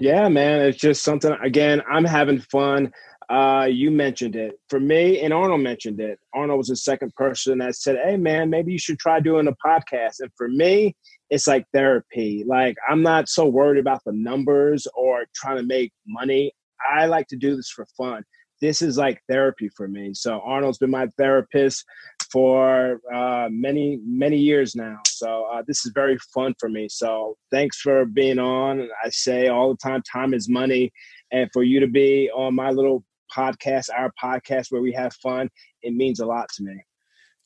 Yeah, 0.00 0.28
man. 0.28 0.60
It's 0.60 0.78
just 0.78 1.02
something. 1.02 1.32
Again, 1.42 1.82
I'm 1.90 2.04
having 2.04 2.38
fun. 2.38 2.92
Uh, 3.28 3.66
you 3.68 3.90
mentioned 3.90 4.36
it 4.36 4.54
for 4.68 4.78
me, 4.78 5.20
and 5.20 5.32
Arnold 5.32 5.60
mentioned 5.60 6.00
it. 6.00 6.18
Arnold 6.32 6.58
was 6.58 6.68
the 6.68 6.76
second 6.76 7.12
person 7.14 7.58
that 7.58 7.74
said, 7.74 7.98
"Hey, 8.04 8.16
man, 8.16 8.50
maybe 8.50 8.72
you 8.72 8.78
should 8.78 8.98
try 8.98 9.18
doing 9.18 9.48
a 9.48 9.66
podcast." 9.66 10.20
And 10.20 10.30
for 10.36 10.48
me, 10.48 10.94
it's 11.28 11.48
like 11.48 11.64
therapy. 11.72 12.44
Like 12.46 12.76
I'm 12.88 13.02
not 13.02 13.28
so 13.28 13.46
worried 13.46 13.80
about 13.80 14.02
the 14.06 14.12
numbers 14.12 14.86
or 14.94 15.24
trying 15.34 15.56
to 15.56 15.64
make 15.64 15.92
money. 16.06 16.52
I 16.94 17.06
like 17.06 17.26
to 17.28 17.36
do 17.36 17.56
this 17.56 17.68
for 17.70 17.86
fun. 17.96 18.22
This 18.60 18.80
is 18.80 18.96
like 18.96 19.20
therapy 19.28 19.68
for 19.76 19.88
me. 19.88 20.14
So 20.14 20.40
Arnold's 20.40 20.78
been 20.78 20.90
my 20.90 21.08
therapist 21.18 21.84
for 22.30 23.00
uh, 23.12 23.48
many 23.50 23.98
many 24.06 24.38
years 24.38 24.76
now. 24.76 24.98
So 25.08 25.46
uh, 25.52 25.62
this 25.66 25.84
is 25.84 25.90
very 25.94 26.16
fun 26.32 26.54
for 26.60 26.68
me. 26.68 26.88
So 26.88 27.36
thanks 27.50 27.80
for 27.80 28.04
being 28.04 28.38
on. 28.38 28.88
I 29.04 29.08
say 29.10 29.48
all 29.48 29.70
the 29.70 29.78
time, 29.78 30.02
time 30.10 30.32
is 30.32 30.48
money, 30.48 30.92
and 31.32 31.50
for 31.52 31.64
you 31.64 31.80
to 31.80 31.88
be 31.88 32.30
on 32.30 32.54
my 32.54 32.70
little 32.70 33.04
podcast, 33.34 33.88
our 33.96 34.12
podcast 34.22 34.66
where 34.70 34.82
we 34.82 34.92
have 34.92 35.14
fun, 35.14 35.48
it 35.82 35.94
means 35.94 36.20
a 36.20 36.26
lot 36.26 36.48
to 36.56 36.62
me. 36.62 36.76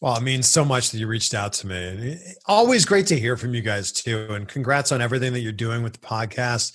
Well, 0.00 0.16
it 0.16 0.22
means 0.22 0.48
so 0.48 0.64
much 0.64 0.90
that 0.90 0.98
you 0.98 1.06
reached 1.06 1.34
out 1.34 1.52
to 1.54 1.66
me. 1.66 2.18
Always 2.46 2.86
great 2.86 3.06
to 3.08 3.18
hear 3.18 3.36
from 3.36 3.54
you 3.54 3.60
guys 3.60 3.92
too, 3.92 4.28
and 4.30 4.48
congrats 4.48 4.92
on 4.92 5.02
everything 5.02 5.34
that 5.34 5.40
you're 5.40 5.52
doing 5.52 5.82
with 5.82 5.92
the 5.92 5.98
podcast. 5.98 6.72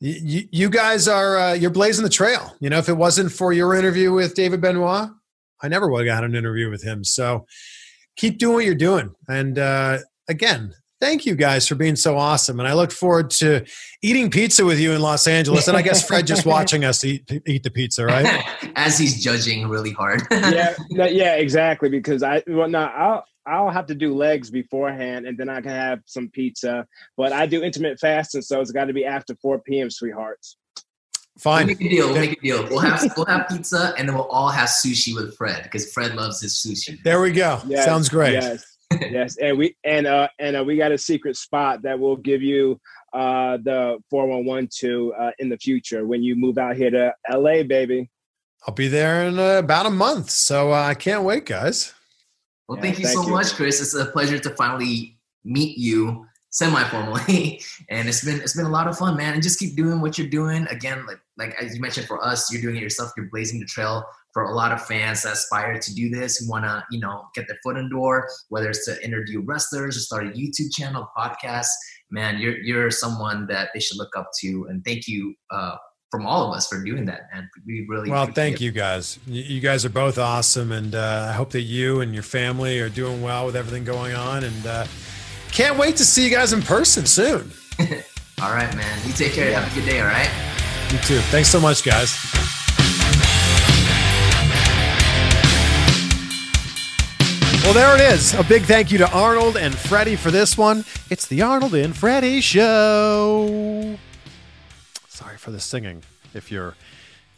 You, 0.00 0.48
you 0.50 0.70
guys 0.70 1.06
are 1.06 1.38
uh, 1.38 1.52
you're 1.52 1.70
blazing 1.70 2.04
the 2.04 2.10
trail. 2.10 2.54
You 2.60 2.70
know, 2.70 2.78
if 2.78 2.88
it 2.88 2.96
wasn't 2.96 3.32
for 3.32 3.52
your 3.52 3.74
interview 3.74 4.12
with 4.12 4.34
David 4.34 4.62
Benoit, 4.62 5.10
I 5.62 5.68
never 5.68 5.90
would 5.90 6.06
have 6.06 6.16
got 6.16 6.24
an 6.24 6.34
interview 6.34 6.70
with 6.70 6.82
him. 6.82 7.04
So 7.04 7.46
keep 8.16 8.38
doing 8.38 8.54
what 8.54 8.64
you're 8.64 8.74
doing. 8.74 9.14
And 9.28 9.58
uh, 9.58 9.98
again, 10.28 10.74
thank 11.04 11.26
you 11.26 11.34
guys 11.34 11.68
for 11.68 11.74
being 11.74 11.96
so 11.96 12.16
awesome. 12.16 12.58
And 12.58 12.66
I 12.66 12.72
look 12.72 12.90
forward 12.90 13.28
to 13.32 13.64
eating 14.00 14.30
pizza 14.30 14.64
with 14.64 14.80
you 14.80 14.92
in 14.92 15.02
Los 15.02 15.26
Angeles. 15.26 15.68
And 15.68 15.76
I 15.76 15.82
guess 15.82 16.06
Fred 16.06 16.26
just 16.26 16.46
watching 16.56 16.84
us 16.84 17.04
eat 17.04 17.30
eat 17.46 17.62
the 17.62 17.70
pizza, 17.70 18.06
right? 18.06 18.42
As 18.76 18.98
he's 18.98 19.22
judging 19.22 19.68
really 19.68 19.92
hard. 19.92 20.22
yeah, 20.30 20.74
no, 20.90 21.04
yeah, 21.04 21.34
exactly. 21.34 21.90
Because 21.90 22.22
I 22.22 22.42
well, 22.46 22.68
no, 22.68 22.80
I'll 22.80 23.24
I'll 23.46 23.70
have 23.70 23.86
to 23.86 23.94
do 23.94 24.14
legs 24.14 24.50
beforehand, 24.50 25.26
and 25.26 25.36
then 25.36 25.50
I 25.50 25.60
can 25.60 25.72
have 25.72 26.00
some 26.06 26.30
pizza. 26.30 26.86
But 27.18 27.34
I 27.34 27.44
do 27.44 27.62
intermittent 27.62 28.00
fasting, 28.00 28.40
so 28.40 28.62
it's 28.62 28.72
got 28.72 28.86
to 28.86 28.94
be 28.94 29.04
after 29.04 29.34
four 29.36 29.58
p.m. 29.58 29.90
Sweethearts. 29.90 30.56
Fine. 31.38 31.66
We'll 31.66 31.76
make 31.76 31.80
a 31.80 31.88
deal. 31.90 32.06
We'll 32.06 32.20
make 32.20 32.32
a 32.32 32.40
deal. 32.40 32.66
We'll 32.70 32.78
have 32.78 33.12
we'll 33.16 33.26
have 33.26 33.46
pizza, 33.48 33.92
and 33.98 34.08
then 34.08 34.14
we'll 34.14 34.28
all 34.28 34.48
have 34.48 34.70
sushi 34.70 35.14
with 35.14 35.36
Fred 35.36 35.64
because 35.64 35.92
Fred 35.92 36.14
loves 36.14 36.40
his 36.40 36.54
sushi. 36.54 37.02
There 37.02 37.20
we 37.20 37.32
go. 37.32 37.60
Yes, 37.66 37.84
Sounds 37.84 38.08
great. 38.08 38.34
Yes, 38.34 38.73
yes, 38.92 39.36
and 39.36 39.58
we 39.58 39.76
and 39.84 40.06
uh 40.06 40.28
and 40.38 40.56
uh, 40.56 40.64
we 40.64 40.76
got 40.76 40.92
a 40.92 40.98
secret 40.98 41.36
spot 41.36 41.82
that 41.82 41.98
will 41.98 42.16
give 42.16 42.42
you 42.42 42.80
uh 43.12 43.58
the 43.62 43.98
four 44.10 44.26
one 44.26 44.44
one 44.44 44.68
two 44.72 45.12
uh 45.18 45.30
in 45.38 45.48
the 45.48 45.56
future 45.58 46.06
when 46.06 46.22
you 46.22 46.34
move 46.36 46.58
out 46.58 46.76
here 46.76 46.90
to 46.90 47.12
L.A. 47.28 47.62
Baby. 47.62 48.10
I'll 48.66 48.74
be 48.74 48.88
there 48.88 49.24
in 49.24 49.38
uh, 49.38 49.58
about 49.58 49.86
a 49.86 49.90
month, 49.90 50.30
so 50.30 50.72
uh, 50.72 50.76
I 50.76 50.94
can't 50.94 51.22
wait, 51.22 51.44
guys. 51.44 51.92
Well, 52.66 52.78
Yeah, 52.78 52.82
thank 52.84 52.98
you 52.98 53.04
thank 53.04 53.18
so 53.18 53.26
you. 53.26 53.32
much, 53.32 53.52
Chris. 53.54 53.80
It's 53.80 53.94
a 53.94 54.06
pleasure 54.06 54.38
to 54.38 54.50
finally 54.50 55.18
meet 55.44 55.76
you 55.76 56.26
semi-formally, 56.54 57.60
and 57.90 58.08
it's 58.08 58.24
been 58.24 58.40
it's 58.40 58.56
been 58.56 58.64
a 58.64 58.70
lot 58.70 58.86
of 58.86 58.96
fun, 58.96 59.16
man. 59.16 59.34
And 59.34 59.42
just 59.42 59.58
keep 59.58 59.76
doing 59.76 60.00
what 60.00 60.16
you're 60.16 60.28
doing. 60.28 60.66
Again, 60.68 61.04
like 61.06 61.18
like 61.36 61.54
as 61.60 61.74
you 61.74 61.80
mentioned, 61.80 62.06
for 62.06 62.24
us, 62.24 62.50
you're 62.52 62.62
doing 62.62 62.76
it 62.76 62.82
yourself. 62.82 63.12
You're 63.16 63.26
blazing 63.26 63.60
the 63.60 63.66
trail 63.66 64.04
for 64.32 64.44
a 64.44 64.54
lot 64.54 64.72
of 64.72 64.84
fans 64.84 65.22
that 65.22 65.34
aspire 65.34 65.78
to 65.78 65.94
do 65.94 66.08
this, 66.08 66.38
who 66.38 66.48
want 66.48 66.64
to 66.64 66.84
you 66.90 67.00
know 67.00 67.24
get 67.34 67.46
their 67.48 67.58
foot 67.62 67.76
in 67.76 67.84
the 67.84 67.90
door, 67.90 68.28
whether 68.48 68.70
it's 68.70 68.84
to 68.86 69.04
interview 69.04 69.42
wrestlers 69.44 69.96
or 69.96 70.00
start 70.00 70.26
a 70.26 70.30
YouTube 70.30 70.72
channel, 70.72 71.08
podcast. 71.16 71.68
Man, 72.10 72.38
you're 72.38 72.56
you're 72.58 72.90
someone 72.90 73.46
that 73.48 73.70
they 73.74 73.80
should 73.80 73.98
look 73.98 74.16
up 74.16 74.30
to, 74.40 74.66
and 74.70 74.84
thank 74.84 75.06
you. 75.06 75.34
Uh, 75.50 75.76
from 76.10 76.26
all 76.26 76.46
of 76.48 76.56
us 76.56 76.68
for 76.68 76.80
doing 76.84 77.06
that, 77.06 77.22
man. 77.34 77.50
We 77.66 77.84
really 77.88 78.08
Well, 78.08 78.26
thank 78.26 78.56
it. 78.56 78.60
you 78.60 78.70
guys. 78.70 79.18
You 79.26 79.42
you 79.42 79.60
guys 79.60 79.84
are 79.84 79.88
both 79.90 80.16
awesome, 80.16 80.70
and 80.70 80.94
uh, 80.94 81.26
I 81.30 81.32
hope 81.32 81.50
that 81.50 81.62
you 81.62 82.02
and 82.02 82.14
your 82.14 82.22
family 82.22 82.78
are 82.78 82.88
doing 82.88 83.20
well 83.20 83.46
with 83.46 83.56
everything 83.56 83.82
going 83.82 84.14
on. 84.14 84.44
And 84.44 84.64
uh, 84.64 84.86
can't 85.54 85.78
wait 85.78 85.94
to 85.96 86.04
see 86.04 86.24
you 86.24 86.30
guys 86.30 86.52
in 86.52 86.60
person 86.62 87.06
soon. 87.06 87.52
All 88.42 88.50
right, 88.50 88.74
man. 88.76 89.06
You 89.06 89.12
take 89.12 89.32
care. 89.32 89.54
Have 89.54 89.70
a 89.70 89.74
good 89.74 89.88
day. 89.88 90.00
All 90.00 90.06
right. 90.06 90.28
You 90.90 90.98
too. 90.98 91.20
Thanks 91.30 91.48
so 91.48 91.60
much, 91.60 91.84
guys. 91.84 92.12
Well, 97.62 97.72
there 97.72 97.94
it 97.94 98.00
is. 98.12 98.34
A 98.34 98.42
big 98.42 98.64
thank 98.64 98.90
you 98.90 98.98
to 98.98 99.10
Arnold 99.10 99.56
and 99.56 99.74
Freddie 99.74 100.16
for 100.16 100.32
this 100.32 100.58
one. 100.58 100.84
It's 101.08 101.28
the 101.28 101.42
Arnold 101.42 101.74
and 101.74 101.96
Freddie 101.96 102.40
Show. 102.40 103.96
Sorry 105.08 105.38
for 105.38 105.52
the 105.52 105.60
singing. 105.60 106.02
If 106.34 106.50
you're, 106.50 106.74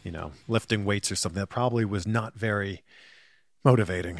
you 0.03 0.11
know, 0.11 0.31
lifting 0.47 0.85
weights 0.85 1.11
or 1.11 1.15
something, 1.15 1.39
that 1.39 1.47
probably 1.47 1.85
was 1.85 2.07
not 2.07 2.33
very 2.33 2.81
motivating. 3.63 4.19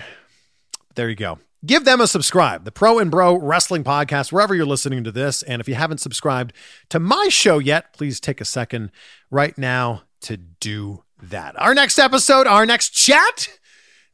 There 0.94 1.10
you 1.10 1.16
go. 1.16 1.40
Give 1.66 1.86
them 1.86 2.00
a 2.00 2.08
subscribe, 2.08 2.66
the 2.66 2.72
Pro 2.72 3.00
and 3.00 3.10
Bro 3.10 3.40
Wrestling 3.40 3.84
Podcast, 3.84 4.32
wherever 4.32 4.54
you're 4.54 4.66
listening 4.66 5.04
to 5.04 5.12
this. 5.12 5.42
And 5.42 5.60
if 5.60 5.68
you 5.68 5.74
haven't 5.74 5.98
subscribed 5.98 6.54
to 6.90 7.00
my 7.00 7.30
show 7.30 7.58
yet, 7.58 7.94
please 7.94 8.20
take 8.20 8.40
a 8.40 8.46
second 8.46 8.92
right 9.32 9.58
now 9.58 10.04
to 10.22 10.38
do 10.38 11.04
that. 11.22 11.60
Our 11.60 11.74
next 11.74 11.98
episode, 11.98 12.46
our 12.46 12.68
next 12.68 12.92
chat, 12.92 13.50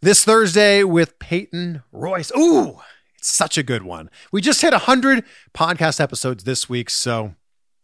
this 0.02 0.24
Thursday 0.24 0.84
with 0.84 1.20
Peyton 1.20 1.84
Royce. 1.92 2.32
Ooh, 2.38 2.80
it's 3.18 3.30
such 3.30 3.58
a 3.58 3.64
good 3.64 3.84
one. 3.84 4.10
We 4.32 4.40
just 4.40 4.62
hit 4.62 4.72
100 4.72 5.26
podcast 5.54 6.00
episodes 6.00 6.46
this 6.46 6.70
week. 6.70 6.90
So 6.90 7.36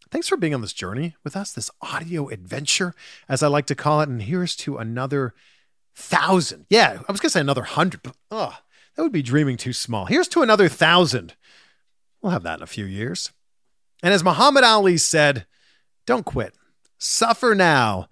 thanks 0.10 0.30
for 0.30 0.38
being 0.38 0.53
on 0.53 0.61
this 0.61 0.73
journey 0.73 1.15
with 1.26 1.36
us, 1.36 1.52
this 1.52 1.69
audio 1.81 2.30
adventure, 2.30 2.94
as 3.27 3.44
I 3.44 3.48
like 3.48 3.65
to 3.68 3.76
call 3.76 3.99
it. 3.99 4.07
And 4.07 4.22
here's 4.22 4.56
to 4.57 4.77
another 4.77 5.34
thousand. 5.95 6.65
Yeah, 6.69 6.99
I 7.07 7.11
was 7.11 7.19
going 7.19 7.27
to 7.27 7.31
say 7.31 7.41
another 7.41 7.64
hundred, 7.64 8.03
but 8.03 8.15
oh, 8.31 8.57
that 8.99 9.03
would 9.03 9.13
be 9.13 9.21
dreaming 9.21 9.55
too 9.55 9.71
small. 9.71 10.07
Here's 10.07 10.27
to 10.27 10.41
another 10.41 10.67
thousand. 10.67 11.34
We'll 12.21 12.34
have 12.34 12.43
that 12.43 12.59
in 12.59 12.63
a 12.63 12.67
few 12.67 12.84
years. 12.84 13.31
And 14.03 14.13
as 14.13 14.26
Muhammad 14.26 14.65
Ali 14.65 14.97
said, 14.97 15.45
don't 16.05 16.26
quit, 16.26 16.53
suffer 16.97 17.55
now, 17.55 18.09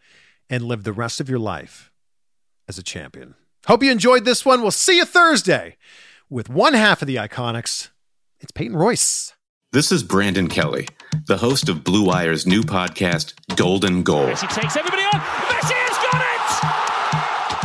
and 0.49 0.63
live 0.63 0.85
the 0.85 0.93
rest 0.93 1.19
of 1.19 1.27
your 1.27 1.39
life 1.39 1.91
as 2.69 2.77
a 2.77 2.83
champion. 2.83 3.35
Hope 3.65 3.83
you 3.83 3.91
enjoyed 3.91 4.23
this 4.23 4.45
one. 4.45 4.61
We'll 4.61 4.71
see 4.71 4.95
you 4.95 5.03
Thursday 5.03 5.75
with 6.29 6.49
one 6.49 6.73
half 6.73 7.01
of 7.01 7.07
the 7.09 7.17
IIconics. 7.17 7.89
It's 8.39 8.53
Peyton 8.53 8.77
Royce. 8.77 9.33
This 9.73 9.91
is 9.91 10.03
Brandon 10.03 10.47
Kelly, 10.47 10.87
the 11.25 11.39
host 11.39 11.67
of 11.67 11.83
Blue 11.83 12.05
Wire's 12.05 12.47
new 12.47 12.61
podcast, 12.61 13.33
Golden 13.57 14.03
Goal. 14.03 14.27
Messi 14.27 14.47
takes 14.55 14.77
everybody 14.77 15.03
on. 15.13 15.36